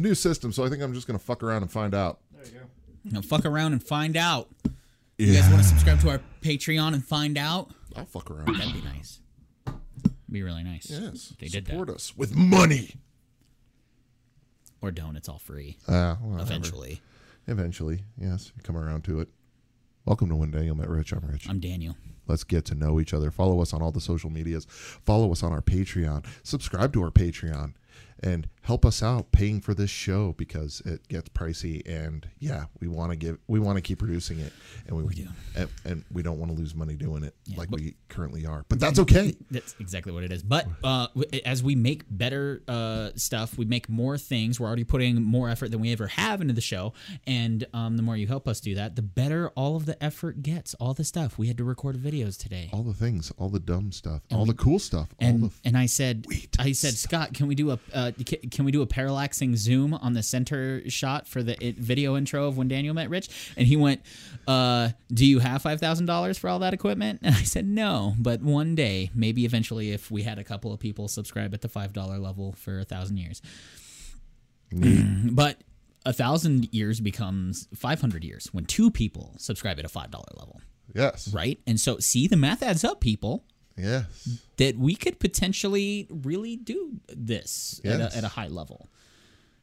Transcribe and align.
a 0.00 0.02
new 0.02 0.14
system, 0.14 0.52
so 0.52 0.64
I 0.64 0.68
think 0.68 0.82
I'm 0.82 0.94
just 0.94 1.06
gonna 1.06 1.18
fuck 1.18 1.42
around 1.42 1.62
and 1.62 1.70
find 1.70 1.94
out. 1.94 2.20
There 2.32 2.44
you 2.46 2.52
go. 2.60 2.66
Now 3.04 3.20
fuck 3.20 3.44
around 3.44 3.72
and 3.72 3.82
find 3.82 4.16
out. 4.16 4.48
You 5.18 5.34
guys 5.34 5.48
want 5.50 5.62
to 5.62 5.68
subscribe 5.68 6.00
to 6.00 6.10
our 6.10 6.20
Patreon 6.40 6.94
and 6.94 7.04
find 7.04 7.36
out? 7.36 7.70
I'll 7.94 8.06
fuck 8.06 8.30
around. 8.30 8.56
That'd 8.56 8.72
be 8.72 8.80
nice. 8.80 9.20
Be 10.30 10.42
really 10.42 10.62
nice. 10.62 10.88
Yes, 10.90 11.34
they 11.38 11.48
did 11.48 11.66
support 11.66 11.88
that. 11.88 11.96
us 11.96 12.16
with 12.16 12.34
money. 12.34 12.96
Or 14.80 14.90
don't. 14.90 15.16
It's 15.16 15.28
all 15.28 15.38
free. 15.38 15.76
Uh, 15.86 16.14
whatever. 16.16 16.42
Eventually. 16.42 17.02
Eventually, 17.46 18.04
yes, 18.18 18.52
come 18.62 18.76
around 18.76 19.04
to 19.04 19.20
it. 19.20 19.28
Welcome 20.06 20.30
to 20.30 20.36
When 20.36 20.50
Daniel 20.50 20.74
Met 20.74 20.88
Rich. 20.88 21.12
I'm 21.12 21.20
Rich. 21.28 21.48
I'm 21.48 21.60
Daniel. 21.60 21.96
Let's 22.26 22.44
get 22.44 22.64
to 22.66 22.74
know 22.74 23.00
each 23.00 23.12
other. 23.12 23.30
Follow 23.30 23.60
us 23.60 23.74
on 23.74 23.82
all 23.82 23.90
the 23.90 24.00
social 24.00 24.30
medias. 24.30 24.66
Follow 24.70 25.30
us 25.32 25.42
on 25.42 25.52
our 25.52 25.60
Patreon. 25.60 26.24
Subscribe 26.42 26.92
to 26.94 27.02
our 27.02 27.10
Patreon 27.10 27.74
and 28.22 28.48
help 28.62 28.84
us 28.84 29.02
out 29.02 29.32
paying 29.32 29.60
for 29.60 29.74
this 29.74 29.90
show 29.90 30.34
because 30.36 30.82
it 30.84 31.06
gets 31.08 31.28
pricey 31.30 31.82
and 31.88 32.28
yeah, 32.38 32.64
we 32.80 32.88
want 32.88 33.10
to 33.10 33.16
give 33.16 33.38
we 33.46 33.58
want 33.58 33.76
to 33.76 33.82
keep 33.82 33.98
producing 33.98 34.38
it 34.40 34.52
and 34.86 34.96
we, 34.96 35.02
We 35.04 35.28
and, 35.56 35.68
and 35.84 36.04
we 36.12 36.22
don't 36.22 36.38
want 36.38 36.52
to 36.52 36.58
lose 36.58 36.74
money 36.74 36.94
doing 36.94 37.24
it 37.24 37.34
Yeah, 37.46 37.58
like 37.58 37.70
we 37.70 37.94
currently 38.08 38.46
are. 38.46 38.64
But 38.68 38.80
that's 38.80 38.98
okay. 38.98 39.34
That's 39.50 39.74
exactly 39.80 40.12
what 40.12 40.24
it 40.24 40.32
is. 40.32 40.42
But 40.42 40.66
uh, 40.84 41.08
as 41.44 41.62
we 41.62 41.74
make 41.74 42.04
better 42.08 42.62
uh, 42.68 43.10
stuff, 43.16 43.56
we 43.56 43.64
make 43.64 43.88
more 43.88 44.18
things. 44.18 44.60
We're 44.60 44.66
already 44.66 44.84
putting 44.84 45.22
more 45.22 45.48
effort 45.48 45.70
than 45.70 45.80
we 45.80 45.92
ever 45.92 46.06
have 46.08 46.40
into 46.40 46.54
the 46.54 46.60
show, 46.60 46.92
and 47.26 47.66
um, 47.72 47.96
the 47.96 48.02
more 48.02 48.16
you 48.16 48.26
help 48.26 48.46
us 48.46 48.60
do 48.60 48.74
that, 48.74 48.96
the 48.96 49.02
better 49.02 49.50
all 49.50 49.76
of 49.76 49.86
the 49.86 50.02
effort 50.02 50.42
gets. 50.42 50.74
All 50.74 50.94
the 50.94 51.04
stuff 51.04 51.38
we 51.38 51.48
had 51.48 51.56
to 51.58 51.64
record 51.64 51.96
videos 51.96 52.38
today, 52.38 52.70
All 52.72 52.82
the 52.82 52.94
things, 52.94 53.32
all 53.38 53.48
the 53.48 53.60
dumb 53.60 53.92
stuff, 53.92 54.22
all 54.32 54.44
the 54.44 54.54
cool 54.54 54.78
stuff, 54.78 55.08
all 55.20 55.28
and 55.28 55.42
the 55.44 55.50
and 55.64 55.76
I 55.76 55.86
said, 55.86 56.26
I 56.58 56.72
said, 56.72 56.94
Scott, 56.94 57.34
can 57.34 57.46
we 57.46 57.54
do 57.54 57.70
a 57.70 57.78
uh, 57.92 58.12
can 58.50 58.64
we 58.64 58.72
do 58.72 58.82
a 58.82 58.86
parallaxing 58.86 59.56
zoom 59.56 59.94
on 59.94 60.12
the 60.12 60.22
center 60.22 60.82
shot 60.88 61.26
for 61.26 61.42
the 61.42 61.62
it, 61.64 61.78
video 61.78 62.16
intro 62.16 62.46
of 62.46 62.56
when 62.56 62.68
Daniel 62.68 62.94
met 62.94 63.10
Rich? 63.10 63.28
And 63.56 63.66
he 63.66 63.76
went, 63.76 64.02
uh, 64.46 64.90
"Do 65.12 65.26
you 65.26 65.38
have 65.38 65.62
five 65.62 65.80
thousand 65.80 66.06
dollars 66.06 66.38
for 66.38 66.48
all 66.48 66.58
that 66.60 66.74
equipment?" 66.74 67.20
And 67.30 67.34
I 67.34 67.42
said, 67.42 67.66
"No, 67.66 68.14
but 68.18 68.42
one 68.42 68.74
day, 68.74 69.10
maybe 69.14 69.44
eventually, 69.44 69.92
if 69.92 70.10
we 70.10 70.22
had 70.22 70.38
a 70.38 70.44
couple 70.44 70.72
of 70.72 70.80
people 70.80 71.08
subscribe 71.08 71.54
at 71.54 71.60
the 71.60 71.68
five 71.68 71.92
dollar 71.92 72.18
level 72.18 72.52
for 72.52 72.80
a 72.80 72.84
thousand 72.84 73.18
years, 73.18 73.42
but." 74.72 75.62
A 76.06 76.14
thousand 76.14 76.72
years 76.72 76.98
becomes 76.98 77.68
500 77.74 78.24
years 78.24 78.48
when 78.52 78.64
two 78.64 78.90
people 78.90 79.34
subscribe 79.36 79.78
at 79.78 79.84
a 79.84 79.88
$5 79.88 80.10
level, 80.34 80.62
yes. 80.94 81.28
right? 81.28 81.60
And 81.66 81.78
so, 81.78 81.98
see, 81.98 82.26
the 82.26 82.38
math 82.38 82.62
adds 82.62 82.84
up, 82.84 83.02
people 83.02 83.44
Yes. 83.76 84.38
that 84.58 84.76
we 84.76 84.94
could 84.94 85.18
potentially 85.20 86.06
really 86.10 86.56
do 86.56 87.00
this 87.08 87.80
at, 87.84 88.00
a, 88.00 88.16
at 88.16 88.24
a 88.24 88.28
high 88.28 88.48
level. 88.48 88.88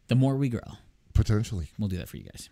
The 0.07 0.15
more 0.15 0.35
we 0.37 0.49
grow, 0.49 0.61
Potentially. 1.13 1.69
we'll 1.77 1.89
do 1.89 1.97
that 1.97 2.09
for 2.09 2.17
you 2.17 2.23
guys. 2.23 2.49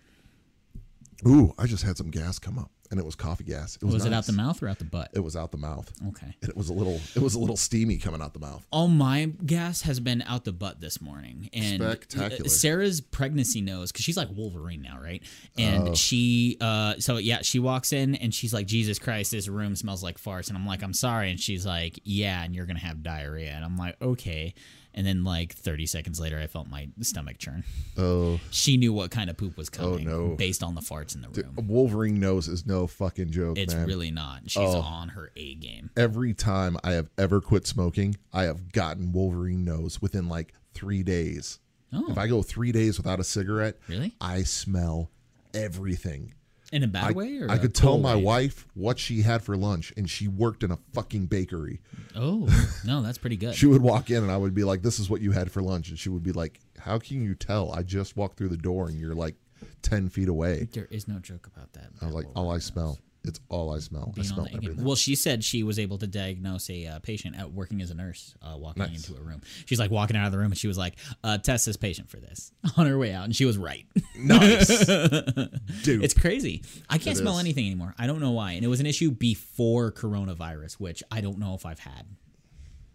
Ooh, 1.28 1.54
I 1.58 1.66
just 1.66 1.84
had 1.84 1.98
some 1.98 2.12
gas 2.12 2.38
come 2.40 2.60
up 2.60 2.72
and 2.92 3.00
it 3.00 3.06
was 3.06 3.16
coffee 3.16 3.44
gas. 3.44 3.76
It 3.78 3.84
was, 3.86 3.94
Was, 3.96 4.06
it 4.06 4.14
out 4.14 4.26
the 4.26 4.34
mouth 4.34 4.62
or 4.62 4.68
out 4.68 4.80
the 4.80 4.86
butt? 4.86 5.10
It 5.14 5.20
was 5.20 5.36
out 5.36 5.52
the 5.52 5.58
mouth. 5.58 5.92
Okay. 6.10 6.36
And 6.42 6.50
it 6.50 6.56
was 6.58 6.70
a 6.70 6.74
little 6.74 7.00
it 7.16 7.22
was 7.22 7.36
a 7.36 7.40
little 7.40 7.58
steamy 7.58 7.98
coming 7.98 8.22
out 8.22 8.34
the 8.34 8.40
mouth. 8.40 8.66
All 8.72 8.88
my 8.88 9.26
gas 9.46 9.82
has 9.82 10.00
been 10.00 10.22
out 10.24 10.44
the 10.46 10.52
butt 10.54 10.80
this 10.82 11.02
morning, 11.02 11.50
and 11.54 11.82
Spectacular. 11.82 12.50
Sarah's 12.50 13.02
pregnancy 13.02 13.62
nose 13.62 13.92
because 13.92 14.06
she's 14.06 14.18
like 14.18 14.30
Wolverine 14.36 14.82
now, 14.82 15.00
right? 15.02 15.22
And 15.58 15.90
Oh. 15.90 15.94
she, 15.96 16.58
uh, 16.62 16.96
so 17.00 17.18
yeah, 17.18 17.40
she 17.42 17.60
walks 17.60 17.94
in 17.94 18.16
and 18.16 18.34
she's 18.34 18.54
like, 18.54 18.68
"Jesus 18.68 19.00
Christ, 19.00 19.32
this 19.32 19.48
room 19.48 19.76
smells 19.76 20.04
like 20.04 20.20
farts," 20.20 20.50
and 20.50 20.58
I'm 20.58 20.66
like, 20.66 20.84
"I'm 20.84 20.94
sorry," 20.94 21.30
and 21.32 21.40
she's 21.40 21.66
like, 21.66 22.00
"Yeah, 22.04 22.44
and 22.44 22.56
you're 22.56 22.66
gonna 22.66 22.80
have 22.80 23.02
diarrhea," 23.04 23.52
and 23.52 23.64
I'm 23.66 23.78
like, 23.78 23.96
"Okay," 24.02 24.54
and 24.96 25.06
then 25.06 25.24
like 25.24 25.54
30 25.54 25.86
seconds 25.86 26.20
later, 26.20 26.40
I 26.40 26.48
felt 26.48 26.68
my 26.68 26.88
stomach 27.02 27.38
churn. 27.38 27.64
Oh, 27.98 28.40
She 28.50 28.78
knew 28.78 28.94
what 28.94 29.12
kind 29.12 29.30
of 29.30 29.38
poop 29.38 29.58
was 29.58 29.70
oh, 29.74 29.78
coming 29.78 30.10
oh, 30.10 30.28
no. 30.30 30.36
based 30.36 30.64
on 30.64 30.74
the 30.74 30.82
farts 30.82 31.14
in 31.16 31.22
the 31.22 31.30
room. 31.30 31.54
a 31.58 31.62
Wolverine 31.62 32.20
nose 32.20 32.48
is 32.48 32.66
no 32.66 32.88
fucking 32.88 33.30
joke, 33.32 33.58
It's 33.60 33.74
man. 33.76 33.86
really 33.86 34.10
not. 34.10 34.50
She's 34.50 34.64
Oh. 34.64 34.80
on 34.80 35.10
her 35.10 35.32
A 35.36 35.54
game. 35.56 35.92
Every 35.96 36.34
time 36.34 36.78
I 36.84 36.94
have 36.94 37.10
ever 37.18 37.42
quit 37.42 37.68
smoking, 37.68 38.16
I 38.34 38.44
have 38.44 38.72
gotten 38.72 39.12
Wolverine 39.12 39.64
nose 39.66 40.02
within 40.02 40.28
like 40.30 40.54
three 40.74 41.04
days. 41.04 41.60
Oh, 41.94 42.06
If 42.10 42.18
I 42.18 42.28
go 42.28 42.42
three 42.42 42.72
days 42.72 42.98
without 42.98 43.20
a 43.20 43.24
cigarette, 43.24 43.78
really? 43.88 44.16
I 44.20 44.44
smell 44.44 45.12
everything. 45.54 46.34
In 46.72 46.84
a 46.84 46.88
bad 46.88 47.04
I, 47.06 47.12
way, 47.12 47.38
or 47.38 47.50
I 47.50 47.58
could 47.58 47.76
tell 47.76 47.98
my 47.98 48.16
way? 48.16 48.24
wife 48.24 48.68
what 48.74 48.98
she 48.98 49.22
had 49.22 49.44
for 49.44 49.56
lunch, 49.56 49.94
and 49.96 50.10
she 50.10 50.28
worked 50.28 50.64
in 50.64 50.72
a 50.72 50.80
fucking 50.94 51.28
bakery. 51.28 51.80
Oh 52.16 52.48
no, 52.86 53.02
that's 53.02 53.18
pretty 53.18 53.38
good. 53.38 53.56
She 53.56 53.68
would 53.68 53.82
walk 53.82 54.10
in, 54.10 54.24
and 54.24 54.32
I 54.32 54.38
would 54.38 54.54
be 54.54 54.64
like, 54.64 54.82
"This 54.82 55.00
is 55.00 55.10
what 55.10 55.22
you 55.22 55.32
had 55.32 55.52
for 55.52 55.62
lunch," 55.62 55.90
and 55.90 56.00
she 56.00 56.10
would 56.10 56.24
be 56.24 56.32
like, 56.32 56.60
"How 56.80 56.98
can 56.98 57.22
you 57.24 57.36
tell? 57.36 57.72
I 57.72 57.84
just 57.84 58.18
walked 58.18 58.38
through 58.38 58.50
the 58.50 58.58
door, 58.58 58.88
and 58.88 59.00
you're 59.00 59.16
like 59.16 59.36
ten 59.82 60.10
feet 60.10 60.28
away." 60.28 60.68
there 60.74 60.88
is 60.90 61.08
no 61.08 61.20
joke 61.20 61.48
about 61.48 61.74
that. 61.74 61.90
I 62.02 62.06
was 62.06 62.16
like, 62.16 62.26
"All 62.36 62.52
I 62.52 62.58
smell, 62.58 62.98
it's 63.28 63.40
all 63.50 63.74
I 63.76 63.80
smell. 63.80 64.14
I 64.18 64.22
smell 64.24 64.48
everything." 64.54 64.84
Well, 64.84 64.96
she 64.96 65.16
said 65.16 65.44
she 65.44 65.64
was 65.64 65.78
able 65.80 65.98
to 66.00 66.08
diagnose 66.08 66.70
a 66.70 66.86
uh, 66.88 67.00
patient 67.00 67.38
at 67.38 67.52
working 67.52 67.82
as 67.82 67.92
a 67.92 67.96
nurse, 67.96 68.36
uh, 68.42 68.56
walking 68.58 68.84
Nice. 68.84 69.08
into 69.08 69.20
a 69.20 69.24
room. 69.24 69.42
She's 69.66 69.80
like 69.80 69.92
walking 69.92 70.16
out 70.16 70.26
of 70.26 70.32
the 70.32 70.38
room, 70.38 70.52
and 70.52 70.58
she 70.58 70.68
was 70.68 70.78
like, 70.78 70.96
uh, 71.24 71.38
"Test 71.38 71.66
this 71.66 71.78
patient 71.78 72.10
for 72.10 72.18
this" 72.18 72.52
on 72.78 72.86
her 72.88 72.98
way 72.98 73.12
out, 73.14 73.26
and 73.26 73.36
she 73.36 73.46
was 73.46 73.58
right. 73.58 73.86
Nice, 74.18 74.68
dude. 75.84 76.04
it's 76.04 76.14
crazy. 76.14 76.64
I 76.90 76.98
can't 76.98 77.18
It 77.18 77.22
smell 77.22 77.36
is. 77.36 77.40
anything 77.42 77.66
anymore. 77.66 77.94
I 77.98 78.08
don't 78.08 78.20
know 78.20 78.32
why, 78.32 78.54
and 78.54 78.64
it 78.66 78.68
was 78.70 78.80
an 78.80 78.86
issue 78.86 79.12
before 79.12 79.92
coronavirus, 79.92 80.74
which 80.80 81.04
I 81.12 81.22
don't 81.22 81.38
know 81.40 81.54
if 81.56 81.66
I've 81.66 81.80
had. 81.80 82.06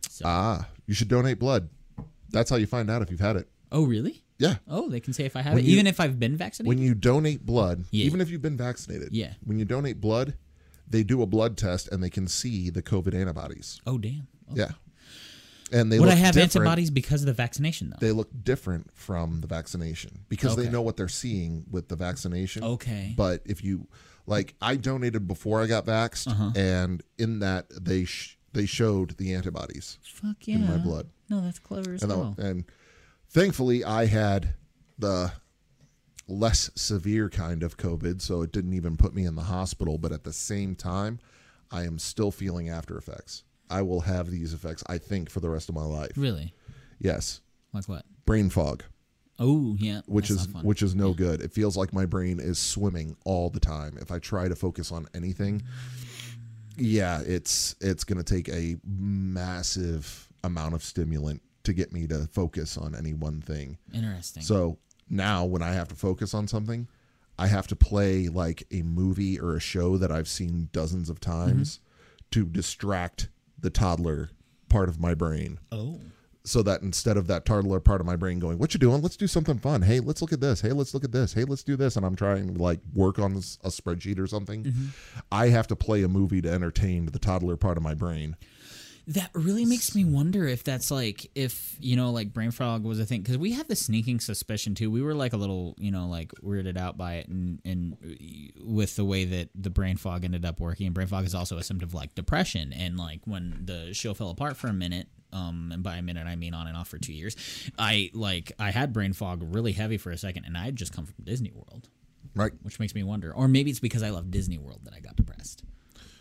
So, 0.09 0.25
ah, 0.27 0.69
you 0.87 0.95
should 0.95 1.09
donate 1.09 1.39
blood. 1.39 1.69
That's 2.31 2.51
how 2.51 2.57
you 2.57 2.67
find 2.67 2.91
out 2.91 3.03
if 3.03 3.11
you've 3.11 3.21
had 3.21 3.37
it. 3.37 3.49
oh 3.73 3.85
really? 3.85 4.23
Yeah, 4.41 4.57
Oh, 4.67 4.89
they 4.89 5.01
can 5.01 5.13
say 5.13 5.25
if 5.27 5.37
I 5.37 5.43
have 5.43 5.55
When 5.55 5.63
it, 5.65 5.67
you- 5.69 5.75
even 5.75 5.87
if 5.87 6.01
I've 6.01 6.19
been 6.19 6.37
vaccinated. 6.37 6.67
when 6.69 6.79
you 6.79 6.95
donate 6.95 7.45
blood, 7.47 7.85
Yeah. 7.91 8.07
even 8.07 8.21
if 8.21 8.31
you've 8.31 8.43
been 8.43 8.57
vaccinated, 8.57 9.11
Yeah. 9.13 9.35
when 9.45 9.59
you 9.59 9.65
donate 9.65 10.01
blood, 10.01 10.35
they 10.89 11.03
do 11.05 11.23
a 11.23 11.27
blood 11.27 11.57
test 11.57 11.89
and 11.93 12.03
they 12.03 12.11
can 12.11 12.27
see 12.27 12.71
the 12.71 12.83
COVID 12.83 13.15
antibodies. 13.15 13.81
oh 13.87 13.99
damn. 13.99 14.27
Oh. 14.51 14.55
Yeah, 14.57 14.73
and 15.73 15.93
they 15.93 16.01
Would 16.01 16.09
I 16.09 16.15
have 16.15 16.37
antibodies 16.37 16.91
because 16.91 17.23
of 17.23 17.27
the 17.27 17.33
vaccination 17.33 17.91
though? 17.91 17.97
They 18.01 18.13
look 18.13 18.31
different 18.43 18.91
from 18.95 19.41
the 19.43 19.47
vaccination 19.47 20.21
because 20.29 20.57
they 20.57 20.69
know 20.69 20.83
what 20.83 20.97
they're 20.97 21.07
seeing 21.09 21.65
with 21.71 21.89
the 21.89 21.97
vaccination. 21.97 22.65
okay. 22.65 23.15
But 23.17 23.43
if 23.45 23.63
you 23.63 23.87
like, 24.27 24.55
I 24.61 24.77
donated 24.77 25.29
before 25.29 25.61
I 25.63 25.67
got 25.67 25.87
vaxxed, 25.87 26.29
Uh-huh. 26.29 26.53
and 26.57 27.03
in 27.19 27.39
that 27.41 27.67
they 27.85 28.05
sh- 28.05 28.39
they 28.53 28.67
showed 28.67 29.17
the 29.19 29.33
antibodies 29.35 29.99
Fuck 30.03 30.49
yeah. 30.49 30.57
in 30.57 30.67
my 30.67 30.77
blood, 30.79 31.09
No, 31.29 31.41
that's 31.41 31.59
clever 31.61 31.95
as 31.95 32.03
and, 32.03 32.11
the- 32.11 32.35
and 32.45 32.65
thankfully 33.31 33.85
I 33.85 34.07
had 34.07 34.55
the 34.99 35.33
less 36.29 36.71
severe 36.75 37.29
kind 37.29 37.63
of 37.63 37.77
COVID, 37.77 38.21
so 38.21 38.43
it 38.43 38.53
didn't 38.53 38.75
even 38.75 38.97
put 38.97 39.15
me 39.15 39.25
in 39.25 39.35
the 39.35 39.43
hospital. 39.43 39.99
But 39.99 40.13
at 40.13 40.25
the 40.25 40.33
same 40.33 40.75
time, 40.77 41.19
I 41.71 41.85
am 41.85 41.99
still 41.99 42.31
feeling 42.31 42.69
after 42.69 42.97
effects. 42.99 43.45
I 43.69 43.83
will 43.83 44.01
have 44.01 44.31
these 44.31 44.53
effects, 44.53 44.83
I 44.89 44.99
think, 44.99 45.31
for 45.31 45.41
the 45.41 45.49
rest 45.51 45.69
of 45.69 45.75
my 45.75 45.85
life. 45.85 46.13
Really? 46.17 46.53
Yes, 46.99 47.41
Like 47.73 47.89
what? 47.89 48.05
brain 48.27 48.51
fog. 48.51 48.83
Oh 49.39 49.75
yeah. 49.79 50.03
which 50.07 50.29
is 50.29 50.47
which 50.63 50.83
is 50.83 50.95
no 50.95 51.15
good. 51.15 51.41
It 51.41 51.51
feels 51.53 51.75
like 51.75 51.95
my 51.95 52.05
brain 52.05 52.39
is 52.41 52.59
swimming 52.59 53.17
all 53.25 53.49
the 53.49 53.61
time. 53.61 53.97
If 53.99 54.11
I 54.11 54.19
try 54.19 54.49
to 54.49 54.55
focus 54.55 54.93
on 54.93 55.07
anything, 55.15 55.63
yeah, 56.77 57.23
it's 57.25 57.75
it's 57.81 58.05
going 58.05 58.23
to 58.23 58.25
take 58.25 58.51
a 58.51 58.77
massive 58.85 60.29
amount 60.45 60.75
of 60.75 60.83
stimulant 60.85 61.41
to 61.65 61.73
get 61.73 61.93
me 61.93 62.07
to 62.07 62.27
focus 62.33 62.77
on 62.79 62.95
any 62.95 63.13
one 63.13 63.41
thing. 63.41 63.79
interesting. 63.93 64.43
So 64.43 64.79
now 65.09 65.45
when 65.45 65.63
I 65.63 65.73
have 65.73 65.89
to 65.89 65.95
focus 65.95 66.35
on 66.35 66.49
something, 66.49 66.89
I 67.39 67.47
have 67.47 67.67
to 67.69 67.77
play 67.77 68.29
like 68.29 68.65
a 68.71 68.83
movie 68.83 69.41
or 69.41 69.57
a 69.57 69.61
show 69.61 69.97
that 69.97 70.13
I've 70.13 70.29
seen 70.29 70.69
dozens 70.73 71.09
of 71.09 71.21
times 71.21 71.81
to 72.33 72.45
distract 72.45 73.29
the 73.59 73.71
toddler 73.71 74.31
part 74.69 74.89
of 74.89 75.01
my 75.01 75.15
brain 75.15 75.59
oh. 75.73 75.99
so 76.45 76.63
that 76.63 76.81
instead 76.83 77.17
of 77.17 77.27
that 77.27 77.45
toddler 77.45 77.81
part 77.81 78.01
of 78.01 78.07
my 78.07 78.15
brain 78.17 78.39
going, 78.39 78.59
"What 78.59 78.73
you 78.73 78.79
doing? 78.79 79.03
Let's 79.03 79.17
do 79.17 79.27
something 79.27 79.59
fun. 79.59 79.83
Hey, 79.83 80.01
let's 80.01 80.23
look 80.23 80.33
at 80.33 80.41
this. 80.41 80.61
Hey, 80.61 80.73
let's 80.73 80.95
look 80.95 81.03
at 81.03 81.13
this. 81.13 81.33
Hey, 81.33 81.45
let's 81.45 81.65
do 81.65 81.77
this," 81.77 81.97
and 81.97 82.07
I'm 82.07 82.15
trying 82.15 82.55
to 82.55 82.63
like 82.63 82.81
work 82.95 83.19
on 83.19 83.33
a 83.33 83.69
spreadsheet 83.69 84.19
or 84.19 84.27
something, 84.27 84.65
Mm-hmm. 84.65 84.87
I 85.33 85.49
have 85.49 85.67
to 85.69 85.77
play 85.77 86.03
a 86.03 86.09
movie 86.09 86.43
to 86.43 86.51
entertain 86.51 87.07
the 87.07 87.19
toddler 87.19 87.57
part 87.57 87.77
of 87.77 87.83
my 87.83 87.95
brain. 87.95 88.37
That 89.11 89.31
really 89.35 89.65
makes 89.65 89.95
me 89.95 90.05
wonder 90.05 90.47
if 90.47 90.63
that's 90.63 90.91
like 90.91 91.31
if 91.35 91.77
you 91.81 91.97
know 91.97 92.11
like 92.11 92.33
brain 92.33 92.53
fog 92.53 92.85
was 92.85 93.01
a 93.01 93.05
thing 93.05 93.23
because 93.23 93.39
we 93.39 93.53
have 93.53 93.67
the 93.67 93.77
sneaking 93.77 94.21
suspicion 94.21 94.75
too. 94.75 94.91
We 94.91 95.03
were 95.03 95.15
like 95.15 95.33
a 95.33 95.37
little 95.37 95.75
you 95.79 95.91
know 95.91 96.07
like 96.07 96.33
weirded 96.45 96.77
out 96.77 96.97
by 96.97 97.15
it 97.15 97.29
and 97.29 97.61
and 97.65 97.97
with 98.65 98.97
the 98.97 99.05
way 99.05 99.25
that 99.25 99.49
the 99.55 99.71
brain 99.71 99.97
fog 99.97 100.25
ended 100.25 100.45
up 100.45 100.61
working. 100.61 100.87
And 100.87 100.95
brain 100.95 101.09
fog 101.09 101.25
is 101.25 101.35
also 101.35 101.59
a 101.59 101.63
symptom 101.63 101.89
of 101.89 101.95
like 101.95 102.15
depression. 102.15 102.73
And 102.73 102.97
like 102.97 103.21
when 103.25 103.63
the 103.65 103.93
show 103.95 104.15
fell 104.15 104.31
apart 104.31 104.57
for 104.57 104.69
a 104.69 104.73
minute, 104.73 105.09
um, 105.33 105.71
and 105.73 105.83
by 105.83 105.97
a 105.97 106.03
minute 106.03 106.27
I 106.27 106.37
mean 106.37 106.55
on 106.55 106.67
and 106.67 106.77
off 106.77 106.89
for 106.89 106.99
two 106.99 107.13
years, 107.13 107.37
I 107.79 108.11
like 108.15 108.53
I 108.59 108.71
had 108.71 108.93
brain 108.93 109.13
fog 109.13 109.43
really 109.55 109.73
heavy 109.73 109.99
for 109.99 110.11
a 110.11 110.19
second, 110.19 110.45
and 110.45 110.57
I 110.57 110.65
had 110.65 110.77
just 110.77 110.95
come 110.95 111.07
from 111.07 111.25
Disney 111.25 111.53
World. 111.53 111.89
Right? 112.37 112.53
which 112.63 112.79
makes 112.79 112.95
me 112.95 113.03
wonder. 113.03 113.35
Or 113.35 113.49
maybe 113.49 113.71
it's 113.71 113.81
because 113.81 114.05
I 114.05 114.11
love 114.11 114.31
Disney 114.31 114.57
World 114.57 114.83
that 114.85 114.95
I 114.95 115.01
got 115.01 115.17
depressed. 115.17 115.65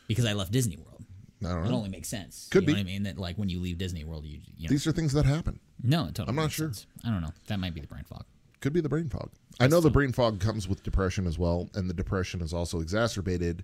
Because 0.07 0.25
I 0.25 0.33
love 0.33 0.49
Disney 0.49 0.75
World. 0.75 1.05
I 1.43 1.49
don't 1.49 1.65
It 1.65 1.69
know. 1.69 1.75
only 1.77 1.89
makes 1.89 2.07
sense. 2.09 2.47
Could 2.51 2.63
you 2.63 2.67
be. 2.67 2.73
know 2.73 2.77
what 2.79 2.81
I 2.81 2.85
mean? 2.85 3.03
That 3.03 3.17
like 3.17 3.37
when 3.37 3.49
you 3.49 3.59
leave 3.59 3.77
Disney 3.77 4.03
World, 4.03 4.25
you, 4.25 4.39
you 4.57 4.67
know, 4.67 4.71
These 4.71 4.85
are 4.87 4.91
things 4.91 5.13
that 5.13 5.25
happen. 5.25 5.59
no, 5.81 6.03
it 6.05 6.15
totally 6.15 6.29
I'm 6.29 6.35
not 6.35 6.51
sure. 6.51 6.67
sense. 6.67 6.85
I 7.05 7.09
don't 7.09 7.21
know. 7.21 7.31
That 7.47 7.59
might 7.59 7.73
be 7.73 7.81
the 7.81 7.87
brain 7.87 8.03
fog. 8.03 8.25
Could 8.61 8.73
be 8.73 8.81
the 8.81 8.89
brain 8.89 9.07
fog. 9.07 9.29
I 9.61 9.67
know 9.67 9.79
the 9.79 9.89
brain 9.89 10.11
fog 10.11 10.39
comes 10.41 10.67
with 10.67 10.83
depression 10.83 11.25
as 11.27 11.39
well, 11.39 11.69
and 11.75 11.89
the 11.89 11.93
depression 11.93 12.41
is 12.41 12.53
also 12.53 12.81
exacerbated 12.81 13.63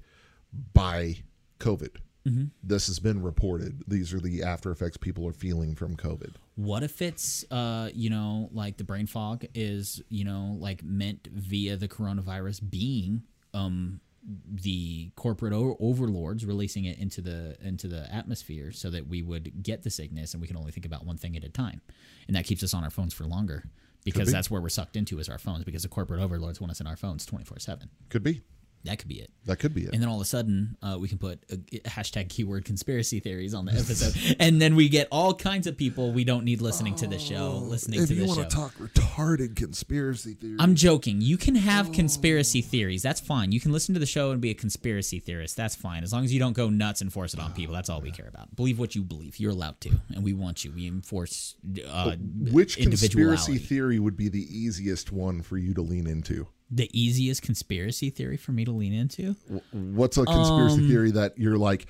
by 0.73 1.17
COVID. 1.59 1.97
Mm-hmm. 2.25 2.45
This 2.63 2.87
has 2.87 2.99
been 2.99 3.21
reported. 3.21 3.83
These 3.87 4.13
are 4.13 4.19
the 4.19 4.41
after 4.41 4.71
effects 4.71 4.97
people 4.97 5.27
are 5.27 5.33
feeling 5.33 5.75
from 5.75 5.95
COVID. 5.95 6.33
What 6.55 6.81
if 6.81 7.01
it's, 7.01 7.45
uh, 7.51 7.89
you 7.93 8.09
know, 8.09 8.49
like 8.51 8.77
the 8.77 8.83
brain 8.83 9.05
fog 9.05 9.45
is, 9.53 10.01
you 10.09 10.23
know, 10.23 10.57
like 10.59 10.81
meant 10.83 11.27
via 11.31 11.75
the 11.77 11.87
coronavirus 11.87 12.67
being, 12.69 13.23
um, 13.53 13.99
the 14.47 15.11
corporate 15.15 15.53
o- 15.53 15.77
overlords 15.79 16.45
releasing 16.45 16.85
it 16.85 16.97
into 16.97 17.21
the 17.21 17.55
into 17.61 17.87
the 17.87 18.11
atmosphere 18.13 18.71
so 18.71 18.89
that 18.89 19.07
we 19.07 19.21
would 19.21 19.61
get 19.63 19.83
the 19.83 19.89
sickness 19.89 20.33
and 20.33 20.41
we 20.41 20.47
can 20.47 20.57
only 20.57 20.71
think 20.71 20.85
about 20.85 21.05
one 21.05 21.17
thing 21.17 21.35
at 21.37 21.43
a 21.43 21.49
time, 21.49 21.81
and 22.27 22.35
that 22.35 22.45
keeps 22.45 22.63
us 22.63 22.73
on 22.73 22.83
our 22.83 22.89
phones 22.89 23.13
for 23.13 23.25
longer 23.25 23.65
because 24.03 24.27
be. 24.27 24.31
that's 24.31 24.49
where 24.49 24.61
we're 24.61 24.69
sucked 24.69 24.95
into 24.95 25.19
is 25.19 25.29
our 25.29 25.37
phones 25.37 25.63
because 25.63 25.83
the 25.83 25.89
corporate 25.89 26.21
overlords 26.21 26.59
want 26.59 26.71
us 26.71 26.79
in 26.79 26.87
our 26.87 26.95
phones 26.95 27.25
twenty 27.25 27.45
four 27.45 27.59
seven. 27.59 27.89
Could 28.09 28.23
be. 28.23 28.41
That 28.85 28.99
could 28.99 29.07
be 29.07 29.15
it. 29.15 29.31
That 29.45 29.57
could 29.57 29.73
be 29.73 29.83
it. 29.83 29.93
And 29.93 30.01
then 30.01 30.09
all 30.09 30.15
of 30.15 30.21
a 30.21 30.25
sudden, 30.25 30.77
uh, 30.81 30.97
we 30.99 31.07
can 31.07 31.17
put 31.17 31.39
a, 31.51 31.55
a 31.55 31.89
hashtag 31.89 32.29
keyword 32.29 32.65
conspiracy 32.65 33.19
theories 33.19 33.53
on 33.53 33.65
the 33.65 33.73
episode, 33.73 34.35
and 34.39 34.61
then 34.61 34.75
we 34.75 34.89
get 34.89 35.07
all 35.11 35.33
kinds 35.33 35.67
of 35.67 35.77
people 35.77 36.11
we 36.11 36.23
don't 36.23 36.45
need 36.45 36.61
listening 36.61 36.95
to 36.95 37.07
the 37.07 37.19
show, 37.19 37.57
listening 37.57 38.01
if 38.01 38.07
to 38.09 38.15
you 38.15 38.25
want 38.25 38.49
to 38.49 38.55
talk 38.55 38.73
retarded 38.75 39.55
conspiracy 39.55 40.33
theories, 40.33 40.57
I'm 40.59 40.75
joking. 40.75 41.21
You 41.21 41.37
can 41.37 41.55
have 41.55 41.91
conspiracy 41.91 42.61
theories. 42.61 43.01
That's 43.01 43.19
fine. 43.19 43.51
You 43.51 43.59
can 43.59 43.71
listen 43.71 43.93
to 43.93 43.99
the 43.99 44.05
show 44.05 44.31
and 44.31 44.41
be 44.41 44.51
a 44.51 44.55
conspiracy 44.55 45.19
theorist. 45.19 45.57
That's 45.57 45.75
fine. 45.75 46.03
As 46.03 46.13
long 46.13 46.23
as 46.23 46.33
you 46.33 46.39
don't 46.39 46.53
go 46.53 46.69
nuts 46.69 47.01
and 47.01 47.11
force 47.11 47.33
it 47.33 47.39
on 47.39 47.53
people. 47.53 47.73
That's 47.73 47.89
all 47.89 48.01
we 48.01 48.11
care 48.11 48.27
about. 48.27 48.55
Believe 48.55 48.79
what 48.79 48.95
you 48.95 49.03
believe. 49.03 49.39
You're 49.39 49.51
allowed 49.51 49.81
to, 49.81 49.91
and 50.13 50.23
we 50.23 50.33
want 50.33 50.63
you. 50.63 50.71
We 50.71 50.87
enforce 50.87 51.55
uh, 51.87 52.15
which 52.51 52.77
conspiracy 52.77 53.57
theory 53.57 53.99
would 53.99 54.17
be 54.17 54.29
the 54.29 54.45
easiest 54.55 55.11
one 55.11 55.41
for 55.41 55.57
you 55.57 55.73
to 55.73 55.81
lean 55.81 56.07
into? 56.07 56.47
The 56.69 56.89
easiest 56.99 57.41
conspiracy 57.41 58.09
theory 58.09 58.37
for 58.37 58.51
me 58.51 58.65
to 58.65 58.71
lean 58.71 58.93
into? 58.93 59.35
What's 59.71 60.17
a 60.17 60.25
conspiracy 60.25 60.81
Um, 60.81 60.87
theory 60.87 61.11
that 61.11 61.37
you're 61.37 61.57
like, 61.57 61.87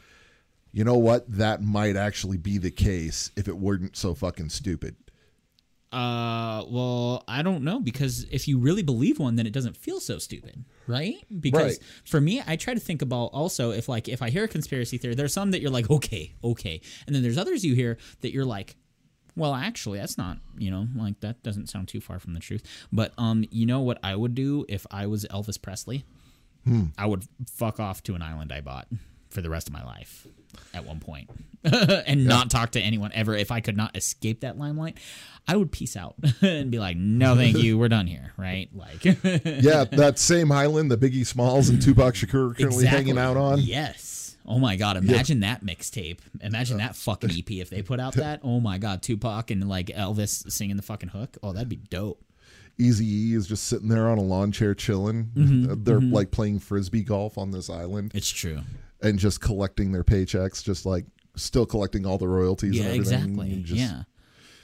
you 0.72 0.84
know 0.84 0.98
what, 0.98 1.30
that 1.32 1.62
might 1.64 1.96
actually 1.96 2.38
be 2.38 2.58
the 2.58 2.72
case 2.72 3.32
if 3.38 3.48
it 3.48 3.58
weren't 3.58 3.96
so 3.96 4.14
fucking 4.14 4.50
stupid? 4.50 4.96
Uh, 5.92 6.66
well, 6.68 7.24
I 7.26 7.42
don't 7.42 7.64
know 7.64 7.80
because 7.80 8.26
if 8.30 8.50
you 8.50 8.60
really 8.60 8.84
believe 8.84 9.18
one, 9.18 9.38
then 9.38 9.48
it 9.48 9.54
doesn't 9.54 9.78
feel 9.78 10.02
so 10.02 10.18
stupid, 10.18 10.66
right? 10.88 11.16
Because 11.40 11.80
Right. 11.80 11.80
for 12.04 12.20
me, 12.20 12.42
I 12.46 12.58
try 12.58 12.74
to 12.74 12.82
think 12.82 13.02
about 13.02 13.28
also 13.28 13.72
if 13.72 13.88
like 13.88 14.10
if 14.10 14.22
I 14.22 14.30
hear 14.30 14.44
a 14.44 14.48
conspiracy 14.50 14.98
theory, 14.98 15.16
there's 15.16 15.32
some 15.32 15.52
that 15.52 15.62
you're 15.62 15.72
like, 15.72 15.90
okay, 15.90 16.34
okay, 16.44 16.82
and 17.08 17.16
then 17.16 17.24
there's 17.24 17.38
others 17.38 17.64
you 17.64 17.76
hear 17.76 17.98
that 18.22 18.34
you're 18.34 18.44
like, 18.44 18.76
well, 19.36 19.54
actually, 19.54 20.00
that's 20.00 20.18
not, 20.18 20.38
you 20.58 20.72
know, 20.72 20.88
like 20.96 21.20
that 21.22 21.44
doesn't 21.44 21.68
sound 21.70 21.88
too 21.88 22.02
far 22.02 22.20
from 22.20 22.34
the 22.34 22.40
truth. 22.40 22.64
But 22.92 23.14
um, 23.18 23.46
you 23.52 23.66
know 23.66 23.82
what 23.82 24.00
I 24.04 24.16
would 24.16 24.36
do 24.36 24.66
if 24.70 24.86
I 24.92 25.08
was 25.08 25.26
Elvis 25.26 25.62
Presley? 25.62 26.06
I 26.98 27.06
would 27.06 27.26
fuck 27.48 27.80
off 27.80 28.02
to 28.04 28.16
an 28.16 28.24
island 28.24 28.52
I 28.52 28.60
bought 28.62 28.88
for 29.30 29.42
the 29.42 29.52
rest 29.52 29.68
of 29.68 29.74
my 29.74 29.84
life 29.86 30.26
at 30.74 30.84
one 30.86 31.00
point 31.00 31.30
and 31.64 32.26
not 32.26 32.50
talk 32.50 32.72
to 32.72 32.80
anyone 32.82 33.12
ever. 33.14 33.36
If 33.36 33.52
I 33.52 33.60
could 33.60 33.78
not 33.78 33.96
escape 33.96 34.42
that 34.42 34.58
limelight, 34.58 34.98
I 35.48 35.58
would 35.58 35.72
peace 35.72 35.96
out 35.96 36.16
and 36.42 36.72
be 36.72 36.80
like, 36.80 36.98
no, 36.98 37.36
thank 37.36 37.58
you. 37.58 37.78
We're 37.78 37.90
done 37.90 38.08
here. 38.08 38.32
Right. 38.38 38.70
Like, 38.74 39.04
Yeah, 39.04 39.84
that 39.92 40.16
same 40.18 40.52
island 40.52 40.90
that 40.90 41.00
Biggie 41.00 41.26
Smalls 41.26 41.70
and 41.70 41.80
Tupac 41.82 42.16
Shakur 42.16 42.52
are 42.52 42.54
currently 42.56 42.86
hanging 42.88 43.18
out 43.20 43.38
on. 43.38 43.60
Yes. 43.60 44.05
Oh 44.48 44.60
my 44.60 44.76
God. 44.76 44.98
Imagine 44.98 45.40
that 45.42 45.64
mixtape. 45.64 46.20
Imagine 46.42 46.78
that 46.78 46.96
fucking 46.96 47.32
EP 47.32 47.50
if 47.52 47.70
they 47.70 47.82
put 47.82 48.00
out 48.00 48.14
that. 48.16 48.42
Oh 48.44 48.60
my 48.60 48.78
God. 48.78 49.02
Tupac 49.02 49.50
and 49.52 49.68
like 49.68 49.88
Elvis 49.88 50.52
singing 50.52 50.76
the 50.78 50.84
fucking 50.84 51.10
hook. 51.10 51.38
Oh, 51.42 51.52
that'd 51.54 51.70
be 51.70 51.76
dope. 51.78 52.22
Easy 52.78 53.06
E 53.32 53.34
is 53.36 53.48
just 53.48 53.64
sitting 53.66 53.88
there 53.88 54.08
on 54.10 54.18
a 54.18 54.22
lawn 54.22 54.52
chair 54.52 54.76
chilling. 54.76 55.32
Mm-hmm, 55.36 55.84
They're 55.84 56.02
like 56.02 56.32
playing 56.32 56.60
frisbee 56.60 57.04
golf 57.04 57.38
on 57.38 57.52
this 57.52 57.70
island 57.70 58.12
It's 58.14 58.30
true. 58.30 58.60
and 59.02 59.18
just 59.18 59.40
collecting 59.42 59.92
their 59.94 60.04
paychecks, 60.04 60.62
just 60.64 60.86
like 60.86 61.06
still 61.38 61.66
collecting 61.66 62.06
all 62.06 62.18
the 62.18 62.28
royalties. 62.28 62.76
Yeah, 62.76 62.88
and 62.88 62.92
everything, 63.00 63.30
exactly. 63.40 63.62
just- 63.64 63.80
yeah. 63.80 64.04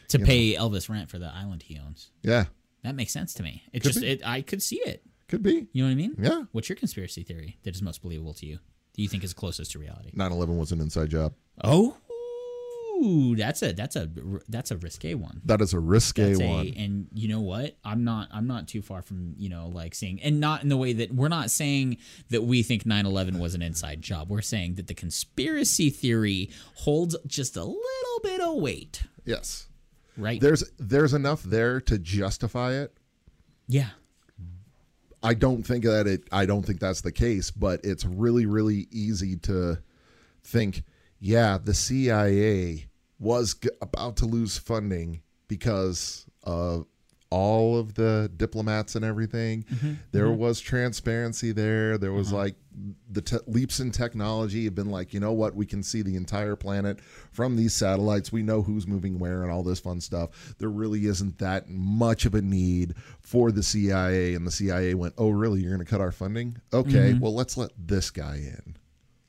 To 0.10 0.19
pay 0.19 0.56
Elvis 0.56 0.89
rent 0.89 1.10
for 1.10 1.19
the 1.19 1.28
island 1.33 1.63
he 1.63 1.80
owns. 1.80 2.12
yeah, 2.22 2.45
That 2.83 2.95
makes 2.95 3.13
sense 3.13 3.33
to 3.36 3.44
me. 3.44 3.63
It 3.72 3.81
Could 3.81 3.94
just 3.94 4.04
it 4.04 4.22
I 4.28 4.42
could 4.42 4.62
see 4.62 4.81
it. 4.86 5.06
could 5.30 5.42
be. 5.42 5.68
You 5.72 5.83
know 5.83 5.88
what 5.88 5.92
I 5.94 5.95
mean? 5.95 6.16
Yeah, 6.19 6.44
What's 6.51 6.68
your 6.68 6.75
conspiracy 6.75 7.24
theory 7.24 7.60
that 7.63 7.74
is 7.74 7.81
most 7.81 8.01
believable 8.01 8.33
to 8.33 8.45
you? 8.45 8.60
Do 8.93 9.01
you 9.01 9.07
think 9.07 9.23
is 9.23 9.33
closest 9.33 9.71
to 9.71 9.79
reality? 9.79 10.11
9/11 10.11 10.57
was 10.57 10.71
an 10.71 10.81
inside 10.81 11.09
job. 11.09 11.33
Oh, 11.63 11.97
that's 13.35 13.63
a 13.63 13.73
that's 13.73 13.95
a 13.95 14.09
that's 14.47 14.69
a 14.69 14.77
risque 14.77 15.15
one. 15.15 15.41
That 15.45 15.59
is 15.61 15.73
a 15.73 15.79
risque 15.79 16.33
That's 16.33 16.39
one. 16.39 16.67
a, 16.67 16.73
and 16.77 17.07
you 17.13 17.27
know 17.29 17.39
what? 17.41 17.75
I'm 17.83 18.03
not 18.03 18.27
I'm 18.31 18.45
not 18.45 18.67
too 18.67 18.81
far 18.83 19.01
from 19.01 19.33
you 19.38 19.49
know 19.49 19.69
like 19.73 19.95
seeing 19.95 20.21
and 20.21 20.39
not 20.39 20.61
in 20.61 20.69
the 20.69 20.77
way 20.77 20.93
that 20.93 21.11
we're 21.11 21.27
not 21.27 21.49
saying 21.49 21.97
that 22.29 22.43
we 22.43 22.61
think 22.61 22.83
9/11 22.83 23.39
was 23.39 23.55
an 23.55 23.63
inside 23.63 24.01
job. 24.03 24.29
We're 24.29 24.41
saying 24.41 24.75
that 24.75 24.85
the 24.88 24.94
conspiracy 24.94 25.89
theory 25.89 26.51
holds 26.75 27.15
just 27.25 27.55
a 27.57 27.63
little 27.63 28.19
bit 28.21 28.39
of 28.39 28.55
weight, 28.57 29.03
yes, 29.25 29.67
right? 30.15 30.39
there's 30.39 30.63
there's 30.77 31.13
enough 31.15 31.41
there 31.41 31.81
to 31.81 31.97
justify 31.97 32.73
it. 32.73 32.95
yeah. 33.67 33.89
I 35.23 35.33
don't 35.33 35.63
think 35.63 35.83
that 35.83 36.07
it. 36.07 36.23
I 36.31 36.45
don't 36.45 36.65
think 36.65 36.79
that's 36.79 37.01
the 37.01 37.12
case, 37.12 37.51
but 37.51 37.81
it's 37.83 38.06
really, 38.06 38.45
really 38.45 38.88
easy 38.91 39.38
to 39.38 39.77
think. 40.44 40.83
Yeah, 41.19 41.59
the 41.63 41.73
CIA 41.73 42.88
was 43.19 43.53
g- 43.53 43.69
about 43.81 44.18
to 44.18 44.25
lose 44.25 44.57
funding 44.57 45.21
because 45.47 46.25
of 46.44 46.88
all 47.31 47.80
of 47.80 47.95
the 47.95 48.30
diplomats 48.38 48.95
and 48.95 49.04
everything. 49.04 49.63
Mm-hmm. 49.63 49.88
Mm-hmm. 49.88 49.94
There 50.12 50.30
was 50.30 50.60
transparency 50.60 51.51
there. 51.51 51.98
There 51.98 52.13
was 52.13 52.28
uh-huh. 52.28 52.44
like 52.44 52.56
the 53.10 53.22
te- 53.22 53.38
leaps 53.48 53.80
in 53.80 53.92
technology 53.92 54.66
have 54.66 54.75
been 54.75 54.89
like, 54.89 55.13
you 55.13 55.19
know 55.19 55.31
what? 55.31 55.56
We 55.56 55.66
can 55.66 55.83
see 55.83 56.01
the 56.01 56.16
entire 56.16 56.56
planet 56.56 57.00
from 57.31 57.56
these 57.56 57.74
satellites. 57.74 58.31
We 58.31 58.44
know 58.44 58.62
who's 58.62 58.88
moving 58.88 59.19
where 59.19 59.44
and 59.44 59.51
all 59.51 59.63
this 59.63 59.80
fun 59.80 60.01
stuff. 60.01 60.56
There 60.60 60.69
really 60.69 61.06
isn't 61.06 61.38
that 61.40 61.69
much 61.69 62.26
of 62.26 62.35
a 62.35 62.42
need 62.42 62.95
for 63.19 63.52
the 63.52 63.64
CIA. 63.64 64.35
And 64.35 64.45
the 64.45 64.52
CIA 64.52 64.94
went, 64.94 65.14
oh, 65.18 65.30
really? 65.30 65.61
You're 65.61 65.76
going 65.76 65.85
to 65.85 65.90
cut 65.90 66.02
our 66.02 66.11
funding? 66.11 66.57
Okay, 66.73 67.11
mm-hmm. 67.11 67.19
well, 67.19 67.33
let's 67.33 67.57
let 67.57 67.71
this 67.78 68.09
guy 68.09 68.35
in. 68.35 68.78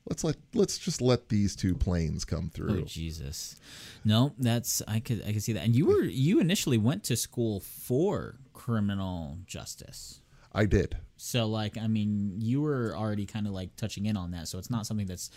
Let's 0.08 0.24
let 0.24 0.36
let's 0.52 0.78
just 0.78 1.00
let 1.00 1.28
these 1.28 1.54
two 1.54 1.74
planes 1.74 2.24
come 2.24 2.50
through. 2.50 2.82
Oh. 2.82 2.84
Jesus, 2.84 3.56
no, 4.04 4.32
that's 4.38 4.82
I 4.88 5.00
could 5.00 5.22
I 5.26 5.32
could 5.32 5.42
see 5.42 5.52
that. 5.52 5.64
And 5.64 5.76
you 5.76 5.86
were 5.86 6.02
you 6.02 6.40
initially 6.40 6.78
went 6.78 7.04
to 7.04 7.16
school 7.16 7.60
for 7.60 8.36
criminal 8.52 9.38
justice. 9.46 10.20
I 10.52 10.66
did. 10.66 10.96
So 11.16 11.46
like 11.46 11.78
I 11.78 11.86
mean 11.86 12.34
you 12.38 12.62
were 12.62 12.94
already 12.96 13.26
kind 13.26 13.46
of 13.46 13.52
like 13.52 13.76
touching 13.76 14.06
in 14.06 14.16
on 14.16 14.32
that. 14.32 14.48
So 14.48 14.58
it's 14.58 14.70
not 14.70 14.86
something 14.86 15.06
that's 15.06 15.30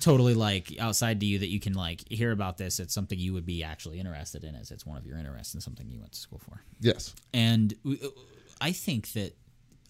totally 0.00 0.34
like 0.34 0.76
outside 0.80 1.20
to 1.20 1.26
you 1.26 1.38
that 1.38 1.48
you 1.48 1.60
can 1.60 1.74
like 1.74 2.02
hear 2.08 2.32
about 2.32 2.58
this. 2.58 2.80
It's 2.80 2.92
something 2.92 3.18
you 3.18 3.32
would 3.34 3.46
be 3.46 3.62
actually 3.62 4.00
interested 4.00 4.42
in 4.42 4.56
as 4.56 4.72
it's 4.72 4.84
one 4.84 4.98
of 4.98 5.06
your 5.06 5.16
interests 5.16 5.54
and 5.54 5.62
something 5.62 5.88
you 5.88 6.00
went 6.00 6.12
to 6.12 6.18
school 6.18 6.40
for. 6.40 6.60
Yes. 6.80 7.14
And 7.32 7.72
uh, 7.86 8.08
I 8.60 8.72
think 8.72 9.12
that 9.12 9.36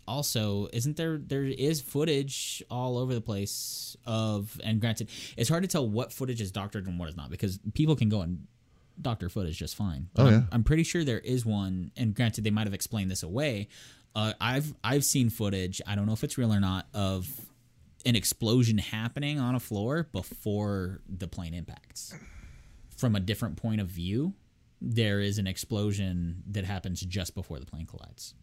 also 0.08 0.68
isn't 0.72 0.96
there 0.96 1.16
there 1.18 1.44
is 1.44 1.80
footage 1.80 2.62
all 2.70 2.98
over 2.98 3.14
the 3.14 3.20
place 3.20 3.96
of 4.06 4.60
and 4.64 4.80
granted 4.80 5.08
it's 5.36 5.48
hard 5.48 5.62
to 5.62 5.68
tell 5.68 5.88
what 5.88 6.12
footage 6.12 6.40
is 6.40 6.50
doctored 6.50 6.86
and 6.86 6.98
what 6.98 7.08
is 7.08 7.16
not 7.16 7.30
because 7.30 7.58
people 7.74 7.94
can 7.96 8.08
go 8.08 8.20
and 8.20 8.46
doctor 9.00 9.28
footage 9.28 9.56
just 9.58 9.74
fine. 9.74 10.08
But 10.14 10.22
Oh, 10.22 10.26
I'm, 10.26 10.32
yeah. 10.32 10.42
I'm 10.52 10.64
pretty 10.64 10.82
sure 10.82 11.02
there 11.04 11.18
is 11.18 11.46
one 11.46 11.92
and 11.96 12.14
granted 12.14 12.44
they 12.44 12.50
might 12.50 12.66
have 12.66 12.74
explained 12.74 13.10
this 13.10 13.22
away. 13.22 13.68
Uh, 14.14 14.34
I've 14.40 14.74
I've 14.84 15.04
seen 15.04 15.30
footage, 15.30 15.80
I 15.86 15.94
don't 15.94 16.06
know 16.06 16.12
if 16.12 16.22
it's 16.22 16.36
real 16.36 16.52
or 16.52 16.60
not, 16.60 16.86
of 16.92 17.28
an 18.04 18.14
explosion 18.16 18.78
happening 18.78 19.38
on 19.38 19.54
a 19.54 19.60
floor 19.60 20.08
before 20.12 21.00
the 21.08 21.26
plane 21.28 21.54
impacts. 21.54 22.14
From 22.96 23.16
a 23.16 23.20
different 23.20 23.56
point 23.56 23.80
of 23.80 23.86
view, 23.88 24.34
there 24.80 25.20
is 25.20 25.38
an 25.38 25.46
explosion 25.46 26.42
that 26.50 26.64
happens 26.64 27.00
just 27.00 27.34
before 27.34 27.58
the 27.58 27.66
plane 27.66 27.86
collides. 27.86 28.34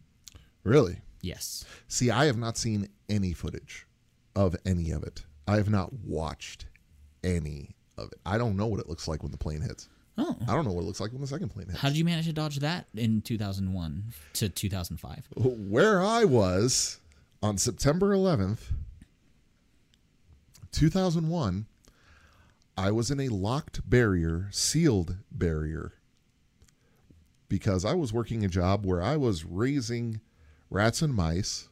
Really? 0.64 0.98
Yes. 1.22 1.64
See, 1.88 2.10
I 2.10 2.26
have 2.26 2.38
not 2.38 2.56
seen 2.56 2.88
any 3.08 3.32
footage 3.32 3.86
of 4.34 4.56
any 4.64 4.90
of 4.90 5.02
it. 5.02 5.24
I 5.46 5.56
have 5.56 5.70
not 5.70 5.92
watched 5.92 6.66
any 7.24 7.74
of 7.98 8.12
it. 8.12 8.18
I 8.24 8.38
don't 8.38 8.56
know 8.56 8.66
what 8.66 8.80
it 8.80 8.88
looks 8.88 9.08
like 9.08 9.22
when 9.22 9.32
the 9.32 9.38
plane 9.38 9.60
hits. 9.60 9.88
Oh. 10.18 10.36
I 10.48 10.52
don't 10.54 10.64
know 10.64 10.72
what 10.72 10.82
it 10.82 10.86
looks 10.86 11.00
like 11.00 11.12
when 11.12 11.20
the 11.20 11.26
second 11.26 11.48
plane 11.50 11.66
hits. 11.66 11.78
How 11.78 11.88
did 11.88 11.96
you 11.96 12.04
manage 12.04 12.26
to 12.26 12.32
dodge 12.32 12.58
that 12.58 12.86
in 12.94 13.22
2001 13.22 14.12
to 14.34 14.48
2005? 14.48 15.28
Where 15.36 16.02
I 16.02 16.24
was 16.24 17.00
on 17.42 17.58
September 17.58 18.14
11th, 18.14 18.72
2001, 20.72 21.66
I 22.76 22.90
was 22.90 23.10
in 23.10 23.20
a 23.20 23.28
locked 23.28 23.88
barrier, 23.88 24.48
sealed 24.50 25.16
barrier, 25.30 25.94
because 27.48 27.84
I 27.84 27.94
was 27.94 28.12
working 28.12 28.44
a 28.44 28.48
job 28.48 28.86
where 28.86 29.02
I 29.02 29.16
was 29.16 29.44
raising 29.44 30.20
rats 30.70 31.02
and 31.02 31.14
mice 31.14 31.68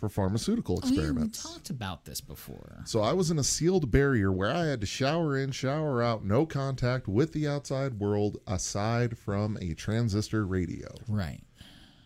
for 0.00 0.08
pharmaceutical 0.08 0.80
Oh, 0.82 0.88
yeah, 0.88 1.10
we 1.10 1.28
talked 1.28 1.68
about 1.68 2.06
this 2.06 2.22
before. 2.22 2.82
So 2.86 3.02
I 3.02 3.12
was 3.12 3.30
in 3.30 3.38
a 3.38 3.44
sealed 3.44 3.90
barrier 3.90 4.32
where 4.32 4.50
I 4.50 4.64
had 4.64 4.80
to 4.80 4.86
shower 4.86 5.36
in, 5.36 5.52
shower 5.52 6.02
out, 6.02 6.24
no 6.24 6.46
contact 6.46 7.06
with 7.06 7.32
the 7.32 7.46
outside 7.46 8.00
world 8.00 8.38
aside 8.46 9.18
from 9.18 9.58
a 9.60 9.74
transistor 9.74 10.46
radio. 10.46 10.88
Right. 11.06 11.42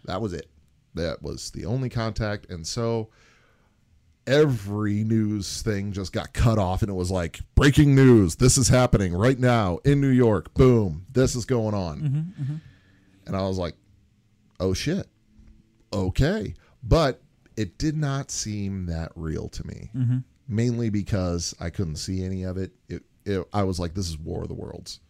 That 0.06 0.20
was 0.20 0.32
it. 0.32 0.50
That 0.94 1.22
was 1.22 1.52
the 1.52 1.66
only 1.66 1.88
contact. 1.88 2.50
And 2.50 2.66
so 2.66 3.10
every 4.26 5.04
news 5.04 5.62
thing 5.62 5.92
just 5.92 6.12
got 6.12 6.32
cut 6.32 6.58
off 6.58 6.82
and 6.82 6.90
it 6.90 6.94
was 6.94 7.12
like 7.12 7.40
breaking 7.54 7.94
news. 7.94 8.36
This 8.36 8.58
is 8.58 8.68
happening 8.68 9.14
right 9.14 9.38
now 9.38 9.78
in 9.84 10.00
New 10.00 10.08
York. 10.08 10.52
Boom. 10.54 11.06
This 11.12 11.36
is 11.36 11.44
going 11.44 11.74
on. 11.74 12.00
Mm-hmm, 12.00 12.42
mm-hmm. 12.42 12.56
And 13.26 13.36
I 13.36 13.42
was 13.46 13.56
like, 13.56 13.74
oh 14.58 14.74
shit. 14.74 15.06
Okay. 15.94 16.54
But 16.82 17.22
it 17.56 17.78
did 17.78 17.96
not 17.96 18.30
seem 18.30 18.86
that 18.86 19.12
real 19.14 19.48
to 19.50 19.66
me. 19.66 19.90
Mm-hmm. 19.94 20.18
Mainly 20.48 20.90
because 20.90 21.54
I 21.60 21.70
couldn't 21.70 21.96
see 21.96 22.22
any 22.24 22.42
of 22.42 22.58
it. 22.58 22.72
It, 22.88 23.02
it. 23.24 23.46
I 23.52 23.62
was 23.62 23.80
like, 23.80 23.94
this 23.94 24.08
is 24.08 24.18
War 24.18 24.42
of 24.42 24.48
the 24.48 24.54
Worlds. 24.54 25.00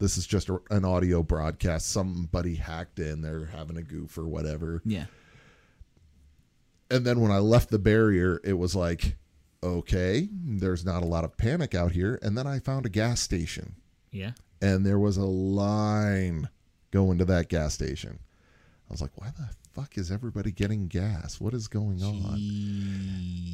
This 0.00 0.18
is 0.18 0.26
just 0.26 0.48
a, 0.48 0.60
an 0.70 0.84
audio 0.84 1.22
broadcast. 1.22 1.90
Somebody 1.92 2.56
hacked 2.56 2.98
in. 2.98 3.20
They're 3.22 3.46
having 3.46 3.76
a 3.76 3.82
goof 3.82 4.18
or 4.18 4.26
whatever. 4.26 4.82
Yeah. 4.84 5.04
And 6.90 7.04
then 7.06 7.20
when 7.20 7.30
I 7.30 7.38
left 7.38 7.70
the 7.70 7.78
barrier, 7.78 8.40
it 8.44 8.54
was 8.54 8.74
like, 8.74 9.16
okay, 9.62 10.28
there's 10.32 10.84
not 10.84 11.02
a 11.02 11.06
lot 11.06 11.24
of 11.24 11.36
panic 11.36 11.74
out 11.74 11.92
here. 11.92 12.18
And 12.22 12.36
then 12.36 12.46
I 12.46 12.58
found 12.58 12.84
a 12.86 12.90
gas 12.90 13.20
station, 13.20 13.76
Yeah. 14.12 14.32
and 14.60 14.84
there 14.84 14.98
was 14.98 15.16
a 15.16 15.24
line 15.24 16.48
going 16.90 17.18
to 17.18 17.24
that 17.26 17.48
gas 17.48 17.74
station. 17.74 18.18
I 18.90 18.92
was 18.92 19.00
like, 19.00 19.12
why 19.16 19.30
the 19.36 19.48
fuck 19.74 19.98
is 19.98 20.10
everybody 20.10 20.52
getting 20.52 20.86
gas? 20.88 21.40
What 21.40 21.52
is 21.54 21.68
going 21.68 22.02
on? 22.02 22.34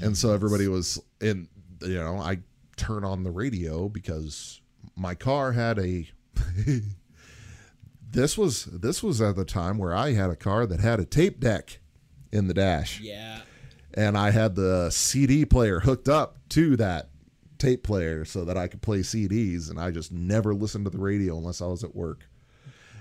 And 0.03 0.17
so 0.17 0.33
everybody 0.33 0.69
was 0.69 1.00
in, 1.21 1.49
you 1.83 1.95
know, 1.99 2.19
I 2.19 2.39
turn 2.77 3.05
on 3.05 3.23
the 3.25 3.31
radio 3.31 3.89
because 3.89 4.61
my 4.97 5.15
car 5.15 5.53
had 5.53 5.79
a. 5.79 6.09
this 8.11 8.37
was 8.37 8.65
this 8.67 9.03
was 9.03 9.21
at 9.21 9.37
the 9.37 9.45
time 9.45 9.79
where 9.79 9.95
I 9.95 10.12
had 10.12 10.31
a 10.31 10.37
car 10.37 10.67
that 10.67 10.81
had 10.81 11.00
a 11.00 11.05
tape 11.05 11.41
deck 11.41 11.79
in 12.33 12.49
the 12.49 12.55
dash 12.55 13.00
Yeah. 13.00 13.41
and 13.95 14.17
I 14.17 14.31
had 14.31 14.55
the 14.55 14.91
CD 14.91 15.45
player 15.45 15.81
hooked 15.81 16.09
up 16.09 16.39
to 16.50 16.77
that 16.77 17.11
tape 17.59 17.83
player 17.83 18.25
so 18.25 18.45
that 18.45 18.57
I 18.57 18.69
could 18.69 18.81
play 18.83 19.00
CDs 19.00 19.69
and 19.71 19.79
I 19.79 19.91
just 19.91 20.12
never 20.12 20.55
listened 20.55 20.87
to 20.87 20.91
the 20.91 20.99
radio 20.99 21.37
unless 21.37 21.61
I 21.61 21.67
was 21.67 21.85
at 21.85 21.95
work. 21.95 22.27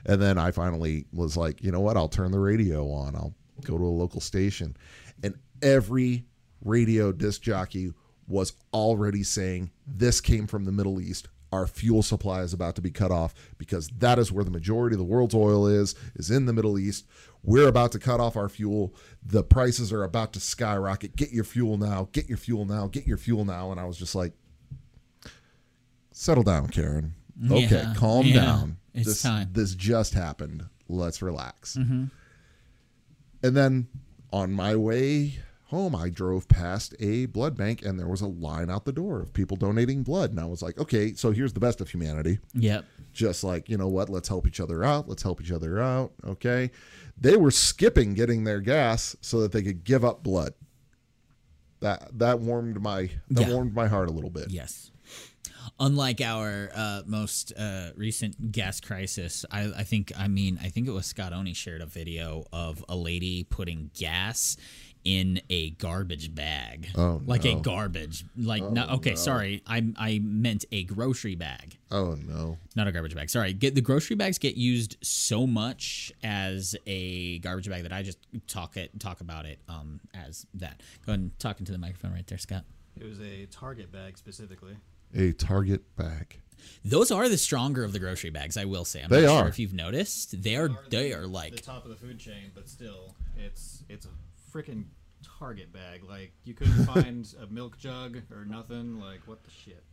And 0.06 0.22
then 0.22 0.38
I 0.38 0.52
finally 0.52 1.06
was 1.14 1.36
like, 1.38 1.64
you 1.64 1.72
know 1.72 1.80
what? 1.82 1.98
I'll 1.98 2.08
turn 2.10 2.32
the 2.32 2.40
radio 2.40 2.90
on. 2.92 3.16
I'll 3.16 3.34
go 3.64 3.78
to 3.78 3.84
a 3.84 3.88
local 3.88 4.22
station. 4.22 4.76
And 5.24 5.36
every 5.62 6.26
radio 6.64 7.12
disc 7.12 7.42
jockey 7.42 7.94
was 8.28 8.54
already 8.74 9.24
saying 9.24 9.72
this 9.88 10.22
came 10.22 10.48
from 10.48 10.66
the 10.66 10.72
Middle 10.72 11.02
East. 11.02 11.28
Our 11.52 11.66
fuel 11.66 12.04
supply 12.04 12.42
is 12.44 12.54
about 12.54 12.76
to 12.76 12.82
be 12.82 12.92
cut 12.92 13.10
off 13.12 13.34
because 13.58 13.88
that 13.98 14.20
is 14.20 14.32
where 14.32 14.44
the 14.44 14.52
majority 14.52 14.94
of 14.94 15.00
the 15.00 15.04
world's 15.04 15.34
oil 15.34 15.66
is, 15.66 15.96
is 16.16 16.30
in 16.30 16.46
the 16.46 16.54
Middle 16.54 16.78
East. 16.78 17.08
We're 17.44 17.68
about 17.68 17.92
to 17.94 18.00
cut 18.00 18.20
off 18.20 18.38
our 18.38 18.50
fuel. 18.50 18.94
The 19.26 19.44
prices 19.44 19.92
are 19.92 20.04
about 20.04 20.32
to 20.34 20.40
skyrocket. 20.40 21.16
Get 21.16 21.32
your 21.32 21.44
fuel 21.44 21.78
now. 21.78 22.10
Get 22.12 22.30
your 22.30 22.38
fuel 22.38 22.66
now. 22.66 22.86
Get 22.88 23.08
your 23.08 23.18
fuel 23.18 23.46
now. 23.46 23.72
And 23.72 23.80
I 23.80 23.86
was 23.86 23.98
just 23.98 24.14
like, 24.14 24.34
settle 26.12 26.44
down, 26.44 26.68
Karen. 26.68 27.14
Okay, 27.50 27.62
Yeah, 27.68 27.94
calm 27.96 28.26
yeah. 28.28 28.34
down. 28.42 28.78
It's 28.94 29.08
this, 29.08 29.22
time. 29.22 29.48
Mm-hmm. 29.48 29.60
This 29.60 29.76
just 29.76 30.14
happened. 30.14 30.66
Let's 30.88 31.22
relax. 31.22 31.76
And 31.76 32.10
then 33.42 33.88
on 34.34 34.52
my 34.52 34.76
way 34.76 35.40
home, 35.66 35.96
I 35.96 36.10
drove 36.10 36.48
past 36.48 36.96
a 37.00 37.28
blood 37.28 37.56
bank 37.56 37.86
and 37.86 38.00
there 38.00 38.08
was 38.08 38.22
a 38.22 38.28
line 38.28 38.70
out 38.70 38.86
the 38.86 38.92
door 38.92 39.22
of 39.22 39.34
people 39.34 39.56
donating 39.56 40.02
blood. 40.04 40.32
And 40.32 40.40
I 40.40 40.46
was 40.46 40.62
like, 40.62 40.78
okay, 40.80 41.14
so 41.14 41.32
here's 41.32 41.54
the 41.54 41.60
best 41.60 41.80
of 41.80 41.90
humanity. 41.90 42.40
Yep. 42.56 42.86
Just 43.14 43.44
like, 43.44 43.70
you 43.70 43.78
know 43.78 43.88
what? 43.88 44.10
Let's 44.10 44.28
help 44.28 44.48
each 44.48 44.60
other 44.60 44.84
out. 44.84 45.08
Let's 45.08 45.22
help 45.24 45.42
each 45.42 45.52
other 45.52 45.80
out. 45.80 46.12
Okay. 46.26 46.72
They 47.20 47.38
were 47.38 47.52
skipping 47.52 48.14
getting 48.14 48.44
their 48.46 48.62
gas 48.62 49.16
so 49.22 49.42
that 49.42 49.52
they 49.52 49.62
could 49.62 49.84
give 49.84 50.04
up 50.04 50.24
blood. 50.24 50.54
That 51.82 52.18
that 52.20 52.40
warmed 52.40 52.82
my 52.82 53.10
that 53.30 53.48
Yeah. 53.48 53.54
warmed 53.54 53.74
my 53.74 53.88
heart 53.88 54.10
a 54.10 54.12
little 54.12 54.30
bit. 54.30 54.50
Yes. 54.52 54.92
Unlike 55.80 56.22
our 56.22 56.70
uh, 56.76 57.02
most 57.06 57.54
uh, 57.58 57.92
recent 57.96 58.52
gas 58.52 58.82
crisis, 58.82 59.46
I, 59.50 59.72
I 59.78 59.84
think 59.84 60.12
I 60.18 60.28
mean 60.28 60.60
I 60.62 60.68
think 60.70 60.88
it 60.88 60.92
was 60.92 61.06
Scott 61.06 61.32
Oni 61.32 61.54
shared 61.54 61.82
a 61.82 61.86
video 61.86 62.46
of 62.52 62.84
a 62.90 62.96
lady 62.96 63.44
putting 63.46 63.90
gas 63.98 64.58
in 65.06 65.40
a 65.50 65.70
garbage 65.72 66.36
bag. 66.36 66.90
Oh, 66.96 67.22
like 67.26 67.46
a 67.46 67.56
garbage, 67.56 68.26
like 68.38 68.62
no, 68.64 68.88
okay, 68.96 69.16
sorry, 69.16 69.64
I 69.66 69.94
I 69.98 70.20
meant 70.22 70.66
a 70.74 70.84
grocery 70.84 71.36
bag, 71.36 71.78
Oh 71.92 72.16
no. 72.28 72.58
not 72.76 72.88
a 72.88 72.92
garbage 72.92 73.16
bag. 73.16 73.30
Sorry, 73.30 73.54
get 73.54 73.74
the 73.76 73.82
grocery 73.82 74.18
bags 74.18 74.38
get 74.38 74.58
used 74.58 74.98
so 75.02 75.48
much 75.48 76.12
as 76.24 76.76
a 76.86 77.40
garbage 77.40 77.70
bag 77.70 77.84
that 77.84 77.94
I 77.94 78.04
just 78.04 78.18
talk 78.48 78.76
it 78.76 79.00
talk 79.00 79.22
about 79.22 79.46
it 79.46 79.60
um 79.70 80.02
as 80.14 80.46
that. 80.56 80.82
Go 81.06 81.14
ahead 81.14 81.22
and 81.22 81.40
talk 81.40 81.60
into 81.60 81.72
the 81.72 81.78
microphone 81.78 82.12
right 82.12 82.28
there, 82.28 82.38
Scott. 82.38 82.66
It 83.00 83.06
was 83.06 83.22
a 83.22 83.46
Target 83.46 83.94
bag 83.94 84.18
specifically. 84.18 84.76
A 85.16 85.32
Target 85.34 85.96
bag. 85.96 86.40
Those 86.86 87.12
are 87.12 87.28
the 87.28 87.38
stronger 87.38 87.84
of 87.84 87.92
the 87.94 88.00
grocery 88.00 88.30
bags, 88.30 88.56
I 88.58 88.66
will 88.66 88.86
say. 88.86 89.02
I'm 89.02 89.10
They 89.10 89.26
not 89.26 89.32
are. 89.34 89.40
sure 89.42 89.48
if 89.50 89.60
you've 89.60 89.74
noticed. 89.74 90.42
They 90.44 90.56
are 90.56 90.70
they 90.90 91.14
are 91.14 91.26
like 91.28 91.56
the 91.56 91.62
top 91.62 91.84
of 91.84 91.90
the 91.90 91.96
food 91.96 92.20
chain, 92.20 92.52
but 92.56 92.70
still, 92.70 93.16
it's 93.38 93.84
it's 93.90 94.06
a 94.06 94.10
freaking 94.56 94.86
Target 95.40 95.72
bag. 95.74 96.04
Like 96.04 96.32
you 96.44 96.54
couldn't 96.54 96.86
find 96.94 97.28
a 97.42 97.48
milk 97.48 97.78
jug 97.78 98.18
or 98.32 98.46
nothing. 98.46 99.00
Like 99.00 99.22
what 99.26 99.44
the 99.44 99.52
shit? 99.52 99.84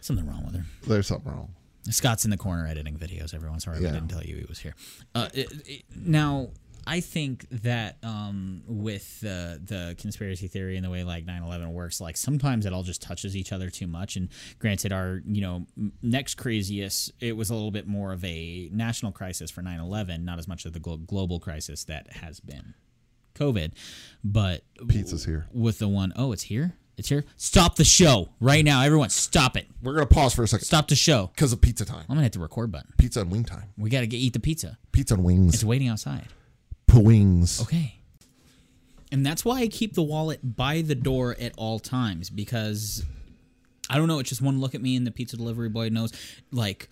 something 0.00 0.26
wrong 0.26 0.44
with 0.44 0.54
her. 0.54 0.64
There's 0.86 1.06
something 1.08 1.30
wrong. 1.32 1.54
Scott's 1.90 2.24
in 2.24 2.30
the 2.30 2.36
corner 2.36 2.66
editing 2.66 2.96
videos. 2.96 3.32
Everyone, 3.34 3.60
sorry 3.60 3.78
Yeah. 3.80 3.88
we 3.88 3.92
didn't 3.92 4.08
tell 4.08 4.22
you 4.22 4.36
he 4.36 4.44
was 4.48 4.58
here. 4.58 4.74
Uh, 5.14 5.28
it, 5.34 5.52
it- 5.66 5.82
now, 5.94 6.48
I 6.86 7.00
think 7.00 7.46
that 7.62 7.98
um, 8.02 8.62
with 8.66 9.20
the 9.20 9.60
the 9.64 9.96
conspiracy 9.98 10.46
theory 10.48 10.76
and 10.76 10.84
the 10.84 10.90
way 10.90 11.02
like 11.04 11.26
9/11 11.26 11.72
works, 11.72 12.00
like 12.00 12.16
sometimes 12.16 12.64
it 12.66 12.72
all 12.72 12.82
just 12.82 13.02
touches 13.02 13.36
each 13.36 13.52
other 13.52 13.70
too 13.70 13.86
much. 13.86 14.16
And 14.16 14.28
granted, 14.58 14.92
our 14.92 15.20
you 15.26 15.40
know 15.40 15.66
next 16.02 16.36
craziest, 16.36 17.12
it 17.20 17.36
was 17.36 17.50
a 17.50 17.54
little 17.54 17.70
bit 17.72 17.86
more 17.86 18.12
of 18.12 18.24
a 18.24 18.68
national 18.72 19.12
crisis 19.12 19.50
for 19.50 19.62
9/11, 19.62 20.22
not 20.24 20.38
as 20.38 20.46
much 20.46 20.64
of 20.64 20.72
the 20.72 20.80
glo- 20.80 20.96
global 20.98 21.40
crisis 21.40 21.84
that 21.84 22.12
has 22.12 22.40
been 22.40 22.74
COVID. 23.34 23.72
But 24.22 24.62
Pizza's 24.88 25.24
here. 25.24 25.46
with 25.52 25.78
the 25.78 25.88
one, 25.88 26.12
oh, 26.16 26.32
it's 26.32 26.44
here. 26.44 26.74
It's 26.96 27.10
here. 27.10 27.24
Stop 27.36 27.76
the 27.76 27.84
show 27.84 28.30
right 28.40 28.64
now, 28.64 28.80
everyone. 28.82 29.10
Stop 29.10 29.56
it. 29.58 29.66
We're 29.82 29.92
gonna 29.92 30.06
pause 30.06 30.32
for 30.34 30.42
a 30.44 30.48
second 30.48 30.64
Stop 30.64 30.88
the 30.88 30.94
show. 30.94 31.30
because 31.34 31.52
of 31.52 31.60
pizza 31.60 31.84
time. 31.84 32.00
I'm 32.08 32.14
gonna 32.14 32.22
hit 32.22 32.32
the 32.32 32.38
record 32.38 32.72
button. 32.72 32.94
Pizza 32.96 33.20
and 33.20 33.30
wing 33.30 33.44
time. 33.44 33.64
We 33.76 33.90
gotta 33.90 34.06
get 34.06 34.16
eat 34.16 34.32
the 34.32 34.40
pizza. 34.40 34.78
Pizza 34.92 35.12
and 35.14 35.22
wings. 35.24 35.52
It's 35.54 35.64
waiting 35.64 35.88
outside. 35.88 36.28
Wings. 37.00 37.60
Okay. 37.62 37.94
And 39.12 39.24
that's 39.24 39.44
why 39.44 39.60
I 39.60 39.68
keep 39.68 39.94
the 39.94 40.02
wallet 40.02 40.40
by 40.56 40.82
the 40.82 40.94
door 40.96 41.36
at 41.40 41.52
all 41.56 41.78
times 41.78 42.28
because 42.28 43.04
I 43.88 43.96
don't 43.98 44.08
know. 44.08 44.18
It's 44.18 44.28
just 44.28 44.42
one 44.42 44.60
look 44.60 44.74
at 44.74 44.80
me 44.82 44.96
and 44.96 45.06
the 45.06 45.10
pizza 45.12 45.36
delivery 45.36 45.68
boy 45.68 45.88
knows. 45.90 46.12
Like 46.50 46.88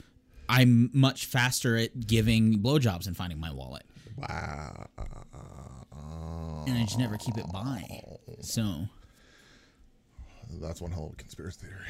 I'm 0.48 0.90
much 0.92 1.26
faster 1.26 1.76
at 1.76 2.06
giving 2.06 2.60
blowjobs 2.60 3.06
and 3.08 3.16
finding 3.16 3.40
my 3.40 3.50
wallet, 3.52 3.82
Wow. 4.16 4.86
and 6.66 6.78
I 6.78 6.82
just 6.84 6.98
never 6.98 7.16
keep 7.16 7.36
it 7.36 7.50
by. 7.52 7.82
So 8.40 8.86
That's 10.60 10.80
one 10.80 10.92
hell 10.92 11.06
of 11.06 11.12
a 11.14 11.16
conspiracy 11.16 11.66
theory. 11.66 11.80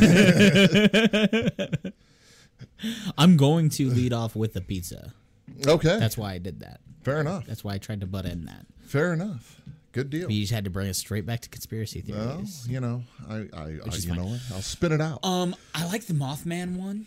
I'm 3.18 3.36
going 3.36 3.68
to 3.70 3.88
lead 3.90 4.12
off 4.12 4.34
with 4.36 4.52
the 4.54 4.60
pizza. 4.60 5.14
Okay. 5.66 5.98
That's 5.98 6.16
why 6.18 6.32
I 6.34 6.38
did 6.38 6.60
that. 6.60 6.80
fair 7.02 7.20
enough. 7.20 7.46
That's 7.46 7.64
why 7.64 7.74
I 7.74 7.78
tried 7.78 8.00
to 8.00 8.06
butt 8.06 8.24
in 8.26 8.44
that. 8.46 8.66
Fair 8.82 9.12
enough. 9.12 9.60
Good 9.92 10.10
deal. 10.10 10.30
You 10.30 10.42
just 10.42 10.52
had 10.52 10.64
to 10.64 10.70
bring 10.70 10.88
us 10.88 10.98
straight 10.98 11.24
back 11.26 11.40
to 11.40 11.48
conspiracy 11.48 12.04
Well, 12.06 12.32
theories. 12.36 12.66
you 12.68 12.78
know, 12.80 13.02
I, 13.28 13.34
I, 13.34 13.62
I 13.62 13.68
you 13.68 13.80
fine. 13.90 14.16
know 14.16 14.26
what? 14.26 14.40
I'll 14.52 14.60
spin 14.62 14.92
it 14.92 15.00
out. 15.00 15.20
Um, 15.24 15.56
I 15.74 15.86
like 15.86 16.04
the 16.06 16.12
Mothman 16.14 16.76
one, 16.76 17.06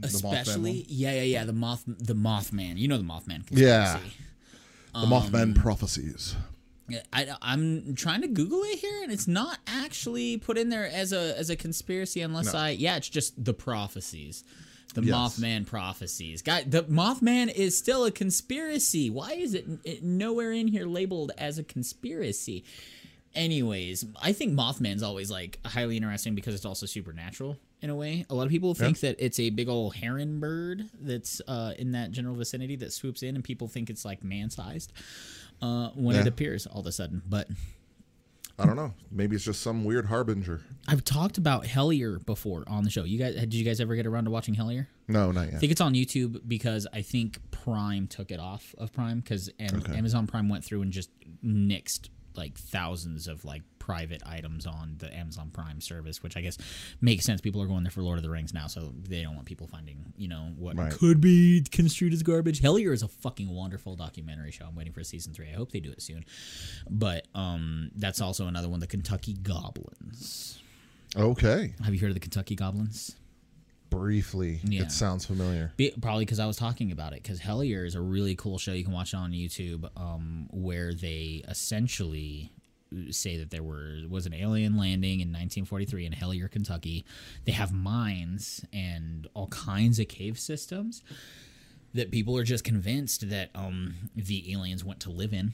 Mothman 0.00 0.04
especially. 0.04 0.72
one? 0.80 0.84
Yeah, 0.88 1.12
yeah, 1.12 1.22
yeah. 1.22 1.44
The 1.44 1.52
moth, 1.54 1.82
the 1.86 2.14
Mothman. 2.14 2.76
You 2.76 2.88
know 2.88 2.98
the 2.98 3.04
Mothman. 3.04 3.42
Yeah. 3.50 3.92
Conspiracy. 3.98 4.16
the 4.94 5.06
Mothman 5.06 5.54
prophecies. 5.56 6.36
I, 7.12 7.28
I'm 7.40 7.94
trying 7.94 8.20
to 8.22 8.28
Google 8.28 8.62
it 8.64 8.80
here, 8.80 9.02
and 9.04 9.12
it's 9.12 9.28
not 9.28 9.58
actually 9.66 10.36
put 10.38 10.58
in 10.58 10.68
there 10.70 10.86
as 10.86 11.12
a 11.12 11.38
as 11.38 11.48
a 11.48 11.54
conspiracy, 11.56 12.20
unless 12.20 12.52
I. 12.52 12.70
Yeah, 12.70 12.96
it's 12.96 13.08
just 13.08 13.42
the 13.44 13.54
prophecies. 13.54 14.42
The 14.94 15.02
Yes. 15.02 15.14
Mothman 15.38 15.66
prophecies. 15.66 16.42
Guy, 16.42 16.64
the 16.64 16.82
Mothman 16.84 17.52
is 17.54 17.78
still 17.78 18.04
a 18.04 18.10
conspiracy. 18.10 19.08
Why 19.10 19.32
is 19.32 19.54
it, 19.54 19.66
it 19.84 20.02
nowhere 20.02 20.52
in 20.52 20.66
here 20.68 20.86
labeled 20.86 21.30
as 21.38 21.58
a 21.58 21.62
conspiracy? 21.64 22.64
Anyways, 23.34 24.04
I 24.20 24.32
think 24.32 24.54
Mothman's 24.54 25.02
always 25.04 25.30
like 25.30 25.60
highly 25.64 25.96
interesting 25.96 26.34
because 26.34 26.54
it's 26.54 26.64
also 26.64 26.86
supernatural 26.86 27.56
in 27.80 27.88
a 27.88 27.94
way. 27.94 28.26
A 28.28 28.34
lot 28.34 28.42
of 28.44 28.50
people 28.50 28.74
think 28.74 28.98
that 29.00 29.16
it's 29.24 29.38
a 29.38 29.50
big 29.50 29.68
old 29.68 29.94
heron 29.94 30.40
bird 30.40 30.90
that's 31.00 31.40
uh, 31.46 31.74
in 31.78 31.92
that 31.92 32.10
general 32.10 32.34
vicinity 32.34 32.74
that 32.76 32.92
swoops 32.92 33.22
in, 33.22 33.36
and 33.36 33.44
people 33.44 33.68
think 33.68 33.88
it's 33.88 34.04
like 34.04 34.24
man 34.24 34.50
sized. 34.50 34.92
uh, 35.62 35.90
when 35.94 36.16
Yeah. 36.16 36.22
it 36.22 36.26
appears 36.26 36.66
all 36.66 36.80
of 36.80 36.86
a 36.86 36.92
sudden. 36.92 37.20
But 37.28 37.46
I 38.60 38.66
don't 38.66 38.76
know. 38.76 38.92
Maybe 39.10 39.36
it's 39.36 39.44
just 39.44 39.62
some 39.62 39.84
weird 39.84 40.06
harbinger. 40.06 40.60
I've 40.86 41.04
talked 41.04 41.38
about 41.38 41.64
Hellier 41.64 42.24
before 42.24 42.64
on 42.66 42.84
the 42.84 42.90
show. 42.90 43.04
You 43.04 43.18
guys, 43.18 43.34
did 43.34 43.54
you 43.54 43.64
guys 43.64 43.80
ever 43.80 43.94
get 43.96 44.06
around 44.06 44.24
to 44.24 44.30
watching 44.30 44.54
Hellier? 44.54 44.86
No, 45.08 45.32
not 45.32 45.46
yet. 45.46 45.54
I 45.54 45.58
think 45.58 45.72
it's 45.72 45.80
on 45.80 45.94
YouTube 45.94 46.42
because 46.46 46.86
I 46.92 47.02
think 47.02 47.38
Prime 47.50 48.06
took 48.06 48.30
it 48.30 48.38
off 48.40 48.74
of 48.78 48.92
Prime 48.92 49.20
because 49.20 49.50
Okay. 49.60 49.96
Amazon 49.96 50.26
Prime 50.26 50.48
went 50.48 50.64
through 50.64 50.82
and 50.82 50.92
just 50.92 51.10
nixed 51.44 52.08
like 52.36 52.56
thousands 52.56 53.26
of 53.26 53.44
like 53.44 53.62
private 53.90 54.22
items 54.26 54.66
on 54.66 54.94
the 54.98 55.12
Amazon 55.16 55.50
Prime 55.52 55.80
service, 55.80 56.22
which 56.22 56.36
I 56.36 56.40
guess 56.42 56.56
makes 57.00 57.24
sense. 57.24 57.40
People 57.40 57.60
are 57.62 57.66
going 57.66 57.82
there 57.82 57.90
for 57.90 58.02
Lord 58.02 58.18
of 58.18 58.22
the 58.22 58.30
Rings 58.30 58.54
now, 58.54 58.66
so 58.68 58.92
they 59.02 59.22
don't 59.22 59.34
want 59.34 59.46
people 59.46 59.66
finding 59.66 60.12
you 60.16 60.28
know 60.28 60.52
what 60.56 60.76
Right. 60.76 60.92
could 60.92 61.20
be 61.20 61.62
construed 61.70 62.12
as 62.12 62.22
garbage. 62.22 62.60
Hellier 62.60 62.92
is 62.92 63.02
a 63.02 63.08
fucking 63.08 63.48
wonderful 63.48 63.96
documentary 63.96 64.52
show. 64.52 64.66
I'm 64.66 64.76
waiting 64.76 64.92
for 64.92 65.02
season 65.04 65.32
three. 65.34 65.48
I 65.50 65.54
hope 65.54 65.72
they 65.72 65.80
do 65.80 65.90
it 65.90 66.02
soon. 66.02 66.24
But 66.88 67.26
um, 67.34 67.90
that's 67.96 68.20
also 68.20 68.46
another 68.46 68.68
one, 68.68 68.80
the 68.80 68.86
Kentucky 68.86 69.32
Goblins. 69.34 70.62
Okay. 71.16 71.74
Have 71.84 71.92
you 71.94 72.00
heard 72.00 72.10
of 72.10 72.14
the 72.14 72.20
Kentucky 72.20 72.54
Goblins? 72.54 73.16
Briefly, 73.90 74.60
Yeah. 74.62 74.82
it 74.82 74.92
sounds 74.92 75.26
familiar. 75.26 75.72
Be, 75.76 75.90
probably 76.00 76.24
because 76.24 76.38
I 76.38 76.46
was 76.46 76.56
talking 76.56 76.92
about 76.92 77.12
it. 77.12 77.24
Because 77.24 77.40
Hellier 77.40 77.84
is 77.84 77.96
a 77.96 78.00
really 78.00 78.36
cool 78.36 78.56
show. 78.56 78.72
You 78.72 78.84
can 78.84 78.92
watch 78.92 79.12
it 79.14 79.16
on 79.16 79.32
YouTube, 79.32 79.90
um, 79.96 80.46
where 80.52 80.94
they 80.94 81.42
essentially 81.48 82.52
say 83.10 83.36
that 83.36 83.50
there 83.50 83.62
were 83.62 83.98
was 84.08 84.26
an 84.26 84.34
alien 84.34 84.76
landing 84.76 85.20
in 85.20 85.28
1943 85.28 86.06
in 86.06 86.12
Hellier, 86.12 86.50
Kentucky. 86.50 87.04
They 87.44 87.52
have 87.52 87.72
mines 87.72 88.64
and 88.72 89.26
all 89.34 89.48
kinds 89.48 89.98
of 89.98 90.08
cave 90.08 90.38
systems 90.38 91.02
that 91.94 92.10
people 92.10 92.36
are 92.36 92.44
just 92.44 92.64
convinced 92.64 93.28
that 93.30 93.50
um, 93.54 93.94
the 94.14 94.52
aliens 94.52 94.84
went 94.84 95.00
to 95.00 95.10
live 95.10 95.32
in 95.32 95.52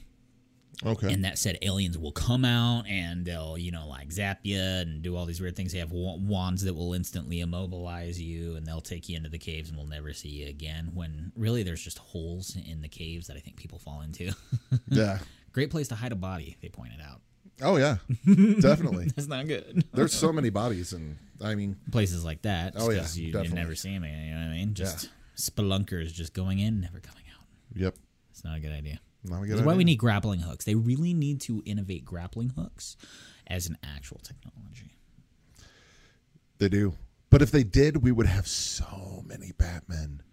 Okay. 0.85 1.11
and 1.11 1.25
that 1.25 1.39
said 1.39 1.57
aliens 1.63 1.97
will 1.97 2.11
come 2.11 2.45
out 2.45 2.85
and 2.87 3.25
they'll 3.25 3.57
you 3.57 3.71
know 3.71 3.87
like 3.87 4.11
zap 4.11 4.41
you 4.43 4.59
and 4.59 5.01
do 5.01 5.15
all 5.15 5.25
these 5.25 5.41
weird 5.41 5.55
things 5.55 5.71
they 5.73 5.79
have 5.79 5.89
wands 5.91 6.63
that 6.65 6.75
will 6.75 6.93
instantly 6.93 7.39
immobilize 7.39 8.21
you 8.21 8.55
and 8.55 8.63
they'll 8.63 8.79
take 8.79 9.09
you 9.09 9.17
into 9.17 9.27
the 9.27 9.39
caves 9.39 9.69
and 9.69 9.77
we'll 9.79 9.87
never 9.87 10.13
see 10.13 10.29
you 10.29 10.47
again 10.47 10.91
when 10.93 11.31
really 11.35 11.63
there's 11.63 11.81
just 11.83 11.97
holes 11.97 12.55
in 12.69 12.81
the 12.83 12.87
caves 12.87 13.25
that 13.25 13.35
i 13.35 13.39
think 13.39 13.55
people 13.55 13.79
fall 13.79 14.01
into 14.01 14.31
yeah. 14.87 15.17
great 15.51 15.71
place 15.71 15.87
to 15.87 15.95
hide 15.95 16.11
a 16.11 16.15
body 16.15 16.57
they 16.61 16.69
pointed 16.69 17.01
out 17.01 17.21
Oh 17.61 17.77
yeah. 17.77 17.97
Definitely. 18.59 19.07
that's 19.15 19.27
not 19.27 19.47
good 19.47 19.83
There's 19.93 20.13
so 20.13 20.31
many 20.31 20.49
bodies, 20.49 20.93
and 20.93 21.17
I 21.41 21.55
mean, 21.55 21.77
places 21.91 22.23
like 22.25 22.43
that 22.43 22.73
Oh, 22.77 22.89
yeah, 22.91 23.05
you, 23.13 23.27
you 23.27 23.49
never 23.49 23.75
see 23.75 23.93
them 23.93 24.03
you 24.03 24.33
know 24.33 24.39
what 24.39 24.47
i 24.47 24.57
mean 24.57 24.73
just 24.73 25.09
spelunkers 25.35 26.11
just 26.11 26.33
going 26.33 26.57
in 26.59 26.81
never 26.81 26.99
coming 26.99 27.23
out 27.35 27.45
yep. 27.75 27.95
it's 28.31 28.43
not 28.43 28.57
a 28.57 28.59
good 28.59 28.71
idea 28.71 28.99
Not 29.23 29.43
a 29.43 29.45
good 29.45 29.57
That's 29.57 29.65
why 29.65 29.75
we 29.75 29.83
need 29.83 29.97
grappling 29.97 30.39
hooks. 30.39 30.65
They 30.65 30.75
really 30.75 31.13
need 31.13 31.41
to 31.41 31.61
innovate 31.65 32.05
grappling 32.05 32.49
hooks 32.57 32.97
as 33.47 33.67
an 33.67 33.77
actual 33.83 34.19
technology. 34.23 34.97
They 36.57 36.69
do. 36.69 36.93
But 37.29 37.41
if 37.41 37.51
they 37.51 37.63
did, 37.63 37.97
we 38.03 38.11
would 38.11 38.25
have 38.25 38.47
so 38.47 39.23
many 39.25 39.51
Batmen. 39.51 40.23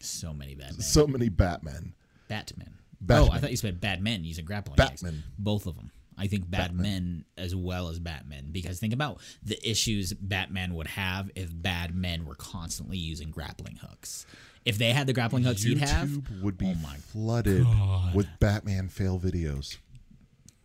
So 0.00 0.34
many 0.34 0.54
Batman. 0.54 0.80
So 0.80 1.06
many 1.06 1.28
Batmen. 1.28 1.94
Batman. 2.28 2.74
Batman. 3.00 3.30
Oh, 3.30 3.34
I 3.34 3.38
thought 3.38 3.50
you 3.50 3.56
said 3.56 3.80
bad 3.80 4.02
men 4.02 4.24
using 4.24 4.44
grappling 4.44 4.76
Batman. 4.76 5.22
Both 5.38 5.66
of 5.66 5.76
them. 5.76 5.90
I 6.16 6.26
think 6.26 6.50
bad 6.50 6.74
men 6.74 7.24
as 7.36 7.54
well 7.54 7.88
as 7.88 7.98
Batman. 7.98 8.50
Because 8.52 8.78
think 8.78 8.92
about 8.92 9.20
the 9.42 9.58
issues 9.68 10.12
Batman 10.12 10.74
would 10.74 10.88
have 10.88 11.30
if 11.34 11.50
bad 11.52 11.94
men 11.94 12.24
were 12.24 12.34
constantly 12.34 12.98
using 12.98 13.30
grappling 13.30 13.76
hooks. 13.76 14.26
If 14.64 14.78
they 14.78 14.92
had 14.92 15.06
the 15.06 15.12
grappling 15.12 15.44
hooks 15.44 15.62
he'd 15.62 15.78
have, 15.78 16.08
YouTube 16.08 16.42
would 16.42 16.56
be 16.56 16.66
Oh 16.66 16.74
my 16.82 16.96
flooded 16.96 17.66
with 18.14 18.26
Batman 18.40 18.88
fail 18.88 19.18
videos. 19.20 19.76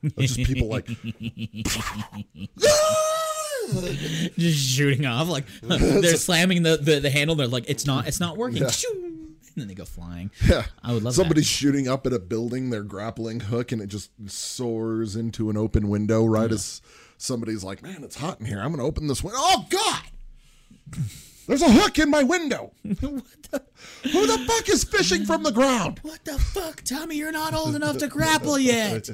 It's 0.01 0.35
just 0.35 0.49
people 0.49 0.69
like, 0.69 0.85
just 4.37 4.57
shooting 4.57 5.05
off 5.05 5.27
like 5.27 5.45
they're 5.61 6.15
slamming 6.15 6.63
the, 6.63 6.77
the, 6.77 6.99
the 6.99 7.09
handle. 7.09 7.35
They're 7.35 7.47
like, 7.47 7.69
it's 7.69 7.85
not, 7.85 8.07
it's 8.07 8.19
not 8.19 8.37
working. 8.37 8.63
Yeah. 8.63 8.69
Then 9.59 9.67
they 9.67 9.75
go 9.75 9.85
flying. 9.85 10.31
yeah, 10.47 10.65
I 10.83 10.93
would 10.93 11.03
love 11.03 11.13
somebody's 11.15 11.47
shooting 11.47 11.87
up 11.87 12.07
at 12.07 12.13
a 12.13 12.19
building, 12.19 12.69
their 12.69 12.83
grappling 12.83 13.41
hook, 13.41 13.71
and 13.71 13.81
it 13.81 13.87
just 13.87 14.11
soars 14.27 15.15
into 15.15 15.49
an 15.49 15.57
open 15.57 15.89
window 15.89 16.25
right 16.25 16.51
as 16.51 16.81
somebody's 17.17 17.63
like, 17.63 17.83
"Man, 17.83 18.03
it's 18.03 18.15
hot 18.15 18.39
in 18.39 18.45
here. 18.45 18.59
I'm 18.59 18.69
going 18.69 18.79
to 18.79 18.83
open 18.83 19.07
this 19.07 19.23
window." 19.23 19.39
Oh 19.39 19.65
God! 19.69 20.03
There's 21.47 21.61
a 21.63 21.71
hook 21.71 21.97
in 21.97 22.09
my 22.11 22.21
window. 22.21 22.71
the? 22.83 23.23
Who 24.11 24.27
the 24.27 24.37
fuck 24.47 24.69
is 24.69 24.83
fishing 24.83 25.25
from 25.25 25.41
the 25.41 25.51
ground? 25.51 25.99
What 26.03 26.23
the 26.23 26.37
fuck, 26.37 26.83
Tommy? 26.83 27.15
You're 27.15 27.31
not 27.31 27.55
old 27.55 27.75
enough 27.75 27.97
to 27.97 28.07
grapple 28.07 28.59
yet. 28.59 29.09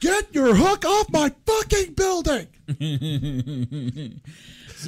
Get 0.00 0.34
your 0.34 0.54
hook 0.56 0.84
off 0.84 1.08
my 1.10 1.32
fucking 1.46 1.94
building. 1.94 2.48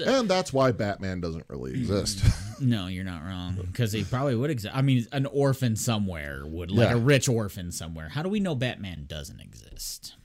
and 0.05 0.29
that's 0.29 0.53
why 0.53 0.73
Batman 0.73 1.21
doesn't 1.21 1.45
really 1.49 1.73
mm. 1.73 1.77
exist. 1.77 2.25
No, 2.61 2.89
you're 2.89 3.05
not 3.05 3.23
wrong. 3.23 3.57
Because 3.71 3.93
he 3.93 4.03
probably 4.03 4.35
would 4.35 4.51
exist. 4.51 4.75
I 4.75 4.83
mean, 4.83 5.07
an 5.13 5.27
orphan 5.27 5.77
somewhere 5.77 6.43
would, 6.45 6.73
like 6.73 6.89
Yeah. 6.89 6.97
a 6.97 6.99
rich 6.99 7.29
orphan 7.29 7.71
somewhere. 7.71 8.09
How 8.09 8.25
do 8.25 8.29
we 8.29 8.41
know 8.41 8.57
Batman 8.57 9.05
doesn't 9.07 9.39
exist? 9.39 10.17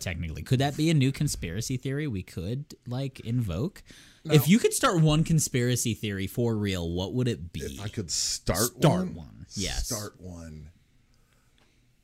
Technically, 0.00 0.42
could 0.42 0.58
that 0.58 0.76
be 0.76 0.90
a 0.90 0.94
new 0.94 1.12
conspiracy 1.12 1.76
theory 1.76 2.08
we 2.08 2.24
could 2.24 2.74
like 2.88 3.20
invoke? 3.20 3.84
If 4.24 4.48
you 4.48 4.58
could 4.58 4.72
start 4.72 5.00
one 5.00 5.22
conspiracy 5.22 5.94
theory 5.94 6.26
for 6.26 6.56
real, 6.56 6.90
what 6.90 7.12
would 7.14 7.28
it 7.28 7.52
be? 7.52 7.60
If 7.60 7.80
I 7.80 7.86
could 7.86 8.10
start, 8.10 8.72
Start 8.78 9.06
one, 9.06 9.14
one, 9.14 9.46
yes. 9.54 9.86
Start 9.86 10.20
one. 10.20 10.70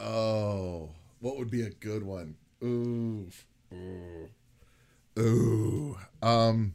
Oh, 0.01 0.91
what 1.21 1.37
would 1.37 1.51
be 1.51 1.63
a 1.63 1.71
good 1.71 2.03
one? 2.05 2.37
Ooh, 2.63 3.29
ooh, 3.73 4.29
ooh. 5.19 5.97
Um. 6.23 6.75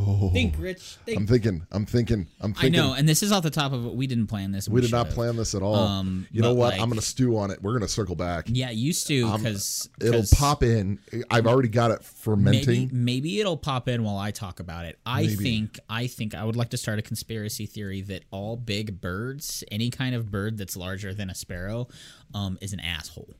Oh, 0.00 0.30
Think, 0.32 0.54
Rich. 0.58 0.96
Think. 1.04 1.18
I'm 1.18 1.26
thinking. 1.26 1.66
I'm 1.72 1.84
thinking. 1.84 2.28
I'm 2.40 2.54
I 2.58 2.68
know, 2.68 2.92
and 2.92 3.08
this 3.08 3.22
is 3.22 3.32
off 3.32 3.42
the 3.42 3.50
top 3.50 3.72
of 3.72 3.84
it. 3.84 3.94
We 3.94 4.06
didn't 4.06 4.28
plan 4.28 4.52
this. 4.52 4.68
we 4.68 4.80
did 4.80 4.92
not 4.92 5.06
should've. 5.06 5.14
plan 5.14 5.36
this 5.36 5.54
at 5.54 5.62
all. 5.62 5.74
Um, 5.74 6.28
you 6.30 6.40
know 6.40 6.54
what? 6.54 6.72
like- 6.72 6.80
I'm 6.80 6.88
going 6.88 7.00
to 7.00 7.04
stew 7.06 7.36
on 7.36 7.50
it. 7.50 7.60
We're 7.62 7.72
going 7.72 7.82
to 7.82 7.88
circle 7.88 8.14
back. 8.14 8.44
Yeah, 8.48 8.70
you 8.70 8.92
stew 8.92 9.30
because 9.36 9.88
It'll 10.00 10.24
pop 10.36 10.62
in. 10.62 11.00
I've 11.30 11.46
already 11.46 11.68
got 11.68 11.90
it 11.90 12.04
fermenting. 12.04 12.66
Maybe 12.66 12.88
maybe 12.92 13.40
it'll 13.40 13.56
pop 13.56 13.88
in 13.88 14.04
while 14.04 14.18
I 14.18 14.30
talk 14.30 14.60
about 14.60 14.84
it. 14.84 14.98
I 15.04 15.22
Maybe. 15.22 15.34
think 15.36 15.80
I 15.90 16.06
think 16.06 16.34
I 16.34 16.44
would 16.44 16.56
like 16.56 16.70
to 16.70 16.76
start 16.76 16.98
a 16.98 17.02
conspiracy 17.02 17.66
theory 17.66 18.02
that 18.02 18.24
all 18.30 18.56
big 18.56 19.00
birds, 19.00 19.64
any 19.70 19.90
kind 19.90 20.14
of 20.14 20.30
bird 20.30 20.58
that's 20.58 20.76
larger 20.76 21.12
than 21.12 21.28
a 21.28 21.34
sparrow, 21.34 21.88
um, 22.34 22.56
is 22.60 22.72
an 22.72 22.80
asshole. 22.80 23.34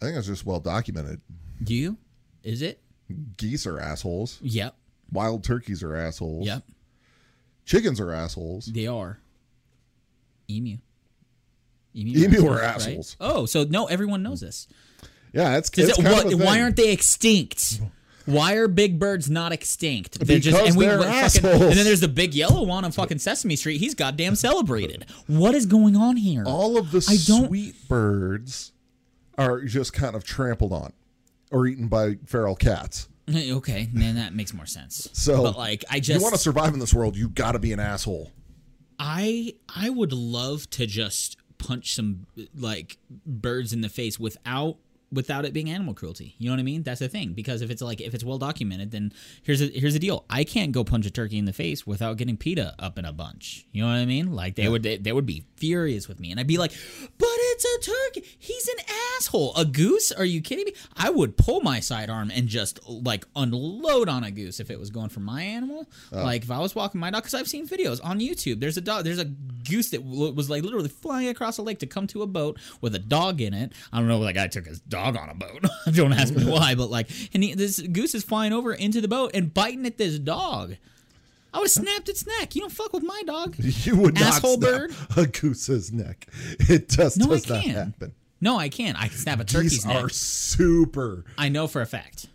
I 0.00 0.06
think 0.06 0.16
it's 0.16 0.26
just 0.26 0.46
well 0.46 0.60
documented. 0.60 1.20
Do 1.62 1.74
you? 1.74 1.96
Is 2.42 2.62
it? 2.62 2.80
Geese 3.36 3.66
are 3.66 3.78
assholes. 3.78 4.38
Yep. 4.42 4.74
Wild 5.12 5.44
turkeys 5.44 5.82
are 5.82 5.94
assholes. 5.94 6.46
Yep. 6.46 6.62
Chickens 7.66 8.00
are 8.00 8.12
assholes. 8.12 8.66
They 8.66 8.86
are. 8.86 9.18
Emu. 10.48 10.78
Emu 11.94 12.46
are 12.46 12.56
right? 12.56 12.64
assholes. 12.64 13.16
Oh, 13.20 13.46
so 13.46 13.64
no, 13.64 13.86
everyone 13.86 14.22
knows 14.22 14.40
this. 14.40 14.68
Yeah, 15.32 15.56
it's, 15.58 15.70
Does 15.70 15.90
it- 15.90 15.96
kind 15.96 16.08
what- 16.08 16.32
of 16.32 16.40
a 16.40 16.44
why 16.44 16.60
aren't 16.60 16.76
they 16.76 16.92
extinct? 16.92 17.80
Why 18.26 18.54
are 18.54 18.68
big 18.68 18.98
birds 18.98 19.28
not 19.28 19.52
extinct? 19.52 20.20
They're 20.20 20.38
Because 20.38 20.76
they're 20.76 20.98
fucking- 20.98 21.12
assholes. 21.14 21.60
and 21.62 21.72
then 21.72 21.84
there's 21.84 22.00
the 22.00 22.08
big 22.08 22.34
yellow 22.34 22.62
one 22.62 22.84
on 22.84 22.92
fucking 22.92 23.18
Sesame 23.18 23.56
Street. 23.56 23.78
He's 23.78 23.94
goddamn 23.94 24.36
celebrated. 24.36 25.06
What 25.26 25.54
is 25.54 25.66
going 25.66 25.96
on 25.96 26.16
here? 26.16 26.44
all 26.46 26.76
of 26.78 26.90
the 26.92 27.04
I 27.08 27.16
don't- 27.26 27.46
sweet 27.48 27.88
birds 27.88 28.72
are 29.40 29.62
just 29.62 29.92
kind 29.92 30.14
of 30.14 30.24
trampled 30.24 30.72
on 30.72 30.92
or 31.50 31.66
eaten 31.66 31.88
by 31.88 32.16
feral 32.26 32.56
cats. 32.56 33.08
Okay, 33.32 33.88
man, 33.92 34.16
that 34.16 34.34
makes 34.34 34.52
more 34.52 34.66
sense. 34.66 35.08
So, 35.12 35.44
but 35.44 35.56
like, 35.56 35.84
I 35.88 36.00
just 36.00 36.18
you 36.18 36.22
want 36.22 36.34
to 36.34 36.40
survive 36.40 36.74
in 36.74 36.80
this 36.80 36.92
world, 36.92 37.16
you 37.16 37.28
got 37.28 37.52
to 37.52 37.60
be 37.60 37.72
an 37.72 37.78
asshole. 37.78 38.32
I 38.98 39.54
I 39.68 39.88
would 39.88 40.12
love 40.12 40.68
to 40.70 40.86
just 40.86 41.36
punch 41.56 41.94
some 41.94 42.26
like 42.56 42.98
birds 43.24 43.72
in 43.72 43.82
the 43.82 43.88
face 43.88 44.18
without 44.18 44.78
without 45.12 45.44
it 45.44 45.52
being 45.52 45.70
animal 45.70 45.94
cruelty. 45.94 46.34
You 46.38 46.46
know 46.46 46.54
what 46.54 46.60
I 46.60 46.64
mean? 46.64 46.82
That's 46.82 47.00
the 47.00 47.08
thing 47.08 47.32
because 47.32 47.62
if 47.62 47.70
it's 47.70 47.82
like 47.82 48.00
if 48.00 48.14
it's 48.14 48.24
well 48.24 48.38
documented, 48.38 48.90
then 48.90 49.12
here's 49.42 49.60
a 49.60 49.66
here's 49.66 49.94
the 49.94 49.98
deal. 49.98 50.24
I 50.30 50.44
can't 50.44 50.72
go 50.72 50.84
punch 50.84 51.06
a 51.06 51.10
turkey 51.10 51.38
in 51.38 51.44
the 51.44 51.52
face 51.52 51.86
without 51.86 52.16
getting 52.16 52.36
PETA 52.36 52.74
up 52.78 52.98
in 52.98 53.04
a 53.04 53.12
bunch. 53.12 53.66
You 53.72 53.82
know 53.82 53.88
what 53.88 53.96
I 53.96 54.06
mean? 54.06 54.32
Like 54.32 54.54
they 54.54 54.68
would 54.68 54.82
they, 54.82 54.96
they 54.96 55.12
would 55.12 55.26
be 55.26 55.44
furious 55.56 56.08
with 56.08 56.20
me, 56.20 56.30
and 56.30 56.38
I'd 56.38 56.46
be 56.46 56.58
like, 56.58 56.72
"But 57.18 57.28
it's 57.28 57.64
a 57.64 57.90
turkey. 57.90 58.28
He's 58.38 58.68
an 58.68 58.84
asshole. 59.16 59.54
A 59.56 59.64
goose? 59.64 60.12
Are 60.12 60.24
you 60.24 60.40
kidding 60.40 60.66
me? 60.66 60.74
I 60.96 61.10
would 61.10 61.36
pull 61.36 61.60
my 61.60 61.80
sidearm 61.80 62.30
and 62.32 62.46
just 62.46 62.80
like 62.88 63.26
unload 63.34 64.08
on 64.08 64.24
a 64.24 64.30
goose 64.30 64.60
if 64.60 64.70
it 64.70 64.78
was 64.78 64.90
going 64.90 65.08
for 65.08 65.20
my 65.20 65.42
animal. 65.42 65.86
Oh. 66.12 66.22
Like 66.22 66.44
if 66.44 66.50
I 66.50 66.60
was 66.60 66.74
walking 66.74 67.00
my 67.00 67.10
dog, 67.10 67.22
because 67.22 67.34
I've 67.34 67.48
seen 67.48 67.66
videos 67.66 68.00
on 68.04 68.20
YouTube. 68.20 68.60
There's 68.60 68.76
a 68.76 68.80
dog. 68.80 69.04
There's 69.04 69.18
a 69.18 69.24
goose 69.24 69.90
that 69.90 70.04
was 70.04 70.48
like 70.48 70.62
literally 70.62 70.88
flying 70.88 71.28
across 71.28 71.58
a 71.58 71.62
lake 71.62 71.80
to 71.80 71.86
come 71.86 72.06
to 72.08 72.22
a 72.22 72.26
boat 72.26 72.58
with 72.80 72.94
a 72.94 72.98
dog 72.98 73.40
in 73.40 73.54
it. 73.54 73.72
I 73.92 73.98
don't 73.98 74.08
know. 74.08 74.18
Like 74.18 74.36
I 74.36 74.46
took 74.46 74.66
his 74.66 74.80
dog 74.80 74.99
on 75.00 75.28
a 75.28 75.34
boat. 75.34 75.64
don't 75.92 76.12
ask 76.12 76.34
me 76.34 76.44
why, 76.44 76.74
but 76.74 76.90
like, 76.90 77.08
and 77.34 77.42
he, 77.42 77.54
this 77.54 77.80
goose 77.80 78.14
is 78.14 78.24
flying 78.24 78.52
over 78.52 78.72
into 78.72 79.00
the 79.00 79.08
boat 79.08 79.30
and 79.34 79.52
biting 79.52 79.86
at 79.86 79.98
this 79.98 80.18
dog. 80.18 80.76
I 81.52 81.58
would 81.58 81.64
have 81.64 81.70
snapped 81.72 82.08
its 82.08 82.26
neck. 82.26 82.54
You 82.54 82.60
don't 82.60 82.70
fuck 82.72 82.92
with 82.92 83.02
my 83.02 83.22
dog. 83.26 83.56
You 83.84 83.96
would 83.96 84.14
not 84.14 84.34
Asshole 84.34 84.58
snap 84.58 84.70
bird. 84.70 84.94
a 85.16 85.26
goose's 85.26 85.92
neck. 85.92 86.26
It 86.60 86.88
just 86.88 87.18
No, 87.18 87.26
I 87.26 87.28
does 87.28 87.48
not 87.48 87.62
happen. 87.64 88.14
No, 88.40 88.56
I 88.58 88.68
can't. 88.68 88.96
I 88.98 89.08
can 89.08 89.16
snap 89.18 89.40
a 89.40 89.44
turkey's 89.44 89.72
Geese 89.72 89.84
neck. 89.86 90.04
are 90.04 90.08
super 90.08 91.24
I 91.36 91.48
know 91.48 91.66
for 91.66 91.80
a 91.82 91.86
fact. 91.86 92.28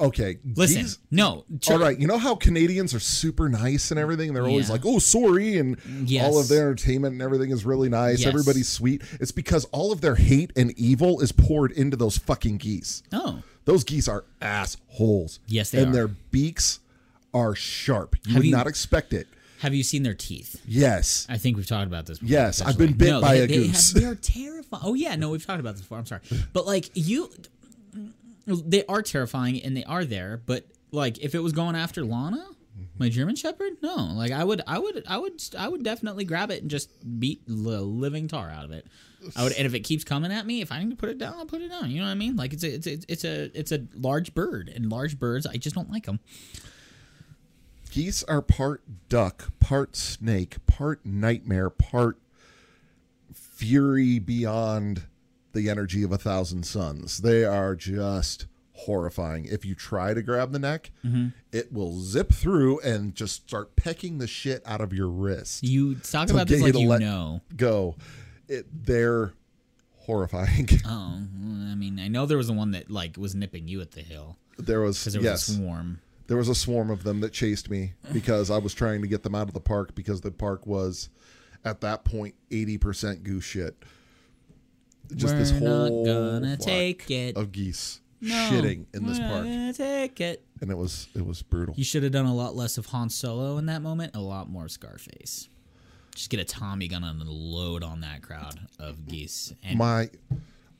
Okay. 0.00 0.38
Listen, 0.56 0.82
geese- 0.82 0.98
no. 1.10 1.44
all 1.68 1.78
right, 1.78 1.98
you 1.98 2.06
know 2.06 2.18
how 2.18 2.34
Canadians 2.34 2.94
are 2.94 3.00
super 3.00 3.48
nice 3.48 3.90
and 3.90 3.98
everything. 4.00 4.32
They're 4.34 4.46
always 4.46 4.66
Yeah. 4.68 4.72
like, 4.72 4.86
"Oh, 4.86 4.98
sorry," 4.98 5.58
and 5.58 5.76
Yes. 6.06 6.24
all 6.24 6.38
of 6.38 6.48
their 6.48 6.62
entertainment 6.68 7.12
and 7.14 7.22
everything 7.22 7.50
is 7.50 7.64
really 7.64 7.88
nice. 7.88 8.20
Yes. 8.20 8.28
Everybody's 8.28 8.68
sweet. 8.68 9.02
It's 9.20 9.32
because 9.32 9.64
all 9.66 9.92
of 9.92 10.00
their 10.00 10.14
hate 10.16 10.52
and 10.56 10.72
evil 10.78 11.20
is 11.20 11.32
poured 11.32 11.72
into 11.72 11.96
those 11.96 12.16
fucking 12.18 12.58
geese. 12.58 13.02
Oh, 13.12 13.42
Those 13.66 13.84
geese 13.84 14.08
are 14.08 14.24
assholes. 14.40 15.38
Yes, 15.46 15.70
they 15.70 15.78
and 15.82 15.90
are. 15.90 15.92
their 15.92 16.08
beaks 16.08 16.80
are 17.34 17.54
sharp. 17.54 18.16
You 18.26 18.32
Have 18.34 18.40
would 18.40 18.46
you- 18.46 18.52
not 18.52 18.66
expect 18.66 19.12
it. 19.12 19.26
have 19.58 19.74
you 19.74 19.82
seen 19.82 20.02
their 20.02 20.14
teeth? 20.14 20.60
Yes. 20.66 21.26
I 21.28 21.36
think 21.36 21.56
we've 21.56 21.66
talked 21.66 21.86
about 21.86 22.06
this. 22.06 22.18
Before, 22.18 22.32
Yes, 22.32 22.60
I've 22.62 22.78
been 22.78 22.94
bit 22.94 23.20
by 23.20 23.34
they, 23.36 23.44
a 23.44 23.46
they 23.46 23.54
have- 23.66 23.72
goose. 23.72 23.90
they 23.92 24.04
are 24.04 24.14
terrifying. 24.14 24.82
Oh 24.84 24.94
yeah, 24.94 25.14
no, 25.16 25.28
we've 25.30 25.44
talked 25.44 25.60
about 25.60 25.72
this 25.74 25.82
before. 25.82 25.98
I'm 25.98 26.06
sorry, 26.06 26.22
but 26.52 26.66
like 26.66 26.90
you, 26.94 27.30
they 28.56 28.84
are 28.86 29.02
terrifying 29.02 29.62
and 29.62 29.76
they 29.76 29.84
are 29.84 30.04
there. 30.04 30.40
But 30.44 30.66
like, 30.90 31.18
if 31.18 31.34
it 31.34 31.40
was 31.40 31.52
going 31.52 31.76
after 31.76 32.04
Lana, 32.04 32.46
my 32.98 33.06
mm-hmm. 33.06 33.14
German 33.14 33.36
Shepherd, 33.36 33.74
no, 33.82 33.96
like 34.14 34.32
I 34.32 34.44
would, 34.44 34.62
I 34.66 34.78
would, 34.78 35.04
I 35.06 35.18
would, 35.18 35.42
I 35.58 35.68
would 35.68 35.82
definitely 35.82 36.24
grab 36.24 36.50
it 36.50 36.62
and 36.62 36.70
just 36.70 36.90
beat 37.18 37.42
the 37.46 37.80
living 37.80 38.28
tar 38.28 38.50
out 38.50 38.64
of 38.64 38.72
it. 38.72 38.86
I 39.36 39.44
would, 39.44 39.52
and 39.52 39.66
if 39.66 39.74
it 39.74 39.80
keeps 39.80 40.04
coming 40.04 40.32
at 40.32 40.46
me, 40.46 40.60
if 40.60 40.72
I 40.72 40.82
need 40.82 40.90
to 40.90 40.96
put 40.96 41.10
it 41.10 41.18
down, 41.18 41.34
I'll 41.34 41.46
put 41.46 41.60
it 41.60 41.68
down. 41.68 41.90
You 41.90 42.00
know 42.00 42.06
what 42.06 42.12
I 42.12 42.14
mean? 42.14 42.36
Like 42.36 42.52
it's 42.52 42.64
a, 42.64 42.74
it's 42.74 42.86
a, 42.86 42.98
it's 43.08 43.24
a, 43.24 43.58
it's 43.58 43.72
a 43.72 43.86
large 43.94 44.34
bird, 44.34 44.70
and 44.74 44.90
large 44.90 45.18
birds, 45.18 45.46
I 45.46 45.56
just 45.56 45.76
don't 45.76 45.90
like 45.90 46.06
them. 46.06 46.20
Geese 47.90 48.22
are 48.24 48.40
part 48.40 48.82
duck, 49.08 49.50
part 49.58 49.96
snake, 49.96 50.64
part 50.66 51.04
nightmare, 51.04 51.70
part 51.70 52.18
fury 53.32 54.18
beyond 54.18 55.02
the 55.52 55.68
energy 55.70 56.02
of 56.02 56.12
a 56.12 56.18
thousand 56.18 56.64
suns. 56.66 57.18
They 57.18 57.44
are 57.44 57.74
just 57.76 58.46
horrifying. 58.72 59.44
If 59.44 59.64
you 59.64 59.74
try 59.74 60.14
to 60.14 60.22
grab 60.22 60.52
the 60.52 60.58
neck, 60.58 60.90
Mm-hmm. 61.04 61.28
it 61.52 61.72
will 61.72 62.00
zip 62.00 62.32
through 62.32 62.80
and 62.80 63.14
just 63.14 63.34
start 63.48 63.76
pecking 63.76 64.18
the 64.18 64.26
shit 64.26 64.62
out 64.64 64.80
of 64.80 64.92
your 64.92 65.08
wrist. 65.08 65.62
You 65.64 65.96
talk 65.96 66.30
about 66.30 66.46
this 66.48 66.62
like 66.62 66.74
you 66.74 66.88
let 66.88 67.00
know. 67.00 67.40
go. 67.56 67.96
It, 68.48 68.66
they're 68.86 69.32
horrifying. 69.98 70.68
Oh, 70.86 71.18
I 71.70 71.74
mean, 71.74 72.00
I 72.00 72.08
know 72.08 72.26
there 72.26 72.36
was 72.38 72.48
the 72.48 72.52
one 72.52 72.72
that 72.72 72.90
like 72.90 73.16
was 73.16 73.34
nipping 73.34 73.68
you 73.68 73.80
at 73.80 73.92
the 73.92 74.00
hill 74.02 74.36
There 74.58 74.80
was 74.80 74.98
because 74.98 75.12
there 75.14 75.20
was 75.22 75.24
yes, 75.24 75.48
a 75.48 75.52
swarm. 75.52 76.00
there 76.26 76.36
was 76.36 76.48
a 76.48 76.54
swarm 76.54 76.90
of 76.90 77.04
them 77.04 77.20
that 77.20 77.32
chased 77.32 77.70
me 77.70 77.92
because 78.12 78.50
I 78.50 78.58
was 78.58 78.74
trying 78.74 79.02
to 79.02 79.06
get 79.08 79.22
them 79.22 79.34
out 79.34 79.46
of 79.48 79.54
the 79.54 79.60
park 79.60 79.94
because 79.94 80.20
the 80.20 80.30
park 80.30 80.66
was 80.66 81.08
at 81.64 81.80
that 81.82 82.04
point 82.04 82.34
80% 82.50 83.22
goose 83.22 83.44
shit. 83.44 83.76
Just 85.16 85.36
this 85.36 85.52
We're 85.52 85.60
not 85.60 85.88
whole 85.88 86.04
gonna 86.06 86.56
take 86.56 87.10
it. 87.10 87.36
of 87.36 87.52
geese 87.52 88.00
No, 88.20 88.34
shitting 88.50 88.86
in 88.94 89.06
this 89.06 89.18
park 89.18 89.44
gonna 89.44 89.72
take 89.72 90.20
it. 90.20 90.44
and 90.60 90.70
it 90.70 90.76
was 90.76 91.08
it 91.14 91.24
was 91.26 91.42
brutal. 91.42 91.74
You 91.76 91.84
should 91.84 92.02
have 92.02 92.12
done 92.12 92.26
a 92.26 92.34
lot 92.34 92.54
less 92.56 92.78
of 92.78 92.86
Han 92.86 93.08
Solo 93.10 93.58
in 93.58 93.66
that 93.66 93.82
moment, 93.82 94.14
a 94.14 94.20
lot 94.20 94.48
more 94.48 94.68
Scarface. 94.68 95.48
Just 96.14 96.28
get 96.30 96.40
a 96.40 96.44
Tommy 96.44 96.88
gun 96.88 97.04
and 97.04 97.22
load 97.28 97.82
on 97.84 98.00
that 98.00 98.20
crowd 98.22 98.58
of 98.78 99.06
geese. 99.06 99.52
And 99.62 99.78
My 99.78 100.10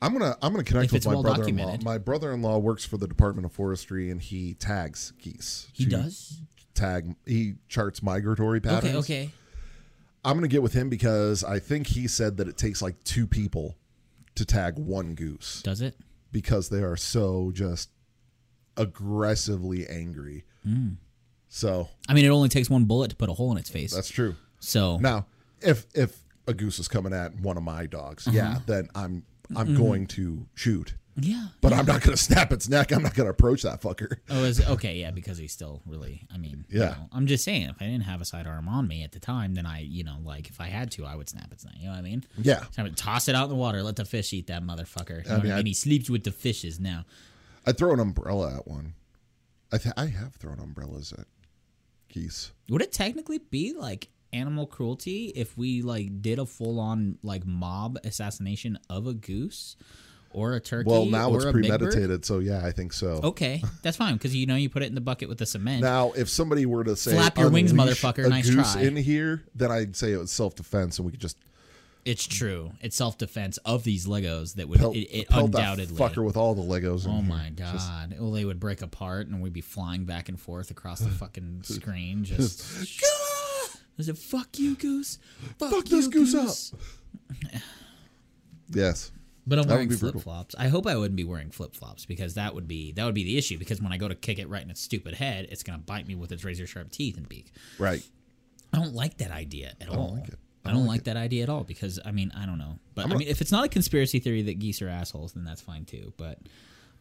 I'm 0.01 0.17
to 0.19 0.37
I'm 0.41 0.53
to 0.55 0.63
connect 0.63 0.91
with 0.91 1.05
my 1.05 1.13
well 1.13 1.21
brother-in-law. 1.23 1.43
documented. 1.65 1.83
My 1.85 1.97
brother-in-law 1.97 2.57
works 2.59 2.85
for 2.85 2.97
the 2.97 3.07
Department 3.07 3.45
of 3.45 3.51
Forestry 3.51 4.09
and 4.11 4.21
he 4.21 4.55
tags 4.55 5.13
geese. 5.21 5.67
he 5.73 5.85
does. 5.85 6.41
tag 6.73 7.15
he 7.25 7.55
charts 7.67 8.01
migratory 8.03 8.59
patterns. 8.59 8.95
Okay, 8.95 8.97
okay. 8.97 9.31
I'm 10.23 10.39
to 10.41 10.47
get 10.47 10.61
with 10.61 10.73
him 10.73 10.89
because 10.89 11.43
I 11.43 11.59
think 11.59 11.87
he 11.87 12.07
said 12.07 12.37
that 12.37 12.47
it 12.47 12.55
takes 12.57 12.81
like 12.81 13.03
two 13.03 13.25
people 13.25 13.75
to 14.35 14.45
tag 14.45 14.77
one 14.77 15.13
goose 15.15 15.61
Does 15.63 15.81
it? 15.81 15.95
because 16.31 16.69
they 16.69 16.81
are 16.81 16.95
so 16.97 17.51
just 17.53 17.89
aggressively 18.77 19.87
angry. 19.87 20.45
Mm. 20.67 20.97
So 21.49 21.89
I 22.07 22.13
mean, 22.13 22.25
it 22.25 22.29
only 22.29 22.49
takes 22.49 22.69
one 22.69 22.85
bullet 22.85 23.09
to 23.09 23.15
put 23.15 23.29
a 23.29 23.33
hole 23.33 23.51
in 23.51 23.57
its 23.57 23.69
face. 23.69 23.93
that's 23.93 24.09
true. 24.09 24.35
so 24.59 24.97
Now, 24.97 25.25
if 25.61 25.85
if 25.93 26.17
a 26.47 26.53
goose 26.53 26.79
is 26.79 26.87
coming 26.87 27.13
at 27.13 27.35
one 27.39 27.57
of 27.57 27.63
my 27.63 27.85
dogs, 27.85 28.27
Uh-huh. 28.27 28.37
yeah, 28.37 28.59
then 28.65 28.89
I'm 28.95 29.23
I'm 29.55 29.67
Mm-hmm. 29.69 29.77
going 29.77 30.07
to 30.07 30.47
shoot. 30.55 30.93
Yeah. 31.21 31.47
But 31.61 31.73
I'm 31.73 31.85
not 31.85 32.01
going 32.01 32.15
to 32.15 32.21
snap 32.21 32.51
its 32.51 32.67
neck. 32.67 32.91
I'm 32.91 33.03
not 33.03 33.13
going 33.13 33.25
to 33.27 33.31
approach 33.31 33.61
that 33.63 33.81
fucker. 33.81 34.17
Oh, 34.29 34.43
is 34.43 34.59
okay, 34.67 34.95
yeah, 34.97 35.11
because 35.11 35.37
he's 35.37 35.51
still 35.53 35.81
really. 35.85 36.27
I 36.33 36.37
mean, 36.37 36.65
you 36.69 36.79
Yeah. 36.79 36.85
know, 36.89 37.09
I'm 37.11 37.27
just 37.27 37.43
saying, 37.43 37.69
if 37.69 37.81
I 37.81 37.85
didn't 37.85 38.03
have 38.03 38.21
a 38.21 38.25
sidearm 38.25 38.67
on 38.67 38.87
me 38.87 39.03
at 39.03 39.11
the 39.11 39.19
time, 39.19 39.53
then 39.53 39.65
I, 39.65 39.79
you 39.81 40.03
know, 40.03 40.17
like 40.23 40.49
if 40.49 40.59
I 40.59 40.67
had 40.67 40.91
to, 40.91 41.05
I 41.05 41.15
would 41.15 41.29
snap 41.29 41.51
its 41.51 41.63
neck. 41.65 41.75
You 41.77 41.85
know 41.85 41.91
what 41.91 41.99
I 41.99 42.01
mean? 42.01 42.23
Yeah. 42.37 42.63
I 42.77 42.83
would 42.83 42.97
toss 42.97 43.27
it 43.27 43.35
out 43.35 43.43
in 43.45 43.49
the 43.49 43.55
water, 43.55 43.81
let 43.83 43.95
the 43.95 44.05
fish 44.05 44.33
eat 44.33 44.47
that 44.47 44.63
motherfucker. 44.63 45.25
You 45.25 45.31
I 45.33 45.41
mean, 45.41 45.55
mean? 45.55 45.65
He 45.67 45.73
sleeps 45.73 46.09
with 46.09 46.23
the 46.23 46.31
fishes 46.31 46.79
now. 46.79 47.05
I'd 47.65 47.77
throw 47.77 47.93
an 47.93 47.99
umbrella 47.99 48.55
at 48.57 48.67
one. 48.67 48.93
I 49.71 49.77
th- 49.77 49.93
I 49.95 50.07
have 50.07 50.33
thrown 50.35 50.59
umbrellas 50.59 51.13
at 51.17 51.25
geese. 52.09 52.51
Would 52.69 52.81
it 52.81 52.91
technically 52.91 53.37
be 53.37 53.73
like 53.73 54.09
animal 54.33 54.65
cruelty 54.65 55.25
if 55.35 55.57
we 55.57 55.81
like 55.81 56.21
did 56.21 56.39
a 56.39 56.45
full 56.45 56.79
on 56.79 57.17
like 57.21 57.45
mob 57.45 57.97
assassination 58.03 58.79
of 58.89 59.05
a 59.07 59.13
goose 59.13 59.75
or 60.33 60.53
a 60.53 60.59
turkey? 60.59 60.89
Well, 60.89 61.05
now 61.05 61.33
it's 61.35 61.45
premeditated, 61.45 62.25
so 62.25 62.39
yeah, 62.39 62.65
I 62.65 62.71
think 62.71 62.93
so. 62.93 63.19
Okay, 63.23 63.63
that's 63.81 63.97
fine 63.97 64.13
because 64.13 64.35
you 64.35 64.45
know 64.45 64.55
you 64.55 64.69
put 64.69 64.83
it 64.83 64.87
in 64.87 64.95
the 64.95 65.01
bucket 65.01 65.29
with 65.29 65.37
the 65.37 65.45
cement. 65.45 65.81
Now, 65.81 66.11
if 66.11 66.29
somebody 66.29 66.65
were 66.65 66.83
to 66.83 66.95
say 66.95 67.13
Flap 67.13 67.37
your 67.37 67.49
wings, 67.49 67.73
motherfucker," 67.73 68.25
a 68.25 68.29
nice 68.29 68.49
goose 68.49 68.73
try. 68.73 68.83
in 68.83 68.95
here, 68.95 69.43
then 69.55 69.71
I'd 69.71 69.95
say 69.95 70.11
it 70.11 70.17
was 70.17 70.31
self 70.31 70.55
defense, 70.55 70.97
and 70.97 71.05
we 71.05 71.11
could 71.11 71.21
just 71.21 71.37
it's 72.03 72.25
true. 72.25 72.71
It's 72.81 72.95
self 72.95 73.17
defense 73.17 73.57
of 73.57 73.83
these 73.83 74.07
Legos 74.07 74.55
that 74.55 74.67
would 74.67 74.79
pelt, 74.79 74.95
it, 74.95 75.07
it 75.15 75.29
pelt 75.29 75.45
undoubtedly. 75.45 75.97
fucker 75.97 76.25
with 76.25 76.35
all 76.35 76.55
the 76.55 76.63
Legos. 76.63 77.05
in 77.05 77.11
Oh 77.11 77.21
my 77.21 77.51
god! 77.55 78.15
well, 78.19 78.31
they 78.31 78.45
would 78.45 78.59
break 78.59 78.81
apart, 78.81 79.27
and 79.27 79.41
we'd 79.41 79.53
be 79.53 79.61
flying 79.61 80.05
back 80.05 80.27
and 80.27 80.39
forth 80.39 80.71
across 80.71 80.99
the 80.99 81.09
fucking 81.09 81.61
screen. 81.63 82.23
Just, 82.23 82.63
I 83.99 84.03
said, 84.03 84.17
"Fuck 84.17 84.57
you, 84.57 84.75
goose! 84.75 85.19
Fuck, 85.59 85.71
Fuck 85.71 85.91
you, 85.91 85.97
this 85.97 86.07
goose 86.07 86.33
up." 86.73 87.59
Yes, 88.69 89.11
But 89.51 89.59
I'm 89.59 89.67
That 89.67 89.73
wearing 89.73 89.89
flip 89.89 90.17
flops. 90.21 90.55
I 90.57 90.69
hope 90.69 90.87
I 90.87 90.95
wouldn't 90.95 91.17
be 91.17 91.25
wearing 91.25 91.51
flip 91.51 91.75
flops 91.75 92.05
because 92.05 92.35
that 92.35 92.55
would 92.55 92.69
be 92.69 92.93
that 92.93 93.03
would 93.03 93.13
be 93.13 93.25
the 93.25 93.37
issue. 93.37 93.57
Because 93.57 93.81
when 93.81 93.91
I 93.91 93.97
go 93.97 94.07
to 94.07 94.15
kick 94.15 94.39
it 94.39 94.47
right 94.47 94.63
in 94.63 94.69
its 94.71 94.79
stupid 94.79 95.15
head, 95.15 95.47
it's 95.51 95.61
gonna 95.61 95.77
bite 95.79 96.07
me 96.07 96.15
with 96.15 96.31
its 96.31 96.45
razor 96.45 96.65
sharp 96.65 96.89
teeth 96.89 97.17
and 97.17 97.27
beak. 97.27 97.51
right. 97.77 98.01
I 98.71 98.77
don't 98.77 98.93
like 98.93 99.17
that 99.17 99.29
idea 99.29 99.73
at 99.81 99.89
all. 99.89 100.13
like 100.15 100.29
it. 100.29 100.35
I 100.63 100.71
don't 100.71 100.85
like 100.85 101.03
that 101.03 101.17
idea 101.17 101.43
at 101.43 101.49
all 101.49 101.65
because 101.65 101.99
I 102.05 102.11
mean 102.11 102.31
I 102.33 102.45
don't 102.45 102.59
know, 102.59 102.79
but 102.95 103.07
I 103.07 103.09
mean 103.09 103.27
if 103.27 103.41
it's 103.41 103.51
not 103.51 103.65
a 103.65 103.67
conspiracy 103.67 104.19
theory 104.19 104.41
that 104.43 104.57
geese 104.57 104.81
are 104.81 104.87
assholes, 104.87 105.33
then 105.33 105.43
that's 105.43 105.59
fine 105.59 105.83
too. 105.83 106.13
But 106.15 106.39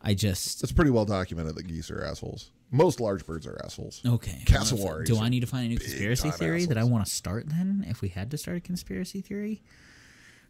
I 0.02 0.14
just 0.14 0.64
It's 0.64 0.72
pretty 0.72 0.90
well 0.90 1.04
documented 1.04 1.54
that 1.54 1.68
geese 1.68 1.88
are 1.88 2.02
assholes. 2.02 2.50
Most 2.72 2.98
large 2.98 3.24
birds 3.24 3.46
are 3.46 3.60
assholes. 3.64 4.02
okay. 4.04 4.42
Cassowaries 4.44 5.08
Do 5.08 5.20
I 5.20 5.28
need 5.28 5.40
to 5.40 5.46
find 5.46 5.66
a 5.66 5.68
new 5.68 5.78
conspiracy 5.78 6.32
theory 6.32 6.64
that 6.66 6.78
I 6.78 6.82
want 6.82 7.04
to 7.06 7.10
start 7.12 7.48
then? 7.48 7.84
If 7.88 8.00
we 8.00 8.08
had 8.08 8.28
to 8.32 8.38
start 8.38 8.56
a 8.56 8.60
conspiracy 8.60 9.20
theory, 9.20 9.62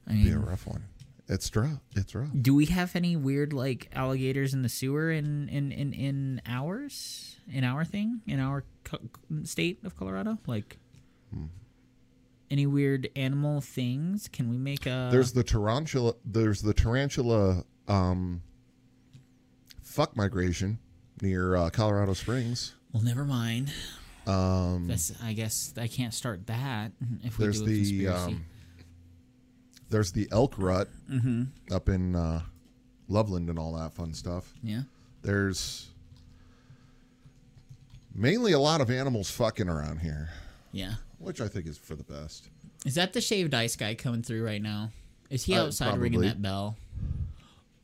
I 0.08 0.12
Be 0.14 0.30
a 0.30 0.38
rough 0.38 0.66
one. 0.66 0.84
It's 1.32 1.54
rough. 1.54 1.78
It's 1.94 2.12
rough. 2.14 2.28
do 2.42 2.54
we 2.54 2.66
have 2.66 2.96
any 2.96 3.14
weird 3.16 3.52
like 3.52 3.88
alligators 3.94 4.52
in 4.52 4.62
the 4.62 4.68
sewer 4.68 5.10
in 5.12 5.48
in 5.48 5.70
in, 5.70 5.92
in 5.92 6.42
ours 6.44 7.36
in 7.50 7.62
our 7.64 7.84
thing 7.84 8.20
in 8.26 8.40
our 8.40 8.64
co- 8.84 8.98
state 9.44 9.78
of 9.84 9.96
Colorado? 9.96 10.38
Like 10.46 10.78
Hmm. 11.32 11.46
any 12.50 12.66
weird 12.66 13.08
animal 13.14 13.60
things? 13.60 14.26
Can 14.28 14.50
we 14.50 14.58
make 14.58 14.84
a? 14.86 15.08
There's 15.12 15.32
the 15.32 15.44
tarantula. 15.44 16.14
There's 16.24 16.60
the 16.62 16.74
tarantula. 16.74 17.64
Um, 17.86 18.42
fuck 19.82 20.16
migration 20.16 20.78
near 21.22 21.54
uh, 21.56 21.70
Colorado 21.70 22.12
Springs. 22.14 22.74
well, 22.92 23.02
never 23.02 23.24
mind. 23.24 23.72
Um, 24.26 24.86
That's 24.88 25.12
I 25.22 25.32
guess 25.32 25.72
I 25.76 25.86
can't 25.86 26.12
start 26.14 26.46
that 26.48 26.92
if 27.24 27.38
we 27.38 27.44
there's 27.44 27.58
do 27.60 27.64
a 27.64 27.68
the 27.68 27.78
conspiracy. 27.78 28.32
um, 28.34 28.44
there's 29.90 30.12
the 30.12 30.28
elk 30.32 30.54
rut 30.56 30.88
Mm-hmm. 31.10 31.44
up 31.74 31.88
in 31.88 32.14
uh, 32.16 32.42
Loveland 33.08 33.48
and 33.50 33.58
all 33.58 33.72
that 33.74 33.92
fun 33.92 34.14
stuff. 34.14 34.52
yeah. 34.62 34.82
There's 35.22 35.88
mainly 38.14 38.52
a 38.52 38.58
lot 38.58 38.80
of 38.80 38.90
animals 38.90 39.30
fucking 39.30 39.68
around 39.68 39.98
here, 39.98 40.30
Yeah. 40.72 40.94
which 41.18 41.40
I 41.40 41.48
think 41.48 41.66
is 41.66 41.76
for 41.78 41.94
the 41.94 42.04
best. 42.04 42.48
Is 42.86 42.94
that 42.94 43.12
the 43.12 43.20
shaved 43.20 43.52
ice 43.54 43.76
guy 43.76 43.94
coming 43.94 44.22
through 44.22 44.44
right 44.44 44.62
now? 44.62 44.90
Is 45.28 45.44
he 45.44 45.54
Uh, 45.54 45.64
outside 45.66 45.98
ringing 45.98 46.22
that 46.22 46.40
bell? 46.40 46.76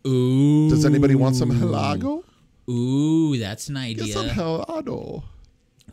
Ooh. 0.06 0.70
Does 0.70 0.84
anybody 0.84 1.14
want 1.14 1.36
some 1.36 1.50
helado? 1.50 2.24
Ooh, 2.68 3.36
that's 3.36 3.68
an 3.68 3.76
idea. 3.76 4.04
Get 4.04 4.12
some 4.14 4.28
helado. 4.28 5.24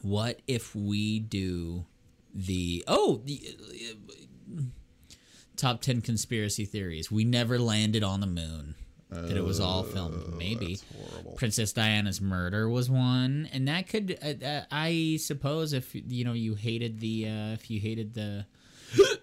What 0.01 0.39
if 0.47 0.75
we 0.75 1.19
do 1.19 1.85
the 2.33 2.83
oh 2.87 3.21
the 3.25 3.55
uh, 4.57 4.61
top 5.55 5.81
ten 5.81 6.01
conspiracy 6.01 6.65
theories? 6.65 7.11
We 7.11 7.23
never 7.23 7.59
landed 7.59 8.03
on 8.03 8.19
the 8.19 8.27
moon. 8.27 8.75
that 9.09 9.37
it 9.37 9.43
was 9.43 9.59
all 9.59 9.83
filmed. 9.83 10.35
Maybe 10.39 10.65
Oh, 10.65 10.69
That's 10.69 10.83
horrible. 11.11 11.31
Princess 11.33 11.71
Diana's 11.73 12.19
murder 12.19 12.67
was 12.67 12.89
one, 12.89 13.47
and 13.53 13.67
that 13.67 13.87
could, 13.87 14.17
uh, 14.23 14.43
uh, 14.43 14.63
I 14.71 15.17
suppose, 15.21 15.73
if 15.73 15.93
you 15.93 16.25
know 16.25 16.33
you 16.33 16.55
hated 16.55 16.99
the, 16.99 17.27
uh, 17.27 17.53
if 17.53 17.69
you 17.69 17.79
hated 17.79 18.15
the, 18.15 18.47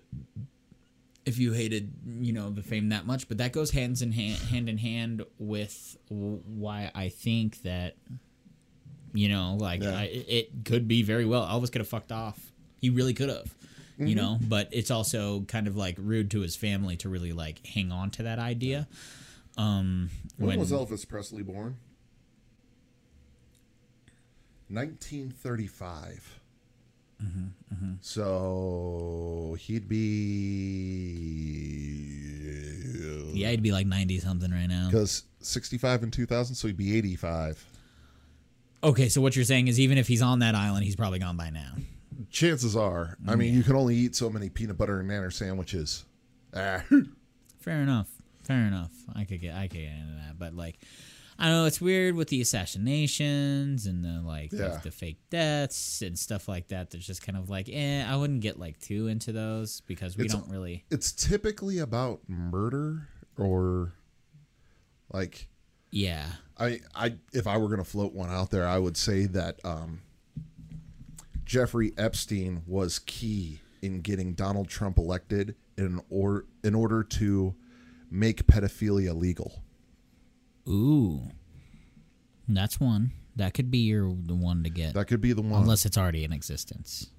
if 1.27 1.39
you 1.39 1.53
hated, 1.53 1.93
you 2.21 2.33
know, 2.33 2.51
the 2.51 2.63
fame 2.63 2.89
that 2.91 3.05
much, 3.07 3.29
but 3.29 3.39
that 3.39 3.53
goes 3.53 3.71
hands 3.73 4.01
in 4.03 4.13
hand, 4.13 4.39
hand 4.51 4.69
in 4.69 4.79
hand 4.79 5.25
with 5.39 5.97
why 6.09 6.91
I 6.95 7.09
think 7.09 7.63
that, 7.63 7.97
you 9.13 9.29
know, 9.29 9.57
like 9.61 9.83
Yeah. 9.83 9.99
I, 9.99 10.05
it 10.05 10.65
could 10.65 10.89
be 10.89 11.03
very 11.03 11.25
well 11.27 11.45
Elvis 11.47 11.71
could 11.71 11.81
have 11.81 11.89
fucked 11.89 12.13
off. 12.13 12.53
He 12.81 12.91
really 12.91 13.13
could 13.13 13.29
have. 13.29 13.53
Mm-hmm. 14.01 14.09
You 14.09 14.15
know, 14.15 14.39
but 14.41 14.69
it's 14.73 14.91
also 14.91 15.43
kind 15.43 15.67
of 15.67 15.77
like 15.77 15.97
rude 15.99 16.31
to 16.31 16.41
his 16.41 16.57
family 16.57 16.97
to 16.99 17.11
really 17.11 17.35
like 17.35 17.67
hang 17.67 17.93
on 17.93 18.11
to 18.13 18.23
that 18.23 18.39
idea. 18.39 18.89
Um, 19.59 20.09
When, 20.39 20.59
was 20.59 20.73
Elvis 20.73 21.07
Presley 21.07 21.43
born? 21.43 21.77
1935. 24.69 26.41
Mm-hmm, 27.23 27.93
So 28.01 29.57
he'd 29.61 29.87
be. 29.87 29.99
Yeah, 33.35 33.51
he'd 33.51 33.63
be 33.63 33.73
like 33.73 33.87
ninety 33.87 34.19
something 34.19 34.51
right 34.51 34.67
now. 34.67 34.87
Because 34.91 35.25
65 35.41 36.05
in 36.05 36.11
2000, 36.11 36.55
so 36.55 36.69
he'd 36.69 36.79
be 36.79 36.97
85. 36.97 37.67
Okay, 38.83 39.11
so 39.11 39.21
what 39.21 39.37
you're 39.37 39.45
saying 39.45 39.69
is 39.69 39.79
even 39.79 39.99
if 39.99 40.09
he's 40.09 40.23
on 40.23 40.39
that 40.39 40.55
island, 40.55 40.85
he's 40.85 40.97
probably 40.97 41.19
gone 41.19 41.37
by 41.37 41.51
now. 41.51 41.73
Chances 42.29 42.77
are, 42.77 43.17
I 43.27 43.37
mean, 43.37 43.55
you 43.55 43.63
can 43.63 43.77
only 43.77 43.95
eat 43.97 44.15
so 44.15 44.29
many 44.29 44.49
peanut 44.51 44.77
butter 44.77 45.01
and 45.01 45.09
nanner 45.11 45.33
sandwiches. 45.33 46.05
Ah, 46.55 46.83
Fair 47.61 47.81
enough. 47.83 48.09
Fair 48.43 48.67
enough. 48.67 48.91
I 49.15 49.25
could 49.25 49.41
get 49.41 49.55
I 49.55 49.69
could 49.69 49.79
get 49.81 49.93
into 49.93 50.15
that, 50.27 50.39
but 50.39 50.55
like 50.55 50.79
I 51.39 51.45
don't 51.47 51.53
know, 51.55 51.65
it's 51.67 51.81
weird 51.81 52.17
with 52.17 52.29
the 52.29 52.41
assassinations 52.41 53.87
and 53.87 54.05
the 54.05 54.21
like 54.27 54.53
Yeah. 54.53 54.69
the, 54.77 54.81
the 54.85 54.91
fake 54.91 55.19
deaths 55.31 56.03
and 56.03 56.19
stuff 56.19 56.49
like 56.49 56.69
that. 56.69 56.91
There's 56.91 57.07
just 57.07 57.25
kind 57.25 57.39
of 57.39 57.49
like, 57.49 57.69
eh, 57.71 58.05
I 58.07 58.17
wouldn't 58.17 58.41
get 58.41 58.59
like 58.59 58.79
too 58.81 59.07
into 59.07 59.33
those 59.33 59.81
because 59.83 60.17
we 60.17 60.25
It's- 60.25 60.39
don't 60.39 60.51
really 60.51 60.85
it's 60.91 61.13
typically 61.13 61.79
about 61.79 62.21
murder 62.29 63.09
or 63.39 63.93
like 65.13 65.49
Yeah. 65.91 66.27
I, 66.59 66.81
I 66.95 67.15
if 67.33 67.47
I 67.47 67.57
were 67.57 67.69
going 67.69 67.79
to 67.79 67.85
float 67.85 68.13
one 68.13 68.31
out 68.31 68.51
there, 68.51 68.67
I 68.67 68.79
would 68.79 68.97
say 68.97 69.27
that 69.27 69.61
um, 69.65 70.03
Jeffrey 71.55 71.93
Epstein 71.99 72.63
was 72.65 73.01
key 73.01 73.59
in 73.83 74.03
getting 74.03 74.35
Donald 74.35 74.69
Trump 74.69 74.99
elected 74.99 75.57
in 75.77 76.01
or 76.09 76.45
in 76.63 76.77
order 76.77 77.03
to 77.03 77.57
make 78.09 78.47
pedophilia 78.47 79.13
legal. 79.21 79.65
Ooh. 80.69 81.23
That's 82.47 82.79
one. 82.79 83.11
That 83.35 83.53
could 83.53 83.69
be 83.69 83.79
your 83.79 84.15
the 84.27 84.37
one 84.37 84.63
to 84.63 84.71
get. 84.71 84.95
That 84.95 85.07
could 85.09 85.21
be 85.21 85.33
the 85.33 85.43
one. 85.43 85.63
unless 85.63 85.85
it's 85.85 85.99
already 85.99 86.23
in 86.23 86.33
existence. 86.33 87.11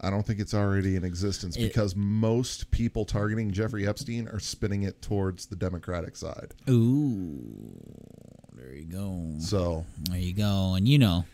I 0.00 0.08
don't 0.08 0.26
think 0.26 0.40
it's 0.40 0.54
already 0.54 0.96
in 0.96 1.04
existence 1.04 1.54
It- 1.54 1.64
because 1.68 1.94
most 1.94 2.70
people 2.70 3.04
targeting 3.04 3.50
Jeffrey 3.50 3.86
Epstein 3.86 4.28
are 4.28 4.40
spinning 4.40 4.84
it 4.84 5.02
towards 5.02 5.44
the 5.44 5.56
Democratic 5.56 6.16
side. 6.16 6.54
Ooh. 6.70 7.76
There 8.54 8.74
you 8.74 8.86
go. 8.86 9.34
So 9.40 9.84
There 10.08 10.18
you 10.18 10.32
go. 10.32 10.72
And 10.72 10.88
you 10.88 10.96
know, 10.98 11.26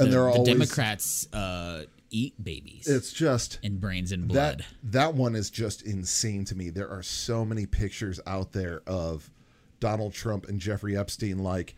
And 0.00 0.08
the, 0.08 0.10
they're 0.16 0.24
the 0.24 0.30
always- 0.32 0.48
Democrats 0.48 1.28
uh, 1.32 1.84
eat 2.12 2.34
babies 2.42 2.88
it's 2.88 3.12
just 3.12 3.60
and 3.62 3.80
brains 3.80 4.10
and 4.10 4.28
that 4.32 4.58
blood. 4.58 4.64
that 4.82 5.14
one 5.14 5.36
is 5.36 5.48
just 5.50 5.82
insane 5.82 6.44
to 6.46 6.56
me. 6.56 6.70
There 6.70 6.88
are 6.90 7.02
so 7.04 7.44
many 7.44 7.66
pictures 7.66 8.18
out 8.26 8.50
there 8.52 8.82
of 8.86 9.30
Donald 9.78 10.12
Trump 10.12 10.48
and 10.48 10.58
Jeffrey 10.60 10.96
Epstein 10.96 11.38
like 11.38 11.76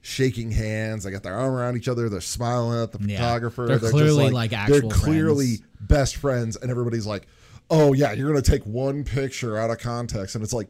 shaking 0.00 0.50
hands. 0.50 1.04
They 1.04 1.10
got 1.10 1.22
their 1.22 1.34
arm 1.34 1.54
around 1.54 1.76
each 1.76 1.88
other. 1.88 2.08
They're 2.08 2.20
smiling 2.20 2.82
at 2.82 2.92
the 2.92 3.06
Yeah. 3.06 3.18
photographer. 3.18 3.66
They're 3.66 3.78
just 3.78 3.92
clearly, 3.92 4.30
like, 4.30 4.50
they're 4.50 4.80
clearly 4.82 5.56
friends. 5.56 5.62
best 5.80 6.16
friends, 6.16 6.56
and 6.56 6.70
everybody's 6.70 7.06
like, 7.06 7.26
"Oh 7.68 7.92
yeah, 7.92 8.12
you're 8.12 8.28
gonna 8.28 8.40
take 8.42 8.64
one 8.64 9.04
picture 9.04 9.58
out 9.58 9.70
of 9.70 9.78
context," 9.78 10.34
and 10.34 10.42
it's 10.42 10.54
like, 10.54 10.68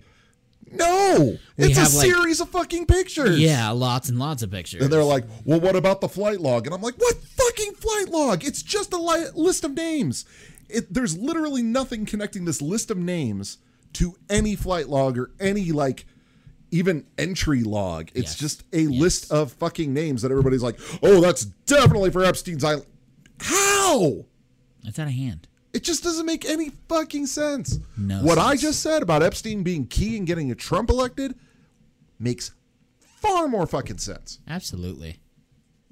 "No, 0.73 1.39
We 1.57 1.65
it's 1.65 1.79
a 1.79 1.83
like- 1.83 1.91
series 1.91 2.41
of 2.41 2.49
fucking 2.51 2.87
pictures." 2.87 3.39
Yeah, 3.39 3.71
lots 3.71 4.09
and 4.09 4.19
lots 4.19 4.43
of 4.43 4.51
pictures. 4.51 4.83
And 4.83 4.93
they're 4.93 5.03
like, 5.05 5.25
well, 5.45 5.61
what 5.61 5.77
about 5.77 6.01
the 6.01 6.09
flight 6.09 6.41
log? 6.41 6.67
And 6.67 6.75
I'm 6.75 6.81
like, 6.83 6.95
what 6.97 7.17
fucking 7.17 7.75
flight 7.75 8.09
log? 8.09 8.45
It's 8.45 8.63
just 8.63 8.93
a 8.93 8.99
li- 8.99 9.31
list 9.35 9.65
of 9.65 9.75
names. 9.75 10.25
It, 10.69 10.93
there's 10.95 11.17
literally 11.19 11.63
nothing 11.63 12.07
connecting 12.07 12.45
this 12.45 12.63
list 12.63 12.91
of 12.91 12.97
names 12.99 13.59
to 13.95 14.15
any 14.29 14.55
flight 14.55 14.89
log 14.89 15.19
or 15.19 15.33
any, 15.41 15.73
like, 15.73 16.07
even 16.71 17.05
entry 17.19 17.65
log. 17.65 18.11
It's 18.15 18.33
Yes. 18.33 18.37
just 18.39 18.63
a 18.73 18.87
list 18.87 19.33
of 19.33 19.53
fucking 19.55 19.93
names 19.93 20.23
that 20.23 20.31
everybody's 20.31 20.63
like, 20.63 20.79
oh, 21.03 21.21
that's 21.21 21.45
definitely 21.45 22.11
for 22.13 22.25
Epstein's 22.25 22.63
Island. 22.63 22.87
How? 23.41 24.27
it's 24.85 24.99
out 24.99 25.09
of 25.09 25.13
hand. 25.13 25.49
It 25.73 25.85
just 25.85 26.03
doesn't 26.03 26.27
make 26.27 26.45
any 26.45 26.71
fucking 26.89 27.27
sense. 27.27 27.79
No 27.97 28.23
what 28.23 28.39
I 28.39 28.57
just 28.57 28.81
said 28.81 29.03
about 29.03 29.23
Epstein 29.23 29.63
being 29.63 29.87
key 29.87 30.17
in 30.17 30.25
getting 30.25 30.51
a 30.51 30.55
Trump 30.55 30.91
elected 30.91 31.35
makes 32.19 32.53
far 32.99 33.47
more 33.49 33.67
fucking 33.67 33.99
sense. 33.99 34.41
Absolutely. 34.49 35.21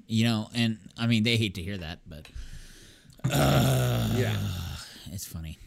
You 0.07 0.25
know, 0.25 0.49
and 0.53 0.79
I 0.97 1.07
mean, 1.07 1.23
they 1.23 1.37
hate 1.37 1.55
to 1.55 1.61
hear 1.61 1.77
that, 1.77 1.99
but 2.07 2.27
yeah. 3.29 4.35
it's 5.11 5.25
funny. 5.25 5.57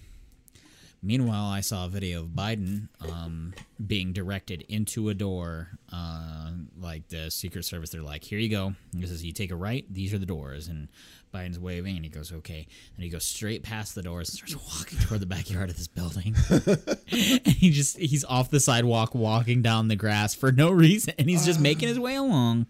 Meanwhile, 1.04 1.46
I 1.46 1.60
saw 1.60 1.86
a 1.86 1.88
video 1.88 2.20
of 2.20 2.28
Biden 2.28 2.88
um, 3.00 3.54
being 3.84 4.12
directed 4.12 4.62
into 4.68 5.08
a 5.08 5.14
door. 5.14 5.70
Uh, 5.92 6.52
like 6.78 7.08
the 7.08 7.28
Secret 7.28 7.64
Service, 7.64 7.90
they're 7.90 8.02
like, 8.02 8.22
"Here 8.22 8.38
you 8.38 8.48
go." 8.48 8.74
This 8.92 9.10
is 9.10 9.24
"You 9.24 9.32
take 9.32 9.50
a 9.50 9.56
right. 9.56 9.84
These 9.92 10.14
are 10.14 10.18
the 10.18 10.26
doors." 10.26 10.68
And 10.68 10.88
Biden's 11.32 11.58
waving, 11.58 11.96
and 11.96 12.04
he 12.04 12.10
goes, 12.10 12.32
"Okay." 12.32 12.66
And 12.94 13.02
he 13.04 13.08
goes 13.10 13.24
straight 13.24 13.62
past 13.62 13.94
the 13.94 14.02
doors 14.02 14.28
and 14.30 14.36
starts 14.48 14.78
walking 14.78 14.98
toward 14.98 15.20
the 15.20 15.26
backyard 15.26 15.70
of 15.70 15.76
this 15.76 15.88
building. 15.88 16.34
and 17.10 17.46
he 17.46 17.70
just 17.70 17.98
he's 17.98 18.24
off 18.24 18.50
the 18.50 18.60
sidewalk, 18.60 19.14
walking 19.14 19.62
down 19.62 19.88
the 19.88 19.96
grass 19.96 20.34
for 20.34 20.52
no 20.52 20.70
reason, 20.70 21.14
and 21.18 21.28
he's 21.28 21.44
just 21.44 21.60
making 21.60 21.88
his 21.88 21.98
way 21.98 22.14
along 22.14 22.66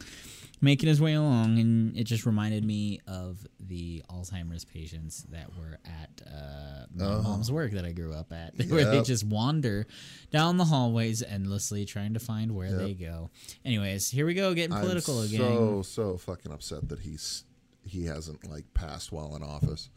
making 0.64 0.88
his 0.88 1.01
way 1.01 1.14
along, 1.14 1.59
and 1.59 1.96
it 1.96 2.05
just 2.05 2.25
reminded 2.25 2.64
me 2.64 3.01
of 3.09 3.44
the 3.59 4.01
Alzheimer's 4.09 4.64
patients 4.64 5.25
that 5.31 5.48
were 5.57 5.77
at 5.85 6.22
uh, 6.25 6.87
my 6.94 7.20
mom's 7.20 7.51
work 7.51 7.72
that 7.72 7.85
I 7.85 7.90
grew 7.90 8.12
up 8.14 8.33
at, 8.33 8.55
where 8.70 8.85
they 8.85 8.98
Uh-huh. 8.98 9.03
Just 9.03 9.25
wander 9.25 9.87
down 10.31 10.59
the 10.59 10.64
hallways 10.64 11.20
endlessly 11.22 11.85
trying 11.85 12.14
to 12.14 12.20
find 12.20 12.55
where 12.55 12.70
they 12.70 12.94
go. 12.94 13.31
Anyways, 13.64 14.09
here 14.11 14.25
we 14.25 14.35
go, 14.35 14.55
getting 14.55 14.77
political 14.77 15.18
I'm 15.20 15.27
again. 15.27 15.40
So 15.40 15.83
so 15.83 16.16
fucking 16.16 16.53
upset 16.53 16.88
that 16.90 17.01
he's 17.01 17.42
he 17.85 18.05
hasn't 18.07 18.49
like 18.51 18.73
passed 18.75 19.12
while 19.12 19.35
in 19.37 19.42
office. 19.42 19.88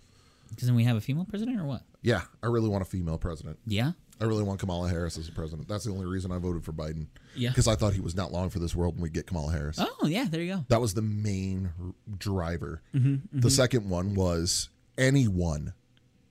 Because 0.50 0.68
then 0.68 0.76
we 0.76 0.84
have 0.84 0.96
a 0.96 1.02
female 1.02 1.26
president, 1.26 1.60
or 1.60 1.66
what? 1.66 1.82
Yeah, 2.02 2.22
I 2.44 2.48
really 2.48 2.70
want 2.70 2.84
a 2.84 2.86
female 2.86 3.18
president. 3.18 3.58
Yeah, 3.66 3.94
I 4.22 4.26
really 4.26 4.44
want 4.44 4.60
Kamala 4.60 4.88
Harris 4.90 5.18
as 5.18 5.28
a 5.28 5.32
president. 5.32 5.68
That's 5.68 5.86
the 5.86 5.92
only 5.92 6.06
reason 6.06 6.32
I 6.32 6.38
voted 6.38 6.64
for 6.64 6.72
Biden. 6.72 7.08
Yeah. 7.36 7.50
because 7.50 7.68
I 7.68 7.76
thought 7.76 7.94
he 7.94 8.00
was 8.00 8.16
not 8.16 8.32
long 8.32 8.50
for 8.50 8.60
this 8.60 8.76
world 8.76 8.94
and 8.94 9.04
we 9.04 9.10
get 9.10 9.26
Kamala 9.28 9.52
Harris. 9.52 9.78
Oh 9.80 10.06
yeah, 10.08 10.26
there 10.30 10.42
you 10.42 10.54
go. 10.56 10.66
That 10.70 10.82
was 10.82 10.94
the 10.94 11.02
main 11.02 11.72
r- 11.84 11.94
driver. 12.18 12.82
Mm-hmm, 12.94 13.40
The 13.40 13.50
second 13.50 13.90
one 13.90 14.14
was 14.14 14.70
anyone 14.98 15.74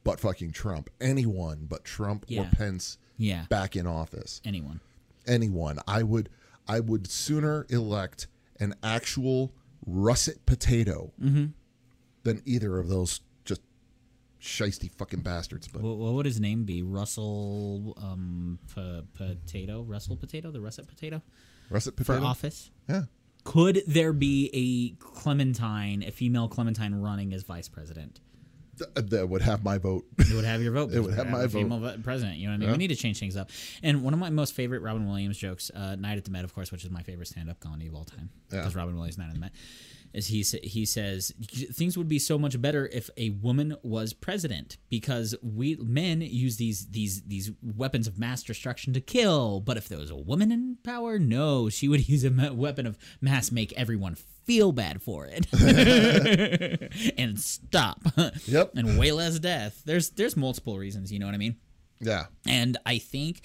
but 0.05 0.21
fucking 0.21 0.53
Trump. 0.53 0.91
Anyone 1.01 1.67
but 1.69 1.85
Trump 1.85 2.25
Yeah. 2.29 2.43
or 2.43 2.51
Pence 2.53 2.99
Yeah, 3.19 3.47
back 3.49 3.75
in 3.77 3.87
office. 3.87 4.41
anyone. 4.45 4.81
anyone. 5.27 5.79
I 5.89 6.03
would 6.05 6.29
I 6.69 6.81
would 6.81 7.11
sooner 7.11 7.67
elect 7.69 8.27
an 8.61 8.75
actual 8.83 9.53
russet 9.87 10.45
potato 10.47 11.13
Mm-hmm. 11.23 11.47
than 12.23 12.43
either 12.47 12.79
of 12.79 12.89
those 12.89 13.21
just 13.45 13.61
shisty 14.41 14.91
fucking 14.91 15.21
bastards. 15.21 15.69
But 15.69 15.83
What, 15.83 15.97
what 15.97 16.15
would 16.15 16.27
his 16.27 16.41
name 16.41 16.65
be? 16.65 16.83
Russell 16.83 17.95
um, 18.01 18.59
P- 18.75 19.03
Potato, 19.15 19.83
Russell 19.83 20.17
Potato, 20.17 20.51
the 20.51 20.61
russet 20.61 20.87
potato 20.87 21.23
russet 21.71 21.97
for 21.97 22.05
potato. 22.05 22.25
office. 22.27 22.71
Yeah. 22.89 23.03
Could 23.45 23.83
there 23.87 24.13
be 24.15 24.51
a 24.55 25.03
Clementine, 25.05 26.03
a 26.03 26.11
female 26.11 26.49
Clementine, 26.49 26.95
running 26.95 27.33
as 27.35 27.43
vice 27.43 27.69
president? 27.69 28.21
Th- 28.79 29.09
that 29.11 29.29
would 29.29 29.43
have 29.43 29.63
my 29.65 29.79
vote. 29.79 30.05
It 30.19 30.35
would 30.35 30.45
have 30.45 30.63
your 30.63 30.73
vote. 30.73 30.93
It 30.95 31.01
would 31.01 31.15
have 31.15 31.29
my 31.31 31.43
vote. 31.43 31.51
female 31.53 31.97
president. 32.03 32.39
You 32.39 32.47
know 32.47 32.53
what 32.53 32.55
I 32.55 32.59
mean? 32.59 32.69
Yeah. 32.69 32.73
We 32.73 32.79
need 32.79 32.89
to 32.89 32.97
change 32.97 33.19
things 33.21 33.37
up. 33.37 33.51
And 33.83 34.03
one 34.03 34.13
of 34.15 34.21
my 34.21 34.31
most 34.31 34.55
favorite 34.55 34.83
Robin 34.83 35.07
Williams 35.07 35.39
jokes, 35.39 35.71
uh, 35.75 35.95
"Night 35.97 36.19
at 36.19 36.25
the 36.25 36.31
Met," 36.31 36.45
of 36.45 36.55
course, 36.55 36.73
which 36.73 36.85
is 36.85 36.91
my 36.91 37.03
favorite 37.03 37.27
stand-up 37.29 37.61
comedy 37.61 37.87
of 37.87 37.95
all 37.95 38.05
time, 38.05 38.31
Yeah. 38.53 38.59
because 38.61 38.75
Robin 38.75 38.95
Williams' 38.97 39.19
"Night 39.19 39.29
at 39.29 39.35
the 39.35 39.41
Met," 39.41 39.53
is 40.15 40.29
he 40.29 40.43
sa- 40.43 40.59
he 40.63 40.87
says 40.87 41.33
things 41.73 41.99
would 41.99 42.09
be 42.09 42.19
so 42.19 42.39
much 42.39 42.61
better 42.63 42.89
if 42.93 43.11
a 43.17 43.31
woman 43.31 43.77
was 43.83 44.13
president 44.13 44.77
because 44.89 45.35
we 45.43 45.77
men 45.77 46.21
use 46.21 46.57
these 46.57 46.87
these 46.91 47.23
these 47.23 47.51
weapons 47.63 48.07
of 48.07 48.19
mass 48.19 48.43
destruction 48.43 48.93
to 48.95 49.01
kill, 49.01 49.61
but 49.61 49.77
if 49.77 49.89
there 49.89 49.99
was 49.99 50.11
a 50.11 50.17
woman 50.17 50.53
in 50.53 50.79
power, 50.85 51.19
no, 51.19 51.69
she 51.69 51.89
would 51.89 52.09
use 52.15 52.25
a 52.25 52.53
weapon 52.55 52.87
of 52.87 52.97
mass 53.21 53.51
make 53.53 53.73
everyone 53.75 54.15
feel 54.45 54.73
bad 54.73 55.03
for 55.03 55.27
it 55.31 55.47
and 57.19 57.41
stop 57.41 58.01
Yep. 58.47 58.73
and 58.77 58.99
way 58.99 59.11
less 59.11 59.39
death 59.39 59.81
there's 59.87 60.11
there's 60.11 60.37
multiple 60.37 60.77
reasons 60.77 61.11
you 61.11 61.19
know 61.19 61.25
what 61.25 61.35
i 61.35 61.39
mean 61.39 61.57
Yeah. 62.01 62.27
and 62.47 62.77
I 62.85 62.99
think 62.99 63.41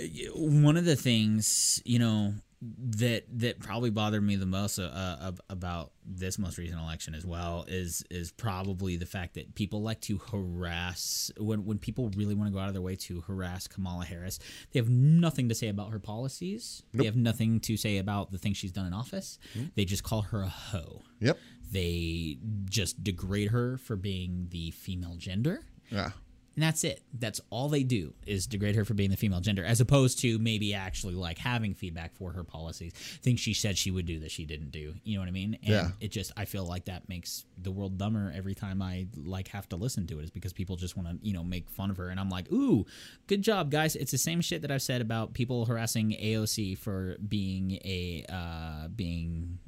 uh, 0.00 0.02
one 0.34 0.76
of 0.76 0.84
the 0.84 0.96
things 0.96 1.80
you 1.84 2.00
know 2.00 2.34
that 2.62 3.24
that 3.40 3.60
probably 3.60 3.90
bothered 3.90 4.22
me 4.22 4.36
the 4.36 4.46
most 4.46 4.78
uh, 4.78 4.82
uh, 4.84 5.32
about 5.50 5.92
this 6.06 6.38
most 6.38 6.56
recent 6.56 6.80
election 6.80 7.14
as 7.14 7.26
well 7.26 7.64
is 7.68 8.02
is 8.10 8.32
probably 8.32 8.96
the 8.96 9.04
fact 9.04 9.34
that 9.34 9.54
people 9.54 9.82
like 9.82 10.00
to 10.00 10.18
harass 10.30 11.30
when 11.38 11.66
when 11.66 11.78
people 11.78 12.10
really 12.16 12.34
want 12.34 12.48
to 12.48 12.54
go 12.54 12.58
out 12.58 12.68
of 12.68 12.72
their 12.72 12.82
way 12.82 12.96
to 12.96 13.20
harass 13.22 13.68
Kamala 13.68 14.04
Harris. 14.06 14.38
They 14.72 14.80
have 14.80 14.88
nothing 14.88 15.48
to 15.50 15.54
say 15.54 15.68
about 15.68 15.90
her 15.92 15.98
policies. 15.98 16.82
They 16.94 17.04
have 17.04 17.16
nothing 17.16 17.60
to 17.60 17.76
say 17.76 17.98
about 17.98 18.32
the 18.32 18.38
things 18.38 18.56
she's 18.56 18.72
done 18.72 18.86
in 18.86 18.94
office. 18.94 19.38
They 19.74 19.84
just 19.84 20.02
call 20.02 20.22
her 20.22 20.42
a 20.42 20.48
hoe. 20.48 21.02
Yep. 21.20 21.38
They 21.70 22.38
just 22.70 23.02
degrade 23.02 23.50
her 23.50 23.76
for 23.76 23.96
being 23.96 24.46
the 24.50 24.70
female 24.70 25.16
gender. 25.16 25.60
Yeah. 25.90 26.10
And 26.56 26.62
that's 26.62 26.84
it. 26.84 27.02
That's 27.12 27.38
all 27.50 27.68
they 27.68 27.82
do 27.82 28.14
is 28.26 28.46
degrade 28.46 28.76
her 28.76 28.84
for 28.86 28.94
being 28.94 29.10
the 29.10 29.16
female 29.18 29.40
gender, 29.40 29.62
as 29.62 29.78
opposed 29.82 30.18
to 30.20 30.38
maybe 30.38 30.72
actually 30.72 31.12
like 31.14 31.36
having 31.36 31.74
feedback 31.74 32.14
for 32.16 32.32
her 32.32 32.44
policies, 32.44 32.94
things 33.22 33.40
she 33.40 33.52
said 33.52 33.76
she 33.76 33.90
would 33.90 34.06
do 34.06 34.20
that 34.20 34.30
she 34.30 34.46
didn't 34.46 34.70
do. 34.70 34.94
You 35.04 35.16
know 35.16 35.20
what 35.20 35.28
I 35.28 35.32
mean? 35.32 35.58
And 35.62 35.68
Yeah. 35.70 35.90
it 36.00 36.08
just 36.12 36.32
I 36.34 36.46
feel 36.46 36.64
like 36.64 36.86
that 36.86 37.10
makes 37.10 37.44
the 37.60 37.70
world 37.70 37.98
dumber 37.98 38.32
every 38.34 38.54
time 38.54 38.80
I 38.80 39.06
like 39.14 39.48
have 39.48 39.68
to 39.68 39.76
listen 39.76 40.06
to 40.06 40.18
it, 40.18 40.24
is 40.24 40.30
because 40.30 40.54
people 40.54 40.76
just 40.76 40.96
want 40.96 41.08
to 41.10 41.18
you 41.26 41.34
know 41.34 41.44
make 41.44 41.68
fun 41.68 41.90
of 41.90 41.98
her, 41.98 42.08
and 42.08 42.18
I'm 42.18 42.30
like, 42.30 42.50
ooh, 42.50 42.86
good 43.26 43.42
job, 43.42 43.70
guys. 43.70 43.94
It's 43.94 44.12
the 44.12 44.16
same 44.18 44.40
shit 44.40 44.62
that 44.62 44.70
I've 44.70 44.80
said 44.80 45.02
about 45.02 45.34
people 45.34 45.66
harassing 45.66 46.12
AOC 46.12 46.78
for 46.78 47.16
being 47.28 47.72
a 47.84 48.24
uh, 48.30 48.88
being 48.88 49.58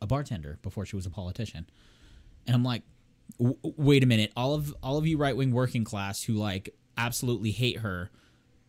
a 0.00 0.06
bartender 0.06 0.58
before 0.62 0.86
she 0.86 0.96
was 0.96 1.04
a 1.04 1.10
politician, 1.10 1.66
and 2.46 2.56
I'm 2.56 2.64
like 2.64 2.82
w- 3.38 3.56
wait 3.62 4.02
a 4.02 4.06
minute 4.06 4.32
all 4.36 4.54
of 4.54 4.74
all 4.82 4.98
of 4.98 5.06
you 5.06 5.16
right-wing 5.16 5.52
working 5.52 5.84
class 5.84 6.22
who 6.22 6.34
like 6.34 6.74
absolutely 6.96 7.50
hate 7.50 7.78
her 7.78 8.10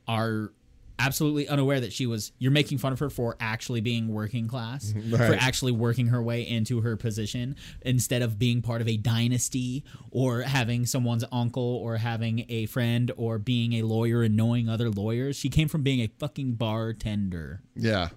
are 0.08 0.52
absolutely 1.00 1.48
unaware 1.48 1.80
that 1.80 1.92
she 1.92 2.06
was 2.06 2.32
you're 2.38 2.52
making 2.52 2.78
fun 2.78 2.94
of 2.94 3.00
her 3.00 3.10
for 3.10 3.36
actually 3.40 3.82
being 3.82 4.08
working 4.08 4.48
class 4.48 4.94
mm-hmm. 4.94 5.16
for 5.16 5.34
actually 5.40 5.72
working 5.72 6.08
her 6.08 6.22
way 6.22 6.48
into 6.48 6.82
her 6.82 6.96
position 6.96 7.56
instead 7.82 8.22
of 8.22 8.38
being 8.38 8.62
part 8.62 8.82
of 8.82 8.88
a 8.88 8.98
dynasty 8.98 9.84
or 10.12 10.42
having 10.42 10.86
someone's 10.86 11.26
uncle 11.32 11.78
or 11.78 11.98
having 11.98 12.46
a 12.50 12.68
friend 12.68 13.12
or 13.18 13.40
being 13.40 13.74
a 13.74 13.82
lawyer 13.82 14.22
and 14.22 14.36
knowing 14.38 14.70
other 14.70 14.92
lawyers 14.92 15.36
she 15.36 15.50
came 15.50 15.68
from 15.68 15.82
being 15.82 16.02
a 16.02 16.08
fucking 16.20 16.54
bartender 16.54 17.62
Yeah. 17.76 18.10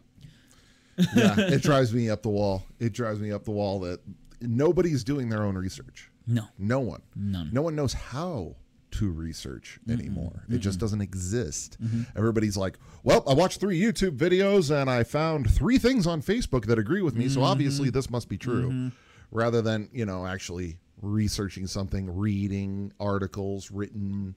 Yeah. 1.14 1.34
it 1.38 1.62
drives 1.62 1.92
me 1.92 2.10
up 2.10 2.22
the 2.22 2.28
wall. 2.28 2.64
It 2.78 2.92
drives 2.92 3.18
me 3.20 3.32
up 3.32 3.44
the 3.44 3.50
wall 3.50 3.80
that 3.80 4.00
nobody's 4.40 5.02
doing 5.04 5.28
their 5.28 5.42
own 5.42 5.56
research. 5.56 6.10
No 6.26 6.44
No 6.58 6.80
one. 6.80 7.02
None. 7.14 7.50
No 7.52 7.62
one 7.62 7.74
knows 7.76 7.92
how 7.92 8.56
to 8.92 9.10
research 9.10 9.80
anymore. 9.90 10.44
It 10.48 10.58
just 10.58 10.78
doesn't 10.78 11.00
exist. 11.00 11.76
Mm-hmm. 11.82 12.02
Everybody's 12.16 12.56
like, 12.56 12.78
well, 13.02 13.24
I 13.26 13.34
watched 13.34 13.58
three 13.58 13.80
YouTube 13.80 14.16
videos 14.16 14.70
and 14.70 14.88
I 14.88 15.02
found 15.02 15.50
three 15.52 15.78
things 15.78 16.06
on 16.06 16.22
Facebook 16.22 16.66
that 16.66 16.78
agree 16.78 17.02
with 17.02 17.14
me, 17.16 17.24
Mm-hmm. 17.24 17.34
so 17.34 17.42
obviously 17.42 17.90
this 17.90 18.08
must 18.08 18.28
be 18.28 18.38
true. 18.38 18.92
Rather 19.32 19.60
than, 19.62 19.88
you 19.92 20.06
know, 20.06 20.24
actually 20.26 20.78
researching 21.02 21.66
something, 21.66 22.14
reading 22.16 22.92
articles 23.00 23.72
written 23.72 24.36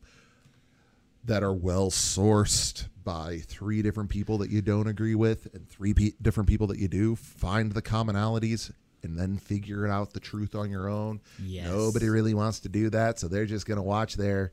that 1.23 1.43
are 1.43 1.53
well 1.53 1.91
sourced 1.91 2.87
by 3.03 3.37
three 3.45 3.81
different 3.83 4.09
people 4.09 4.39
that 4.39 4.49
you 4.49 4.61
don't 4.63 4.87
agree 4.87 5.13
with 5.15 5.47
and 5.53 5.69
three 5.69 5.93
pe- 5.93 6.13
different 6.21 6.49
people 6.49 6.65
that 6.67 6.79
you 6.79 6.87
do. 6.87 7.15
Find 7.15 7.73
the 7.73 7.81
commonalities 7.81 8.71
and 9.07 9.17
then 9.17 9.37
figure 9.37 9.87
out 9.87 10.13
the 10.13 10.19
truth 10.19 10.53
on 10.55 10.69
your 10.69 10.89
own. 10.89 11.21
Yes. 11.41 11.67
Nobody 11.67 12.09
really 12.09 12.33
wants 12.33 12.59
to 12.61 12.69
do 12.69 12.89
that, 12.91 13.19
so 13.19 13.27
they're 13.27 13.45
just 13.45 13.65
going 13.65 13.77
to 13.77 13.83
watch 13.83 14.15
their 14.15 14.51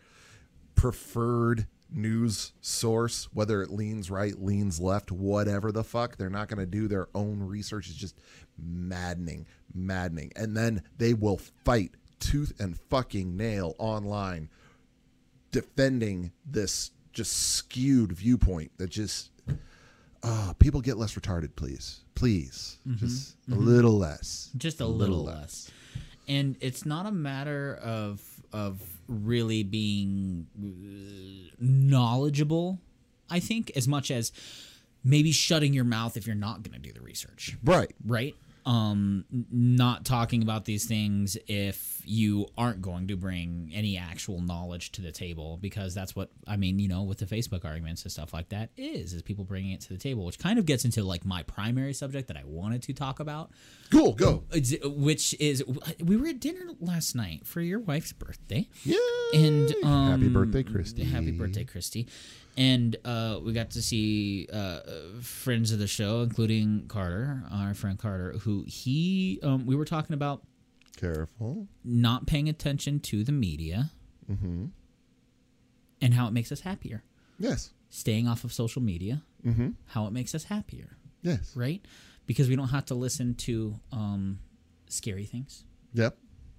preferred 0.75 1.67
news 1.91 2.53
source, 2.61 3.29
whether 3.33 3.63
it 3.63 3.71
leans 3.71 4.11
right, 4.11 4.41
leans 4.41 4.81
left, 4.81 5.13
whatever 5.13 5.71
the 5.71 5.85
fuck. 5.85 6.17
They're 6.17 6.31
not 6.31 6.49
going 6.49 6.59
to 6.59 6.67
do 6.67 6.89
their 6.89 7.09
own 7.15 7.41
research. 7.41 7.89
It's 7.89 7.97
just 7.97 8.19
maddening, 8.59 9.47
maddening. 9.73 10.33
And 10.37 10.57
then 10.57 10.83
they 10.99 11.15
will 11.15 11.39
fight 11.65 11.93
tooth 12.19 12.53
and 12.59 12.79
fucking 12.79 13.37
nail 13.37 13.75
online 13.79 14.49
defending 15.51 16.33
this 16.45 16.91
just 17.13 17.33
skewed 17.33 18.13
viewpoint 18.13 18.73
that 18.79 18.91
just 18.91 19.31
uh, 20.25 20.53
people 20.59 20.81
get 20.81 20.97
less 20.97 21.15
retarded 21.15 21.55
please. 21.55 22.01
Please. 22.15 22.79
Just 22.97 23.37
a 23.51 23.55
little 23.55 23.99
less. 23.99 24.51
Just 24.57 24.81
a 24.81 24.87
little, 24.87 25.25
less. 25.25 25.71
And 26.27 26.57
it's 26.61 26.87
not 26.87 27.07
a 27.07 27.13
matter 27.13 27.79
of 27.83 28.23
of 28.53 28.81
really 29.09 29.63
being 29.63 30.47
uh, 30.57 31.55
knowledgeable, 31.61 32.79
I 33.29 33.41
think, 33.41 33.73
as 33.77 33.87
much 33.87 34.11
as 34.11 34.33
maybe 35.03 35.33
shutting 35.33 35.75
your 35.75 35.85
mouth 35.85 36.17
if 36.17 36.27
you're 36.27 36.37
not 36.37 36.63
going 36.63 36.73
to 36.73 36.79
do 36.79 36.93
the 36.93 37.03
research, 37.03 37.57
right. 37.63 37.93
Right? 38.07 38.35
Um, 38.67 39.25
not 39.31 40.05
talking 40.05 40.43
about 40.43 40.65
these 40.65 40.87
things 40.87 41.37
if 41.47 42.01
you 42.05 42.47
aren't 42.57 42.81
going 42.81 43.09
to 43.09 43.17
bring 43.17 43.71
any 43.75 43.99
actual 43.99 44.41
knowledge 44.41 44.93
to 44.93 45.03
the 45.03 45.13
table, 45.13 45.59
because 45.61 45.95
that's 45.95 46.17
what 46.17 46.31
I 46.47 46.57
mean. 46.57 46.79
You 46.79 46.89
know, 46.89 47.03
with 47.03 47.19
the 47.19 47.27
Facebook 47.27 47.65
arguments 47.65 48.03
and 48.03 48.13
stuff 48.13 48.33
like 48.33 48.49
that, 48.51 48.71
is 48.77 49.13
is 49.13 49.23
people 49.23 49.45
bringing 49.45 49.73
it 49.73 49.81
to 49.83 49.89
the 49.91 49.99
table, 49.99 50.25
which 50.25 50.39
kind 50.39 50.59
of 50.59 50.67
gets 50.67 50.85
into 50.85 51.03
like 51.05 51.25
my 51.25 51.43
primary 51.43 51.93
subject 51.93 52.29
that 52.29 52.37
I 52.37 52.45
wanted 52.45 52.83
to 52.85 52.93
talk 52.93 53.21
about, 53.21 53.51
cool 53.91 54.13
go. 54.13 54.45
Which 54.85 55.35
is 55.41 55.63
we 56.03 56.17
were 56.17 56.29
at 56.29 56.41
dinner 56.41 56.71
last 56.81 57.15
night 57.15 57.47
for 57.47 57.61
your 57.61 57.81
wife's 57.81 58.13
birthday. 58.13 58.69
Yeah 58.85 58.97
and 59.35 59.75
um, 59.83 60.11
happy 60.11 60.29
birthday 60.29 60.63
christy. 60.63 61.05
happy 61.05 61.31
birthday 61.31 61.65
christy 61.65 62.07
and 62.57 62.97
uh, 63.05 63.39
we 63.43 63.53
got 63.53 63.71
to 63.71 63.83
see 63.83 64.49
uh, 64.53 64.81
friends 65.21 65.73
of 65.73 65.79
the 65.79 65.87
show 65.87 66.23
including 66.23 66.85
carter 66.89 67.43
our 67.51 67.75
friend 67.75 67.99
carter 67.99 68.33
who 68.43 68.65
he 68.67 69.41
um, 69.43 69.67
we 69.67 69.75
were 69.75 69.85
talking 69.85 70.15
about 70.15 70.43
careful. 70.97 71.67
not 71.85 72.27
paying 72.27 72.49
attention 72.49 73.01
to 73.01 73.25
the 73.25 73.33
media 73.33 73.91
and 76.01 76.15
how 76.15 76.27
it 76.27 76.33
makes 76.33 76.53
us 76.53 76.61
happier. 76.61 77.03
Yes. 77.39 77.71
Staying 77.91 78.29
off 78.29 78.45
of 78.45 78.53
social 78.53 78.83
media 78.83 79.23
mm-hmm. 79.45 79.71
how 79.87 80.07
it 80.07 80.13
makes 80.13 80.35
us 80.35 80.45
happier. 80.45 80.97
Yes. 81.23 81.53
Right? 81.57 81.85
Because 82.27 82.49
we 82.49 82.57
don't 82.57 82.69
have 82.69 82.87
to 82.87 82.95
listen 82.95 83.35
to 83.37 83.79
um, 83.93 84.39
scary 84.89 85.25
things. 85.25 85.65
Yep 85.93 86.17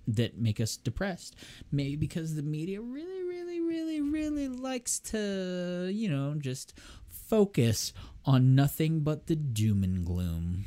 that 0.07 0.37
make 0.37 0.59
us 0.59 0.77
depressed. 0.77 1.35
Maybe 1.71 1.95
because 1.95 2.35
the 2.35 2.43
media 2.43 2.81
really, 2.81 3.23
really, 3.23 3.61
really, 3.61 4.01
really 4.01 4.47
likes 4.47 4.99
to, 4.99 5.89
you 5.91 6.09
know, 6.09 6.35
just 6.37 6.73
focus 7.07 7.93
on 8.25 8.55
nothing 8.55 9.01
but 9.01 9.27
the 9.27 9.35
doom 9.35 9.83
and 9.83 10.05
gloom. 10.05 10.65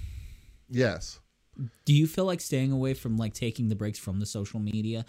yes 0.68 1.20
Do 1.84 1.92
you 1.92 2.06
feel 2.06 2.24
like 2.24 2.40
staying 2.40 2.70
away 2.70 2.94
from 2.94 3.16
like 3.16 3.34
taking 3.34 3.68
the 3.68 3.74
breaks 3.74 3.98
from 3.98 4.20
the 4.20 4.26
social 4.26 4.60
media 4.60 5.04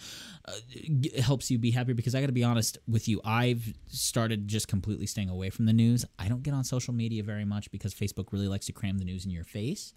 uh, 0.46 0.54
g- 1.00 1.22
helps 1.22 1.52
you 1.52 1.60
be 1.60 1.72
happier? 1.72 1.94
Because 1.94 2.16
I 2.16 2.22
got 2.22 2.28
to 2.28 2.34
be 2.34 2.44
honest 2.44 2.78
with 2.88 3.08
you, 3.08 3.22
I've 3.24 3.74
started 3.88 4.48
just 4.48 4.68
completely 4.68 5.06
staying 5.06 5.30
away 5.30 5.50
from 5.52 5.66
the 5.66 5.74
news. 5.74 6.06
I 6.18 6.28
don't 6.28 6.42
get 6.42 6.54
on 6.56 6.64
social 6.64 6.94
media 6.94 7.24
very 7.24 7.46
much 7.46 7.70
because 7.72 7.94
Facebook 7.94 8.32
really 8.32 8.48
likes 8.48 8.66
to 8.68 8.74
cram 8.74 8.98
the 8.98 9.06
news 9.06 9.26
in 9.26 9.32
your 9.32 9.44
face. 9.44 9.94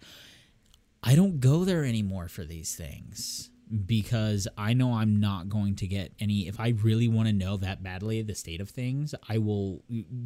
I 1.01 1.15
don't 1.15 1.39
go 1.39 1.65
there 1.65 1.83
anymore 1.83 2.27
for 2.29 2.45
these 2.45 2.75
things 2.75 3.49
because 3.85 4.47
I 4.57 4.73
know 4.73 4.93
I'm 4.93 5.19
not 5.19 5.49
going 5.49 5.75
to 5.77 5.87
get 5.87 6.11
any. 6.19 6.47
If 6.47 6.59
I 6.59 6.69
really 6.83 7.07
want 7.07 7.27
to 7.27 7.33
know 7.33 7.57
that 7.57 7.81
badly 7.81 8.21
the 8.21 8.35
state 8.35 8.61
of 8.61 8.69
things, 8.69 9.15
I 9.27 9.37
will 9.39 9.83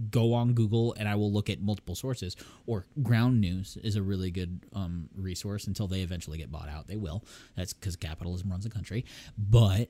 go 0.10 0.34
on 0.34 0.54
Google 0.54 0.94
and 0.98 1.08
I 1.08 1.16
will 1.16 1.32
look 1.32 1.50
at 1.50 1.62
multiple 1.62 1.96
sources. 1.96 2.36
Or 2.66 2.86
Ground 3.02 3.40
News 3.40 3.78
is 3.84 3.96
a 3.96 4.02
really 4.02 4.32
good 4.32 4.66
um, 4.74 5.10
resource 5.16 5.68
until 5.68 5.88
they 5.88 6.02
eventually 6.02 6.38
get 6.38 6.52
bought 6.52 6.70
out. 6.70 6.88
They 6.88 6.98
will. 6.98 7.24
That's 7.56 7.74
because 7.74 7.96
capitalism 7.96 8.50
runs 8.50 8.64
the 8.64 8.70
country. 8.70 9.06
But 9.38 9.90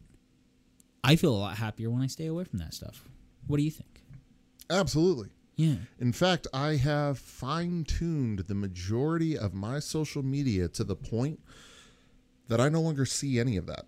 I 1.03 1.15
feel 1.15 1.33
a 1.33 1.37
lot 1.37 1.57
happier 1.57 1.89
when 1.89 2.01
I 2.01 2.07
stay 2.07 2.27
away 2.27 2.43
from 2.43 2.59
that 2.59 2.73
stuff. 2.73 3.07
What 3.47 3.57
do 3.57 3.63
you 3.63 3.71
think? 3.71 4.01
absolutely 4.69 5.29
Yeah. 5.55 5.75
in 5.97 6.11
fact 6.11 6.45
i 6.53 6.75
have 6.75 7.17
fine-tuned 7.17 8.39
the 8.39 8.53
majority 8.53 9.37
of 9.37 9.53
my 9.53 9.79
social 9.79 10.21
media 10.23 10.67
to 10.67 10.83
the 10.83 10.95
point 10.97 11.39
that 12.47 12.59
i 12.61 12.69
no 12.69 12.81
longer 12.81 13.05
see 13.05 13.39
any 13.39 13.57
of 13.57 13.65
that 13.65 13.85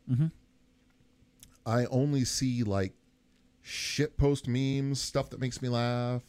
I 1.69 1.85
only 1.85 2.25
see 2.25 2.63
like 2.63 2.93
shit 3.61 4.17
post 4.17 4.47
memes, 4.47 4.99
stuff 4.99 5.29
that 5.29 5.39
makes 5.39 5.61
me 5.61 5.69
laugh, 5.69 6.23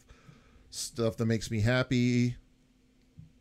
stuff 0.69 1.17
that 1.17 1.25
makes 1.27 1.51
me 1.51 1.61
happy, 1.61 2.37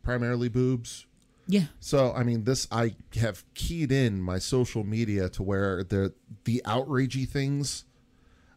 primarily 0.02 0.48
boobs. 0.48 1.06
Yeah. 1.46 1.64
So 1.78 2.12
I 2.14 2.22
mean, 2.22 2.44
this 2.44 2.66
I 2.72 2.94
have 3.16 3.44
keyed 3.54 3.92
in 3.92 4.22
my 4.22 4.38
social 4.38 4.82
media 4.82 5.28
to 5.30 5.42
where 5.42 5.84
the 5.84 6.14
the 6.44 6.62
outragey 6.64 7.28
things 7.28 7.84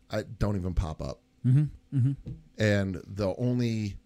I 0.09 0.23
don't 0.23 0.55
even 0.55 0.73
pop 0.73 1.01
up, 1.01 1.19
mm-hmm. 1.45 2.11
and 2.57 3.01
the 3.05 3.36
only 3.38 3.97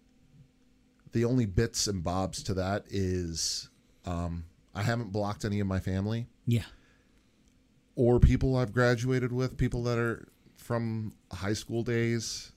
the 1.12 1.24
only 1.24 1.46
bits 1.46 1.86
and 1.86 2.02
bobs 2.02 2.42
to 2.44 2.54
that 2.54 2.86
is 2.90 3.68
um, 4.04 4.44
I 4.78 4.82
haven't 4.82 5.10
blocked 5.12 5.44
any 5.44 5.58
of 5.60 5.66
my 5.66 5.80
family 5.80 6.26
Yeah. 6.46 6.64
or 7.96 8.20
people 8.20 8.56
I've 8.56 8.72
graduated 8.72 9.32
with, 9.32 9.56
people 9.56 9.82
that 9.84 9.98
are 9.98 10.28
from 10.56 11.14
high 11.32 11.54
school 11.54 11.82
days. 11.82 12.52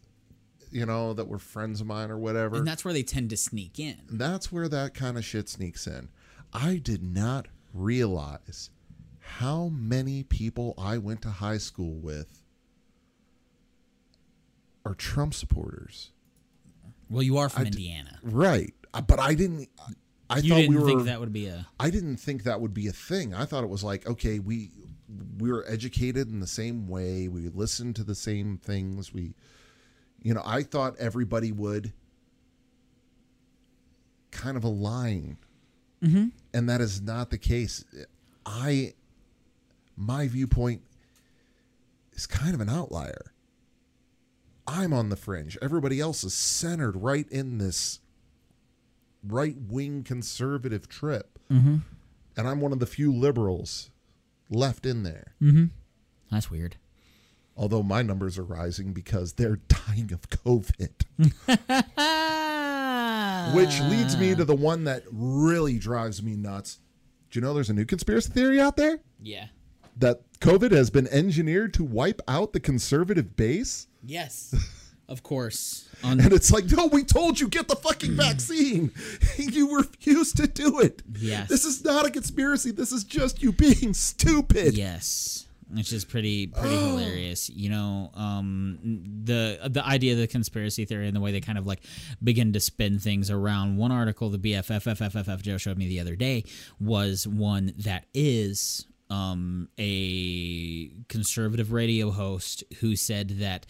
you 0.73 0.85
know, 0.85 1.11
that 1.13 1.27
were 1.27 1.37
friends 1.37 1.81
of 1.81 1.87
mine 1.87 2.09
or 2.09 2.17
whatever. 2.17 2.55
and 2.55 2.65
that's 2.65 2.85
where 2.85 2.93
they 2.93 3.03
tend 3.03 3.29
to 3.29 3.35
sneak 3.35 3.77
in. 3.77 3.97
that's 4.09 4.53
where 4.53 4.69
that 4.69 4.93
kind 4.93 5.17
of 5.17 5.25
shit 5.25 5.49
sneaks 5.49 5.85
in. 5.85 6.07
I 6.53 6.77
did 6.77 7.03
not 7.03 7.47
realize 7.73 8.69
how 9.19 9.67
many 9.67 10.23
people 10.23 10.73
I 10.77 10.97
went 10.97 11.21
to 11.23 11.29
high 11.29 11.57
school 11.57 11.95
with 11.99 12.41
are 14.85 14.93
Trump 14.95 15.33
supporters. 15.33 16.11
Well, 17.09 17.23
you 17.23 17.37
are 17.37 17.49
from 17.49 17.63
d- 17.63 17.67
Indiana. 17.69 18.19
Right. 18.23 18.73
But 19.07 19.19
I 19.19 19.33
didn't 19.33 19.69
I 20.31 20.39
You 20.39 20.49
thought 20.49 20.55
didn't 20.55 20.69
we 20.69 20.77
were 20.77 20.87
think 20.87 21.03
that 21.03 21.19
would 21.19 21.33
be 21.33 21.47
a 21.47 21.67
I 21.79 21.89
didn't 21.89 22.17
think 22.17 22.43
that 22.43 22.61
would 22.61 22.73
be 22.73 22.87
a 22.87 22.91
thing. 22.93 23.33
I 23.33 23.45
thought 23.45 23.63
it 23.63 23.69
was 23.69 23.83
like, 23.83 24.07
okay, 24.07 24.39
we 24.39 24.71
we 25.39 25.51
were 25.51 25.65
educated 25.67 26.29
in 26.29 26.39
the 26.39 26.47
same 26.47 26.87
way. 26.87 27.27
We 27.27 27.49
listened 27.49 27.95
to 27.97 28.03
the 28.03 28.15
same 28.15 28.57
things. 28.57 29.13
We, 29.13 29.33
you 30.21 30.33
know, 30.33 30.41
I 30.45 30.63
thought 30.63 30.95
everybody 30.97 31.51
would 31.51 31.93
kind 34.31 34.55
of 34.55 34.63
align, 34.63 35.37
mm-hmm. 36.01 36.27
and 36.53 36.69
that 36.69 36.81
is 36.81 37.01
not 37.01 37.29
the 37.29 37.37
case. 37.37 37.83
I, 38.45 38.93
my 39.97 40.27
viewpoint 40.27 40.83
is 42.13 42.25
kind 42.27 42.53
of 42.53 42.61
an 42.61 42.69
outlier. 42.69 43.33
I'm 44.67 44.93
on 44.93 45.09
the 45.09 45.17
fringe. 45.17 45.57
Everybody 45.61 45.99
else 45.99 46.23
is 46.23 46.33
centered 46.33 46.95
right 46.95 47.27
in 47.29 47.57
this 47.57 47.99
right 49.25 49.55
wing 49.57 50.03
conservative 50.03 50.87
trip. 50.87 51.39
Mm-hmm. 51.51 51.77
And 52.37 52.47
I'm 52.47 52.61
one 52.61 52.71
of 52.71 52.79
the 52.79 52.85
few 52.85 53.13
liberals 53.13 53.91
left 54.49 54.85
in 54.85 55.03
there. 55.03 55.35
That's 56.31 56.49
weird. 56.49 56.77
Although 57.57 57.83
my 57.83 58.01
numbers 58.01 58.37
are 58.37 58.43
rising 58.43 58.93
because 58.93 59.33
they're 59.33 59.57
dying 59.67 60.11
of 60.13 60.29
COVID. 60.29 60.91
Which 63.55 63.79
leads 63.81 64.17
me 64.17 64.35
to 64.35 64.45
the 64.45 64.55
one 64.55 64.85
that 64.85 65.03
really 65.11 65.77
drives 65.77 66.23
me 66.23 66.35
nuts. 66.35 66.79
Do 67.29 67.39
you 67.39 67.45
know 67.45 67.53
there's 67.53 67.69
a 67.69 67.73
new 67.73 67.85
conspiracy 67.85 68.31
theory 68.31 68.59
out 68.59 68.77
there? 68.77 68.99
Yeah. 69.21 69.47
That 69.97 70.21
COVID 70.39 70.71
has 70.71 70.89
been 70.89 71.07
engineered 71.07 71.73
to 71.75 71.83
wipe 71.83 72.21
out 72.27 72.53
the 72.53 72.59
conservative 72.59 73.35
base? 73.35 73.87
Yes. 74.03 74.55
of 75.07 75.23
course. 75.23 75.89
On 76.03 76.19
And 76.19 76.33
it's 76.33 76.51
like, 76.51 76.65
no, 76.71 76.87
we 76.87 77.03
told 77.03 77.39
you 77.39 77.47
get 77.47 77.67
the 77.67 77.75
fucking 77.75 78.15
vaccine. 78.15 78.91
you 79.37 79.77
refuse 79.77 80.33
to 80.33 80.47
do 80.47 80.79
it. 80.79 81.03
Yes. 81.17 81.49
This 81.49 81.65
is 81.65 81.83
not 81.83 82.05
a 82.05 82.09
conspiracy. 82.09 82.71
This 82.71 82.91
is 82.91 83.03
just 83.03 83.43
you 83.43 83.51
being 83.51 83.93
stupid. 83.93 84.77
Yes, 84.77 85.47
which 85.73 85.93
is 85.93 86.05
pretty 86.05 86.47
pretty 86.47 86.75
hilarious. 86.75 87.49
You 87.49 87.69
know, 87.69 88.11
um, 88.13 88.79
the 89.23 89.59
the 89.69 89.85
idea 89.85 90.13
of 90.13 90.19
the 90.19 90.27
conspiracy 90.27 90.85
theory 90.85 91.07
and 91.07 91.15
the 91.15 91.21
way 91.21 91.31
they 91.31 91.41
kind 91.41 91.57
of 91.57 91.67
like 91.67 91.81
begin 92.23 92.53
to 92.53 92.59
spin 92.59 92.99
things 92.99 93.29
around. 93.29 93.77
One 93.77 93.91
article 93.91 94.29
the 94.29 94.37
BFFFFFF 94.37 95.41
Joe 95.41 95.57
showed 95.57 95.77
me 95.77 95.87
the 95.87 95.99
other 95.99 96.15
day 96.15 96.45
was 96.79 97.27
one 97.27 97.73
that 97.77 98.05
is 98.13 98.87
um, 99.09 99.67
a 99.77 100.89
conservative 101.09 101.73
radio 101.73 102.11
host 102.11 102.63
who 102.79 102.95
said 102.95 103.39
that 103.39 103.65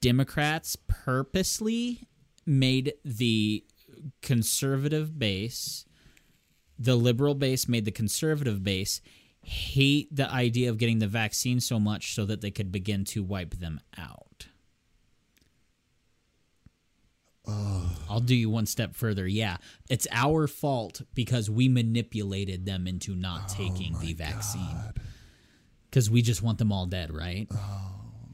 Democrats 0.00 0.76
purposely 0.86 2.08
made 2.46 2.94
the 3.04 3.64
conservative 4.22 5.18
base 5.18 5.84
the 6.80 6.96
liberal 6.96 7.34
base 7.34 7.68
made 7.68 7.84
the 7.84 7.90
conservative 7.90 8.64
base 8.64 9.02
hate 9.42 10.08
the 10.14 10.28
idea 10.30 10.70
of 10.70 10.78
getting 10.78 10.98
the 10.98 11.06
vaccine 11.06 11.60
so 11.60 11.78
much 11.78 12.14
so 12.14 12.24
that 12.24 12.40
they 12.40 12.50
could 12.50 12.72
begin 12.72 13.04
to 13.04 13.22
wipe 13.22 13.54
them 13.58 13.80
out. 13.98 14.46
I'll 18.08 18.20
do 18.20 18.34
you 18.34 18.48
one 18.48 18.66
step 18.66 18.94
further. 18.94 19.26
Yeah, 19.26 19.58
it's 19.88 20.06
our 20.10 20.46
fault 20.46 21.02
because 21.14 21.50
we 21.50 21.68
manipulated 21.68 22.64
them 22.64 22.86
into 22.86 23.14
not 23.14 23.48
taking 23.48 23.98
the 24.00 24.14
vaccine. 24.14 24.76
Because 25.84 26.10
we 26.10 26.22
just 26.22 26.42
want 26.42 26.58
them 26.58 26.72
all 26.72 26.86
dead, 26.86 27.12
right? 27.12 27.48
Oh, 27.52 27.92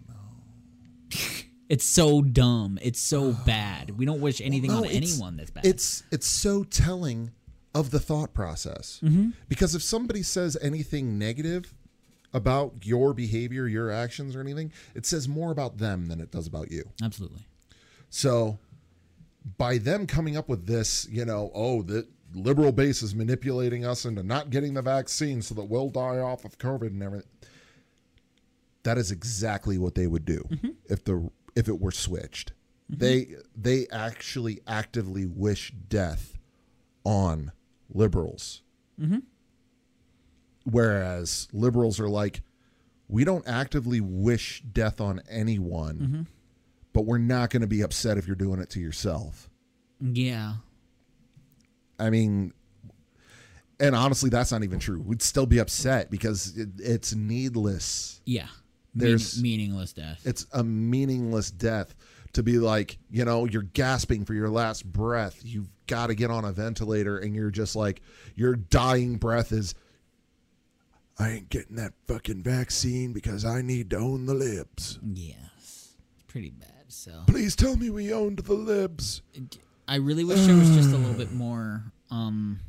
no. 0.09 1.17
it's 1.69 1.85
so 1.85 2.23
dumb. 2.23 2.79
It's 2.83 3.01
so 3.01 3.33
bad. 3.47 3.99
We 3.99 4.05
don't 4.05 4.21
wish 4.21 4.41
anything 4.41 4.71
No, 4.71 4.79
on 4.79 4.87
anyone 4.87 5.37
that's 5.37 5.51
bad. 5.51 5.67
It's 5.67 6.03
it's 6.11 6.27
so 6.27 6.65
telling 6.65 7.33
of 7.75 7.91
the 7.91 8.01
thought 8.01 8.33
process. 8.33 9.01
Mm-hmm. 9.03 9.31
Because 9.49 9.75
if 9.75 9.83
somebody 9.83 10.23
says 10.23 10.57
anything 10.63 11.19
negative 11.19 11.75
about 12.33 12.73
your 12.83 13.13
behavior, 13.15 13.67
your 13.67 13.91
actions, 13.91 14.35
or 14.35 14.41
anything, 14.41 14.73
it 14.95 15.07
says 15.07 15.29
more 15.29 15.51
about 15.51 15.79
them 15.79 16.07
than 16.07 16.21
it 16.21 16.31
does 16.31 16.47
about 16.47 16.71
you. 16.71 16.85
Absolutely. 17.03 17.41
So 18.09 18.59
by 19.59 19.79
them 19.79 20.07
coming 20.07 20.37
up 20.37 20.49
with 20.49 20.67
this, 20.67 21.07
you 21.11 21.25
know, 21.25 21.51
oh, 21.55 21.83
the 21.83 22.07
liberal 22.35 22.73
base 22.73 23.03
is 23.03 23.15
manipulating 23.15 23.85
us 23.85 24.05
into 24.05 24.23
not 24.23 24.51
getting 24.51 24.75
the 24.75 24.83
vaccine 24.83 25.41
so 25.43 25.55
that 25.55 25.65
we'll 25.65 25.91
die 25.91 26.19
off 26.19 26.45
of 26.45 26.59
COVID 26.59 26.89
and 26.89 27.03
everything. 27.03 27.29
That 28.83 28.99
is 28.99 29.11
exactly 29.11 29.79
what 29.79 29.95
they 29.95 30.07
would 30.07 30.25
do 30.25 30.49
if 30.89 31.05
the 31.05 31.31
if 31.57 31.69
it 31.69 31.81
were 31.81 31.91
switched. 31.91 32.53
Mm-hmm. 32.91 33.01
They 33.01 33.27
they 33.57 33.87
actually 33.91 34.61
actively 34.67 35.27
wish 35.27 35.73
death 35.89 36.39
on 37.05 37.51
liberals. 37.93 38.63
Mm-hmm. 39.01 39.19
Whereas 40.65 41.49
liberals 41.53 41.99
are 41.99 42.09
like, 42.09 42.43
we 43.09 43.25
don't 43.25 43.47
actively 43.47 44.01
wish 44.01 44.63
death 44.73 45.01
on 45.01 45.23
anyone 45.29 45.99
mm-hmm. 45.99 46.23
but 46.93 47.03
we're 47.05 47.19
not 47.19 47.51
going 47.51 47.61
to 47.61 47.69
be 47.69 47.83
upset 47.83 48.19
if 48.19 48.27
you're 48.27 48.37
doing 48.37 48.61
it 48.61 48.71
to 48.71 48.81
yourself. 48.81 49.49
Yeah. 50.01 50.55
I 51.99 52.11
mean, 52.11 52.53
and 53.79 53.95
honestly, 53.95 54.31
that's 54.31 54.53
not 54.53 54.65
even 54.65 54.79
true. 54.79 55.01
We'd 55.01 55.23
still 55.23 55.47
be 55.47 55.59
upset 55.59 56.11
because 56.11 56.57
it, 56.57 56.69
it's 56.79 57.15
needless. 57.15 58.21
Yeah. 58.25 58.49
There's- 58.99 59.37
Mean, 59.37 59.59
meaningless 59.59 59.93
death. 59.93 60.23
It's 60.25 60.47
a 60.53 60.65
meaningless 60.65 61.51
death 61.51 61.95
to 62.33 62.43
be 62.43 62.59
like, 62.59 62.99
you 63.11 63.25
know, 63.25 63.45
you're 63.47 63.63
gasping 63.63 64.25
for 64.25 64.35
your 64.35 64.49
last 64.51 64.85
breath. 64.91 65.41
You've 65.45 65.69
got 65.87 66.09
to 66.09 66.15
get 66.15 66.31
on 66.31 66.45
a 66.45 66.53
ventilator, 66.53 67.19
and 67.19 67.35
you're 67.35 67.51
just 67.51 67.77
like, 67.77 68.03
your 68.35 68.57
dying 68.57 69.17
breath 69.17 69.53
is, 69.53 69.75
I 71.19 71.31
ain't 71.31 71.49
getting 71.49 71.77
that 71.77 71.95
fucking 72.07 72.43
vaccine 72.43 73.13
because 73.13 73.45
I 73.45 73.63
need 73.63 73.91
to 73.91 73.97
own 73.97 74.27
the 74.27 74.35
libs. 74.35 74.99
Yes. 75.03 75.37
It's 76.15 76.25
pretty 76.27 76.51
bad. 76.51 76.71
So 76.89 77.23
Please 77.27 77.57
tell 77.57 77.77
me 77.77 77.91
we 77.91 78.13
owned 78.13 78.39
the 78.41 78.53
libs. 78.55 79.23
I 79.89 79.97
really 79.97 80.25
wish 80.25 80.41
there 80.47 80.57
was 80.57 80.71
just 80.71 80.91
a 80.91 80.97
little 80.97 81.15
bit 81.15 81.33
more 81.35 81.85
um 82.11 82.61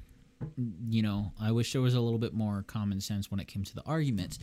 you 0.87 1.01
know, 1.01 1.33
I 1.41 1.51
wish 1.51 1.73
there 1.73 1.81
was 1.81 1.95
a 1.95 1.99
little 1.99 2.19
bit 2.19 2.33
more 2.33 2.63
common 2.67 3.01
sense 3.01 3.31
when 3.31 3.39
it 3.39 3.47
came 3.47 3.63
to 3.63 3.75
the 3.75 3.81
arguments. 3.85 4.37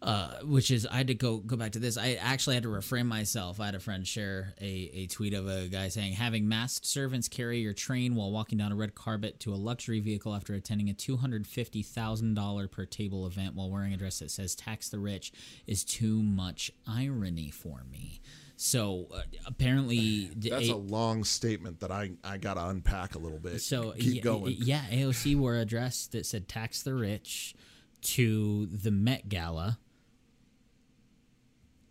Uh, 0.00 0.38
which 0.44 0.70
is 0.70 0.86
I 0.86 0.98
had 0.98 1.08
to 1.08 1.14
go 1.14 1.38
go 1.38 1.56
back 1.56 1.72
to 1.72 1.80
this. 1.80 1.96
I 1.98 2.12
actually 2.20 2.54
had 2.54 2.62
to 2.62 2.68
refrain 2.68 3.08
myself. 3.08 3.58
I 3.58 3.66
had 3.66 3.74
a 3.74 3.80
friend 3.80 4.06
share 4.06 4.54
a, 4.60 4.64
a 4.94 5.06
tweet 5.08 5.34
of 5.34 5.48
a 5.48 5.66
guy 5.66 5.88
saying 5.88 6.12
having 6.12 6.46
masked 6.48 6.86
servants 6.86 7.26
carry 7.26 7.58
your 7.58 7.72
train 7.72 8.14
while 8.14 8.30
walking 8.30 8.58
down 8.58 8.70
a 8.70 8.76
red 8.76 8.94
carpet 8.94 9.40
to 9.40 9.52
a 9.52 9.56
luxury 9.56 9.98
vehicle 9.98 10.36
after 10.36 10.54
attending 10.54 10.88
a 10.88 10.94
two 10.94 11.16
hundred 11.16 11.48
fifty 11.48 11.82
thousand 11.82 12.34
dollar 12.34 12.68
per 12.68 12.84
table 12.86 13.26
event 13.26 13.56
while 13.56 13.68
wearing 13.70 13.92
a 13.92 13.96
dress 13.96 14.20
that 14.20 14.30
says 14.30 14.54
"tax 14.54 14.88
the 14.88 15.00
rich" 15.00 15.32
is 15.66 15.82
too 15.84 16.22
much 16.22 16.70
irony 16.86 17.50
for 17.50 17.82
me. 17.90 18.20
So 18.54 19.06
uh, 19.12 19.22
apparently, 19.46 20.30
That's 20.36 20.68
a- 20.68 20.74
a 20.74 20.76
long 20.76 21.24
statement 21.24 21.80
that 21.80 21.90
I, 21.90 22.12
I 22.22 22.38
got 22.38 22.54
to 22.54 22.66
unpack 22.68 23.16
a 23.16 23.18
little 23.18 23.38
bit. 23.40 23.60
so 23.62 23.92
keep 23.98 24.14
y- 24.14 24.20
going. 24.20 24.56
Yeah, 24.60 24.82
AOC 24.92 25.36
wore 25.36 25.56
a 25.56 25.64
dress 25.64 26.06
that 26.12 26.24
said 26.24 26.46
"tax 26.48 26.82
the 26.84 26.94
rich" 26.94 27.56
to 28.00 28.66
the 28.66 28.92
Met 28.92 29.28
Gala, 29.28 29.78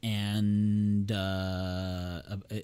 and 0.03 1.11
uh, 1.11 2.21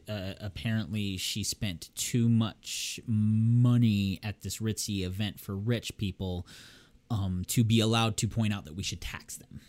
uh, 0.08 0.34
apparently 0.40 1.18
she 1.18 1.44
spent 1.44 1.90
too 1.96 2.30
much 2.30 3.00
money 3.08 4.20
at 4.24 4.42
this 4.42 4.60
ritzy 4.60 5.04
event 5.04 5.40
for 5.40 5.56
rich 5.56 5.98
people 5.98 6.46
um, 7.10 7.44
to 7.48 7.64
be 7.64 7.80
allowed 7.80 8.18
to 8.18 8.28
point 8.28 8.54
out 8.54 8.66
that 8.66 8.76
we 8.76 8.84
should 8.84 9.02
tax 9.02 9.38
them. 9.38 9.62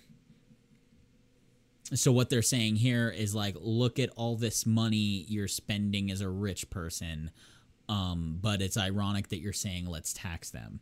So 1.93 2.13
what 2.13 2.31
they're 2.31 2.43
saying 2.43 2.77
here 2.77 3.11
is 3.11 3.35
like, 3.35 3.57
look 3.61 3.99
at 3.99 4.11
all 4.17 4.37
this 4.37 4.65
money 4.65 5.27
you're 5.29 5.49
spending 5.49 6.11
as 6.11 6.21
a 6.21 6.31
rich 6.31 6.71
person, 6.71 7.31
um, 7.89 8.39
but 8.41 8.63
it's 8.63 8.77
ironic 8.77 9.29
that 9.29 9.41
you're 9.41 9.53
saying 9.53 9.87
let's 9.87 10.13
tax 10.13 10.51
them. 10.51 10.81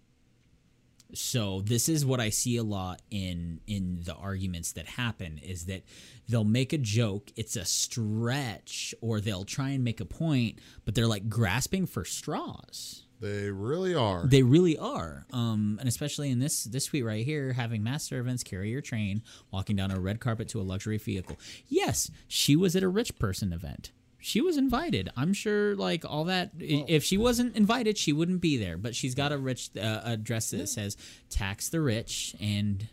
So 1.15 1.61
this 1.63 1.89
is 1.89 2.07
what 2.07 2.21
I 2.21 2.31
see 2.31 2.57
a 2.57 2.63
lot 2.63 3.03
in 3.11 3.61
in 3.67 4.01
the 4.05 4.15
arguments 4.15 4.73
that 4.73 4.87
happen 4.87 5.39
is 5.39 5.67
that 5.67 5.83
they'll 6.29 6.45
make 6.45 6.73
a 6.73 6.79
joke, 6.79 7.31
it's 7.37 7.57
a 7.57 7.65
stretch, 7.65 8.95
or 9.01 9.21
they'll 9.21 9.45
try 9.45 9.71
and 9.71 9.85
make 9.85 10.01
a 10.01 10.05
point, 10.05 10.59
but 10.85 10.95
they're 10.95 11.07
like 11.07 11.29
grasping 11.29 11.87
for 11.87 12.05
straws. 12.05 13.05
They 13.21 13.51
really 13.51 13.95
are. 13.95 14.27
They 14.27 14.43
really 14.43 14.77
are, 14.77 15.27
um, 15.33 15.77
and 15.79 15.89
especially 15.89 16.31
in 16.31 16.41
this 16.41 16.65
this 16.65 16.87
tweet 16.87 17.05
right 17.05 17.25
here, 17.25 17.53
having 17.53 17.85
mass 17.85 18.03
servants 18.03 18.43
carry 18.43 18.71
your 18.71 18.81
train, 18.81 19.23
walking 19.53 19.77
down 19.77 19.93
a 19.93 20.01
red 20.01 20.19
carpet 20.19 20.49
to 20.49 20.61
a 20.61 20.63
luxury 20.63 20.99
vehicle. 20.99 21.39
Yes, 21.69 22.11
she 22.27 22.57
was 22.57 22.75
at 22.75 22.83
a 22.83 22.89
rich 22.89 23.17
person 23.21 23.53
event. 23.53 23.93
She 24.25 24.41
was 24.41 24.57
invited. 24.57 25.09
I'm 25.17 25.33
sure, 25.33 25.75
like 25.75 26.05
all 26.05 26.25
that. 26.25 26.53
i 26.61 26.85
if 26.87 27.03
she 27.03 27.19
wasn't 27.19 27.57
invited, 27.57 27.99
she 27.99 28.13
wouldn't 28.13 28.41
be 28.41 28.57
there. 28.57 28.79
But 28.79 28.95
she's 28.95 29.17
got 29.17 29.33
a 29.33 29.37
rich 29.37 29.71
uh, 29.77 30.01
a 30.05 30.17
dress 30.17 30.51
that 30.51 30.69
says 30.69 30.97
"tax 31.29 31.69
the 31.69 31.81
rich." 31.81 32.37
And 32.41 32.89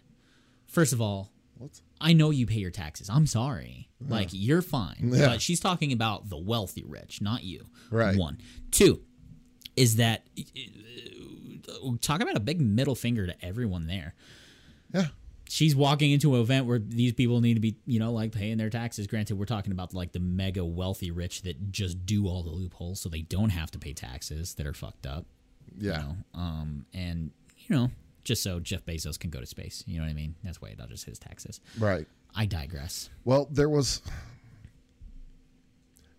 first 0.67 0.91
of 0.91 1.01
all, 1.01 1.31
What? 1.57 1.81
I 2.01 2.13
know 2.13 2.31
you 2.31 2.47
pay 2.47 2.59
your 2.59 2.71
taxes. 2.71 3.09
I'm 3.09 3.27
sorry. 3.27 3.89
Like 4.01 4.29
you're 4.31 4.63
fine. 4.63 5.11
Yeah. 5.13 5.27
But 5.27 5.41
she's 5.41 5.59
talking 5.59 5.91
about 5.93 6.29
the 6.29 6.37
wealthy 6.37 6.83
rich, 6.83 7.21
not 7.21 7.43
you. 7.43 7.67
Right. 7.91 8.17
One. 8.17 8.39
Two 8.71 9.01
is 9.75 9.97
that 9.97 10.23
uh, 10.37 11.91
talk 12.01 12.21
about 12.21 12.35
a 12.37 12.39
big 12.39 12.59
middle 12.59 12.95
finger 12.95 13.27
to 13.27 13.45
everyone 13.45 13.85
there. 13.87 14.15
Yeah. 14.93 15.07
She's 15.51 15.75
walking 15.75 16.11
into 16.11 16.35
an 16.35 16.41
event 16.41 16.67
where 16.67 16.77
these 16.77 17.11
people 17.11 17.41
need 17.41 17.55
to 17.55 17.59
be, 17.59 17.75
you 17.87 17.97
know, 17.97 18.11
like 18.11 18.31
paying 18.31 18.57
their 18.57 18.69
taxes. 18.69 19.07
Granted, 19.07 19.35
we're 19.35 19.45
talking 19.45 19.71
about 19.71 19.95
like 19.95 20.11
the 20.11 20.19
mega 20.19 20.63
wealthy 20.63 21.09
rich 21.09 21.41
that 21.41 21.71
just 21.71 22.05
do 22.05 22.27
all 22.27 22.43
the 22.43 22.51
loopholes 22.51 23.01
so 23.01 23.09
they 23.09 23.23
don't 23.23 23.49
have 23.49 23.71
to 23.71 23.79
pay 23.79 23.91
taxes 23.93 24.53
that 24.55 24.67
are 24.67 24.75
fucked 24.75 25.07
up. 25.07 25.25
Yeah. 25.75 25.91
You 25.91 25.97
know, 25.97 26.15
um, 26.35 26.85
and 26.93 27.31
you 27.57 27.75
know, 27.75 27.89
just 28.23 28.43
so 28.43 28.59
Jeff 28.59 28.85
Bezos 28.85 29.19
can 29.19 29.31
go 29.31 29.39
to 29.39 29.47
space. 29.47 29.83
You 29.87 29.97
know 29.97 30.05
what 30.05 30.11
I 30.11 30.13
mean? 30.13 30.35
That's 30.43 30.61
why 30.61 30.69
it 30.69 30.77
dodges 30.77 31.03
his 31.03 31.17
taxes. 31.17 31.61
Right. 31.79 32.05
I 32.35 32.45
digress. 32.45 33.09
Well, 33.25 33.47
there 33.49 33.69
was 33.69 34.03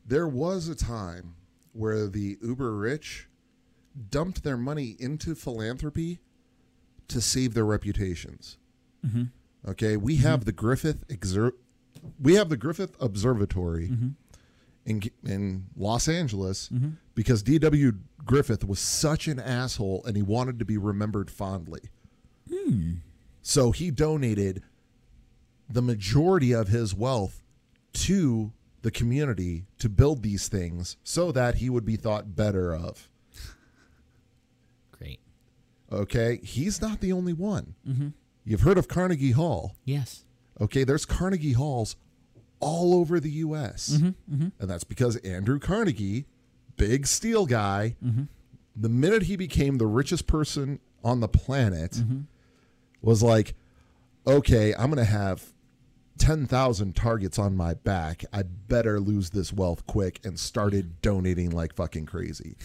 there 0.04 0.26
was 0.26 0.66
a 0.66 0.74
time 0.74 1.36
where 1.72 2.08
the 2.08 2.36
uber 2.42 2.74
rich 2.74 3.28
dumped 4.10 4.42
their 4.42 4.56
money 4.56 4.96
into 4.98 5.36
philanthropy 5.36 6.18
to 7.06 7.20
save 7.20 7.54
their 7.54 7.64
reputations. 7.64 8.56
Mm-hmm. 9.06 9.70
Okay, 9.70 9.96
we 9.96 10.16
mm-hmm. 10.16 10.26
have 10.26 10.44
the 10.44 10.52
Griffith 10.52 11.06
exer- 11.08 11.52
we 12.20 12.34
have 12.34 12.48
the 12.48 12.56
Griffith 12.56 12.96
Observatory 13.00 13.88
mm-hmm. 13.88 14.08
in 14.86 15.02
in 15.24 15.66
Los 15.76 16.08
Angeles 16.08 16.70
because 17.14 17.42
D.W. 17.42 17.92
Griffith 18.24 18.64
was 18.64 18.78
such 18.78 19.28
an 19.28 19.38
asshole 19.38 20.02
and 20.06 20.16
he 20.16 20.22
wanted 20.22 20.58
to 20.58 20.64
be 20.64 20.78
remembered 20.78 21.30
fondly. 21.30 21.90
Hmm. 22.48 22.94
So 23.42 23.70
he 23.70 23.90
donated 23.90 24.62
the 25.68 25.82
majority 25.82 26.52
of 26.52 26.68
his 26.68 26.94
wealth 26.94 27.42
to 27.92 28.52
the 28.82 28.90
community 28.90 29.66
to 29.78 29.88
build 29.88 30.22
these 30.22 30.48
things 30.48 30.96
so 31.02 31.32
that 31.32 31.56
he 31.56 31.70
would 31.70 31.84
be 31.84 31.96
thought 31.96 32.34
better 32.34 32.74
of. 32.74 33.08
Great. 34.92 35.20
Okay, 35.92 36.40
he's 36.42 36.80
not 36.80 37.00
the 37.00 37.12
only 37.12 37.32
one. 37.32 37.74
You've 38.44 38.62
heard 38.62 38.78
of 38.78 38.88
Carnegie 38.88 39.32
Hall. 39.32 39.76
Yes. 39.84 40.24
Okay, 40.60 40.84
there's 40.84 41.04
Carnegie 41.04 41.52
Halls 41.52 41.96
all 42.60 42.94
over 42.94 43.18
the 43.18 43.30
U.S., 43.30 43.90
mm-hmm, 43.90 44.34
mm-hmm. 44.34 44.48
and 44.58 44.70
that's 44.70 44.84
because 44.84 45.16
Andrew 45.16 45.58
Carnegie, 45.58 46.26
big 46.76 47.06
steel 47.06 47.46
guy, 47.46 47.96
mm-hmm. 48.04 48.24
the 48.76 48.88
minute 48.88 49.22
he 49.22 49.36
became 49.36 49.78
the 49.78 49.86
richest 49.86 50.26
person 50.26 50.78
on 51.02 51.20
the 51.20 51.28
planet, 51.28 52.02
was 53.00 53.22
like, 53.22 53.54
okay, 54.26 54.74
I'm 54.74 54.90
going 54.90 55.04
to 55.04 55.10
have 55.10 55.54
10,000 56.18 56.94
targets 56.94 57.38
on 57.38 57.56
my 57.56 57.72
back. 57.72 58.24
I 58.30 58.42
better 58.42 59.00
lose 59.00 59.30
this 59.30 59.54
wealth 59.54 59.86
quick, 59.86 60.20
and 60.22 60.38
started 60.38 61.00
donating 61.00 61.50
like 61.50 61.74
fucking 61.74 62.04
crazy. 62.04 62.56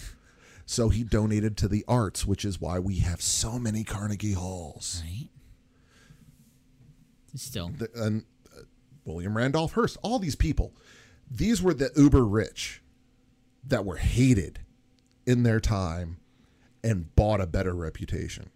So 0.66 0.90
he 0.90 1.04
donated 1.04 1.56
to 1.58 1.70
the 1.70 1.86
arts, 1.88 2.26
which 2.26 2.44
is 2.44 2.60
why 2.60 2.80
we 2.80 2.98
have 3.00 3.22
so 3.22 3.58
many 3.58 3.86
Carnegie 3.86 4.34
Halls. 4.34 5.02
Right. 5.06 5.30
Still. 7.36 7.70
The- 7.70 7.90
and 7.96 8.24
uh, 8.56 8.62
William 9.06 9.36
Randolph 9.38 9.74
Hearst, 9.74 9.98
all 10.02 10.20
these 10.20 10.36
people, 10.36 10.74
these 11.30 11.62
were 11.62 11.74
the 11.74 11.92
uber 11.96 12.26
rich 12.26 12.82
that 13.68 13.86
were 13.86 13.98
hated 13.98 14.60
in 15.26 15.44
their 15.44 15.60
time 15.60 16.18
and 16.84 17.16
bought 17.16 17.42
a 17.42 17.48
better 17.48 17.74
reputation. 17.74 18.50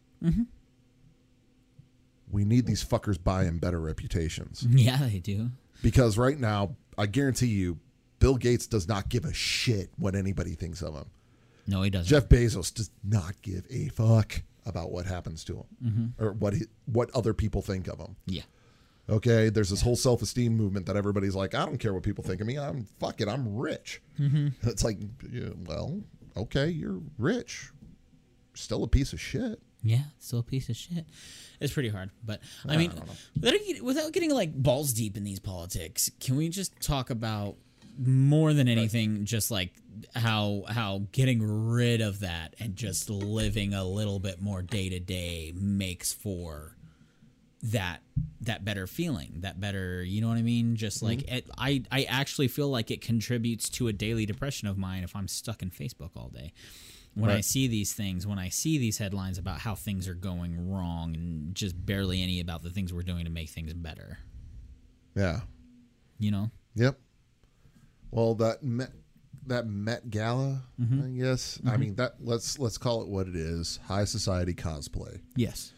We 2.31 2.45
need 2.45 2.65
these 2.67 2.83
fuckers 2.85 3.21
buying 3.21 3.57
better 3.57 3.79
reputations 3.79 4.65
Yeah, 4.69 4.97
they 4.97 5.19
do. 5.19 5.49
because 5.81 6.17
right 6.17 6.39
now, 6.39 6.75
I 6.97 7.07
guarantee 7.07 7.47
you, 7.47 7.79
Bill 8.19 8.35
Gates 8.35 8.67
does 8.67 8.87
not 8.87 9.09
give 9.09 9.25
a 9.25 9.33
shit 9.33 9.89
what 9.97 10.13
anybody 10.13 10.53
thinks 10.53 10.81
of 10.83 10.93
him. 10.93 11.05
No, 11.65 11.81
he 11.81 11.89
doesn't. 11.89 12.07
Jeff 12.07 12.27
Bezos 12.29 12.73
does 12.73 12.91
not 13.03 13.41
give 13.41 13.65
a 13.71 13.87
fuck 13.89 14.41
about 14.65 14.91
what 14.91 15.05
happens 15.05 15.43
to 15.45 15.65
him 15.81 16.13
or 16.19 16.33
what 16.33 16.53
he, 16.53 16.63
what 16.85 17.09
other 17.15 17.33
people 17.33 17.61
think 17.61 17.87
of 17.87 17.99
him. 17.99 18.15
yeah. 18.27 18.43
Okay, 19.09 19.49
there's 19.49 19.69
this 19.69 19.81
whole 19.81 19.95
self 19.95 20.21
esteem 20.21 20.55
movement 20.55 20.85
that 20.85 20.95
everybody's 20.95 21.35
like, 21.35 21.55
I 21.55 21.65
don't 21.65 21.77
care 21.77 21.93
what 21.93 22.03
people 22.03 22.23
think 22.23 22.41
of 22.41 22.47
me. 22.47 22.57
I'm 22.57 22.85
fuck 22.99 23.21
it, 23.21 23.27
I'm 23.27 23.55
rich. 23.55 24.01
Mm-hmm. 24.19 24.69
It's 24.69 24.83
like, 24.83 24.99
yeah, 25.31 25.49
well, 25.65 26.01
okay, 26.37 26.67
you're 26.67 27.01
rich. 27.17 27.71
Still 28.53 28.83
a 28.83 28.87
piece 28.87 29.13
of 29.13 29.19
shit. 29.19 29.61
Yeah, 29.81 30.03
still 30.19 30.39
a 30.39 30.43
piece 30.43 30.69
of 30.69 30.75
shit. 30.75 31.05
It's 31.59 31.73
pretty 31.73 31.89
hard, 31.89 32.11
but 32.25 32.41
I 32.67 32.75
mean, 32.75 32.91
without, 33.39 33.83
without 33.83 34.11
getting 34.11 34.33
like 34.33 34.53
balls 34.53 34.93
deep 34.93 35.15
in 35.15 35.23
these 35.23 35.39
politics, 35.39 36.11
can 36.19 36.35
we 36.35 36.49
just 36.49 36.79
talk 36.81 37.09
about 37.09 37.55
more 37.97 38.53
than 38.53 38.67
anything, 38.67 39.25
just 39.25 39.51
like 39.51 39.73
how 40.15 40.63
how 40.67 41.03
getting 41.11 41.69
rid 41.69 42.01
of 42.01 42.21
that 42.21 42.55
and 42.59 42.75
just 42.75 43.09
living 43.09 43.73
a 43.73 43.83
little 43.83 44.19
bit 44.19 44.41
more 44.41 44.61
day 44.61 44.89
to 44.89 44.99
day 44.99 45.53
makes 45.55 46.13
for 46.13 46.75
that 47.61 48.01
that 48.41 48.63
better 48.63 48.87
feeling 48.87 49.33
that 49.37 49.59
better 49.59 50.01
you 50.03 50.21
know 50.21 50.29
what 50.29 50.37
i 50.37 50.41
mean 50.41 50.75
just 50.75 50.97
mm-hmm. 50.97 51.07
like 51.07 51.31
it, 51.31 51.49
i 51.57 51.83
i 51.91 52.03
actually 52.03 52.47
feel 52.47 52.69
like 52.69 52.89
it 52.89 53.01
contributes 53.01 53.69
to 53.69 53.87
a 53.89 53.93
daily 53.93 54.25
depression 54.25 54.67
of 54.67 54.77
mine 54.77 55.03
if 55.03 55.15
i'm 55.15 55.27
stuck 55.27 55.61
in 55.61 55.69
facebook 55.69 56.11
all 56.15 56.29
day 56.29 56.53
when 57.15 57.29
i 57.29 57.41
see 57.41 57.67
these 57.67 57.91
things 57.91 58.25
when 58.25 58.39
i 58.39 58.47
see 58.47 58.77
these 58.77 58.97
headlines 58.97 59.37
about 59.37 59.59
how 59.59 59.75
things 59.75 60.07
are 60.07 60.13
going 60.13 60.71
wrong 60.71 61.13
and 61.15 61.53
just 61.53 61.85
barely 61.85 62.23
any 62.23 62.39
about 62.39 62.63
the 62.63 62.69
things 62.69 62.93
we're 62.93 63.01
doing 63.01 63.25
to 63.25 63.31
make 63.31 63.49
things 63.49 63.73
better 63.73 64.19
Yeah. 65.15 65.41
you 66.17 66.31
know 66.31 66.49
Yep. 66.75 66.97
Well, 68.11 68.35
that 68.35 68.63
Met, 68.63 68.91
that 69.47 69.67
Met 69.67 70.09
Gala, 70.09 70.61
mm-hmm. 70.79 71.03
I 71.03 71.09
guess. 71.09 71.59
I 71.65 71.71
mm-hmm. 71.71 71.79
mean, 71.79 71.95
that 71.95 72.15
let's 72.21 72.57
let's 72.57 72.77
call 72.77 73.01
it 73.01 73.09
what 73.09 73.27
it 73.27 73.35
is: 73.35 73.79
high 73.85 74.05
society 74.05 74.53
cosplay. 74.53 75.19
yes 75.35 75.73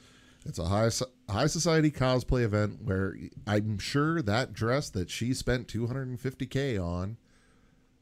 It's 0.45 0.59
a 0.59 0.65
high 0.65 0.89
so- 0.89 1.09
high 1.31 1.47
society 1.47 1.91
cosplay 1.91 2.43
event 2.43 2.83
where 2.83 3.15
I'm 3.47 3.79
sure 3.79 4.21
that 4.21 4.53
dress 4.53 4.89
that 4.91 5.09
she 5.09 5.33
spent 5.33 5.67
250k 5.67 6.81
on 6.81 7.17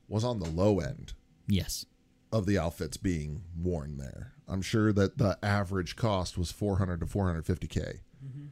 was 0.08 0.24
on 0.24 0.40
the 0.40 0.50
low 0.50 0.80
end 0.80 1.14
yes 1.48 1.86
of 2.32 2.46
the 2.46 2.58
outfits 2.58 2.98
being 2.98 3.44
worn 3.60 3.98
there. 3.98 4.34
I'm 4.48 4.62
sure 4.62 4.94
that 4.94 5.18
the 5.18 5.38
average 5.44 5.96
cost 5.96 6.38
was 6.38 6.52
400 6.52 7.00
to 7.00 7.06
450k. 7.06 8.00
Mm-hmm. 8.24 8.46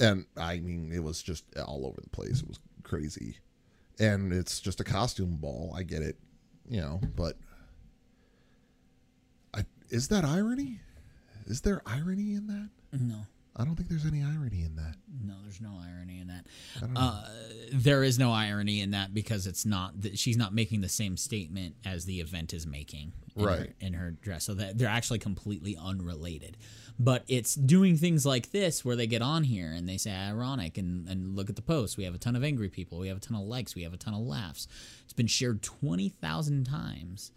And 0.00 0.26
I 0.36 0.58
mean, 0.58 0.90
it 0.92 1.02
was 1.02 1.22
just 1.22 1.44
all 1.58 1.86
over 1.86 2.00
the 2.00 2.10
place. 2.10 2.40
It 2.42 2.48
was 2.48 2.58
crazy. 2.82 3.38
And 3.98 4.32
it's 4.32 4.60
just 4.60 4.80
a 4.80 4.84
costume 4.84 5.36
ball. 5.36 5.74
I 5.76 5.82
get 5.82 6.02
it, 6.02 6.16
you 6.68 6.80
know, 6.80 7.00
but 7.14 7.36
I 9.54 9.64
is 9.90 10.08
that 10.08 10.24
irony? 10.24 10.80
Is 11.46 11.60
there 11.60 11.82
irony 11.86 12.34
in 12.34 12.46
that? 12.46 12.70
no 12.98 13.26
I 13.54 13.64
don't 13.64 13.76
think 13.76 13.90
there's 13.90 14.06
any 14.06 14.22
irony 14.22 14.62
in 14.62 14.76
that. 14.76 14.94
No, 15.22 15.34
there's 15.42 15.60
no 15.60 15.78
irony 15.78 16.20
in 16.20 16.28
that. 16.28 16.46
Uh, 16.96 17.24
there 17.72 18.02
is 18.02 18.18
no 18.18 18.32
irony 18.32 18.80
in 18.80 18.92
that 18.92 19.12
because 19.12 19.46
it's 19.46 19.66
not. 19.66 20.00
That 20.00 20.18
she's 20.18 20.38
not 20.38 20.54
making 20.54 20.80
the 20.80 20.88
same 20.88 21.18
statement 21.18 21.74
as 21.84 22.06
the 22.06 22.20
event 22.20 22.54
is 22.54 22.66
making, 22.66 23.12
in 23.36 23.42
Her, 23.42 23.46
Right. 23.48 23.72
in 23.78 23.92
her 23.92 24.10
dress. 24.12 24.44
So 24.44 24.54
that 24.54 24.78
they're 24.78 24.88
actually 24.88 25.18
completely 25.18 25.76
unrelated. 25.76 26.56
But 26.98 27.24
it's 27.28 27.54
doing 27.54 27.96
things 27.98 28.24
like 28.24 28.52
this 28.52 28.84
where 28.86 28.96
they 28.96 29.06
get 29.06 29.20
on 29.22 29.44
here 29.44 29.70
and 29.70 29.86
they 29.86 29.98
say 29.98 30.12
ironic 30.12 30.78
and 30.78 31.06
and 31.06 31.36
look 31.36 31.50
at 31.50 31.56
the 31.56 31.62
post. 31.62 31.98
We 31.98 32.04
have 32.04 32.14
a 32.14 32.18
ton 32.18 32.36
of 32.36 32.42
angry 32.44 32.70
people. 32.70 32.98
We 32.98 33.08
have 33.08 33.18
a 33.18 33.20
ton 33.20 33.36
of 33.36 33.46
likes. 33.46 33.74
We 33.74 33.82
have 33.82 33.92
a 33.92 33.98
ton 33.98 34.14
of 34.14 34.20
laughs. 34.20 34.66
It's 35.04 35.12
been 35.12 35.26
shared 35.26 35.62
twenty 35.62 36.08
thousand 36.08 36.64
times. 36.64 37.32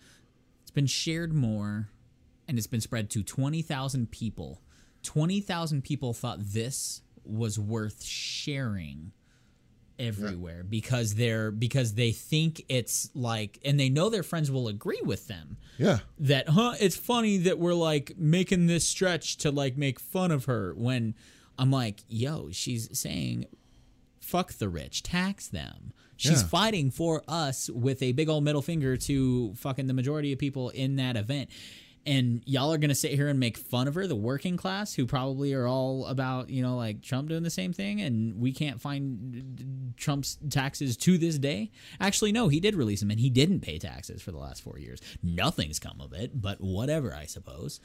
It's 0.62 0.72
been 0.72 0.88
shared 0.88 1.34
more, 1.34 1.90
and 2.48 2.58
it's 2.58 2.68
been 2.68 2.82
spread 2.82 3.10
to 3.12 3.22
twenty 3.24 3.62
thousand 3.62 4.12
people. 4.12 4.62
Twenty 5.06 5.40
thousand 5.40 5.84
people 5.84 6.14
thought 6.14 6.40
this 6.42 7.02
was 7.24 7.58
worth 7.58 8.04
sharing 8.04 9.12
everywhere 9.98 10.62
because 10.64 11.16
they're 11.16 11.52
because 11.52 11.94
they 11.94 12.12
think 12.12 12.66
it's 12.68 13.10
like 13.16 13.58
and 13.64 13.80
they 13.80 13.88
know 13.88 14.10
their 14.10 14.24
friends 14.24 14.52
will 14.52 14.68
agree 14.68 15.00
with 15.06 15.28
them 15.28 15.56
Yeah. 15.78 16.00
that 16.20 16.50
huh 16.50 16.74
it's 16.82 16.98
funny 16.98 17.38
that 17.38 17.60
we're 17.60 17.74
like 17.74 18.12
making 18.18 18.68
this 18.68 18.86
stretch 18.86 19.38
to 19.38 19.52
like 19.52 19.78
make 19.78 20.02
fun 20.02 20.32
of 20.32 20.46
her 20.46 20.74
when 20.76 21.16
i'm 21.58 21.72
like 21.72 22.04
yo 22.10 22.50
she's 22.52 22.90
saying 23.00 23.46
fuck 24.20 24.52
the 24.54 24.68
rich 24.68 25.02
tax 25.02 25.48
them 25.48 25.94
she's 26.18 26.42
Yeah. 26.42 26.48
fighting 26.50 26.92
for 26.92 27.24
us 27.26 27.70
with 27.70 28.04
a 28.04 28.12
big 28.12 28.28
old 28.28 28.44
middle 28.44 28.62
finger 28.62 28.98
to 28.98 29.54
fucking 29.56 29.88
the 29.88 29.94
majority 29.94 30.34
of 30.34 30.40
people 30.40 30.72
in 30.72 30.98
that 30.98 31.16
event 31.16 31.50
and 32.06 32.42
y'all 32.46 32.72
are 32.74 32.78
gonna 32.78 32.96
sit 32.96 33.12
here 33.12 33.28
and 33.28 33.40
make 33.40 33.58
fun 33.58 33.88
of 33.88 33.96
her, 33.96 34.08
the 34.08 34.16
working 34.16 34.58
class, 34.58 34.94
who 34.94 35.06
probably 35.06 35.54
are 35.54 35.68
all 35.68 36.06
about 36.06 36.50
you 36.50 36.62
know 36.62 36.78
like 36.78 37.02
Trump 37.02 37.30
doing 37.30 37.44
the 37.44 37.50
same 37.50 37.74
thing, 37.74 38.02
and 38.02 38.40
we 38.40 38.52
can't 38.52 38.80
find 38.80 39.94
Trump's 39.98 40.38
taxes 40.50 40.98
to 40.98 41.18
this 41.18 41.38
day. 41.38 41.72
Actually, 42.00 42.32
no, 42.32 42.48
he 42.48 42.60
did 42.60 42.76
release 42.76 43.00
them, 43.00 43.12
and 43.12 43.20
he 43.20 43.30
didn't 43.30 43.62
pay 43.62 43.78
taxes 43.78 44.22
for 44.22 44.32
the 44.32 44.38
last 44.38 44.64
four 44.64 44.78
years. 44.80 45.02
Nothing's 45.24 45.80
come 45.80 46.00
of 46.02 46.14
it, 46.14 46.42
but 46.42 46.62
whatever, 46.62 47.14
I 47.14 47.26
suppose. 47.26 47.80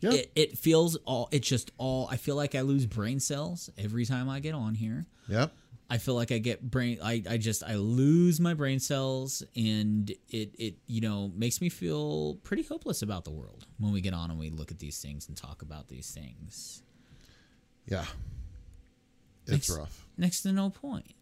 Yeah. 0.00 0.12
It, 0.12 0.32
it 0.34 0.58
feels 0.58 0.96
all. 1.04 1.28
It's 1.32 1.48
just 1.48 1.70
all. 1.78 2.08
I 2.10 2.16
feel 2.16 2.36
like 2.36 2.54
I 2.54 2.60
lose 2.60 2.86
brain 2.86 3.20
cells 3.20 3.70
every 3.78 4.04
time 4.04 4.28
I 4.28 4.40
get 4.40 4.54
on 4.54 4.74
here. 4.74 5.06
Yep. 5.28 5.52
I 5.90 5.98
feel 5.98 6.14
like 6.14 6.32
I 6.32 6.38
get 6.38 6.62
brain 6.70 6.98
I, 7.02 7.22
I 7.28 7.36
just 7.36 7.62
I 7.62 7.74
lose 7.76 8.40
my 8.40 8.54
brain 8.54 8.80
cells 8.80 9.42
and 9.54 10.10
it 10.30 10.54
it 10.58 10.74
you 10.86 11.00
know 11.00 11.30
makes 11.36 11.60
me 11.60 11.68
feel 11.68 12.36
pretty 12.42 12.62
hopeless 12.62 13.02
about 13.02 13.24
the 13.24 13.30
world 13.30 13.66
when 13.78 13.92
we 13.92 14.00
get 14.00 14.14
on 14.14 14.30
and 14.30 14.38
we 14.40 14.50
look 14.50 14.70
at 14.70 14.78
these 14.78 14.98
things 15.00 15.28
and 15.28 15.36
talk 15.36 15.62
about 15.62 15.88
these 15.88 16.10
things. 16.10 16.82
Yeah. 17.86 18.06
It's 19.46 19.50
Next- 19.68 19.70
rough. 19.70 20.06
Next 20.16 20.42
to 20.42 20.52
no 20.52 20.70
point. 20.70 21.12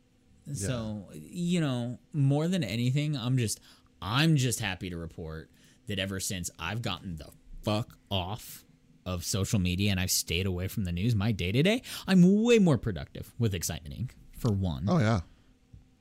So, 0.54 1.08
you 1.12 1.60
know, 1.60 1.98
more 2.12 2.48
than 2.48 2.64
anything, 2.64 3.16
I'm 3.16 3.38
just 3.38 3.60
I'm 4.00 4.36
just 4.36 4.58
happy 4.60 4.90
to 4.90 4.96
report 4.96 5.50
that 5.86 5.98
ever 5.98 6.18
since 6.20 6.50
I've 6.58 6.82
gotten 6.82 7.16
the 7.16 7.28
fuck 7.62 7.96
off 8.10 8.64
of 9.06 9.24
social 9.24 9.58
media 9.60 9.90
and 9.92 9.98
I've 10.00 10.10
stayed 10.10 10.46
away 10.46 10.68
from 10.68 10.84
the 10.84 10.92
news, 10.92 11.14
my 11.14 11.32
day 11.32 11.52
to 11.52 11.62
day, 11.62 11.82
I'm 12.06 12.42
way 12.44 12.58
more 12.58 12.76
productive 12.78 13.32
with 13.38 13.54
Excitement 13.54 13.94
Inc. 13.96 14.10
For 14.43 14.53
one. 14.53 14.84
Oh 14.88 14.99
yeah. 14.99 15.20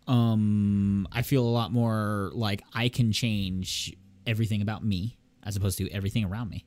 um 0.08 1.08
I 1.12 1.22
feel 1.22 1.44
a 1.46 1.50
lot 1.50 1.72
more 1.72 2.32
like 2.34 2.64
I 2.74 2.90
can 2.90 3.12
change 3.12 3.96
everything 4.28 4.62
about 4.62 4.84
me 4.84 5.18
as 5.44 5.56
opposed 5.56 5.78
to 5.78 5.90
everything 5.92 6.26
around 6.26 6.50
me. 6.50 6.66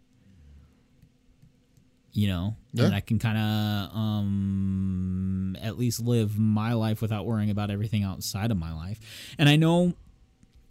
You 2.12 2.29
know, 2.29 2.57
Yeah. 2.72 2.85
and 2.87 2.95
I 2.95 3.01
can 3.01 3.18
kind 3.18 3.37
of 3.39 3.97
um 3.97 5.57
at 5.61 5.77
least 5.79 5.99
live 6.01 6.39
my 6.39 6.72
life 6.75 7.03
without 7.03 7.27
worrying 7.27 7.51
about 7.51 7.70
everything 7.70 8.05
outside 8.05 8.53
of 8.53 8.57
my 8.57 8.72
life. 8.72 9.01
And 9.37 9.49
I 9.49 9.57
know 9.57 9.95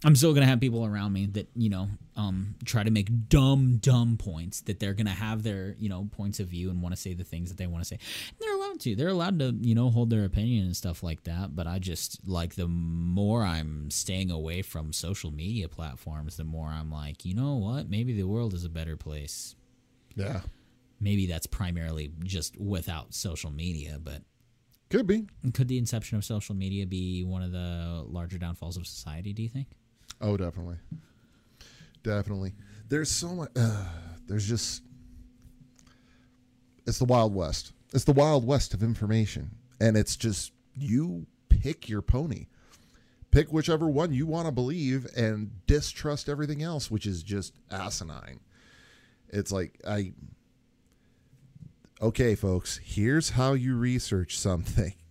I'm 0.06 0.16
still 0.16 0.32
gonna 0.32 0.46
have 0.46 0.60
people 0.60 0.84
around 0.86 1.12
me 1.12 1.26
that 1.26 1.48
you 1.54 1.68
know 1.68 1.88
um, 2.16 2.54
try 2.64 2.82
to 2.84 2.90
make 2.90 3.28
dumb, 3.28 3.78
dumb 3.78 4.16
points 4.16 4.60
that 4.62 4.78
they're 4.78 4.94
gonna 4.94 5.10
have 5.10 5.42
their 5.42 5.74
you 5.78 5.88
know 5.90 6.08
points 6.12 6.40
of 6.40 6.48
view 6.48 6.70
and 6.70 6.80
want 6.80 6.94
to 6.94 7.00
say 7.00 7.12
the 7.12 7.24
things 7.24 7.48
that 7.50 7.56
they 7.58 7.66
want 7.66 7.82
to 7.84 7.88
say. 7.88 7.98
And 8.28 8.36
they're 8.40 8.53
allowed 8.74 8.80
to. 8.80 8.96
They're 8.96 9.08
allowed 9.08 9.38
to 9.38 9.54
you 9.60 9.74
know 9.74 9.90
hold 9.90 10.10
their 10.10 10.24
opinion 10.24 10.66
and 10.66 10.76
stuff 10.76 11.02
like 11.02 11.24
that. 11.24 11.54
But 11.54 11.66
I 11.66 11.78
just 11.78 12.26
like 12.28 12.54
the 12.54 12.68
more 12.68 13.42
I'm 13.44 13.90
staying 13.90 14.30
away 14.30 14.62
from 14.62 14.92
social 14.92 15.30
media 15.30 15.68
platforms, 15.68 16.36
the 16.36 16.44
more 16.44 16.68
I'm 16.68 16.90
like, 16.90 17.24
you 17.24 17.34
know 17.34 17.54
what? 17.56 17.88
Maybe 17.88 18.12
the 18.14 18.24
world 18.24 18.54
is 18.54 18.64
a 18.64 18.68
better 18.70 18.96
place. 18.96 19.54
Yeah. 20.16 20.40
Maybe 21.00 21.26
that's 21.26 21.46
primarily 21.46 22.12
just 22.22 22.58
without 22.58 23.12
social 23.14 23.50
media, 23.50 23.98
but 24.02 24.22
Could 24.90 25.06
be. 25.06 25.26
could 25.52 25.68
the 25.68 25.76
inception 25.76 26.16
of 26.16 26.24
social 26.24 26.54
media 26.54 26.86
be 26.86 27.24
one 27.24 27.42
of 27.42 27.52
the 27.52 28.04
larger 28.06 28.38
downfalls 28.38 28.76
of 28.76 28.86
society? 28.86 29.32
Do 29.32 29.42
you 29.42 29.48
think? 29.48 29.66
Oh, 30.20 30.36
definitely. 30.36 30.76
Definitely. 32.02 32.54
There's 32.88 33.10
so 33.10 33.28
much. 33.34 33.50
Uh, 33.56 33.84
there's 34.26 34.46
just. 34.48 34.82
It's 36.86 36.98
the 36.98 37.06
Wild 37.06 37.34
West. 37.34 37.72
It's 37.94 38.04
the 38.04 38.12
Wild 38.12 38.44
West 38.44 38.74
of 38.74 38.82
information. 38.82 39.52
And 39.80 39.96
it's 39.96 40.16
just, 40.16 40.52
you 40.76 41.26
pick 41.48 41.88
your 41.88 42.02
pony. 42.02 42.48
Pick 43.30 43.52
whichever 43.52 43.88
one 43.88 44.12
you 44.12 44.26
want 44.26 44.46
to 44.46 44.52
believe 44.52 45.06
and 45.16 45.64
distrust 45.66 46.28
everything 46.28 46.60
else, 46.60 46.90
which 46.90 47.06
is 47.06 47.22
just 47.22 47.54
asinine. 47.70 48.40
It's 49.28 49.52
like, 49.52 49.80
I. 49.86 50.12
Okay, 52.02 52.34
folks, 52.34 52.80
here's 52.82 53.30
how 53.30 53.52
you 53.54 53.76
research 53.76 54.38
something. 54.38 54.94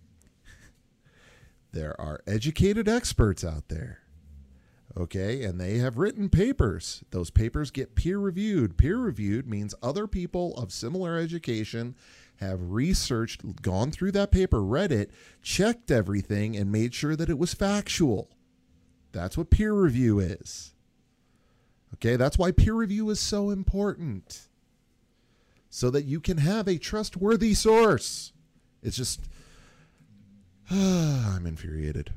There 1.72 2.00
are 2.00 2.20
educated 2.24 2.88
experts 2.88 3.42
out 3.42 3.66
there 3.66 4.04
okay 4.96 5.42
and 5.42 5.60
they 5.60 5.78
have 5.78 5.98
written 5.98 6.28
papers 6.28 7.02
those 7.10 7.30
papers 7.30 7.70
get 7.70 7.96
peer 7.96 8.18
reviewed 8.18 8.76
peer 8.76 8.96
reviewed 8.96 9.48
means 9.48 9.74
other 9.82 10.06
people 10.06 10.54
of 10.56 10.72
similar 10.72 11.18
education 11.18 11.96
have 12.40 12.70
researched 12.70 13.62
gone 13.62 13.90
through 13.90 14.10
that 14.12 14.30
paper 14.30 14.62
read 14.62 14.90
it 14.92 15.10
checked 15.42 15.90
everything 15.90 16.56
and 16.56 16.70
made 16.70 16.94
sure 16.94 17.14
that 17.16 17.30
it 17.30 17.38
was 17.38 17.54
factual 17.54 18.28
that's 19.12 19.36
what 19.36 19.50
peer 19.50 19.72
review 19.72 20.18
is 20.18 20.74
okay 21.94 22.16
that's 22.16 22.38
why 22.38 22.50
peer 22.50 22.74
review 22.74 23.08
is 23.10 23.20
so 23.20 23.50
important 23.50 24.48
so 25.70 25.90
that 25.90 26.04
you 26.04 26.20
can 26.20 26.38
have 26.38 26.66
a 26.68 26.78
trustworthy 26.78 27.54
source 27.54 28.32
it's 28.82 28.96
just 28.96 29.20
i'm 30.70 31.46
infuriated 31.46 32.10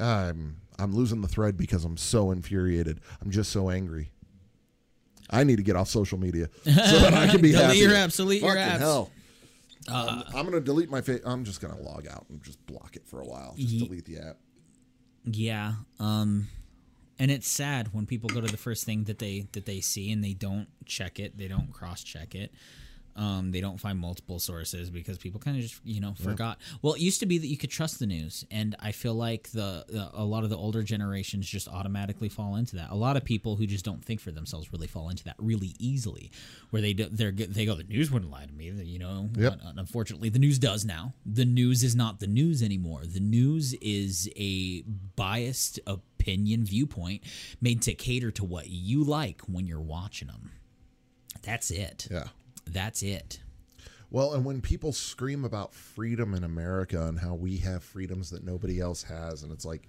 I'm 0.00 0.58
I'm 0.78 0.94
losing 0.94 1.22
the 1.22 1.28
thread 1.28 1.56
because 1.56 1.84
I'm 1.84 1.96
so 1.96 2.30
infuriated. 2.30 3.00
I'm 3.20 3.32
just 3.32 3.50
so 3.50 3.68
angry. 3.68 4.12
I 5.28 5.42
need 5.42 5.56
to 5.56 5.64
get 5.64 5.74
off 5.74 5.88
social 5.88 6.18
media 6.18 6.48
so 6.64 6.70
that 6.70 7.14
I 7.14 7.26
can 7.26 7.40
be 7.40 7.50
Delete 7.52 7.64
happy. 7.66 7.78
your 7.78 7.90
apps, 7.90 8.16
delete 8.16 8.42
your 8.42 8.54
Fucking 8.54 8.76
apps. 8.76 8.80
Uh. 9.90 10.22
I'm, 10.28 10.36
I'm 10.36 10.44
gonna 10.44 10.60
delete 10.60 10.90
my 10.90 11.00
face. 11.00 11.20
I'm 11.24 11.44
just 11.44 11.60
gonna 11.60 11.80
log 11.80 12.06
out 12.06 12.26
and 12.28 12.42
just 12.42 12.64
block 12.66 12.96
it 12.96 13.06
for 13.06 13.20
a 13.20 13.26
while. 13.26 13.54
Just 13.56 13.68
Ye- 13.70 13.86
delete 13.86 14.04
the 14.04 14.18
app. 14.18 14.36
Yeah. 15.24 15.74
Um 15.98 16.48
and 17.18 17.30
it's 17.30 17.48
sad 17.48 17.92
when 17.92 18.06
people 18.06 18.28
go 18.28 18.40
to 18.40 18.46
the 18.46 18.56
first 18.56 18.84
thing 18.84 19.04
that 19.04 19.18
they 19.18 19.46
that 19.52 19.66
they 19.66 19.80
see 19.80 20.12
and 20.12 20.22
they 20.22 20.34
don't 20.34 20.68
check 20.84 21.18
it, 21.18 21.36
they 21.36 21.48
don't 21.48 21.72
cross 21.72 22.02
check 22.02 22.34
it. 22.34 22.52
Um, 23.18 23.50
they 23.50 23.60
don't 23.60 23.78
find 23.80 23.98
multiple 23.98 24.38
sources 24.38 24.90
because 24.90 25.18
people 25.18 25.40
kind 25.40 25.56
of 25.56 25.62
just 25.62 25.80
you 25.84 26.00
know 26.00 26.14
forgot. 26.14 26.58
Well, 26.82 26.94
it 26.94 27.00
used 27.00 27.18
to 27.20 27.26
be 27.26 27.38
that 27.38 27.48
you 27.48 27.56
could 27.56 27.70
trust 27.70 27.98
the 27.98 28.06
news, 28.06 28.44
and 28.50 28.76
I 28.78 28.92
feel 28.92 29.14
like 29.14 29.50
the, 29.50 29.84
the 29.88 30.10
a 30.14 30.24
lot 30.24 30.44
of 30.44 30.50
the 30.50 30.56
older 30.56 30.84
generations 30.84 31.48
just 31.48 31.66
automatically 31.66 32.28
fall 32.28 32.54
into 32.54 32.76
that. 32.76 32.90
A 32.90 32.94
lot 32.94 33.16
of 33.16 33.24
people 33.24 33.56
who 33.56 33.66
just 33.66 33.84
don't 33.84 34.04
think 34.04 34.20
for 34.20 34.30
themselves 34.30 34.72
really 34.72 34.86
fall 34.86 35.08
into 35.08 35.24
that 35.24 35.34
really 35.38 35.74
easily, 35.80 36.30
where 36.70 36.80
they 36.80 36.92
do, 36.92 37.08
they're 37.10 37.32
they 37.32 37.66
go 37.66 37.74
the 37.74 37.82
news 37.82 38.10
wouldn't 38.12 38.30
lie 38.30 38.46
to 38.46 38.52
me, 38.52 38.70
you 38.70 39.00
know. 39.00 39.28
Yep. 39.36 39.60
Unfortunately, 39.76 40.28
the 40.28 40.38
news 40.38 40.58
does 40.60 40.84
now. 40.84 41.12
The 41.26 41.44
news 41.44 41.82
is 41.82 41.96
not 41.96 42.20
the 42.20 42.28
news 42.28 42.62
anymore. 42.62 43.02
The 43.04 43.20
news 43.20 43.74
is 43.74 44.30
a 44.36 44.82
biased 45.16 45.80
opinion 45.86 46.64
viewpoint 46.64 47.24
made 47.60 47.82
to 47.82 47.94
cater 47.94 48.30
to 48.30 48.44
what 48.44 48.68
you 48.68 49.02
like 49.02 49.40
when 49.42 49.66
you're 49.66 49.80
watching 49.80 50.28
them. 50.28 50.52
That's 51.42 51.70
it. 51.70 52.08
Yeah. 52.10 52.24
That's 52.72 53.02
it. 53.02 53.40
Well, 54.10 54.32
and 54.32 54.44
when 54.44 54.60
people 54.62 54.92
scream 54.92 55.44
about 55.44 55.74
freedom 55.74 56.34
in 56.34 56.42
America 56.42 57.06
and 57.06 57.18
how 57.18 57.34
we 57.34 57.58
have 57.58 57.84
freedoms 57.84 58.30
that 58.30 58.44
nobody 58.44 58.80
else 58.80 59.02
has, 59.04 59.42
and 59.42 59.52
it's 59.52 59.66
like, 59.66 59.88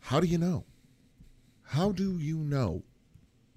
how 0.00 0.18
do 0.20 0.26
you 0.26 0.38
know? 0.38 0.64
How 1.62 1.92
do 1.92 2.18
you 2.18 2.38
know 2.38 2.82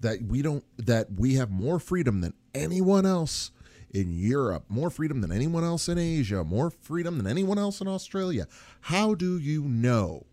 that 0.00 0.22
we 0.22 0.42
don't 0.42 0.64
that 0.76 1.12
we 1.12 1.34
have 1.34 1.50
more 1.50 1.78
freedom 1.78 2.20
than 2.20 2.34
anyone 2.54 3.06
else 3.06 3.50
in 3.90 4.12
Europe, 4.12 4.64
more 4.68 4.90
freedom 4.90 5.22
than 5.22 5.32
anyone 5.32 5.64
else 5.64 5.88
in 5.88 5.96
Asia, 5.98 6.44
more 6.44 6.70
freedom 6.70 7.16
than 7.16 7.26
anyone 7.26 7.58
else 7.58 7.80
in 7.80 7.88
Australia? 7.88 8.46
How 8.82 9.14
do 9.14 9.38
you 9.38 9.62
know 9.62 10.26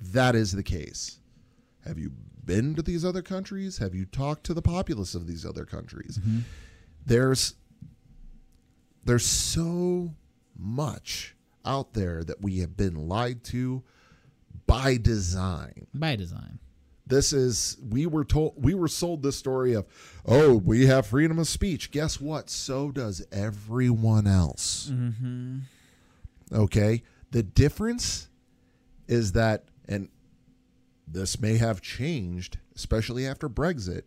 that 0.00 0.34
is 0.34 0.52
the 0.52 0.62
case? 0.64 1.20
Have 1.84 1.98
you 1.98 2.12
been 2.44 2.74
to 2.74 2.82
these 2.82 3.04
other 3.04 3.22
countries? 3.22 3.78
Have 3.78 3.94
you 3.94 4.04
talked 4.04 4.44
to 4.44 4.54
the 4.54 4.62
populace 4.62 5.14
of 5.14 5.26
these 5.26 5.46
other 5.46 5.64
countries? 5.64 6.18
Mm-hmm. 6.18 6.40
There's 7.08 7.54
there's 9.04 9.24
so 9.24 10.14
much 10.54 11.34
out 11.64 11.94
there 11.94 12.22
that 12.22 12.42
we 12.42 12.58
have 12.58 12.76
been 12.76 13.08
lied 13.08 13.42
to 13.44 13.82
by 14.66 14.98
design. 14.98 15.86
By 15.94 16.16
design. 16.16 16.58
This 17.06 17.32
is 17.32 17.78
we 17.88 18.04
were 18.04 18.26
told 18.26 18.62
we 18.62 18.74
were 18.74 18.88
sold 18.88 19.22
this 19.22 19.36
story 19.36 19.72
of 19.72 19.86
oh 20.26 20.56
we 20.56 20.84
have 20.84 21.06
freedom 21.06 21.38
of 21.38 21.48
speech. 21.48 21.90
Guess 21.90 22.20
what? 22.20 22.50
So 22.50 22.90
does 22.90 23.26
everyone 23.32 24.26
else. 24.26 24.90
Mm-hmm. 24.92 25.60
Okay. 26.52 27.02
The 27.30 27.42
difference 27.42 28.28
is 29.06 29.32
that, 29.32 29.64
and 29.88 30.10
this 31.06 31.40
may 31.40 31.56
have 31.56 31.80
changed, 31.80 32.58
especially 32.76 33.26
after 33.26 33.48
Brexit, 33.48 34.02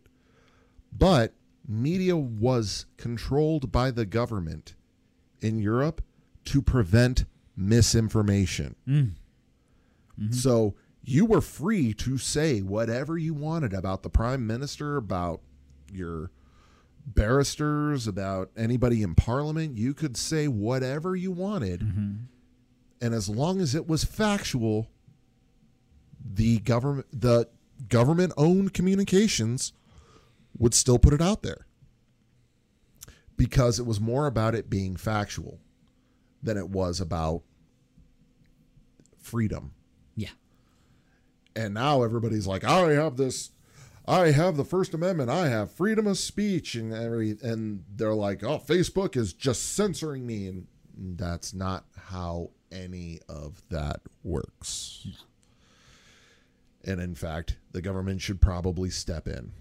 but 0.95 1.33
media 1.67 2.15
was 2.15 2.85
controlled 2.97 3.71
by 3.71 3.91
the 3.91 4.05
government 4.05 4.75
in 5.41 5.59
Europe 5.59 6.01
to 6.45 6.61
prevent 6.61 7.25
misinformation. 7.55 8.75
Mm. 8.87 9.11
Mm-hmm. 10.19 10.31
So 10.31 10.75
you 11.03 11.25
were 11.25 11.41
free 11.41 11.93
to 11.95 12.17
say 12.17 12.61
whatever 12.61 13.17
you 13.17 13.33
wanted 13.33 13.73
about 13.73 14.03
the 14.03 14.09
prime 14.09 14.45
minister, 14.45 14.97
about 14.97 15.41
your 15.91 16.31
barristers, 17.05 18.07
about 18.07 18.51
anybody 18.55 19.01
in 19.01 19.15
parliament. 19.15 19.77
You 19.77 19.93
could 19.93 20.15
say 20.15 20.47
whatever 20.47 21.15
you 21.15 21.31
wanted. 21.31 21.81
Mm-hmm. 21.81 22.13
And 23.01 23.13
as 23.13 23.29
long 23.29 23.59
as 23.59 23.73
it 23.73 23.87
was 23.87 24.03
factual, 24.03 24.87
the 26.23 26.59
government 26.59 27.07
the 27.11 27.49
government 27.89 28.31
owned 28.37 28.73
communications 28.73 29.73
would 30.61 30.75
still 30.75 30.99
put 30.99 31.11
it 31.11 31.21
out 31.21 31.41
there 31.41 31.65
because 33.35 33.79
it 33.79 33.85
was 33.85 33.99
more 33.99 34.27
about 34.27 34.53
it 34.53 34.69
being 34.69 34.95
factual 34.95 35.59
than 36.43 36.55
it 36.55 36.69
was 36.69 37.01
about 37.01 37.41
freedom. 39.19 39.73
Yeah. 40.15 40.29
And 41.55 41.73
now 41.73 42.03
everybody's 42.03 42.45
like, 42.45 42.63
I 42.63 42.91
have 42.91 43.17
this, 43.17 43.49
I 44.07 44.29
have 44.29 44.55
the 44.55 44.63
First 44.63 44.93
Amendment, 44.93 45.31
I 45.31 45.49
have 45.49 45.71
freedom 45.71 46.05
of 46.05 46.19
speech, 46.19 46.75
and 46.75 46.93
every, 46.93 47.37
and 47.41 47.83
they're 47.95 48.13
like, 48.13 48.43
oh, 48.43 48.59
Facebook 48.59 49.17
is 49.17 49.33
just 49.33 49.73
censoring 49.73 50.27
me, 50.27 50.45
and 50.45 50.67
that's 50.95 51.55
not 51.55 51.85
how 52.09 52.51
any 52.71 53.19
of 53.27 53.63
that 53.69 54.01
works. 54.23 55.01
Yeah. 55.05 56.91
And 56.91 57.01
in 57.01 57.15
fact, 57.15 57.57
the 57.71 57.81
government 57.81 58.21
should 58.21 58.41
probably 58.41 58.91
step 58.91 59.27
in 59.27 59.53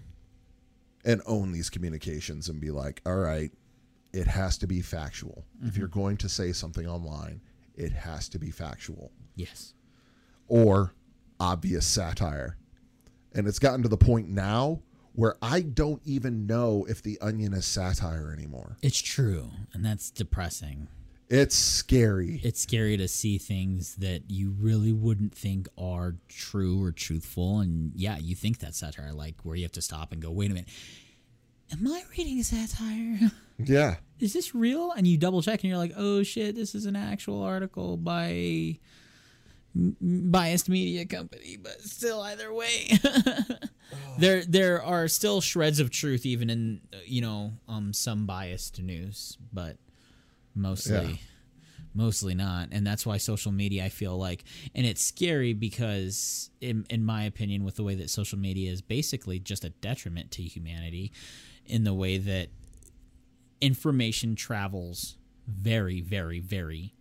and 1.05 1.21
own 1.25 1.51
these 1.51 1.69
communications 1.69 2.49
and 2.49 2.59
be 2.59 2.71
like, 2.71 3.01
all 3.05 3.15
right, 3.15 3.51
it 4.13 4.27
has 4.27 4.57
to 4.59 4.67
be 4.67 4.81
factual. 4.81 5.45
If 5.63 5.77
you're 5.77 5.87
mm-hmm. 5.87 5.99
going 5.99 6.17
to 6.17 6.29
say 6.29 6.51
something 6.51 6.87
online, 6.87 7.41
it 7.75 7.91
has 7.91 8.27
to 8.29 8.39
be 8.39 8.51
factual 8.51 9.11
Yes. 9.35 9.73
or 10.47 10.93
obvious 11.39 11.85
satire. 11.85 12.57
And 13.33 13.47
it's 13.47 13.59
gotten 13.59 13.81
to 13.83 13.89
the 13.89 13.97
point 13.97 14.27
now 14.29 14.81
where 15.13 15.35
I 15.41 15.61
don't 15.61 16.01
even 16.05 16.45
know 16.45 16.85
if 16.89 17.01
The 17.01 17.19
Onion 17.21 17.53
is 17.53 17.65
satire 17.65 18.33
anymore. 18.37 18.77
It's 18.81 19.01
true, 19.01 19.51
and 19.73 19.83
that's 19.85 20.09
depressing. 20.09 20.87
It's 21.31 21.55
scary. 21.55 22.41
It's 22.43 22.59
scary 22.59 22.97
to 22.97 23.07
see 23.07 23.37
things 23.37 23.95
that 23.95 24.23
you 24.29 24.53
really 24.59 24.91
wouldn't 24.91 25.33
think 25.33 25.69
are 25.77 26.15
true 26.27 26.83
or 26.83 26.91
truthful, 26.91 27.59
and 27.59 27.93
yeah, 27.95 28.17
you 28.17 28.35
think 28.35 28.59
that's 28.59 28.79
satire, 28.79 29.13
like 29.13 29.35
where 29.43 29.55
you 29.55 29.63
have 29.63 29.71
to 29.73 29.81
stop 29.81 30.11
and 30.11 30.21
go, 30.21 30.29
"Wait 30.29 30.51
a 30.51 30.53
minute, 30.53 30.67
am 31.71 31.87
I 31.87 32.03
reading 32.17 32.43
satire? 32.43 33.31
Yeah. 33.63 33.97
Is 34.19 34.33
this 34.33 34.55
real?" 34.55 34.91
And 34.91 35.07
you 35.07 35.17
double 35.17 35.41
check, 35.41 35.63
and 35.63 35.69
you're 35.69 35.77
like, 35.77 35.93
"Oh 35.95 36.21
shit, 36.23 36.55
this 36.55 36.75
is 36.75 36.85
an 36.85 36.97
actual 36.97 37.41
article 37.41 37.95
by." 37.95 38.79
biased 39.73 40.67
media 40.67 41.05
company 41.05 41.55
but 41.55 41.79
still 41.79 42.19
either 42.23 42.53
way 42.53 42.89
there 44.19 44.43
there 44.43 44.83
are 44.83 45.07
still 45.07 45.39
shreds 45.39 45.79
of 45.79 45.89
truth 45.89 46.25
even 46.25 46.49
in 46.49 46.81
uh, 46.93 46.97
you 47.05 47.21
know 47.21 47.53
um 47.69 47.93
some 47.93 48.25
biased 48.25 48.81
news 48.81 49.37
but 49.53 49.77
mostly 50.55 50.93
Yeah. 50.93 51.15
mostly 51.93 52.33
not 52.35 52.69
and 52.71 52.85
that's 52.87 53.05
why 53.05 53.17
social 53.17 53.51
media 53.51 53.85
i 53.85 53.89
feel 53.89 54.17
like 54.17 54.43
and 54.75 54.85
it's 54.85 55.01
scary 55.01 55.53
because 55.53 56.49
in, 56.61 56.85
in 56.89 57.03
my 57.03 57.23
opinion 57.23 57.63
with 57.63 57.75
the 57.75 57.83
way 57.83 57.95
that 57.95 58.09
social 58.09 58.37
media 58.39 58.71
is 58.71 58.81
basically 58.81 59.39
just 59.39 59.63
a 59.65 59.69
detriment 59.69 60.31
to 60.31 60.41
humanity 60.43 61.11
in 61.65 61.83
the 61.83 61.93
way 61.93 62.17
that 62.17 62.49
information 63.59 64.35
travels 64.35 65.17
very 65.47 66.01
very 66.01 66.39
very 66.39 66.93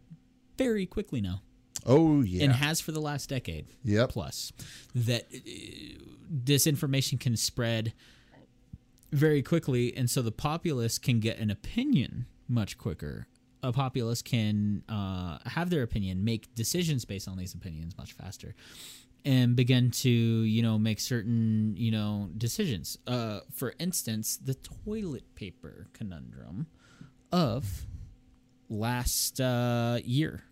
very 0.58 0.86
quickly 0.86 1.20
now 1.20 1.42
Oh, 1.86 2.20
yeah. 2.20 2.44
and 2.44 2.52
has 2.52 2.78
for 2.82 2.92
the 2.92 3.00
last 3.00 3.30
decade 3.30 3.66
Yep. 3.84 4.10
plus 4.10 4.52
that 4.94 5.28
uh, 5.34 5.38
disinformation 6.44 7.18
can 7.18 7.36
spread 7.38 7.94
very 9.12 9.42
quickly 9.42 9.96
and 9.96 10.10
so 10.10 10.20
the 10.20 10.30
populace 10.32 10.98
can 10.98 11.20
get 11.20 11.38
an 11.38 11.50
opinion 11.50 12.26
much 12.48 12.76
quicker 12.76 13.26
a 13.62 13.72
populace 13.72 14.22
can 14.22 14.82
uh, 14.88 15.38
have 15.46 15.70
their 15.70 15.82
opinion 15.82 16.24
make 16.24 16.54
decisions 16.54 17.04
based 17.04 17.28
on 17.28 17.36
these 17.36 17.54
opinions 17.54 17.96
much 17.98 18.12
faster 18.12 18.54
and 19.24 19.54
begin 19.54 19.90
to 19.90 20.10
you 20.10 20.62
know 20.62 20.78
make 20.78 21.00
certain 21.00 21.74
you 21.76 21.90
know 21.90 22.30
decisions. 22.36 22.96
Uh, 23.06 23.40
for 23.52 23.74
instance 23.78 24.36
the 24.36 24.54
toilet 24.54 25.34
paper 25.34 25.88
conundrum 25.92 26.66
of 27.32 27.86
last 28.68 29.40
uh, 29.40 29.98
year. 30.04 30.44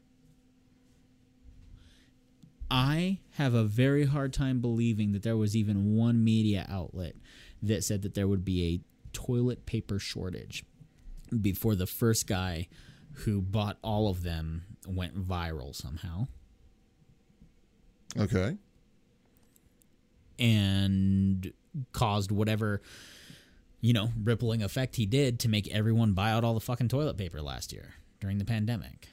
I 2.70 3.20
have 3.32 3.54
a 3.54 3.64
very 3.64 4.04
hard 4.04 4.34
time 4.34 4.60
believing 4.60 5.12
that 5.12 5.22
there 5.22 5.38
was 5.38 5.56
even 5.56 5.96
one 5.96 6.22
media 6.22 6.66
outlet 6.68 7.14
that 7.62 7.82
said 7.82 8.02
that 8.02 8.12
there 8.12 8.28
would 8.28 8.44
be 8.44 8.64
a 8.74 9.16
toilet 9.16 9.64
paper 9.64 9.98
shortage 9.98 10.64
before 11.40 11.74
the 11.74 11.86
first 11.86 12.26
guy 12.26 12.68
who 13.20 13.40
bought 13.40 13.78
all 13.82 14.08
of 14.08 14.22
them 14.22 14.64
went 14.86 15.16
viral 15.16 15.74
somehow 15.74 16.26
okay. 18.18 18.56
and 20.38 21.52
caused 21.92 22.30
whatever 22.30 22.80
you 23.80 23.92
know 23.92 24.10
rippling 24.22 24.62
effect 24.62 24.96
he 24.96 25.06
did 25.06 25.38
to 25.38 25.48
make 25.48 25.68
everyone 25.68 26.12
buy 26.12 26.30
out 26.30 26.44
all 26.44 26.54
the 26.54 26.60
fucking 26.60 26.88
toilet 26.88 27.16
paper 27.16 27.40
last 27.40 27.72
year 27.72 27.94
during 28.20 28.38
the 28.38 28.44
pandemic. 28.44 29.08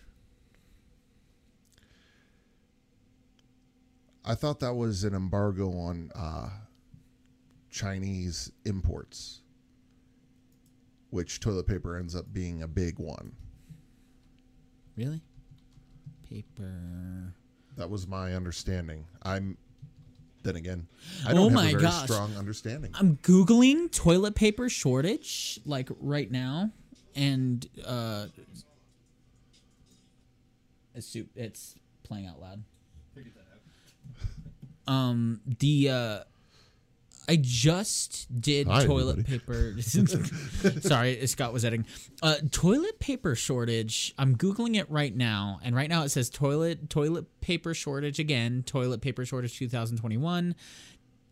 I 4.23 4.33
thought 4.33 4.59
that 4.61 4.73
was 4.73 5.03
an 5.03 5.13
embargo 5.13 5.69
on 5.69 6.11
uh, 6.15 6.49
Chinese 7.69 8.51
imports, 8.65 9.41
which 11.11 11.39
toilet 11.39 11.67
paper 11.67 11.95
ends 11.95 12.15
up 12.15 12.33
being 12.33 12.63
a 12.63 12.67
big 12.67 12.97
one. 12.97 13.33
Really? 14.95 15.21
Paper 16.29 17.33
That 17.77 17.89
was 17.89 18.07
my 18.07 18.33
understanding. 18.35 19.05
I'm. 19.23 19.57
Then 20.43 20.55
again, 20.57 20.87
I 21.25 21.31
Oh 21.31 21.35
don't 21.35 21.43
have 21.45 21.53
my 21.53 21.67
a 21.69 21.71
very 21.71 21.81
gosh. 21.83 22.03
strong 22.03 22.35
understanding. 22.37 22.91
I'm 22.93 23.17
googling 23.17 23.91
toilet 23.91 24.35
paper 24.35 24.69
shortage 24.69 25.59
like 25.65 25.89
right 25.99 26.29
now, 26.29 26.71
and 27.15 27.67
uh, 27.83 28.27
it's 30.93 31.07
su- 31.07 31.27
it's 31.35 31.73
playing 32.03 32.27
out 32.27 32.39
loud. 32.39 32.63
Um, 34.87 35.41
the 35.59 35.89
uh, 35.89 36.19
I 37.27 37.37
just 37.41 38.27
did 38.41 38.67
Hi, 38.67 38.85
toilet 38.85 39.19
everybody. 39.19 39.39
paper. 39.39 39.81
Sorry, 40.81 41.25
Scott 41.27 41.53
was 41.53 41.65
editing. 41.65 41.85
Uh, 42.21 42.35
toilet 42.51 42.99
paper 42.99 43.35
shortage. 43.35 44.13
I'm 44.17 44.35
googling 44.35 44.75
it 44.75 44.89
right 44.89 45.15
now, 45.15 45.59
and 45.63 45.75
right 45.75 45.89
now 45.89 46.03
it 46.03 46.09
says 46.09 46.29
toilet 46.29 46.89
toilet 46.89 47.25
paper 47.41 47.73
shortage 47.73 48.19
again. 48.19 48.63
Toilet 48.65 49.01
paper 49.01 49.25
shortage 49.25 49.57
2021 49.57 50.55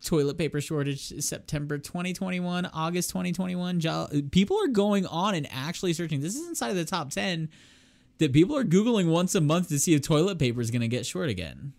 toilet 0.04 0.36
paper 0.36 0.60
shortage 0.60 1.18
September 1.24 1.78
2021, 1.78 2.66
August 2.74 3.08
2021. 3.10 3.80
Jo- 3.80 4.06
People 4.30 4.58
are 4.62 4.66
going 4.68 5.06
on 5.06 5.34
and 5.34 5.48
actually 5.50 5.94
searching. 5.94 6.20
This 6.20 6.36
is 6.36 6.46
inside 6.46 6.68
of 6.70 6.76
the 6.76 6.84
top 6.84 7.08
10 7.10 7.48
that 8.18 8.30
people 8.32 8.54
are 8.54 8.64
Googling 8.64 9.08
once 9.10 9.34
a 9.34 9.40
month 9.40 9.68
to 9.70 9.78
see 9.78 9.94
if 9.94 10.02
toilet 10.02 10.38
paper 10.38 10.60
is 10.60 10.70
going 10.70 10.82
to 10.82 10.88
get 10.88 11.06
short 11.06 11.30
again. 11.30 11.72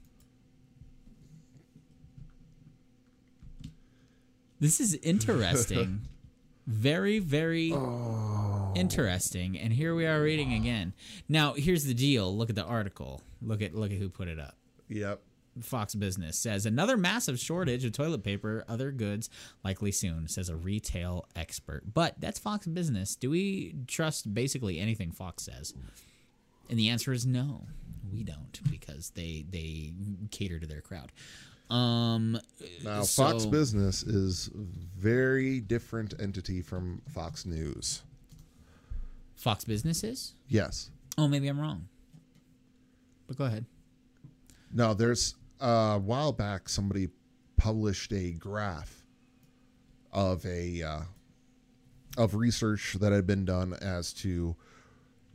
This 4.65 4.79
is 4.79 4.95
interesting. 4.95 6.01
very, 6.67 7.19
very 7.19 7.71
oh. 7.71 8.73
interesting. 8.75 9.59
And 9.59 9.71
here 9.71 9.93
we 9.93 10.07
are 10.07 10.19
reading 10.19 10.53
again. 10.53 10.93
Now, 11.29 11.53
here's 11.53 11.83
the 11.83 11.93
deal. 11.93 12.35
Look 12.35 12.49
at 12.49 12.55
the 12.55 12.63
article. 12.63 13.21
Look 13.43 13.61
at 13.61 13.75
look 13.75 13.91
at 13.91 13.99
who 13.99 14.09
put 14.09 14.27
it 14.27 14.39
up. 14.39 14.55
Yep. 14.89 15.21
Fox 15.61 15.93
Business 15.93 16.35
says 16.35 16.65
another 16.65 16.97
massive 16.97 17.39
shortage 17.39 17.85
of 17.85 17.91
toilet 17.91 18.23
paper, 18.23 18.65
other 18.67 18.91
goods 18.91 19.29
likely 19.63 19.91
soon, 19.91 20.27
says 20.27 20.49
a 20.49 20.55
retail 20.55 21.27
expert. 21.35 21.83
But 21.93 22.15
that's 22.19 22.39
Fox 22.39 22.65
Business. 22.65 23.15
Do 23.15 23.29
we 23.29 23.75
trust 23.85 24.33
basically 24.33 24.79
anything 24.79 25.11
Fox 25.11 25.43
says? 25.43 25.75
And 26.71 26.79
the 26.79 26.89
answer 26.89 27.13
is 27.13 27.27
no, 27.27 27.67
we 28.11 28.23
don't 28.23 28.59
because 28.71 29.11
they 29.11 29.45
they 29.47 29.93
cater 30.31 30.59
to 30.59 30.65
their 30.65 30.81
crowd. 30.81 31.11
Um, 31.69 32.39
Now, 32.83 33.03
Fox 33.03 33.45
Business 33.45 34.03
is 34.03 34.49
very 34.53 35.59
different 35.59 36.13
entity 36.19 36.61
from 36.61 37.01
Fox 37.09 37.45
News. 37.45 38.03
Fox 39.35 39.63
Business 39.63 40.03
is? 40.03 40.33
Yes. 40.47 40.89
Oh, 41.17 41.27
maybe 41.27 41.47
I'm 41.47 41.59
wrong. 41.59 41.87
But 43.27 43.37
go 43.37 43.45
ahead. 43.45 43.65
No, 44.71 44.93
there's 44.93 45.35
a 45.59 45.97
while 45.97 46.31
back 46.31 46.69
somebody 46.69 47.09
published 47.57 48.11
a 48.11 48.31
graph 48.31 49.05
of 50.11 50.45
a 50.45 50.83
uh, 50.83 51.01
of 52.17 52.35
research 52.35 52.97
that 52.99 53.11
had 53.11 53.25
been 53.25 53.45
done 53.45 53.73
as 53.81 54.13
to 54.13 54.55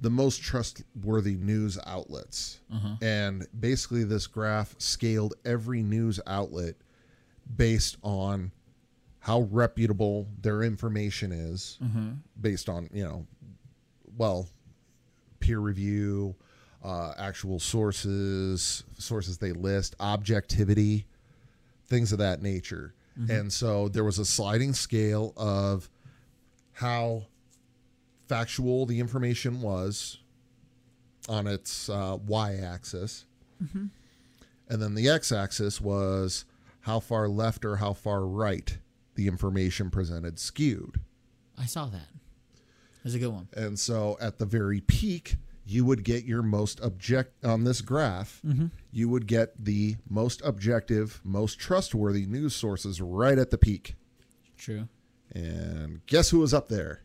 the 0.01 0.11
most 0.11 0.43
trustworthy 0.43 1.37
news 1.37 1.79
outlets, 1.87 2.61
mm-hmm. 2.73 3.03
and 3.05 3.47
basically 3.59 4.05
this 4.05 4.27
graph 4.27 4.75
scaled 4.79 5.35
every 5.45 5.83
news 5.83 6.19
outlet 6.27 6.75
based 7.57 7.99
on 8.03 8.51
how 9.19 9.43
reputable 9.51 10.27
their 10.41 10.63
information 10.63 11.33
is, 11.33 11.79
mm-hmm. 11.83 12.13
based 12.41 12.69
on 12.69 12.89
you 12.93 13.05
know, 13.05 13.27
well, 14.17 14.49
peer 15.41 15.59
review, 15.59 16.35
uh, 16.83 17.13
actual 17.19 17.59
sources, 17.59 18.85
sources 18.99 19.39
they 19.39 19.53
list, 19.53 19.95
objectivity, 20.01 21.07
things 21.89 22.13
of 22.13 22.19
that 22.19 22.41
nature. 22.41 22.95
Mm-hmm. 23.19 23.31
And 23.31 23.53
so 23.53 23.89
there 23.89 24.05
was 24.05 24.19
a 24.19 24.25
sliding 24.25 24.73
scale 24.73 25.35
of 25.37 25.91
how 26.73 27.27
factual 28.31 28.87
the 28.87 29.01
information 29.01 29.61
was 29.61 30.19
on 31.29 31.49
its 31.49 31.89
uh, 31.89 32.17
y 32.25 32.55
axis. 32.55 33.25
And 34.69 34.81
then 34.81 34.95
the 34.95 35.09
x 35.09 35.33
axis 35.33 35.81
was 35.81 36.45
how 36.83 37.01
far 37.01 37.29
left 37.29 37.65
or 37.65 37.77
how 37.77 37.93
far 37.93 38.25
right 38.25 38.79
the 39.17 39.27
information 39.27 39.91
presented 39.91 40.39
skewed. 40.39 41.01
I 41.59 41.67
saw 41.67 41.87
that. 41.87 42.09
That's 43.03 43.17
a 43.17 43.19
good 43.19 43.33
one. 43.33 43.49
And 43.55 43.77
so 43.79 44.17
at 44.21 44.39
the 44.39 44.47
very 44.47 44.81
peak, 44.81 45.37
you 45.67 45.85
would 45.85 46.05
get 46.05 46.25
your 46.25 46.43
most 46.43 46.81
object 46.83 47.45
on 47.45 47.65
this 47.65 47.81
graph. 47.81 48.41
You 48.93 49.09
would 49.09 49.27
get 49.27 49.65
the 49.65 49.97
most 50.09 50.41
objective, 50.45 51.21
most 51.25 51.59
trustworthy 51.59 52.27
news 52.27 52.55
sources 52.55 53.01
right 53.01 53.39
at 53.39 53.51
the 53.51 53.59
peak. 53.59 53.97
True. 54.57 54.89
And 55.33 56.07
guess 56.07 56.31
who 56.31 56.39
was 56.39 56.55
up 56.55 56.69
there? 56.69 57.03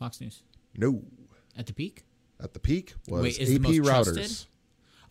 Fox 0.00 0.20
News 0.20 0.42
No, 0.76 1.02
at 1.56 1.66
the 1.66 1.72
peak. 1.72 2.02
at 2.42 2.54
the 2.54 2.58
peak 2.58 2.94
was 3.06 3.22
Wait, 3.22 3.40
AP 3.40 3.60
Reuters. 3.62 3.84
trusted? 3.84 4.46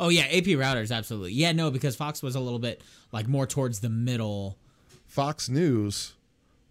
Oh 0.01 0.09
yeah, 0.09 0.23
AP 0.23 0.45
Reuters, 0.45 0.91
absolutely. 0.95 1.31
Yeah, 1.33 1.51
no, 1.53 1.71
because 1.71 1.95
Fox 1.95 2.21
was 2.21 2.35
a 2.35 2.39
little 2.41 2.59
bit 2.59 2.81
like 3.13 3.27
more 3.27 3.45
towards 3.47 3.79
the 3.79 3.89
middle. 3.89 4.57
Fox 5.05 5.47
News 5.49 6.13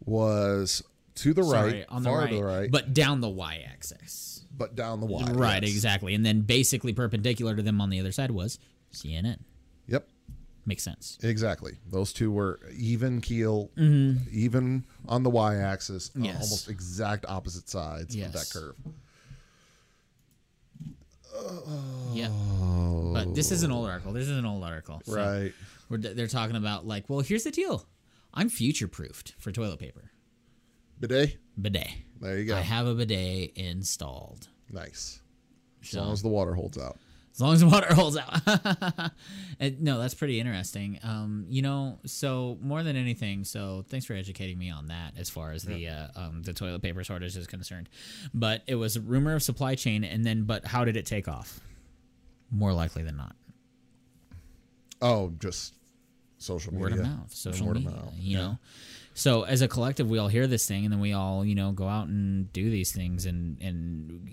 was 0.04 0.82
to 1.16 1.32
the 1.34 1.42
Sorry, 1.44 1.72
right, 1.72 1.86
on 1.88 2.02
the 2.02 2.10
far 2.10 2.18
right, 2.20 2.30
to 2.30 2.36
the 2.36 2.44
right, 2.44 2.70
but 2.70 2.92
down 2.94 3.20
the 3.20 3.28
y-axis. 3.28 4.44
but 4.56 4.74
down 4.74 5.00
the 5.00 5.06
Y. 5.06 5.20
Axis. 5.22 5.36
Right, 5.36 5.62
yes. 5.62 5.72
exactly. 5.72 6.14
And 6.14 6.24
then 6.24 6.40
basically 6.42 6.92
perpendicular 6.92 7.54
to 7.56 7.62
them 7.62 7.80
on 7.80 7.90
the 7.90 8.00
other 8.00 8.12
side 8.12 8.30
was 8.30 8.58
CNN. 8.92 9.38
Makes 10.68 10.82
sense. 10.82 11.16
exactly. 11.22 11.72
Those 11.90 12.12
two 12.12 12.30
were 12.30 12.60
even 12.76 13.22
keel, 13.22 13.70
even 13.78 14.84
on 15.08 15.22
the 15.22 15.30
Y 15.30 15.56
axis, 15.56 16.10
uh, 16.10 16.12
Mm-hmm. 16.18 16.24
Yes. 16.26 16.42
almost 16.42 16.68
exact 16.68 17.24
opposite 17.26 17.70
sides 17.70 18.14
of 18.14 18.20
that 18.32 18.38
Yes. 18.38 18.52
curve. 18.52 18.74
Yeah. 22.12 22.28
But 22.28 23.34
this 23.34 23.50
is 23.50 23.62
an 23.62 23.72
old 23.72 23.88
article. 23.88 24.12
This 24.12 24.28
is 24.28 24.36
an 24.36 24.44
old 24.44 24.62
article. 24.62 25.00
So 25.04 25.14
Right. 25.16 25.52
They're 25.90 26.26
talking 26.26 26.56
about 26.56 26.86
like, 26.86 27.08
well, 27.08 27.20
here's 27.20 27.44
the 27.44 27.50
deal. 27.50 27.86
I'm 28.34 28.50
future 28.50 28.88
proofed 28.88 29.34
for 29.38 29.50
toilet 29.50 29.78
paper. 29.78 30.10
Bidet. 31.00 31.38
Bidet. 31.60 31.88
There 32.20 32.38
you 32.38 32.44
go. 32.44 32.56
I 32.56 32.60
have 32.60 32.86
a 32.86 32.94
bidet 32.94 33.52
installed. 33.56 34.48
nice. 34.70 35.20
As 35.82 35.88
So- 35.90 36.00
long 36.02 36.12
as 36.12 36.20
the 36.20 36.28
water 36.28 36.52
holds 36.54 36.76
out. 36.76 36.98
As 37.38 37.40
long 37.40 37.52
as 37.54 37.60
the 37.60 37.68
water 37.68 37.94
holds 37.94 38.16
out. 38.16 39.12
And, 39.60 39.80
no, 39.82 39.98
that's 39.98 40.14
pretty 40.14 40.38
interesting. 40.38 41.00
Um, 41.02 41.44
you 41.48 41.62
know, 41.62 41.98
so 42.06 42.58
more 42.60 42.84
than 42.84 42.94
anything, 42.94 43.42
so 43.42 43.84
thanks 43.88 44.06
for 44.06 44.12
educating 44.12 44.56
me 44.56 44.70
on 44.70 44.86
that 44.86 45.14
as 45.18 45.28
far 45.30 45.50
as 45.50 45.64
the 45.64 45.88
uh, 45.88 46.06
um, 46.14 46.42
the 46.44 46.52
toilet 46.52 46.80
paper 46.80 47.02
shortage 47.02 47.36
is 47.36 47.48
concerned. 47.48 47.88
But 48.32 48.62
it 48.68 48.76
was 48.76 48.94
a 48.94 49.00
rumor 49.00 49.34
of 49.34 49.42
supply 49.42 49.74
chain, 49.74 50.04
and 50.04 50.24
then, 50.24 50.44
but 50.44 50.64
how 50.64 50.84
did 50.84 50.96
it 50.96 51.06
take 51.06 51.26
off? 51.26 51.58
More 52.52 52.72
likely 52.72 53.02
than 53.02 53.16
not, 53.16 53.34
Oh, 55.02 55.32
just 55.40 55.74
social 56.38 56.72
media. 56.72 56.82
word 56.84 56.92
of 56.92 56.98
mouth, 57.00 57.32
social 57.34 57.66
word 57.66 57.76
of 57.78 57.84
media. 57.84 57.98
mouth, 58.00 58.14
You 58.16 58.36
know. 58.36 58.58
So 59.14 59.42
as 59.42 59.60
a 59.62 59.66
collective, 59.66 60.08
we 60.08 60.18
all 60.18 60.28
hear 60.28 60.46
this 60.46 60.66
thing, 60.68 60.84
and 60.84 60.92
then 60.92 61.00
we 61.00 61.12
all, 61.12 61.44
you 61.44 61.56
know, 61.56 61.72
go 61.72 61.88
out 61.88 62.06
and 62.06 62.52
do 62.52 62.70
these 62.70 62.92
things, 62.92 63.26
and 63.26 63.60
and 63.60 64.30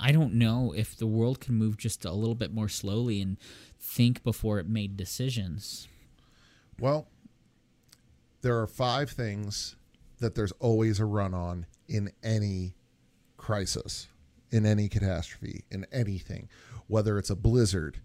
I 0.00 0.12
don't 0.12 0.34
know 0.34 0.72
if 0.74 0.96
the 0.96 1.06
world 1.06 1.40
can 1.40 1.54
move 1.54 1.76
just 1.76 2.04
a 2.04 2.12
little 2.12 2.34
bit 2.34 2.52
more 2.52 2.68
slowly 2.68 3.20
and 3.20 3.36
think 3.78 4.22
before 4.22 4.58
it 4.58 4.68
made 4.68 4.96
decisions. 4.96 5.88
Well, 6.78 7.08
there 8.42 8.58
are 8.58 8.66
five 8.66 9.10
things 9.10 9.76
that 10.18 10.34
there's 10.34 10.52
always 10.52 11.00
a 11.00 11.04
run 11.04 11.34
on 11.34 11.66
in 11.88 12.10
any 12.22 12.74
crisis, 13.36 14.08
in 14.50 14.64
any 14.64 14.88
catastrophe, 14.88 15.64
in 15.70 15.86
anything, 15.92 16.48
whether 16.86 17.18
it's 17.18 17.30
a 17.30 17.36
blizzard, 17.36 18.00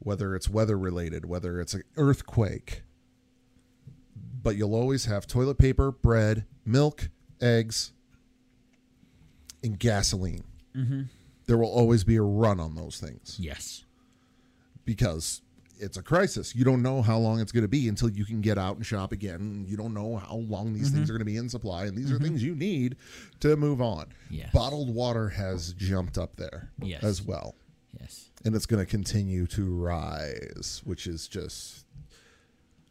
whether 0.00 0.34
it's 0.34 0.48
weather 0.48 0.78
related, 0.78 1.26
whether 1.26 1.60
it's 1.60 1.74
an 1.74 1.82
earthquake. 1.96 2.82
But 4.42 4.56
you'll 4.56 4.74
always 4.74 5.04
have 5.04 5.26
toilet 5.26 5.58
paper, 5.58 5.92
bread, 5.92 6.46
milk, 6.64 7.10
eggs, 7.40 7.92
and 9.62 9.78
gasoline. 9.78 10.44
Mm-hmm. 10.76 11.02
There 11.48 11.58
will 11.58 11.70
always 11.70 12.04
be 12.04 12.16
a 12.16 12.22
run 12.22 12.60
on 12.60 12.76
those 12.76 13.00
things 13.00 13.36
Yes. 13.40 13.84
because 14.84 15.42
it's 15.80 15.96
a 15.96 16.02
crisis. 16.02 16.54
You 16.54 16.64
don't 16.64 16.82
know 16.82 17.02
how 17.02 17.18
long 17.18 17.40
it's 17.40 17.52
going 17.52 17.62
to 17.62 17.68
be 17.68 17.88
until 17.88 18.10
you 18.10 18.24
can 18.24 18.40
get 18.40 18.58
out 18.58 18.76
and 18.76 18.84
shop 18.84 19.12
again. 19.12 19.64
You 19.66 19.76
don't 19.76 19.94
know 19.94 20.16
how 20.16 20.36
long 20.36 20.72
these 20.74 20.90
things 20.90 21.04
mm-hmm. 21.04 21.04
are 21.04 21.18
going 21.18 21.18
to 21.20 21.24
be 21.24 21.36
in 21.36 21.48
supply, 21.48 21.86
and 21.86 21.96
these 21.96 22.10
are 22.10 22.16
mm-hmm. 22.16 22.24
things 22.24 22.42
you 22.42 22.54
need 22.54 22.96
to 23.40 23.56
move 23.56 23.80
on. 23.80 24.06
Yes. 24.30 24.50
Bottled 24.52 24.94
water 24.94 25.30
has 25.30 25.72
jumped 25.72 26.18
up 26.18 26.36
there 26.36 26.70
Yes. 26.82 27.02
as 27.02 27.22
well, 27.22 27.54
Yes. 27.98 28.30
and 28.44 28.54
it's 28.54 28.66
going 28.66 28.84
to 28.84 28.90
continue 28.90 29.46
to 29.48 29.74
rise, 29.74 30.82
which 30.84 31.06
is 31.06 31.28
just 31.28 31.86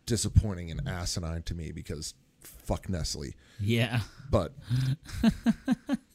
disappointing 0.05 0.71
and 0.71 0.87
asinine 0.87 1.43
to 1.43 1.53
me 1.53 1.71
because 1.71 2.13
fuck 2.41 2.89
Nestle. 2.89 3.33
Yeah. 3.59 4.01
But 4.31 4.53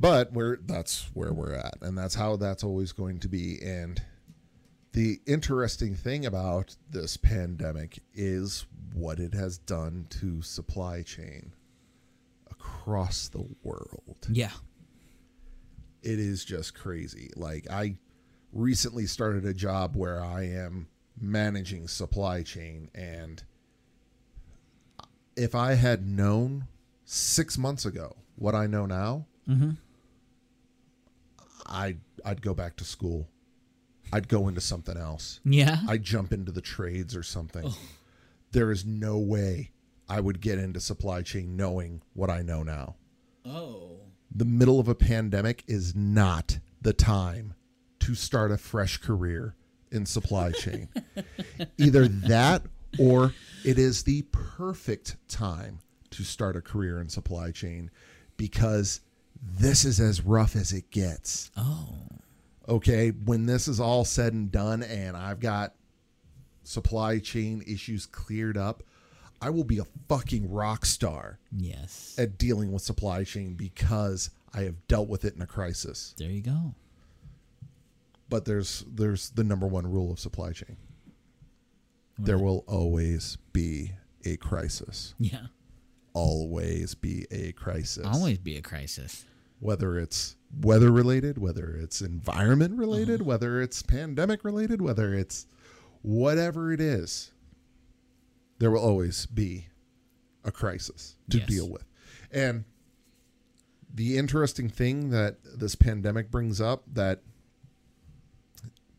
but 0.00 0.32
we're 0.32 0.56
that's 0.66 1.10
where 1.14 1.32
we're 1.32 1.54
at 1.54 1.76
and 1.82 1.96
that's 1.98 2.14
how 2.14 2.36
that's 2.36 2.62
always 2.64 2.92
going 2.92 3.18
to 3.20 3.28
be 3.28 3.58
and 3.62 4.02
the 4.92 5.20
interesting 5.26 5.94
thing 5.94 6.24
about 6.26 6.76
this 6.90 7.16
pandemic 7.16 7.98
is 8.14 8.66
what 8.94 9.18
it 9.20 9.34
has 9.34 9.58
done 9.58 10.06
to 10.10 10.40
supply 10.42 11.02
chain 11.02 11.52
across 12.50 13.28
the 13.28 13.44
world 13.62 14.26
Yeah. 14.30 14.50
it 16.02 16.18
is 16.18 16.44
just 16.44 16.74
crazy. 16.74 17.30
Like 17.36 17.70
I 17.70 17.96
recently 18.52 19.06
started 19.06 19.44
a 19.44 19.52
job 19.54 19.94
where 19.94 20.22
I 20.24 20.44
am 20.44 20.88
managing 21.20 21.86
supply 21.88 22.42
chain 22.42 22.90
and 22.94 23.42
if 25.36 25.54
I 25.54 25.74
had 25.74 26.06
known 26.06 26.66
6 27.04 27.58
months 27.58 27.84
ago 27.84 28.16
what 28.36 28.54
I 28.54 28.66
know 28.66 28.86
now, 28.86 29.26
mm-hmm. 29.48 29.72
I'd 31.68 32.00
I'd 32.24 32.42
go 32.42 32.54
back 32.54 32.76
to 32.76 32.84
school. 32.84 33.28
I'd 34.12 34.28
go 34.28 34.48
into 34.48 34.60
something 34.60 34.96
else. 34.96 35.40
Yeah. 35.44 35.80
I'd 35.86 36.02
jump 36.02 36.32
into 36.32 36.50
the 36.50 36.62
trades 36.62 37.14
or 37.14 37.22
something. 37.22 37.64
Oh. 37.66 37.78
There 38.52 38.70
is 38.70 38.86
no 38.86 39.18
way 39.18 39.72
I 40.08 40.20
would 40.20 40.40
get 40.40 40.58
into 40.58 40.80
supply 40.80 41.20
chain 41.20 41.56
knowing 41.56 42.00
what 42.14 42.30
I 42.30 42.40
know 42.40 42.62
now 42.62 42.96
oh. 43.48 44.00
the 44.34 44.44
middle 44.44 44.80
of 44.80 44.88
a 44.88 44.94
pandemic 44.94 45.64
is 45.66 45.94
not 45.94 46.58
the 46.80 46.92
time 46.92 47.54
to 48.00 48.14
start 48.14 48.52
a 48.52 48.58
fresh 48.58 48.98
career 48.98 49.54
in 49.90 50.06
supply 50.06 50.52
chain. 50.52 50.88
Either 51.78 52.08
that 52.08 52.62
or 52.98 53.34
it 53.64 53.78
is 53.78 54.04
the 54.04 54.22
perfect 54.32 55.16
time 55.28 55.80
to 56.10 56.22
start 56.22 56.56
a 56.56 56.60
career 56.60 57.00
in 57.00 57.08
supply 57.08 57.50
chain 57.50 57.90
because 58.36 59.00
this 59.42 59.84
is 59.84 60.00
as 60.00 60.20
rough 60.22 60.56
as 60.56 60.72
it 60.72 60.90
gets. 60.90 61.50
Oh. 61.56 61.94
Okay, 62.68 63.10
when 63.10 63.46
this 63.46 63.66
is 63.68 63.80
all 63.80 64.04
said 64.04 64.32
and 64.34 64.52
done 64.52 64.82
and 64.82 65.16
I've 65.16 65.40
got 65.40 65.74
supply 66.64 67.18
chain 67.18 67.62
issues 67.66 68.04
cleared 68.06 68.58
up, 68.58 68.82
I 69.40 69.50
will 69.50 69.64
be 69.64 69.78
a 69.78 69.86
fucking 70.08 70.50
rock 70.50 70.84
star 70.84 71.38
Yes. 71.56 72.14
at 72.18 72.36
dealing 72.38 72.72
with 72.72 72.82
supply 72.82 73.24
chain 73.24 73.54
because 73.54 74.30
I 74.52 74.62
have 74.62 74.86
dealt 74.88 75.08
with 75.08 75.24
it 75.24 75.34
in 75.34 75.40
a 75.42 75.46
crisis. 75.46 76.14
There 76.18 76.30
you 76.30 76.42
go. 76.42 76.74
But 78.28 78.44
there's 78.44 78.84
there's 78.86 79.30
the 79.30 79.44
number 79.44 79.66
one 79.66 79.86
rule 79.90 80.12
of 80.12 80.18
supply 80.18 80.52
chain. 80.52 80.76
There 82.18 82.38
will 82.38 82.64
always 82.66 83.38
be 83.52 83.92
a 84.24 84.36
crisis. 84.36 85.14
Yeah. 85.18 85.46
Always 86.18 86.94
be 86.94 87.26
a 87.30 87.52
crisis. 87.52 88.04
Always 88.04 88.38
be 88.38 88.56
a 88.56 88.62
crisis. 88.62 89.24
Whether 89.60 89.98
it's 89.98 90.36
weather 90.60 90.90
related, 90.90 91.38
whether 91.38 91.76
it's 91.76 92.00
environment 92.00 92.76
related, 92.76 93.20
Uh-huh. 93.20 93.28
whether 93.28 93.60
it's 93.60 93.82
pandemic 93.82 94.44
related, 94.44 94.80
whether 94.80 95.14
it's 95.14 95.46
whatever 96.02 96.72
it 96.72 96.80
is, 96.80 97.32
there 98.58 98.70
will 98.70 98.80
always 98.80 99.26
be 99.26 99.66
a 100.44 100.50
crisis 100.52 101.16
to 101.30 101.38
Yes. 101.38 101.48
deal 101.48 101.68
with. 101.68 101.84
And 102.30 102.64
the 103.92 104.16
interesting 104.18 104.68
thing 104.68 105.10
that 105.10 105.38
this 105.44 105.74
pandemic 105.74 106.30
brings 106.30 106.60
up 106.60 106.82
that 106.94 107.22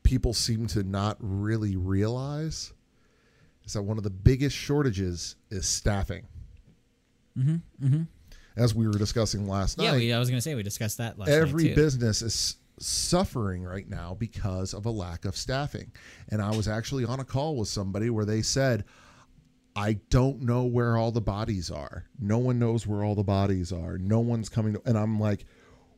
people 0.03 0.33
seem 0.33 0.67
to 0.67 0.83
not 0.83 1.17
really 1.19 1.75
realize 1.75 2.73
is 3.63 3.73
that 3.73 3.83
one 3.83 3.97
of 3.97 4.03
the 4.03 4.09
biggest 4.09 4.55
shortages 4.55 5.35
is 5.49 5.67
staffing. 5.67 6.25
Mm-hmm. 7.39 7.85
Mm-hmm. 7.85 8.01
As 8.57 8.75
we 8.75 8.87
were 8.87 8.97
discussing 8.97 9.47
last 9.47 9.77
night. 9.77 9.85
Yeah, 9.85 9.91
night, 9.91 9.97
we, 9.99 10.13
I 10.13 10.19
was 10.19 10.29
gonna 10.29 10.41
say 10.41 10.55
we 10.55 10.63
discussed 10.63 10.97
that 10.97 11.17
last 11.17 11.29
every 11.29 11.73
business 11.73 12.21
is 12.21 12.57
suffering 12.79 13.63
right 13.63 13.89
now 13.89 14.15
because 14.17 14.73
of 14.73 14.85
a 14.85 14.89
lack 14.89 15.25
of 15.25 15.35
staffing. 15.35 15.91
And 16.29 16.41
I 16.41 16.55
was 16.55 16.67
actually 16.67 17.05
on 17.05 17.19
a 17.19 17.25
call 17.25 17.55
with 17.55 17.67
somebody 17.67 18.09
where 18.09 18.25
they 18.25 18.41
said, 18.41 18.85
I 19.75 19.93
don't 20.09 20.41
know 20.41 20.63
where 20.63 20.97
all 20.97 21.11
the 21.11 21.21
bodies 21.21 21.69
are. 21.71 22.05
No 22.19 22.37
one 22.37 22.59
knows 22.59 22.85
where 22.87 23.03
all 23.03 23.15
the 23.15 23.23
bodies 23.23 23.71
are. 23.71 23.97
No 23.97 24.19
one's 24.19 24.49
coming 24.49 24.73
to, 24.73 24.81
and 24.85 24.97
I'm 24.97 25.19
like, 25.19 25.45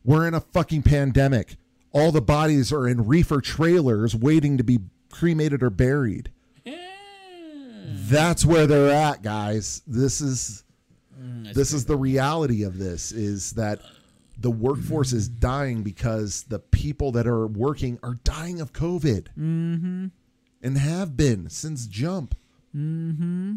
we're 0.03 0.27
in 0.27 0.33
a 0.33 0.41
fucking 0.41 0.83
pandemic. 0.83 1.55
All 1.91 2.11
the 2.11 2.21
bodies 2.21 2.71
are 2.71 2.87
in 2.87 3.07
reefer 3.07 3.41
trailers 3.41 4.15
waiting 4.15 4.57
to 4.57 4.63
be 4.63 4.79
cremated 5.11 5.61
or 5.63 5.69
buried. 5.69 6.31
That's 7.93 8.45
where 8.45 8.67
they're 8.67 8.93
at, 8.93 9.21
guys. 9.21 9.81
This 9.85 10.21
is 10.21 10.63
this 11.53 11.73
is 11.73 11.85
the 11.85 11.97
reality 11.97 12.63
of 12.63 12.77
this 12.77 13.11
is 13.11 13.53
that 13.53 13.79
the 14.37 14.51
workforce 14.51 15.13
is 15.13 15.27
dying 15.27 15.83
because 15.83 16.43
the 16.43 16.59
people 16.59 17.11
that 17.11 17.27
are 17.27 17.47
working 17.47 17.99
are 18.01 18.15
dying 18.23 18.59
of 18.59 18.73
COVID. 18.73 19.27
Mm-hmm. 19.37 20.07
And 20.63 20.77
have 20.77 21.17
been 21.17 21.49
since 21.49 21.87
jump. 21.87 22.35
Mm-hmm. 22.75 23.55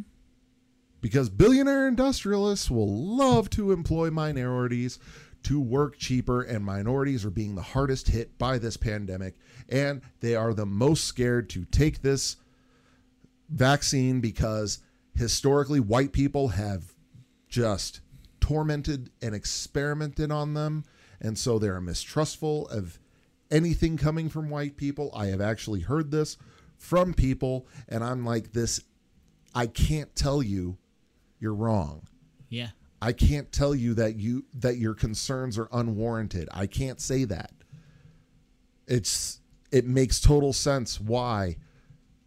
Because 1.00 1.28
billionaire 1.28 1.86
industrialists 1.86 2.70
will 2.70 2.88
love 2.88 3.50
to 3.50 3.72
employ 3.72 4.10
minorities 4.10 4.98
to 5.44 5.60
work 5.60 5.98
cheaper, 5.98 6.40
and 6.40 6.64
minorities 6.64 7.24
are 7.24 7.30
being 7.30 7.54
the 7.54 7.62
hardest 7.62 8.08
hit 8.08 8.38
by 8.38 8.56
this 8.56 8.78
pandemic. 8.78 9.34
And 9.68 10.00
they 10.20 10.34
are 10.34 10.54
the 10.54 10.64
most 10.64 11.04
scared 11.04 11.50
to 11.50 11.66
take 11.66 12.00
this 12.00 12.36
vaccine 13.50 14.20
because 14.20 14.78
historically 15.14 15.80
white 15.80 16.12
people 16.12 16.48
have 16.48 16.93
just 17.54 18.00
tormented 18.40 19.10
and 19.22 19.32
experimented 19.32 20.32
on 20.32 20.54
them. 20.54 20.84
And 21.20 21.38
so 21.38 21.58
they're 21.60 21.80
mistrustful 21.80 22.66
of 22.68 22.98
anything 23.48 23.96
coming 23.96 24.28
from 24.28 24.50
white 24.50 24.76
people. 24.76 25.12
I 25.14 25.26
have 25.26 25.40
actually 25.40 25.80
heard 25.80 26.10
this 26.10 26.36
from 26.76 27.14
people, 27.14 27.68
and 27.88 28.02
I'm 28.02 28.24
like, 28.26 28.52
this, 28.52 28.80
I 29.54 29.68
can't 29.68 30.14
tell 30.16 30.42
you 30.42 30.78
you're 31.38 31.54
wrong. 31.54 32.08
Yeah. 32.48 32.70
I 33.00 33.12
can't 33.12 33.52
tell 33.52 33.74
you 33.74 33.94
that 33.94 34.16
you 34.16 34.46
that 34.54 34.78
your 34.78 34.94
concerns 34.94 35.56
are 35.58 35.68
unwarranted. 35.70 36.48
I 36.52 36.66
can't 36.66 37.00
say 37.00 37.24
that. 37.24 37.52
It's 38.88 39.40
it 39.70 39.86
makes 39.86 40.20
total 40.20 40.52
sense 40.52 41.00
why 41.00 41.56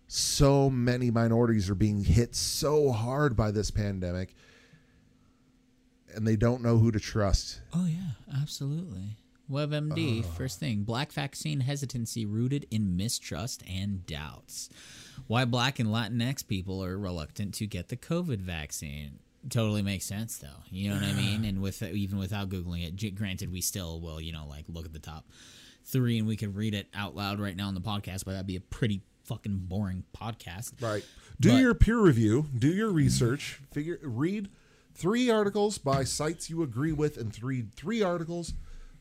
so 0.07 0.69
many 0.69 1.11
minorities 1.11 1.69
are 1.69 1.75
being 1.75 2.03
hit 2.03 2.35
so 2.35 2.91
hard 2.91 3.35
by 3.35 3.51
this 3.51 3.71
pandemic 3.71 4.35
and 6.17 6.27
they 6.27 6.35
don't 6.35 6.61
know 6.61 6.77
who 6.77 6.91
to 6.91 6.99
trust. 6.99 7.61
Oh 7.73 7.85
yeah, 7.85 8.11
absolutely. 8.41 9.17
WebMD, 9.49 10.25
first 10.25 10.59
thing, 10.59 10.83
black 10.83 11.13
vaccine 11.13 11.61
hesitancy 11.61 12.25
rooted 12.25 12.67
in 12.69 12.97
mistrust 12.97 13.63
and 13.65 14.05
doubts. 14.05 14.69
Why 15.27 15.45
black 15.45 15.79
and 15.79 15.87
Latinx 15.89 16.45
people 16.45 16.83
are 16.83 16.97
reluctant 16.97 17.53
to 17.55 17.65
get 17.67 17.87
the 17.87 17.95
COVID 17.95 18.39
vaccine. 18.39 19.19
Totally 19.49 19.81
makes 19.81 20.03
sense 20.05 20.37
though. 20.37 20.63
You 20.69 20.89
know 20.89 20.95
what 20.95 21.05
I 21.05 21.13
mean? 21.13 21.45
And 21.45 21.61
with 21.61 21.81
even 21.81 22.17
without 22.19 22.49
googling 22.49 22.85
it, 22.85 23.15
granted 23.15 23.49
we 23.51 23.61
still 23.61 24.01
will, 24.01 24.19
you 24.19 24.33
know, 24.33 24.45
like 24.49 24.65
look 24.67 24.85
at 24.85 24.91
the 24.91 24.99
top 24.99 25.25
3 25.85 26.17
and 26.19 26.27
we 26.27 26.35
could 26.35 26.55
read 26.57 26.73
it 26.73 26.87
out 26.93 27.15
loud 27.15 27.39
right 27.39 27.55
now 27.55 27.67
on 27.69 27.73
the 27.75 27.79
podcast, 27.79 28.25
but 28.25 28.31
that'd 28.33 28.47
be 28.47 28.57
a 28.57 28.61
pretty 28.61 29.01
fucking 29.23 29.59
boring 29.69 30.03
podcast. 30.13 30.73
Right. 30.81 31.05
Do 31.39 31.51
But- 31.51 31.57
your 31.61 31.73
peer 31.73 31.99
review, 31.99 32.47
do 32.57 32.67
your 32.67 32.89
research, 32.89 33.61
figure 33.71 33.97
read 34.03 34.49
three 34.97 35.29
articles 35.29 35.77
by 35.77 36.03
sites 36.03 36.49
you 36.49 36.63
agree 36.63 36.91
with 36.91 37.17
and 37.17 37.33
three 37.33 37.65
three 37.75 38.01
articles 38.01 38.53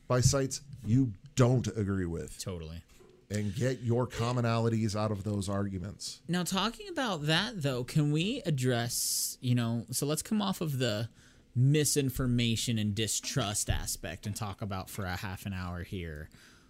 by 0.07 0.21
sites 0.21 0.61
you 0.85 1.11
don't 1.35 1.67
agree 1.75 2.05
with 2.05 2.37
Totally. 2.39 2.81
and 3.29 3.53
get 3.53 3.81
your 3.81 4.07
commonalities 4.07 4.95
out 4.95 5.11
of 5.11 5.23
those 5.23 5.49
arguments. 5.49 6.21
Now, 6.27 6.43
talking 6.43 6.87
about 6.87 7.25
that, 7.25 7.61
though, 7.61 7.83
can 7.83 8.11
we 8.11 8.41
address, 8.45 9.37
you 9.41 9.53
know, 9.53 9.85
so 9.91 10.05
let's 10.05 10.21
come 10.21 10.41
off 10.41 10.61
of 10.61 10.79
the 10.79 11.09
misinformation 11.55 12.77
and 12.77 12.93
distrust 12.95 13.69
aspect 13.69 14.25
and 14.25 14.35
talk 14.35 14.61
about 14.61 14.89
for 14.89 15.05
a 15.05 15.15
half 15.15 15.45
an 15.45 15.53
hour 15.53 15.83
here 15.83 16.29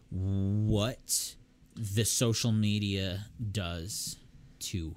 what 0.10 1.36
the 1.76 2.06
social 2.06 2.52
media 2.54 3.26
does 3.52 4.16
to 4.60 4.96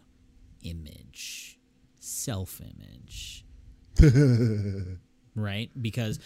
image, 0.62 1.58
self 1.98 2.60
image. 2.60 3.44
right? 5.34 5.70
Because 5.80 6.18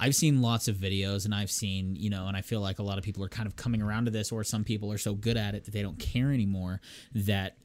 I've 0.00 0.14
seen 0.14 0.42
lots 0.42 0.68
of 0.68 0.76
videos 0.76 1.24
and 1.24 1.34
I've 1.34 1.50
seen, 1.50 1.96
you 1.96 2.10
know, 2.10 2.26
and 2.28 2.36
I 2.36 2.40
feel 2.42 2.60
like 2.60 2.78
a 2.78 2.82
lot 2.82 2.98
of 2.98 3.04
people 3.04 3.24
are 3.24 3.28
kind 3.28 3.46
of 3.46 3.56
coming 3.56 3.82
around 3.82 4.04
to 4.06 4.10
this, 4.10 4.30
or 4.32 4.44
some 4.44 4.64
people 4.64 4.92
are 4.92 4.98
so 4.98 5.14
good 5.14 5.36
at 5.36 5.54
it 5.54 5.64
that 5.64 5.72
they 5.72 5.82
don't 5.82 5.98
care 5.98 6.30
anymore 6.32 6.80
that 7.14 7.56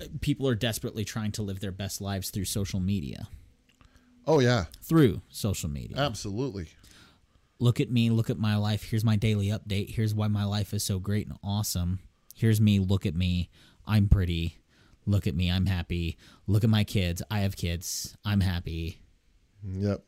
uh, 0.00 0.04
people 0.20 0.46
are 0.48 0.54
desperately 0.54 1.04
trying 1.04 1.32
to 1.32 1.42
live 1.42 1.60
their 1.60 1.72
best 1.72 2.00
lives 2.00 2.30
through 2.30 2.44
social 2.44 2.80
media. 2.80 3.28
Oh 4.26 4.38
yeah, 4.38 4.66
Through 4.82 5.20
social 5.30 5.68
media. 5.68 5.96
absolutely. 5.98 6.68
look 7.58 7.80
at 7.80 7.90
me, 7.90 8.08
look 8.10 8.30
at 8.30 8.38
my 8.38 8.54
life. 8.56 8.84
Here's 8.90 9.04
my 9.04 9.16
daily 9.16 9.48
update. 9.48 9.90
Here's 9.96 10.14
why 10.14 10.28
my 10.28 10.44
life 10.44 10.72
is 10.72 10.84
so 10.84 11.00
great 11.00 11.26
and 11.26 11.36
awesome. 11.42 11.98
Here's 12.36 12.60
me, 12.60 12.78
look 12.78 13.04
at 13.04 13.16
me. 13.16 13.50
I'm 13.84 14.08
pretty. 14.08 14.58
Look 15.06 15.26
at 15.26 15.34
me, 15.34 15.50
I'm 15.50 15.66
happy. 15.66 16.16
Look 16.46 16.62
at 16.62 16.70
my 16.70 16.84
kids. 16.84 17.20
I 17.32 17.40
have 17.40 17.56
kids. 17.56 18.16
I'm 18.24 18.40
happy. 18.40 19.01
Yep. 19.64 20.02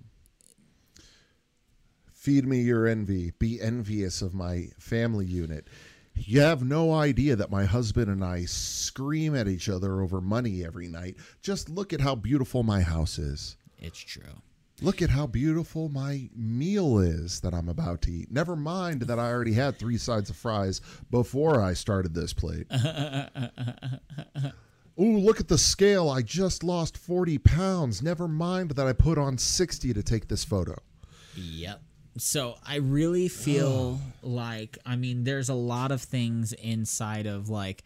Feed 2.13 2.47
me 2.47 2.61
your 2.61 2.87
envy. 2.87 3.33
Be 3.39 3.61
envious 3.61 4.23
of 4.23 4.35
my 4.35 4.69
family 4.79 5.27
unit. 5.27 5.69
You 6.17 6.41
have 6.41 6.63
no 6.63 6.93
idea 6.95 7.37
that 7.37 7.51
my 7.51 7.65
husband 7.65 8.09
and 8.09 8.25
I 8.25 8.45
scream 8.45 9.35
at 9.35 9.49
each 9.49 9.69
other 9.69 10.01
over 10.01 10.21
money 10.21 10.65
every 10.65 10.89
night. 10.89 11.17
Just 11.43 11.69
look 11.69 11.93
at 11.93 12.01
how 12.01 12.15
beautiful 12.15 12.63
my 12.63 12.81
house 12.81 13.19
is. 13.19 13.57
It's 13.79 13.99
true. 13.99 14.43
Look 14.81 15.03
at 15.03 15.11
how 15.11 15.27
beautiful 15.27 15.89
my 15.89 16.29
meal 16.35 16.99
is 16.99 17.41
that 17.41 17.55
I'm 17.55 17.69
about 17.69 18.03
to 18.03 18.13
eat. 18.13 18.31
Never 18.31 18.57
mind 18.57 19.03
that 19.03 19.19
I 19.19 19.31
already 19.31 19.53
had 19.53 19.79
three 19.79 19.99
sides 19.99 20.31
of 20.31 20.37
fries 20.37 20.81
before 21.11 21.61
I 21.61 21.75
started 21.75 22.15
this 22.15 22.33
plate. 22.33 22.67
Ooh, 25.01 25.19
look 25.19 25.41
at 25.41 25.49
the 25.49 25.59
scale. 25.59 26.09
I 26.09 26.23
just 26.23 26.63
lost 26.63 26.97
40 26.97 27.39
pounds. 27.39 28.03
Never 28.03 28.29
mind 28.29 28.73
that 28.73 28.87
I 28.87 28.93
put 28.93 29.19
on 29.19 29.39
60 29.39 29.93
to 29.93 30.03
take 30.03 30.29
this 30.29 30.45
photo. 30.45 30.77
Yep. 31.35 31.83
So 32.17 32.57
I 32.65 32.77
really 32.77 33.27
feel 33.27 33.99
like 34.23 34.79
I 34.87 34.95
mean 34.95 35.25
there's 35.25 35.49
a 35.49 35.55
lot 35.55 35.91
of 35.91 36.01
things 36.01 36.53
inside 36.53 37.27
of 37.27 37.49
like 37.49 37.83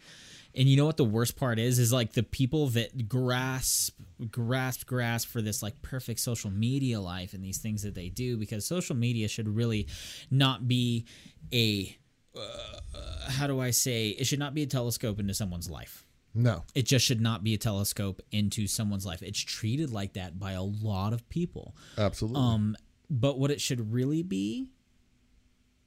and 0.54 0.68
you 0.68 0.76
know 0.76 0.84
what 0.84 0.98
the 0.98 1.04
worst 1.04 1.36
part 1.36 1.58
is 1.58 1.78
is 1.78 1.94
like 1.94 2.12
the 2.12 2.22
people 2.22 2.66
that 2.68 3.08
grasp 3.08 3.98
grasp 4.30 4.86
grasp 4.86 5.28
for 5.28 5.40
this 5.40 5.62
like 5.62 5.80
perfect 5.80 6.20
social 6.20 6.50
media 6.50 7.00
life 7.00 7.32
and 7.32 7.42
these 7.42 7.56
things 7.56 7.82
that 7.82 7.94
they 7.94 8.10
do 8.10 8.36
because 8.36 8.66
social 8.66 8.94
media 8.94 9.28
should 9.28 9.48
really 9.48 9.86
not 10.30 10.68
be 10.68 11.06
a 11.52 11.96
uh, 12.38 13.30
how 13.30 13.46
do 13.46 13.60
I 13.60 13.70
say 13.70 14.10
it 14.10 14.26
should 14.26 14.38
not 14.38 14.52
be 14.52 14.62
a 14.62 14.66
telescope 14.66 15.18
into 15.18 15.32
someone's 15.32 15.70
life. 15.70 16.04
No. 16.34 16.64
It 16.74 16.86
just 16.86 17.04
should 17.04 17.20
not 17.20 17.42
be 17.42 17.54
a 17.54 17.58
telescope 17.58 18.22
into 18.30 18.66
someone's 18.66 19.06
life. 19.06 19.22
It's 19.22 19.40
treated 19.40 19.90
like 19.92 20.12
that 20.14 20.38
by 20.38 20.52
a 20.52 20.62
lot 20.62 21.12
of 21.12 21.28
people. 21.28 21.74
Absolutely. 21.96 22.40
Um, 22.40 22.76
but 23.10 23.38
what 23.38 23.50
it 23.50 23.60
should 23.60 23.92
really 23.92 24.22
be, 24.22 24.70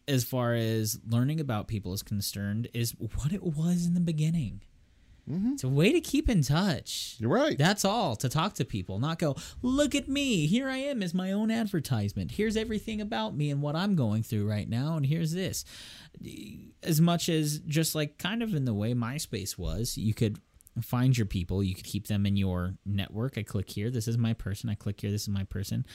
as 0.08 0.24
far 0.24 0.54
as 0.54 1.00
learning 1.08 1.40
about 1.40 1.68
people 1.68 1.94
is 1.94 2.02
concerned, 2.04 2.68
is 2.74 2.96
what 3.16 3.32
it 3.32 3.44
was 3.44 3.86
in 3.86 3.94
the 3.94 4.02
beginning. 4.02 4.62
Mm-hmm. 5.32 5.54
It's 5.54 5.64
a 5.64 5.70
way 5.70 5.94
to 5.94 6.02
keep 6.02 6.30
in 6.30 6.42
touch. 6.42 7.16
You're 7.18 7.30
right. 7.30 7.58
That's 7.58 7.86
all 7.86 8.16
to 8.18 8.28
talk 8.28 8.54
to 8.56 8.66
people, 8.66 9.00
not 9.00 9.20
go, 9.20 9.36
look 9.62 9.96
at 9.96 10.08
me. 10.08 10.46
Here 10.48 10.70
I 10.70 10.78
am 10.78 11.02
as 11.02 11.14
my 11.14 11.32
own 11.32 11.50
advertisement. 11.50 12.32
Here's 12.32 12.58
everything 12.58 13.00
about 13.00 13.36
me 13.36 13.50
and 13.50 13.62
what 13.62 13.76
I'm 13.76 13.96
going 13.96 14.24
through 14.24 14.50
right 14.50 14.68
now. 14.68 14.98
And 14.98 15.06
here's 15.06 15.32
this. 15.32 15.64
As 16.84 17.00
much 17.00 17.30
as 17.30 17.60
just 17.60 17.96
like 17.96 18.18
kind 18.18 18.44
of 18.44 18.54
in 18.54 18.66
the 18.66 18.74
way 18.74 18.94
MySpace 18.94 19.58
was, 19.58 19.98
you 19.98 20.14
could 20.14 20.40
find 20.82 21.18
your 21.18 21.28
people, 21.28 21.64
you 21.64 21.76
could 21.76 21.86
keep 21.86 22.08
them 22.08 22.26
in 22.26 22.36
your 22.36 22.76
network. 22.86 23.38
I 23.38 23.44
click 23.44 23.70
here. 23.70 23.90
This 23.90 24.08
is 24.08 24.18
my 24.18 24.34
person. 24.34 24.70
I 24.70 24.76
click 24.76 25.02
here. 25.02 25.12
This 25.12 25.24
is 25.24 25.30
my 25.30 25.44
person. 25.44 25.86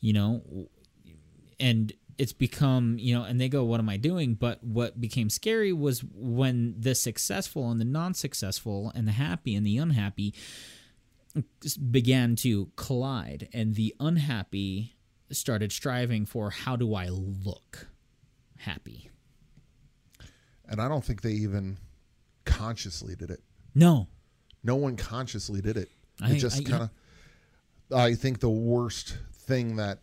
You 0.00 0.12
know, 0.12 0.68
and 1.58 1.92
it's 2.18 2.32
become 2.32 2.96
you 2.98 3.14
know 3.14 3.22
and 3.24 3.40
they 3.40 3.48
go 3.48 3.64
what 3.64 3.80
am 3.80 3.88
i 3.88 3.96
doing 3.96 4.34
but 4.34 4.62
what 4.64 5.00
became 5.00 5.28
scary 5.30 5.72
was 5.72 6.00
when 6.14 6.74
the 6.78 6.94
successful 6.94 7.70
and 7.70 7.80
the 7.80 7.84
non-successful 7.84 8.90
and 8.94 9.06
the 9.08 9.12
happy 9.12 9.54
and 9.54 9.66
the 9.66 9.76
unhappy 9.78 10.34
began 11.90 12.34
to 12.36 12.70
collide 12.76 13.48
and 13.52 13.74
the 13.76 13.94
unhappy 14.00 14.96
started 15.30 15.70
striving 15.72 16.26
for 16.26 16.50
how 16.50 16.74
do 16.76 16.94
i 16.94 17.08
look 17.08 17.88
happy 18.58 19.08
and 20.68 20.80
I 20.80 20.86
don't 20.88 21.04
think 21.04 21.22
they 21.22 21.32
even 21.32 21.78
consciously 22.44 23.16
did 23.16 23.30
it. 23.30 23.40
no 23.74 24.06
No 24.62 24.76
one 24.76 24.96
consciously 24.96 25.60
did 25.60 25.76
it. 25.76 25.90
I- 26.20 26.32
It 26.32 26.36
just 26.36 26.64
kind 26.64 26.84
of. 26.84 26.90
I 27.92 28.14
think 28.14 28.38
the 28.38 28.48
worst 28.50 29.18
thing 29.32 29.76
that 29.76 29.98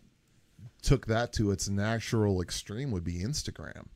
took 0.87 1.05
that 1.07 1.33
to 1.33 1.51
its 1.51 1.67
natural 1.67 2.41
extreme 2.41 2.91
would 2.91 3.03
be 3.03 3.15
Instagram. 3.15 3.87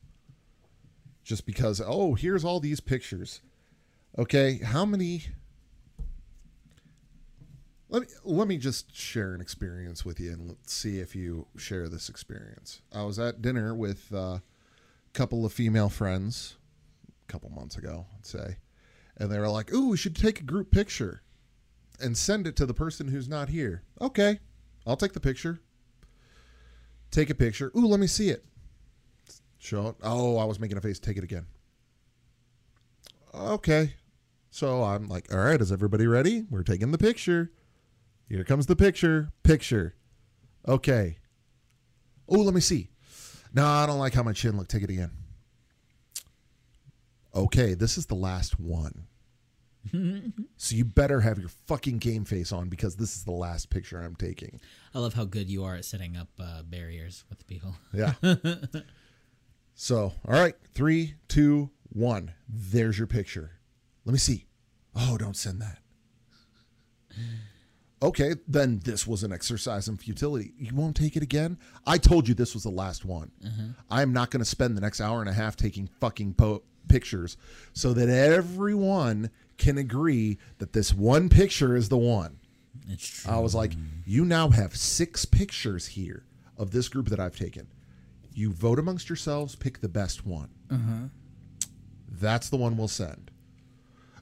Just 1.24 1.46
because, 1.46 1.80
oh, 1.82 2.12
here's 2.12 2.44
all 2.44 2.60
these 2.60 2.80
pictures. 2.80 3.40
Okay, 4.18 4.58
how 4.58 4.84
many. 4.84 5.24
Let 7.88 8.02
me 8.02 8.08
let 8.24 8.46
me 8.46 8.58
just 8.58 8.94
share 8.94 9.32
an 9.32 9.40
experience 9.40 10.04
with 10.04 10.20
you 10.20 10.32
and 10.32 10.48
let's 10.48 10.74
see 10.74 10.98
if 10.98 11.16
you 11.16 11.46
share 11.56 11.88
this 11.88 12.10
experience. 12.10 12.82
I 12.92 13.04
was 13.04 13.18
at 13.18 13.40
dinner 13.40 13.74
with 13.74 14.12
a 14.12 14.42
couple 15.14 15.46
of 15.46 15.52
female 15.52 15.88
friends 15.88 16.56
a 17.26 17.32
couple 17.32 17.48
months 17.48 17.76
ago, 17.76 18.04
I'd 18.18 18.26
say, 18.26 18.56
and 19.16 19.30
they 19.30 19.38
were 19.38 19.48
like, 19.48 19.72
"Ooh, 19.72 19.88
we 19.88 19.96
should 19.96 20.16
take 20.16 20.40
a 20.40 20.44
group 20.44 20.70
picture 20.70 21.22
and 22.00 22.18
send 22.18 22.46
it 22.46 22.56
to 22.56 22.66
the 22.66 22.74
person 22.74 23.08
who's 23.08 23.28
not 23.28 23.48
here." 23.48 23.82
Okay, 23.98 24.40
I'll 24.86 24.96
take 24.96 25.14
the 25.14 25.20
picture. 25.20 25.60
Take 27.12 27.30
a 27.30 27.34
picture. 27.34 27.70
Ooh, 27.76 27.86
let 27.86 28.00
me 28.00 28.08
see 28.08 28.30
it. 28.30 28.44
Show 29.58 29.88
it. 29.88 29.96
Oh, 30.02 30.38
I 30.38 30.44
was 30.44 30.58
making 30.58 30.78
a 30.78 30.80
face. 30.80 30.98
Take 30.98 31.18
it 31.18 31.22
again. 31.22 31.46
Okay. 33.32 33.94
So 34.50 34.82
I'm 34.82 35.08
like, 35.08 35.32
all 35.32 35.38
right, 35.38 35.60
is 35.60 35.70
everybody 35.70 36.06
ready? 36.06 36.44
We're 36.50 36.62
taking 36.62 36.90
the 36.90 36.98
picture. 36.98 37.52
Here 38.28 38.44
comes 38.44 38.66
the 38.66 38.76
picture. 38.76 39.30
Picture. 39.44 39.94
Okay. 40.66 41.18
Oh, 42.28 42.38
let 42.38 42.54
me 42.54 42.60
see. 42.60 42.88
No, 43.54 43.66
I 43.66 43.86
don't 43.86 43.98
like 43.98 44.14
how 44.14 44.22
my 44.22 44.32
chin 44.32 44.56
looked. 44.56 44.70
Take 44.70 44.82
it 44.82 44.90
again. 44.90 45.10
Okay, 47.34 47.74
this 47.74 47.98
is 47.98 48.06
the 48.06 48.14
last 48.14 48.58
one. 48.58 49.06
so 50.56 50.76
you 50.76 50.84
better 50.84 51.20
have 51.20 51.38
your 51.38 51.48
fucking 51.66 51.98
game 51.98 52.24
face 52.24 52.52
on 52.52 52.68
because 52.68 52.96
this 52.96 53.16
is 53.16 53.24
the 53.24 53.32
last 53.32 53.70
picture 53.70 54.00
I'm 54.00 54.14
taking. 54.14 54.60
I 54.94 54.98
love 55.00 55.14
how 55.14 55.24
good 55.24 55.48
you 55.50 55.64
are 55.64 55.74
at 55.74 55.84
setting 55.84 56.16
up 56.16 56.28
uh, 56.40 56.62
barriers 56.62 57.24
with 57.28 57.46
people. 57.46 57.74
Yeah. 57.92 58.12
so, 59.74 60.12
all 60.26 60.34
right, 60.40 60.54
three, 60.74 61.14
two, 61.28 61.70
one. 61.88 62.32
There's 62.48 62.98
your 62.98 63.06
picture. 63.06 63.52
Let 64.04 64.12
me 64.12 64.18
see. 64.18 64.46
Oh, 64.94 65.16
don't 65.16 65.36
send 65.36 65.60
that. 65.62 65.78
Okay, 68.02 68.34
then 68.48 68.80
this 68.84 69.06
was 69.06 69.22
an 69.22 69.32
exercise 69.32 69.86
in 69.86 69.96
futility. 69.96 70.52
You 70.58 70.74
won't 70.74 70.96
take 70.96 71.16
it 71.16 71.22
again? 71.22 71.56
I 71.86 71.98
told 71.98 72.26
you 72.26 72.34
this 72.34 72.52
was 72.54 72.64
the 72.64 72.70
last 72.70 73.04
one. 73.04 73.30
I'm 73.90 74.12
not 74.12 74.30
going 74.30 74.40
to 74.40 74.44
spend 74.48 74.76
the 74.76 74.80
next 74.80 75.00
hour 75.00 75.20
and 75.20 75.28
a 75.28 75.32
half 75.32 75.54
taking 75.56 75.86
fucking 76.00 76.34
po- 76.34 76.62
pictures 76.88 77.36
so 77.74 77.92
that 77.92 78.08
everyone 78.08 79.30
can 79.58 79.78
agree 79.78 80.38
that 80.58 80.72
this 80.72 80.92
one 80.94 81.28
picture 81.28 81.76
is 81.76 81.88
the 81.88 81.98
one. 81.98 82.38
It's 82.88 83.06
true. 83.06 83.32
I 83.32 83.38
was 83.38 83.54
like, 83.54 83.72
you 84.04 84.24
now 84.24 84.48
have 84.48 84.76
six 84.76 85.24
pictures 85.24 85.86
here 85.86 86.24
of 86.56 86.70
this 86.70 86.88
group 86.88 87.08
that 87.08 87.20
I've 87.20 87.36
taken. 87.36 87.68
You 88.34 88.52
vote 88.52 88.78
amongst 88.78 89.08
yourselves, 89.08 89.54
pick 89.54 89.80
the 89.80 89.88
best 89.88 90.26
one. 90.26 90.48
Uh-huh. 90.70 91.08
That's 92.08 92.48
the 92.48 92.56
one 92.56 92.76
we'll 92.76 92.88
send. 92.88 93.30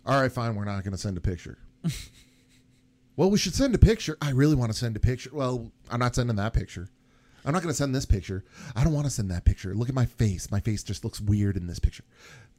All 0.06 0.20
right, 0.20 0.32
fine. 0.32 0.54
We're 0.54 0.64
not 0.64 0.82
going 0.82 0.92
to 0.92 0.98
send 0.98 1.16
a 1.16 1.20
picture. 1.20 1.58
well, 3.16 3.30
we 3.30 3.38
should 3.38 3.54
send 3.54 3.74
a 3.74 3.78
picture. 3.78 4.16
I 4.20 4.30
really 4.30 4.54
want 4.54 4.72
to 4.72 4.78
send 4.78 4.96
a 4.96 5.00
picture. 5.00 5.30
Well, 5.32 5.70
I'm 5.90 6.00
not 6.00 6.14
sending 6.14 6.36
that 6.36 6.52
picture. 6.52 6.88
I'm 7.44 7.52
not 7.52 7.62
going 7.62 7.72
to 7.72 7.76
send 7.76 7.94
this 7.94 8.06
picture. 8.06 8.44
I 8.76 8.84
don't 8.84 8.92
want 8.92 9.06
to 9.06 9.10
send 9.10 9.30
that 9.30 9.44
picture. 9.44 9.74
Look 9.74 9.88
at 9.88 9.94
my 9.94 10.06
face. 10.06 10.50
My 10.50 10.60
face 10.60 10.82
just 10.82 11.04
looks 11.04 11.20
weird 11.20 11.56
in 11.56 11.66
this 11.66 11.78
picture. 11.78 12.04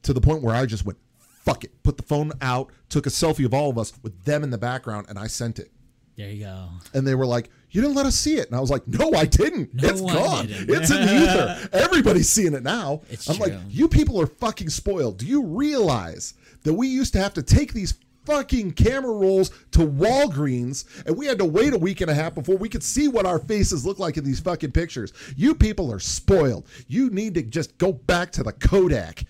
To 0.04 0.14
the 0.14 0.22
point 0.22 0.42
where 0.42 0.56
I 0.56 0.66
just 0.66 0.86
went, 0.86 0.98
fuck 1.44 1.64
it. 1.64 1.84
Put 1.84 1.98
the 1.98 2.04
phone 2.04 2.32
out, 2.42 2.72
took 2.90 3.06
a 3.06 3.10
selfie 3.10 3.46
of 3.46 3.54
all 3.54 3.70
of 3.70 3.78
us 3.78 3.94
with 4.02 4.24
them 4.26 4.44
in 4.44 4.50
the 4.50 4.58
background, 4.58 5.08
and 5.10 5.18
I 5.18 5.28
sent 5.28 5.60
it 5.60 5.72
there 6.18 6.30
you 6.30 6.46
go. 6.46 6.70
and 6.94 7.08
they 7.08 7.16
were 7.16 7.26
like, 7.26 7.50
"You 7.72 7.82
didn't 7.82 7.96
let 7.96 8.06
us 8.06 8.16
see 8.16 8.36
it," 8.36 8.48
and 8.48 8.56
I 8.56 8.60
was 8.60 8.70
like, 8.70 8.88
"No, 8.88 9.12
I 9.14 9.26
didn't. 9.26 9.74
No 9.74 9.90
it's 9.90 10.02
one 10.02 10.14
gone. 10.16 10.48
didn't." 10.48 10.70
It's 10.70 10.92
in 10.92 11.06
the 11.06 11.16
ether. 11.16 11.70
Everybody's 11.74 12.30
seeing 12.30 12.54
it 12.54 12.64
now." 12.64 13.02
It's 13.10 13.30
I'm 13.30 13.38
like, 13.38 13.54
"You 13.70 13.88
people 13.88 14.20
are 14.22 14.28
fucking 14.28 14.70
spoiled. 14.70 15.18
Do 15.18 15.26
you 15.26 15.44
realize 15.44 16.34
that 16.64 16.74
we 16.74 16.88
used 16.88 17.14
to 17.14 17.20
have 17.20 17.34
to 17.36 17.44
take 17.44 17.74
these 17.74 17.96
fucking 18.26 18.72
camera 18.74 19.12
rolls 19.14 19.50
to 19.72 19.80
Walgreens, 19.80 20.86
and 21.06 21.18
we 21.18 21.26
had 21.26 21.40
to 21.40 21.46
wait 21.46 21.74
a 21.74 21.78
week 21.78 22.02
and 22.02 22.12
a 22.12 22.14
half 22.14 22.36
before 22.36 22.58
we 22.58 22.70
could 22.70 22.84
see 22.84 23.08
what 23.08 23.26
our 23.26 23.40
faces 23.40 23.86
look 23.86 23.98
like 24.00 24.18
in 24.18 24.24
these 24.24 24.40
fucking 24.40 24.72
pictures? 24.72 25.12
You 25.36 25.56
people 25.56 25.92
are 25.92 26.00
spoiled. 26.00 26.68
You 26.88 27.10
need 27.10 27.34
to 27.36 27.42
just 27.42 27.78
go 27.78 27.92
back 27.94 28.32
to 28.34 28.44
the 28.44 28.52
Kodak, 28.52 29.24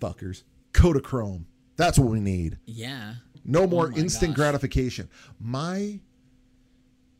fuckers. 0.00 0.44
Kodachrome. 0.72 1.44
That's 1.76 1.98
what 1.98 2.10
we 2.10 2.20
need." 2.20 2.58
Yeah. 2.64 3.14
No 3.44 3.66
more 3.66 3.86
oh 3.86 3.90
my 3.90 3.96
instant 3.96 4.32
gosh. 4.32 4.36
gratification. 4.36 5.08
My 5.40 6.00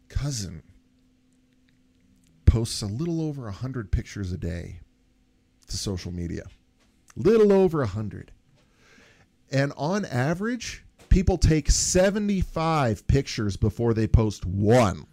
cousin 0.08 0.62
posts 2.44 2.82
a 2.82 2.86
little 2.86 3.20
over 3.22 3.44
100 3.44 3.90
pictures 3.90 4.30
a 4.30 4.36
day 4.36 4.80
to 5.66 5.76
social 5.76 6.12
media. 6.12 6.44
Little 7.16 7.52
over 7.52 7.78
100. 7.78 8.30
And 9.50 9.72
on 9.76 10.04
average, 10.04 10.84
people 11.08 11.38
take 11.38 11.70
75 11.70 13.06
pictures 13.06 13.56
before 13.56 13.94
they 13.94 14.06
post 14.06 14.44
one. 14.46 15.06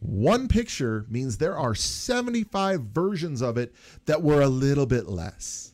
One 0.00 0.46
picture 0.48 1.06
means 1.08 1.38
there 1.38 1.58
are 1.58 1.74
75 1.74 2.82
versions 2.82 3.42
of 3.42 3.56
it 3.56 3.74
that 4.04 4.22
were 4.22 4.42
a 4.42 4.48
little 4.48 4.86
bit 4.86 5.08
less. 5.08 5.72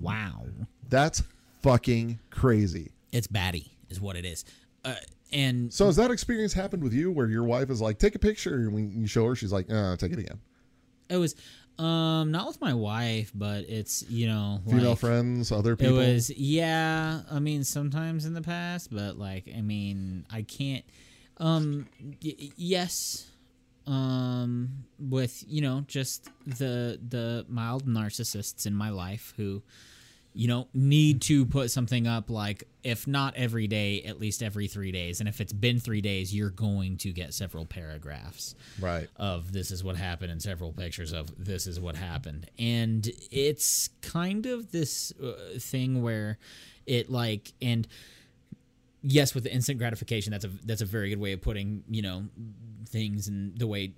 Wow. 0.00 0.46
That's 0.88 1.22
fucking 1.62 2.18
crazy. 2.30 2.92
It's 3.12 3.26
batty, 3.26 3.70
is 3.88 4.00
what 4.00 4.16
it 4.16 4.24
is. 4.24 4.44
Uh, 4.84 4.94
and 5.32 5.72
So 5.72 5.86
has 5.86 5.96
that 5.96 6.10
experience 6.10 6.52
happened 6.52 6.82
with 6.82 6.92
you 6.92 7.10
where 7.10 7.28
your 7.28 7.44
wife 7.44 7.70
is 7.70 7.80
like, 7.80 7.98
take 7.98 8.14
a 8.14 8.18
picture, 8.18 8.54
and 8.54 8.72
when 8.72 9.00
you 9.00 9.06
show 9.06 9.26
her, 9.26 9.34
she's 9.36 9.52
like, 9.52 9.70
uh, 9.72 9.96
take 9.96 10.12
it 10.12 10.18
again. 10.18 10.40
it 11.08 11.16
was 11.16 11.34
um 11.78 12.30
not 12.30 12.46
with 12.46 12.60
my 12.60 12.74
wife, 12.74 13.32
but 13.34 13.64
it's 13.68 14.02
you 14.10 14.26
know 14.26 14.60
Female 14.68 14.90
like, 14.90 14.98
friends, 14.98 15.50
other 15.50 15.76
people. 15.76 15.98
It 15.98 16.12
was 16.14 16.30
yeah. 16.30 17.22
I 17.30 17.38
mean, 17.38 17.64
sometimes 17.64 18.26
in 18.26 18.34
the 18.34 18.42
past, 18.42 18.90
but 18.94 19.16
like, 19.18 19.50
I 19.56 19.60
mean, 19.62 20.26
I 20.30 20.42
can't. 20.42 20.84
Um, 21.38 21.86
y- 22.22 22.34
yes. 22.56 23.29
Um, 23.86 24.84
with 24.98 25.42
you 25.46 25.62
know, 25.62 25.84
just 25.86 26.28
the 26.46 26.98
the 27.08 27.46
mild 27.48 27.86
narcissists 27.86 28.66
in 28.66 28.74
my 28.74 28.90
life 28.90 29.32
who, 29.36 29.62
you 30.32 30.48
know, 30.48 30.68
need 30.74 31.22
to 31.22 31.46
put 31.46 31.70
something 31.70 32.06
up 32.06 32.30
like 32.30 32.64
if 32.82 33.06
not 33.06 33.34
every 33.36 33.66
day, 33.66 34.02
at 34.02 34.20
least 34.20 34.42
every 34.42 34.68
three 34.68 34.92
days, 34.92 35.20
and 35.20 35.28
if 35.28 35.40
it's 35.40 35.52
been 35.52 35.80
three 35.80 36.00
days, 36.00 36.34
you're 36.34 36.50
going 36.50 36.96
to 36.98 37.12
get 37.12 37.34
several 37.34 37.66
paragraphs 37.66 38.54
right. 38.80 39.08
of 39.16 39.52
this 39.52 39.70
is 39.70 39.82
what 39.82 39.96
happened 39.96 40.30
and 40.30 40.40
several 40.40 40.72
pictures 40.72 41.12
of 41.12 41.44
this 41.44 41.66
is 41.66 41.80
what 41.80 41.96
happened 41.96 42.48
and 42.58 43.10
it's 43.30 43.88
kind 44.02 44.46
of 44.46 44.72
this 44.72 45.12
uh, 45.22 45.32
thing 45.58 46.02
where 46.02 46.38
it 46.86 47.10
like 47.10 47.52
and 47.60 47.86
yes 49.02 49.34
with 49.34 49.44
the 49.44 49.52
instant 49.52 49.78
gratification 49.78 50.30
that's 50.30 50.44
a 50.44 50.50
that's 50.64 50.82
a 50.82 50.86
very 50.86 51.10
good 51.10 51.20
way 51.20 51.32
of 51.32 51.40
putting 51.40 51.82
you 51.88 52.02
know 52.02 52.24
things 52.88 53.28
and 53.28 53.58
the 53.58 53.66
way 53.66 53.92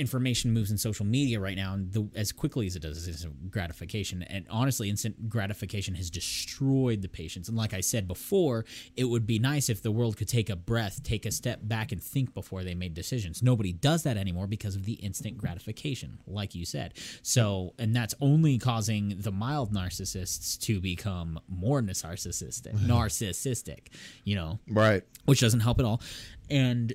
information 0.00 0.52
moves 0.52 0.70
in 0.70 0.78
social 0.78 1.04
media 1.04 1.38
right 1.38 1.56
now 1.56 1.74
and 1.74 1.92
the, 1.92 2.08
as 2.14 2.32
quickly 2.32 2.66
as 2.66 2.74
it 2.74 2.80
does 2.80 2.96
is 2.96 3.06
instant 3.06 3.50
gratification. 3.50 4.22
And 4.22 4.46
honestly 4.50 4.88
instant 4.88 5.28
gratification 5.28 5.94
has 5.94 6.10
destroyed 6.10 7.02
the 7.02 7.08
patience 7.08 7.48
and 7.48 7.56
like 7.56 7.74
i 7.74 7.80
said 7.80 8.08
before 8.08 8.64
it 8.96 9.04
would 9.04 9.26
be 9.26 9.38
nice 9.38 9.68
if 9.68 9.82
the 9.82 9.90
world 9.90 10.16
could 10.16 10.28
take 10.28 10.48
a 10.48 10.56
breath 10.56 11.02
take 11.02 11.26
a 11.26 11.30
step 11.30 11.60
back 11.62 11.92
and 11.92 12.02
think 12.02 12.32
before 12.34 12.64
they 12.64 12.74
made 12.74 12.94
decisions. 12.94 13.42
Nobody 13.42 13.72
does 13.72 14.02
that 14.04 14.16
anymore 14.16 14.46
because 14.46 14.74
of 14.74 14.84
the 14.84 14.94
instant 14.94 15.36
gratification 15.38 16.18
like 16.26 16.54
you 16.54 16.64
said. 16.64 16.94
So 17.22 17.74
and 17.78 17.94
that's 17.94 18.14
only 18.20 18.58
causing 18.58 19.16
the 19.18 19.32
mild 19.32 19.72
narcissists 19.72 20.58
to 20.60 20.80
become 20.80 21.38
more 21.48 21.82
narcissistic 21.82 22.72
narcissistic 22.94 23.88
you 24.24 24.36
know? 24.36 24.58
Right. 24.68 25.02
which 25.26 25.40
doesn't 25.40 25.60
help 25.60 25.78
at 25.78 25.84
all. 25.84 26.00
And 26.50 26.94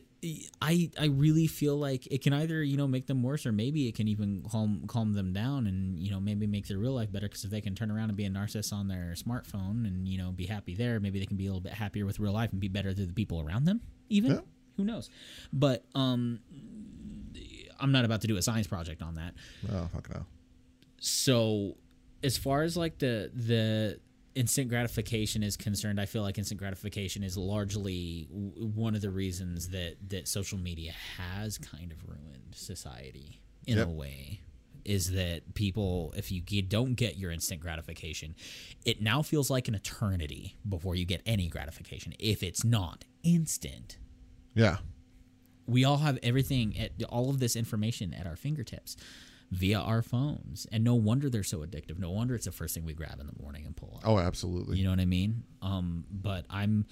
I 0.62 0.90
I 1.00 1.06
really 1.06 1.48
feel 1.48 1.78
like 1.78 2.08
it 2.12 2.22
can 2.24 2.34
either 2.34 2.64
you 2.64 2.78
know 2.78 2.88
make 2.88 3.06
them 3.06 3.22
worse 3.24 3.46
or 3.46 3.52
maybe 3.52 3.88
it 3.88 3.96
can 3.96 4.08
even 4.08 4.44
calm 4.52 4.84
calm 4.88 5.14
them 5.14 5.34
down 5.34 5.68
and 5.68 6.00
you 6.00 6.10
know 6.12 6.20
maybe 6.20 6.48
make 6.48 6.68
their 6.68 6.78
real 6.80 6.94
life 6.94 7.12
better 7.12 7.28
because 7.28 7.44
if 7.46 7.52
they 7.52 7.62
can 7.62 7.76
turn 7.76 7.92
around 7.92 8.10
and 8.10 8.18
be 8.18 8.26
a 8.26 8.30
narcissist 8.30 8.74
on 8.74 8.88
their 8.88 9.14
smartphone 9.16 9.86
and 9.86 10.08
you 10.08 10.18
know 10.18 10.32
be 10.32 10.46
happy 10.48 10.74
there 10.76 11.00
maybe 11.00 11.20
they 11.20 11.26
can 11.28 11.38
be 11.38 11.46
a 11.46 11.50
little 11.50 11.62
bit 11.62 11.74
happier 11.74 12.06
with 12.06 12.20
real 12.20 12.34
life 12.34 12.52
and 12.52 12.60
be 12.60 12.68
better 12.68 12.92
to 12.94 13.06
the 13.06 13.14
people 13.14 13.40
around 13.40 13.66
them 13.66 13.82
even 14.10 14.32
Yeah. 14.32 14.40
who 14.78 14.84
knows 14.84 15.10
but 15.54 15.86
um 15.94 16.40
I'm 17.80 17.92
not 17.92 18.04
about 18.06 18.22
to 18.22 18.28
do 18.28 18.36
a 18.38 18.42
science 18.42 18.68
project 18.68 19.02
on 19.02 19.16
that 19.16 19.36
Oh, 19.72 19.88
fuck 19.94 20.10
no. 20.14 20.26
so 21.00 21.76
as 22.24 22.38
far 22.38 22.64
as 22.64 22.76
like 22.76 22.98
the 22.98 23.30
the 23.34 24.00
instant 24.36 24.68
gratification 24.70 25.42
is 25.44 25.56
concerned 25.58 26.00
i 26.00 26.06
feel 26.06 26.22
like 26.22 26.38
instant 26.38 26.60
gratification 26.60 27.24
is 27.24 27.38
largely 27.38 28.28
w- 28.30 28.68
one 28.76 28.94
of 28.94 29.02
the 29.02 29.10
reasons 29.10 29.70
that 29.70 29.96
that 30.10 30.28
social 30.28 30.58
media 30.58 30.92
has 31.18 31.58
kind 31.58 31.92
of 31.92 31.98
ruined 32.08 32.54
society 32.54 33.42
in 33.66 33.78
Yep. 33.78 33.88
a 33.88 33.92
way 33.92 34.42
is 34.84 35.12
that 35.14 35.56
people 35.56 36.14
if 36.16 36.32
you 36.32 36.42
get, 36.42 36.70
don't 36.70 36.94
get 36.94 37.18
your 37.18 37.32
instant 37.32 37.62
gratification 37.62 38.36
it 38.86 39.02
now 39.02 39.22
feels 39.22 39.50
like 39.50 39.68
an 39.68 39.76
eternity 39.76 40.58
before 40.68 40.96
you 40.96 41.06
get 41.06 41.22
any 41.26 41.48
gratification 41.48 42.14
if 42.20 42.44
it's 42.44 42.64
not 42.66 43.06
instant 43.24 43.98
Yeah. 44.54 44.78
we 45.66 45.84
all 45.86 45.98
have 45.98 46.20
everything 46.22 46.78
at 46.78 46.92
all 47.10 47.30
of 47.30 47.40
this 47.40 47.56
information 47.56 48.14
at 48.14 48.28
our 48.28 48.36
fingertips 48.36 48.98
via 49.52 49.80
our 49.80 50.02
phones 50.02 50.66
and 50.72 50.84
no 50.84 50.96
wonder 50.96 51.30
they're 51.30 51.44
so 51.44 51.60
addictive 51.60 51.98
no 52.00 52.10
wonder 52.12 52.36
it's 52.36 52.46
the 52.46 52.52
first 52.52 52.74
thing 52.76 52.84
we 52.84 52.94
grab 52.94 53.20
in 53.20 53.28
the 53.28 53.34
morning 53.42 53.66
and 53.66 53.76
pull 53.76 53.94
up 53.98 54.02
Oh, 54.08 54.18
absolutely. 54.18 54.78
you 54.78 54.84
know 54.84 54.90
what 54.90 55.00
i 55.00 55.06
mean 55.06 55.44
um 55.62 56.06
but 56.12 56.46
i'm 56.50 56.86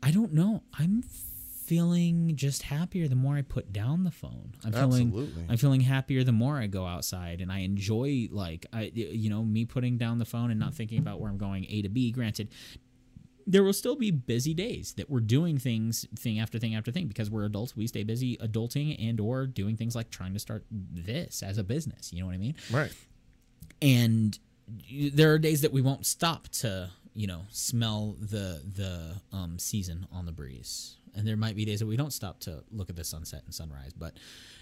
I 0.00 0.12
don't 0.12 0.32
know. 0.32 0.62
I'm 0.78 1.02
feeling 1.02 2.36
just 2.36 2.62
happier 2.62 3.08
the 3.08 3.16
more 3.16 3.34
I 3.36 3.42
put 3.42 3.72
down 3.72 4.04
the 4.04 4.10
phone. 4.10 4.54
I'm 4.64 4.72
feeling 4.72 5.08
Absolutely. 5.08 5.44
I'm 5.48 5.56
feeling 5.56 5.80
happier 5.80 6.22
the 6.24 6.30
more 6.32 6.56
I 6.56 6.66
go 6.68 6.86
outside 6.86 7.40
and 7.40 7.50
I 7.52 7.58
enjoy 7.58 8.28
like 8.30 8.66
I 8.72 8.90
you 8.94 9.28
know 9.28 9.42
me 9.42 9.64
putting 9.64 9.98
down 9.98 10.18
the 10.18 10.24
phone 10.24 10.50
and 10.52 10.60
not 10.60 10.72
thinking 10.72 10.98
about 10.98 11.20
where 11.20 11.28
I'm 11.30 11.36
going 11.36 11.66
A 11.68 11.82
to 11.82 11.88
B. 11.88 12.10
Granted, 12.12 12.48
there 13.50 13.64
will 13.64 13.72
still 13.72 13.96
be 13.96 14.10
busy 14.10 14.52
days 14.52 14.92
that 14.98 15.08
we're 15.08 15.20
doing 15.20 15.56
things 15.58 16.06
thing 16.16 16.38
after 16.38 16.58
thing 16.58 16.74
after 16.74 16.92
thing 16.92 17.06
because 17.08 17.30
we're 17.30 17.46
adults. 17.46 17.74
We 17.74 17.86
stay 17.86 18.02
busy 18.04 18.36
adulting 18.36 18.94
and 19.08 19.18
or 19.18 19.46
doing 19.46 19.74
things 19.76 19.96
like 19.96 20.10
trying 20.10 20.34
to 20.34 20.38
start 20.38 20.64
this 20.70 21.42
as 21.42 21.56
a 21.56 21.64
business. 21.64 22.12
You 22.12 22.20
know 22.20 22.26
what 22.26 22.34
I 22.34 22.38
mean? 22.38 22.54
Right. 22.70 22.92
and 23.80 24.38
there 25.02 25.32
are 25.32 25.38
days 25.38 25.62
that 25.62 25.72
we 25.72 25.80
won't 25.80 26.04
stop 26.04 26.48
to 26.48 26.90
you 27.14 27.26
know 27.26 27.46
smell 27.48 28.16
the 28.20 28.60
the 28.74 29.14
um, 29.32 29.58
season 29.58 30.06
on 30.12 30.26
the 30.26 30.32
breeze 30.32 30.96
and 31.14 31.26
there 31.26 31.38
might 31.38 31.56
be 31.56 31.64
days 31.64 31.78
that 31.78 31.86
we 31.86 31.96
don't 31.96 32.12
stop 32.12 32.38
to 32.40 32.62
look 32.70 32.90
at 32.90 32.96
the 32.96 33.02
sunset 33.02 33.40
and 33.46 33.54
sunrise 33.54 33.92
but 33.94 34.18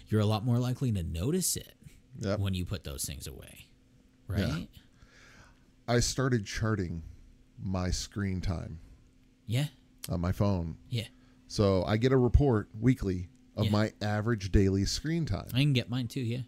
you're 0.07 0.21
a 0.21 0.25
lot 0.25 0.45
more 0.45 0.57
likely 0.59 0.91
to 0.93 1.03
notice 1.03 1.57
it 1.57 1.73
Yep. 2.21 2.39
when 2.39 2.53
you 2.53 2.63
put 2.65 2.85
those 2.85 3.03
things 3.03 3.27
away 3.27 3.67
right 4.29 4.67
I 5.89 5.99
started 5.99 6.45
charting 6.45 7.03
my 7.61 7.89
screen 7.91 8.41
time 8.41 8.79
yeah 9.45 9.65
on 10.09 10.21
my 10.21 10.31
phone. 10.31 10.77
yeah, 10.89 11.03
So 11.47 11.83
I 11.85 11.97
get 11.97 12.11
a 12.11 12.17
report 12.17 12.69
weekly 12.79 13.27
of 13.55 13.65
Yeah. 13.65 13.71
my 13.71 13.93
average 14.01 14.51
daily 14.51 14.85
screen 14.85 15.25
time. 15.25 15.47
i 15.53 15.59
can 15.59 15.73
get 15.73 15.89
mine 15.89 16.07
too 16.07 16.21
yeah 16.21 16.41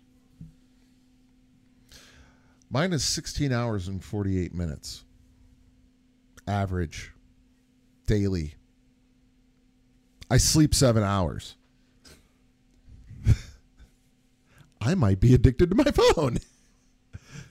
Mine 2.71 2.93
is 2.93 3.03
16 3.03 3.51
hours 3.51 3.87
and 3.87 4.03
48 4.03 4.53
minutes. 4.53 5.03
Average. 6.47 7.11
Daily. 8.05 8.53
I 10.29 10.37
sleep 10.37 10.75
seven 10.75 11.01
hours. 11.01 11.55
I 14.81 14.93
might 14.93 15.19
be 15.19 15.33
addicted 15.33 15.71
to 15.71 15.75
my 15.75 15.83
phone. 16.15 16.37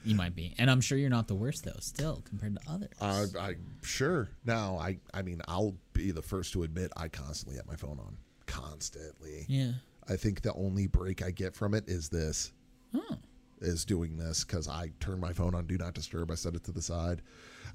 You 0.05 0.15
might 0.15 0.35
be 0.35 0.55
and 0.57 0.69
i'm 0.71 0.81
sure 0.81 0.97
you're 0.97 1.09
not 1.09 1.27
the 1.27 1.35
worst 1.35 1.65
though 1.65 1.79
still 1.79 2.21
compared 2.27 2.55
to 2.55 2.71
others 2.71 2.89
I, 3.01 3.25
I 3.39 3.55
sure. 3.81 4.29
Now, 4.45 4.77
I, 4.77 4.97
I 5.13 5.21
mean, 5.21 5.41
I'll 5.47 5.75
be 5.93 6.11
the 6.11 6.21
first 6.21 6.53
to 6.53 6.63
admit 6.63 6.91
I 6.95 7.07
constantly 7.07 7.57
have 7.57 7.67
my 7.67 7.75
phone 7.75 7.99
on. 7.99 8.17
Constantly. 8.45 9.45
yeah 9.47 9.71
I 10.07 10.15
think 10.15 10.41
the 10.41 10.53
only 10.53 10.87
break 10.87 11.23
I 11.23 11.31
get 11.31 11.55
from 11.55 11.73
it 11.73 11.85
is 11.87 12.09
this. 12.09 12.51
oh 12.95 13.17
is 13.61 13.83
doing 13.83 14.17
this 14.17 14.45
because 14.45 14.69
I 14.69 14.91
turn 15.01 15.19
my 15.19 15.33
phone 15.33 15.53
on 15.53 15.65
Do 15.67 15.77
Not 15.77 15.93
Disturb. 15.93 16.31
I 16.31 16.35
set 16.35 16.55
it 16.55 16.63
to 16.63 16.71
the 16.71 16.81
side. 16.81 17.21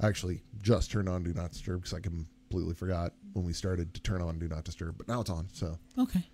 I 0.01 0.07
actually 0.07 0.41
just 0.63 0.91
turned 0.91 1.11
on 1.11 1.23
Do 1.23 1.35
Not 1.35 1.53
Disturb 1.53 1.83
because 1.83 1.93
I 1.93 2.01
completely 2.01 2.73
forgot 2.75 3.13
when 3.35 3.45
we 3.45 3.53
started 3.53 3.93
to 3.93 4.01
turn 4.01 4.23
on 4.23 4.39
Do 4.39 4.49
Not 4.49 4.65
Disturb, 4.65 4.97
but 4.97 5.09
now 5.09 5.21
it's 5.21 5.29
on. 5.31 5.47
So, 5.53 5.79
okay 5.99 6.27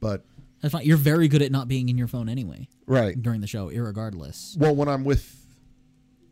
but 0.00 0.24
that's 0.60 0.72
fine 0.72 0.84
you're 0.84 0.96
very 0.96 1.28
good 1.28 1.42
at 1.42 1.50
not 1.52 1.68
being 1.68 1.88
in 1.88 1.98
your 1.98 2.08
phone 2.08 2.28
anyway 2.28 2.68
right. 2.86 3.20
during 3.20 3.40
the 3.40 3.46
show 3.46 3.70
irregardless 3.70 4.56
Well, 4.56 4.74
when 4.74 4.88
I'm 4.88 5.04
with, 5.04 5.46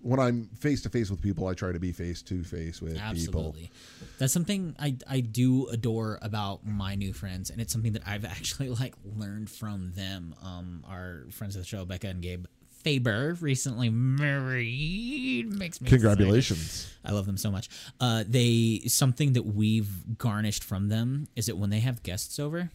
when 0.03 0.21
I'm 0.21 0.49
face 0.59 0.83
to 0.83 0.91
face 0.91 1.11
with 1.11 1.23
people, 1.23 1.47
I 1.47 1.55
try 1.55 1.73
to 1.73 1.79
be 1.79 1.93
face 1.93 2.23
to 2.23 2.45
face 2.45 2.81
with 2.81 2.93
people. 2.93 3.09
Absolutely. 3.09 3.71
That's 4.19 4.33
something 4.33 4.77
I, 4.79 4.97
I 5.09 5.21
do 5.21 5.67
adore 5.69 6.19
about 6.23 6.67
my 6.67 6.95
new 6.95 7.13
friends, 7.13 7.51
and 7.51 7.61
it's 7.61 7.73
something 7.73 7.93
that 7.93 8.03
I've 8.07 8.25
actually 8.37 8.69
like 8.69 8.95
learned 9.05 9.51
from 9.51 9.93
them. 9.93 10.35
Um, 10.43 10.85
our 10.89 11.25
friends 11.31 11.57
of 11.57 11.63
the 11.63 11.67
show, 11.67 11.85
Becca 11.85 12.09
and 12.09 12.23
Gabe 12.23 12.47
Faber, 12.83 13.37
recently 13.41 13.89
married. 13.89 15.47
Makes 15.51 15.81
me 15.81 15.87
excited. 15.87 16.03
Congratulations. 16.03 16.93
I 17.03 17.13
love 17.13 17.25
them 17.25 17.39
so 17.39 17.51
much. 17.51 17.71
Uh, 17.99 18.25
they 18.29 18.83
something 18.87 19.33
that 19.33 19.47
we've 19.47 20.19
garnished 20.19 20.63
from 20.63 20.89
them 20.89 21.29
is 21.35 21.47
that 21.47 21.57
when 21.57 21.71
they 21.71 21.81
have 21.81 22.03
guests 22.03 22.39
over, 22.39 22.71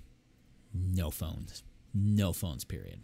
no 0.74 1.10
phones, 1.12 1.64
no 1.94 2.34
phones. 2.34 2.64
Period. 2.64 3.02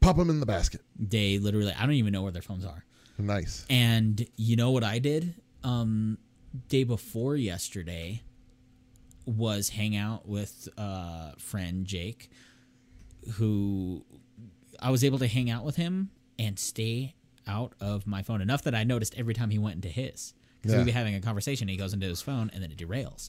Pop 0.00 0.16
them 0.16 0.30
in 0.30 0.40
the 0.40 0.46
basket. 0.46 0.80
They 0.98 1.38
literally, 1.38 1.72
I 1.72 1.82
don't 1.82 1.92
even 1.94 2.12
know 2.12 2.22
where 2.22 2.32
their 2.32 2.40
phones 2.42 2.64
are. 2.64 2.84
Nice. 3.18 3.66
And 3.68 4.26
you 4.36 4.56
know 4.56 4.70
what 4.70 4.82
I 4.82 4.98
did? 4.98 5.34
Um, 5.62 6.16
day 6.68 6.84
before 6.84 7.36
yesterday 7.36 8.22
was 9.26 9.68
hang 9.68 9.94
out 9.94 10.26
with 10.26 10.68
uh 10.78 11.32
friend 11.38 11.84
Jake, 11.86 12.30
who 13.34 14.04
I 14.80 14.90
was 14.90 15.04
able 15.04 15.18
to 15.18 15.26
hang 15.26 15.50
out 15.50 15.64
with 15.64 15.76
him 15.76 16.10
and 16.38 16.58
stay 16.58 17.14
out 17.46 17.74
of 17.80 18.06
my 18.06 18.22
phone 18.22 18.40
enough 18.40 18.62
that 18.62 18.74
I 18.74 18.84
noticed 18.84 19.14
every 19.18 19.34
time 19.34 19.50
he 19.50 19.58
went 19.58 19.76
into 19.76 19.88
his. 19.88 20.32
Because 20.60 20.72
Yeah. 20.72 20.78
we'd 20.78 20.86
be 20.86 20.92
having 20.92 21.14
a 21.14 21.20
conversation, 21.20 21.68
he 21.68 21.76
goes 21.76 21.92
into 21.92 22.06
his 22.06 22.22
phone 22.22 22.50
and 22.52 22.62
then 22.62 22.70
it 22.70 22.78
derails. 22.78 23.28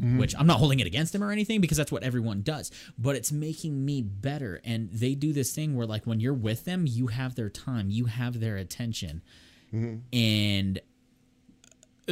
Mm-hmm. 0.00 0.18
Which 0.18 0.34
I'm 0.38 0.46
not 0.46 0.58
holding 0.58 0.80
it 0.80 0.86
against 0.86 1.14
him 1.14 1.22
or 1.22 1.30
anything 1.30 1.60
because 1.60 1.76
that's 1.76 1.92
what 1.92 2.02
everyone 2.02 2.40
does. 2.40 2.70
But 2.96 3.16
it's 3.16 3.30
making 3.30 3.84
me 3.84 4.00
better. 4.00 4.60
And 4.64 4.90
they 4.90 5.14
do 5.14 5.34
this 5.34 5.52
thing 5.54 5.76
where, 5.76 5.86
like, 5.86 6.06
when 6.06 6.20
you're 6.20 6.32
with 6.32 6.64
them, 6.64 6.86
you 6.86 7.08
have 7.08 7.34
their 7.34 7.50
time, 7.50 7.90
you 7.90 8.06
have 8.06 8.40
their 8.40 8.56
attention. 8.56 9.20
Mm-hmm. 9.74 10.16
And 10.16 10.80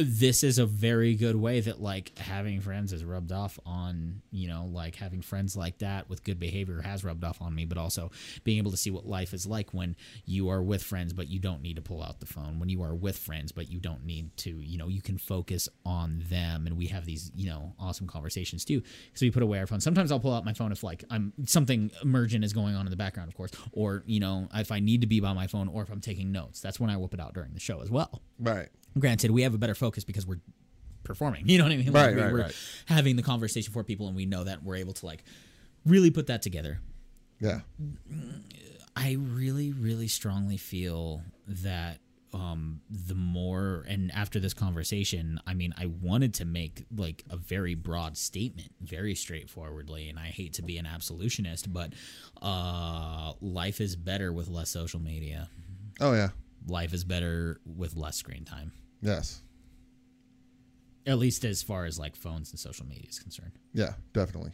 this 0.03 0.43
is 0.43 0.57
a 0.57 0.65
very 0.65 1.15
good 1.15 1.35
way 1.35 1.59
that 1.59 1.81
like 1.81 2.17
having 2.17 2.61
friends 2.61 2.93
is 2.93 3.03
rubbed 3.03 3.31
off 3.31 3.59
on 3.65 4.21
you 4.31 4.47
know 4.47 4.69
like 4.71 4.95
having 4.95 5.21
friends 5.21 5.55
like 5.55 5.77
that 5.79 6.09
with 6.09 6.23
good 6.23 6.39
behavior 6.39 6.81
has 6.81 7.03
rubbed 7.03 7.23
off 7.23 7.41
on 7.41 7.53
me 7.53 7.65
but 7.65 7.77
also 7.77 8.11
being 8.43 8.57
able 8.57 8.71
to 8.71 8.77
see 8.77 8.91
what 8.91 9.05
life 9.05 9.33
is 9.33 9.45
like 9.45 9.73
when 9.73 9.95
you 10.25 10.49
are 10.49 10.61
with 10.61 10.83
friends 10.83 11.13
but 11.13 11.27
you 11.27 11.39
don't 11.39 11.61
need 11.61 11.75
to 11.75 11.81
pull 11.81 12.01
out 12.03 12.19
the 12.19 12.25
phone. 12.25 12.59
When 12.59 12.69
you 12.69 12.81
are 12.83 12.95
with 12.95 13.17
friends 13.17 13.51
but 13.51 13.69
you 13.69 13.79
don't 13.79 14.05
need 14.05 14.35
to 14.37 14.49
you 14.49 14.77
know 14.77 14.87
you 14.87 15.01
can 15.01 15.17
focus 15.17 15.67
on 15.85 16.23
them. 16.29 16.67
And 16.67 16.77
we 16.77 16.87
have 16.87 17.05
these 17.05 17.31
you 17.35 17.49
know 17.49 17.73
awesome 17.79 18.07
conversations 18.07 18.65
too. 18.65 18.81
So 19.13 19.25
we 19.25 19.31
put 19.31 19.43
away 19.43 19.59
our 19.59 19.67
phone. 19.67 19.81
Sometimes 19.81 20.11
i'll 20.11 20.19
pull 20.19 20.33
out 20.33 20.45
my 20.45 20.53
phone 20.53 20.71
if 20.71 20.83
like 20.83 21.03
i'm 21.09 21.33
something 21.45 21.91
emergent 22.01 22.43
is 22.43 22.53
going 22.53 22.75
on 22.75 22.85
in 22.85 22.89
the 22.89 22.97
background 22.97 23.29
of 23.29 23.35
course 23.35 23.51
or 23.71 24.03
you 24.05 24.19
know 24.19 24.47
if 24.53 24.71
i 24.71 24.79
need 24.79 25.01
to 25.01 25.07
be 25.07 25.19
by 25.19 25.33
my 25.33 25.47
phone 25.47 25.67
or 25.67 25.81
if 25.81 25.89
i'm 25.89 26.01
taking 26.01 26.31
notes. 26.31 26.61
That's 26.61 26.79
when 26.79 26.89
i 26.89 26.97
whip 26.97 27.13
it 27.13 27.19
out 27.19 27.33
during 27.33 27.53
the 27.53 27.59
show 27.59 27.81
as 27.81 27.89
well. 27.89 28.21
Right. 28.39 28.69
granted 28.97 29.31
we 29.31 29.41
have 29.43 29.53
a 29.53 29.57
better 29.57 29.75
focus 29.75 29.88
because 29.91 30.25
we're 30.25 30.39
performing 31.03 31.43
you 31.47 31.57
know 31.57 31.63
what 31.63 31.73
i 31.73 31.77
mean 31.77 31.91
Right, 31.91 32.15
we, 32.15 32.21
right, 32.21 32.31
we're 32.31 32.41
right. 32.43 32.55
having 32.85 33.15
the 33.15 33.23
conversation 33.23 33.71
for 33.73 33.83
people 33.83 34.07
and 34.07 34.15
we 34.15 34.25
know 34.25 34.43
that 34.43 34.63
we're 34.63 34.75
able 34.77 34.93
to 34.93 35.05
like 35.05 35.23
really 35.85 36.11
put 36.11 36.27
that 36.27 36.41
together 36.41 36.79
Yeah. 37.39 37.61
i 38.95 39.15
really 39.19 39.71
really 39.73 40.07
strongly 40.07 40.57
feel 40.57 41.21
that 41.47 41.99
um 42.33 42.81
the 42.91 43.15
more 43.15 43.83
and 43.87 44.11
after 44.13 44.39
this 44.39 44.53
conversation 44.53 45.39
i 45.47 45.53
mean 45.55 45.73
i 45.79 45.87
wanted 45.87 46.33
to 46.35 46.45
make 46.45 46.85
like 46.95 47.23
a 47.31 47.37
very 47.37 47.73
broad 47.73 48.15
statement 48.17 48.69
very 48.81 49.15
straightforwardly 49.15 50.09
and 50.09 50.19
i 50.19 50.27
hate 50.27 50.53
to 50.53 50.61
be 50.61 50.77
an 50.77 50.85
absolutionist 50.85 51.73
but 51.73 51.93
uh 52.43 53.33
life 53.41 53.81
is 53.81 53.95
better 53.95 54.31
with 54.31 54.47
less 54.47 54.69
social 54.69 54.99
media 54.99 55.49
Oh, 56.01 56.13
yeah. 56.13 56.29
life 56.67 56.93
is 56.93 57.03
better 57.03 57.59
with 57.65 57.95
less 57.95 58.15
screen 58.17 58.45
time 58.45 58.71
Yes. 59.01 59.41
At 61.05 61.17
least 61.17 61.43
as 61.45 61.61
far 61.63 61.85
as 61.85 61.97
like 61.99 62.15
phones 62.15 62.51
and 62.51 62.59
social 62.59 62.85
media 62.85 63.07
is 63.09 63.19
concerned. 63.19 63.53
Yeah, 63.73 63.93
definitely. 64.13 64.51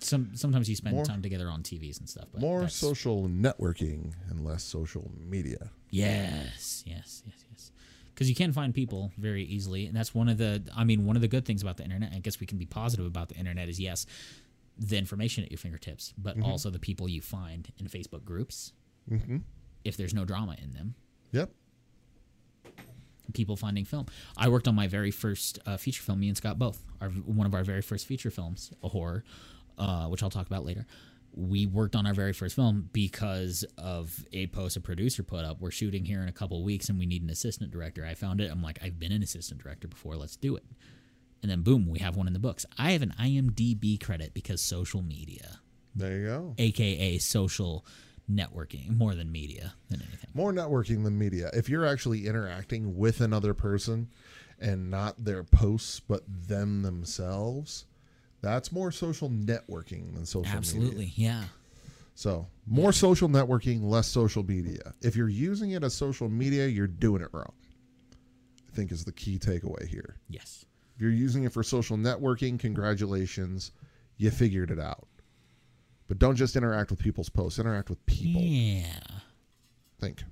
Some 0.00 0.32
sometimes 0.34 0.68
you 0.68 0.76
spend 0.76 0.94
More- 0.96 1.04
time 1.04 1.22
together 1.22 1.48
on 1.48 1.62
TVs 1.62 1.98
and 2.00 2.08
stuff. 2.08 2.26
But 2.32 2.40
More 2.42 2.68
social 2.68 3.28
networking 3.28 4.12
and 4.28 4.44
less 4.44 4.62
social 4.62 5.10
media. 5.18 5.70
Yes, 5.90 6.82
yes, 6.86 7.22
yes, 7.26 7.44
yes. 7.50 7.70
Because 8.12 8.28
you 8.28 8.34
can 8.34 8.52
find 8.52 8.74
people 8.74 9.12
very 9.18 9.44
easily, 9.44 9.86
and 9.86 9.96
that's 9.96 10.14
one 10.14 10.28
of 10.28 10.38
the. 10.38 10.62
I 10.76 10.84
mean, 10.84 11.06
one 11.06 11.16
of 11.16 11.22
the 11.22 11.28
good 11.28 11.44
things 11.44 11.62
about 11.62 11.76
the 11.78 11.84
internet. 11.84 12.12
I 12.14 12.18
guess 12.18 12.40
we 12.40 12.46
can 12.46 12.58
be 12.58 12.66
positive 12.66 13.06
about 13.06 13.28
the 13.28 13.36
internet 13.36 13.68
is 13.68 13.78
yes, 13.80 14.06
the 14.78 14.98
information 14.98 15.44
at 15.44 15.50
your 15.50 15.58
fingertips, 15.58 16.12
but 16.18 16.38
also 16.40 16.68
the 16.70 16.78
people 16.78 17.08
you 17.08 17.20
find 17.22 17.72
in 17.78 17.86
Facebook 17.88 18.24
groups. 18.24 18.72
Mm-hmm. 19.10 19.38
If 19.84 19.96
there's 19.96 20.12
no 20.14 20.24
drama 20.24 20.56
in 20.62 20.72
them, 20.74 20.94
Yep. 21.32 21.50
People 23.34 23.56
finding 23.56 23.84
film. 23.84 24.06
I 24.36 24.48
worked 24.48 24.68
on 24.68 24.74
my 24.74 24.86
very 24.88 25.10
first 25.10 25.58
uh, 25.66 25.76
feature 25.76 26.02
film. 26.02 26.20
Me 26.20 26.28
and 26.28 26.36
Scott 26.36 26.58
both. 26.58 26.82
Our 27.00 27.08
one 27.10 27.46
of 27.46 27.54
our 27.54 27.64
very 27.64 27.82
first 27.82 28.06
feature 28.06 28.30
films, 28.30 28.72
a 28.82 28.88
horror, 28.88 29.24
uh, 29.78 30.06
which 30.06 30.22
I'll 30.22 30.30
talk 30.30 30.46
about 30.46 30.64
later. 30.64 30.86
We 31.34 31.66
worked 31.66 31.94
on 31.94 32.06
our 32.06 32.14
very 32.14 32.32
first 32.32 32.54
film 32.54 32.88
because 32.94 33.62
of 33.76 34.24
a 34.32 34.46
post 34.46 34.76
a 34.78 34.80
producer 34.80 35.22
put 35.22 35.44
up. 35.44 35.60
We're 35.60 35.70
shooting 35.70 36.04
here 36.06 36.22
in 36.22 36.28
a 36.28 36.32
couple 36.32 36.62
weeks, 36.64 36.88
and 36.88 36.98
we 36.98 37.04
need 37.04 37.22
an 37.22 37.28
assistant 37.28 37.70
director. 37.70 38.06
I 38.06 38.14
found 38.14 38.40
it. 38.40 38.50
I'm 38.50 38.62
like, 38.62 38.78
I've 38.82 38.98
been 38.98 39.12
an 39.12 39.22
assistant 39.22 39.62
director 39.62 39.86
before. 39.86 40.16
Let's 40.16 40.36
do 40.36 40.56
it. 40.56 40.64
And 41.42 41.50
then 41.50 41.60
boom, 41.60 41.86
we 41.88 41.98
have 41.98 42.16
one 42.16 42.26
in 42.26 42.32
the 42.32 42.38
books. 42.38 42.64
I 42.78 42.92
have 42.92 43.02
an 43.02 43.12
IMDb 43.20 44.02
credit 44.02 44.32
because 44.32 44.62
social 44.62 45.02
media, 45.02 45.60
There 45.94 46.18
you 46.18 46.26
go. 46.26 46.54
aka 46.56 47.18
social 47.18 47.84
networking, 48.30 48.96
more 48.96 49.14
than 49.14 49.30
media 49.30 49.74
than 49.90 50.02
anything. 50.02 50.30
More 50.34 50.52
networking 50.52 51.04
than 51.04 51.18
media. 51.18 51.50
If 51.52 51.68
you're 51.68 51.86
actually 51.86 52.26
interacting 52.26 52.96
with 52.96 53.20
another 53.20 53.54
person 53.54 54.08
and 54.60 54.90
not 54.90 55.24
their 55.24 55.44
posts, 55.44 56.00
but 56.00 56.22
them 56.26 56.82
themselves, 56.82 57.86
that's 58.40 58.72
more 58.72 58.90
social 58.90 59.30
networking 59.30 60.14
than 60.14 60.26
social 60.26 60.42
media. 60.42 60.56
Absolutely, 60.56 61.12
yeah. 61.14 61.44
So, 62.14 62.46
more 62.66 62.92
social 62.92 63.28
networking, 63.28 63.82
less 63.82 64.08
social 64.08 64.42
media. 64.42 64.94
If 65.02 65.16
you're 65.16 65.28
using 65.28 65.72
it 65.72 65.84
as 65.84 65.94
social 65.94 66.28
media, 66.30 66.66
you're 66.66 66.86
doing 66.86 67.22
it 67.22 67.28
wrong. 67.32 67.52
I 68.66 68.74
think 68.74 68.90
is 68.90 69.04
the 69.04 69.12
key 69.12 69.38
takeaway 69.38 69.86
here. 69.86 70.16
Yes. 70.28 70.64
If 70.94 71.02
you're 71.02 71.10
using 71.10 71.44
it 71.44 71.52
for 71.52 71.62
social 71.62 71.98
networking, 71.98 72.58
congratulations, 72.58 73.72
you 74.16 74.30
figured 74.30 74.70
it 74.70 74.80
out. 74.80 75.06
But 76.08 76.18
don't 76.18 76.36
just 76.36 76.56
interact 76.56 76.90
with 76.90 77.00
people's 77.00 77.28
posts, 77.28 77.58
interact 77.58 77.90
with 77.90 78.04
people. 78.06 78.40
Yeah. 78.40 79.00
Think. 80.00 80.22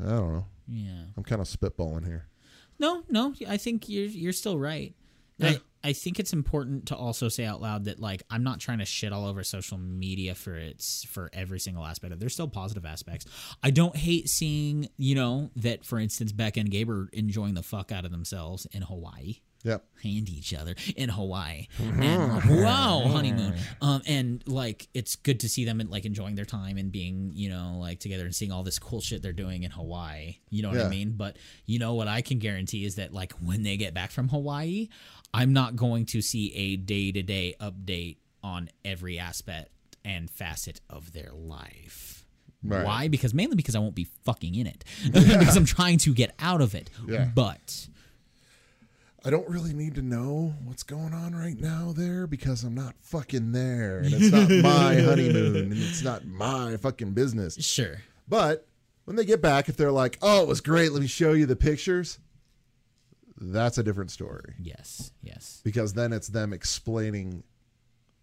I 0.00 0.08
don't 0.08 0.32
know. 0.32 0.46
Yeah. 0.66 1.04
I'm 1.16 1.24
kind 1.24 1.40
of 1.40 1.46
spitballing 1.46 2.04
here. 2.06 2.26
No, 2.78 3.02
no, 3.08 3.34
I 3.48 3.56
think 3.56 3.88
you're 3.88 4.06
you're 4.06 4.32
still 4.32 4.58
right. 4.58 4.94
Yeah. 5.38 5.50
I, 5.50 5.60
I 5.82 5.92
think 5.92 6.18
it's 6.18 6.32
important 6.32 6.86
to 6.86 6.96
also 6.96 7.28
say 7.28 7.44
out 7.44 7.60
loud 7.60 7.84
that 7.84 8.00
like 8.00 8.22
I'm 8.30 8.42
not 8.42 8.60
trying 8.60 8.78
to 8.78 8.84
shit 8.84 9.12
all 9.12 9.26
over 9.26 9.42
social 9.44 9.78
media 9.78 10.34
for 10.34 10.56
its 10.56 11.04
for 11.04 11.30
every 11.32 11.60
single 11.60 11.84
aspect 11.84 12.12
of. 12.12 12.20
There's 12.20 12.32
still 12.32 12.48
positive 12.48 12.84
aspects. 12.84 13.26
I 13.62 13.70
don't 13.70 13.96
hate 13.96 14.28
seeing, 14.28 14.88
you 14.96 15.14
know, 15.14 15.50
that 15.56 15.84
for 15.84 15.98
instance 15.98 16.32
Becca 16.32 16.60
and 16.60 16.70
Gabe 16.70 16.90
are 16.90 17.08
enjoying 17.12 17.54
the 17.54 17.62
fuck 17.62 17.92
out 17.92 18.04
of 18.04 18.10
themselves 18.10 18.66
in 18.72 18.82
Hawaii. 18.82 19.36
Yep. 19.64 19.84
and 20.04 20.28
each 20.28 20.54
other 20.54 20.74
in 20.96 21.08
Hawaii. 21.08 21.66
And 21.78 22.62
wow, 22.62 23.02
honeymoon. 23.08 23.54
Um, 23.82 24.02
and 24.06 24.42
like 24.46 24.88
it's 24.94 25.16
good 25.16 25.40
to 25.40 25.48
see 25.48 25.64
them 25.64 25.82
like 25.90 26.04
enjoying 26.04 26.36
their 26.36 26.44
time 26.44 26.78
and 26.78 26.92
being, 26.92 27.32
you 27.34 27.48
know, 27.50 27.76
like 27.80 27.98
together 27.98 28.24
and 28.24 28.34
seeing 28.34 28.52
all 28.52 28.62
this 28.62 28.78
cool 28.78 29.00
shit 29.00 29.20
they're 29.20 29.32
doing 29.32 29.64
in 29.64 29.70
Hawaii. 29.72 30.36
You 30.50 30.62
know 30.62 30.68
what 30.68 30.78
Yeah. 30.78 30.86
I 30.86 30.88
mean? 30.90 31.14
But 31.16 31.36
you 31.66 31.78
know 31.78 31.94
what 31.94 32.06
I 32.08 32.22
can 32.22 32.38
guarantee 32.38 32.84
is 32.84 32.94
that 32.96 33.12
like 33.12 33.32
when 33.42 33.62
they 33.64 33.76
get 33.76 33.94
back 33.94 34.10
from 34.12 34.28
Hawaii, 34.28 34.88
I'm 35.34 35.52
not 35.52 35.74
going 35.76 36.06
to 36.06 36.22
see 36.22 36.54
a 36.54 36.76
day 36.76 37.10
to 37.12 37.22
day 37.22 37.54
update 37.60 38.18
on 38.42 38.70
every 38.84 39.18
aspect 39.18 39.70
and 40.04 40.30
facet 40.30 40.80
of 40.88 41.12
their 41.12 41.30
life. 41.34 42.24
Right. 42.62 42.84
Why? 42.84 43.08
Because 43.08 43.34
mainly 43.34 43.56
because 43.56 43.74
I 43.76 43.78
won't 43.80 43.94
be 43.94 44.06
fucking 44.24 44.54
in 44.54 44.66
it. 44.66 44.84
because 45.12 45.56
I'm 45.56 45.64
trying 45.64 45.98
to 45.98 46.14
get 46.14 46.34
out 46.38 46.60
of 46.60 46.74
it. 46.74 46.90
Yeah. 47.06 47.28
But 47.34 47.88
I 49.28 49.30
don't 49.30 49.46
really 49.46 49.74
need 49.74 49.94
to 49.96 50.00
know 50.00 50.54
what's 50.64 50.82
going 50.82 51.12
on 51.12 51.36
right 51.36 51.60
now 51.60 51.92
there 51.94 52.26
because 52.26 52.64
I'm 52.64 52.74
not 52.74 52.94
fucking 53.02 53.52
there. 53.52 53.98
And 53.98 54.14
it's 54.14 54.32
not 54.32 54.48
my 54.62 54.94
honeymoon 55.02 55.54
and 55.54 55.72
it's 55.74 56.02
not 56.02 56.24
my 56.24 56.78
fucking 56.78 57.12
business. 57.12 57.62
sure. 57.62 57.98
But 58.26 58.66
when 59.04 59.16
they 59.16 59.26
get 59.26 59.42
back, 59.42 59.68
if 59.68 59.76
they're 59.76 59.92
like, 59.92 60.16
oh, 60.22 60.40
it 60.40 60.48
was 60.48 60.62
great, 60.62 60.92
let 60.92 61.02
me 61.02 61.06
show 61.06 61.34
you 61.34 61.44
the 61.44 61.56
pictures, 61.56 62.18
that's 63.36 63.76
a 63.76 63.82
different 63.82 64.10
story. 64.10 64.54
Yes. 64.58 65.12
Yes. 65.22 65.60
Because 65.62 65.92
then 65.92 66.14
it's 66.14 66.28
them 66.28 66.54
explaining 66.54 67.44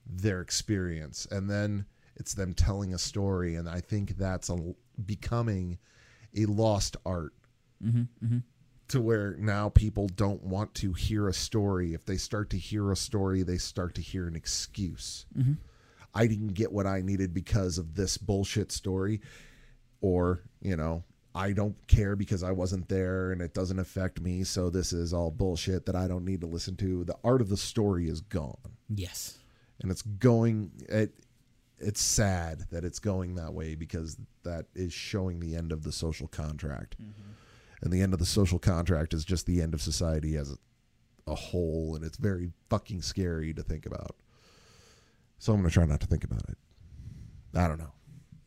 their 0.08 0.42
experience 0.42 1.28
and 1.30 1.48
then 1.48 1.86
it's 2.16 2.34
them 2.34 2.56
telling 2.56 2.96
a 2.96 2.98
story. 2.98 3.54
And 3.54 3.70
I 3.70 3.80
think 3.80 4.18
that's 4.18 4.50
a, 4.50 4.58
becoming 5.06 5.78
a 6.36 6.48
lost 6.48 6.98
art 7.06 7.34
mm-hmm, 7.84 8.26
mm-hmm. 8.26 8.38
To 8.90 9.02
where 9.02 9.36
now 9.38 9.70
people 9.70 10.08
don't 10.08 10.44
want 10.44 10.74
to 10.76 10.94
hear 10.94 11.28
a 11.28 11.34
story. 11.34 11.94
If 11.94 12.06
they 12.06 12.18
start 12.18 12.50
to 12.52 12.58
hear 12.58 12.92
a 12.92 12.96
story, 12.96 13.44
they 13.44 13.58
start 13.58 13.96
to 13.96 14.02
hear 14.02 14.28
an 14.28 14.36
excuse. 14.36 15.26
Mm-hmm. 15.38 15.54
I 16.14 16.28
didn't 16.28 16.54
get 16.54 16.72
what 16.72 16.86
I 16.86 17.02
needed 17.02 17.34
because 17.34 17.78
of 17.78 17.96
this 17.96 18.18
bullshit 18.18 18.72
story. 18.72 19.22
Or, 20.02 20.42
you 20.62 20.76
know, 20.76 21.04
I 21.34 21.52
don't 21.52 21.76
care 21.88 22.16
because 22.16 22.44
I 22.44 22.52
wasn't 22.52 22.88
there 22.88 23.32
and 23.32 23.42
it 23.42 23.54
doesn't 23.54 23.80
affect 23.80 24.22
me. 24.22 24.44
So 24.44 24.70
this 24.70 24.94
is 24.94 25.14
all 25.14 25.32
bullshit 25.32 25.88
that 25.88 25.96
I 25.96 26.08
don't 26.08 26.24
need 26.24 26.42
to 26.42 26.48
listen 26.48 26.76
to. 26.78 27.04
The 27.04 27.18
art 27.24 27.42
of 27.42 27.50
the 27.50 27.58
story 27.58 28.08
is 28.08 28.22
gone. 28.22 28.56
Yes. 28.88 29.38
And 29.82 29.92
it's 29.92 30.04
going, 30.04 30.72
it, 30.88 31.14
it's 31.80 32.02
sad 32.02 32.64
that 32.72 32.86
it's 32.86 33.00
going 33.00 33.36
that 33.36 33.54
way 33.54 33.76
because 33.76 34.18
that 34.44 34.68
is 34.76 34.94
showing 34.94 35.40
the 35.40 35.56
end 35.56 35.74
of 35.74 35.84
the 35.84 35.92
social 35.92 36.28
contract. 36.28 36.96
Mm-hmm. 37.02 37.32
And 37.82 37.92
the 37.92 38.02
end 38.02 38.14
of 38.14 38.20
the 38.20 38.26
social 38.26 38.60
contract 38.60 39.14
is 39.14 39.26
just 39.26 39.46
the 39.46 39.62
end 39.62 39.74
of 39.74 39.82
society 39.82 40.36
as 40.38 40.52
a, 40.52 41.32
a 41.32 41.36
whole. 41.36 41.96
And 41.96 42.04
it's 42.04 42.18
very 42.18 42.52
fucking 42.70 43.02
scary 43.02 43.54
to 43.54 43.64
think 43.64 43.86
about. 43.86 44.16
So 45.38 45.54
I'm 45.54 45.60
going 45.60 45.70
to 45.70 45.74
try 45.74 45.86
not 45.86 46.00
to 46.02 46.08
think 46.08 46.24
about 46.24 46.44
it. 46.50 46.58
I 47.54 47.68
don't 47.68 47.80
know. 47.80 47.92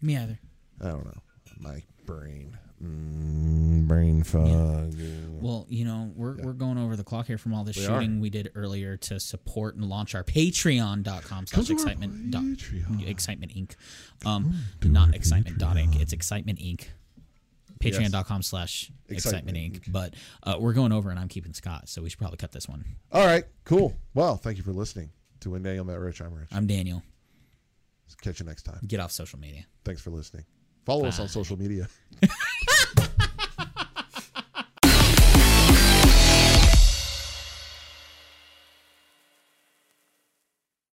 Me 0.01 0.17
either. 0.17 0.39
I 0.81 0.89
don't 0.89 1.05
know. 1.05 1.21
My 1.59 1.83
brain. 2.07 2.57
Mm, 2.83 3.89
brain 3.89 4.23
fog. 4.23 4.95
Well, 5.41 5.67
you 5.69 5.85
know, 5.85 6.13
we're, 6.15 6.37
we're 6.37 6.53
going 6.53 6.79
over 6.79 6.95
the 6.95 7.03
clock 7.03 7.27
here 7.27 7.39
from 7.39 7.53
all 7.53 7.65
the 7.65 7.73
We 7.77 7.83
shooting 7.85 8.21
we 8.21 8.31
did 8.31 8.53
earlier 8.55 8.97
to 8.97 9.19
support 9.19 9.75
and 9.75 9.85
launch 9.85 10.15
our 10.15 10.23
patreon.com 10.23 11.47
slash 11.47 11.71
excitement 11.71 12.31
dot, 12.31 12.45
excitement 13.05 13.53
inc. 13.53 13.75
Um, 14.25 14.55
not 14.85 15.15
excitement 15.15 15.59
dot 15.59 15.77
inc. 15.77 16.01
It's 16.01 16.13
excitement 16.13 16.61
inc. 16.61 16.87
Patreon.com 17.79 18.43
slash 18.43 18.91
excitement 19.09 19.57
inc. 19.57 19.91
But 19.91 20.15
uh, 20.43 20.57
we're 20.59 20.73
going 20.73 20.93
over 20.93 21.11
and 21.11 21.19
I'm 21.19 21.29
keeping 21.29 21.53
Scott, 21.53 21.89
so 21.89 22.03
we 22.03 22.11
should 22.11 22.19
probably 22.19 22.37
cut 22.39 22.53
this 22.53 22.69
one. 22.69 22.85
All 23.13 23.25
right. 23.27 23.45
Cool. 23.65 23.97
Well, 24.15 24.37
thank 24.37 24.57
you 24.59 24.65
for 24.65 24.73
listening 24.73 25.11
to 25.41 25.51
When 25.51 25.63
Daniel 25.63 25.85
Met 25.85 25.99
Rich. 25.99 26.21
I'm 26.21 26.35
Rich. 26.35 26.49
I'm 26.53 26.67
Daniel. 26.67 27.03
Catch 28.23 28.41
you 28.41 28.47
next 28.47 28.63
time. 28.63 28.81
Get 28.87 29.01
off 29.01 29.13
social 29.13 29.39
media. 29.39 29.65
Thanks 29.85 30.01
for 30.01 30.11
listening. 30.11 30.45
Follow 30.85 31.07
us 31.07 31.21
on 31.21 31.29
social 31.29 31.59
media. 31.59 31.89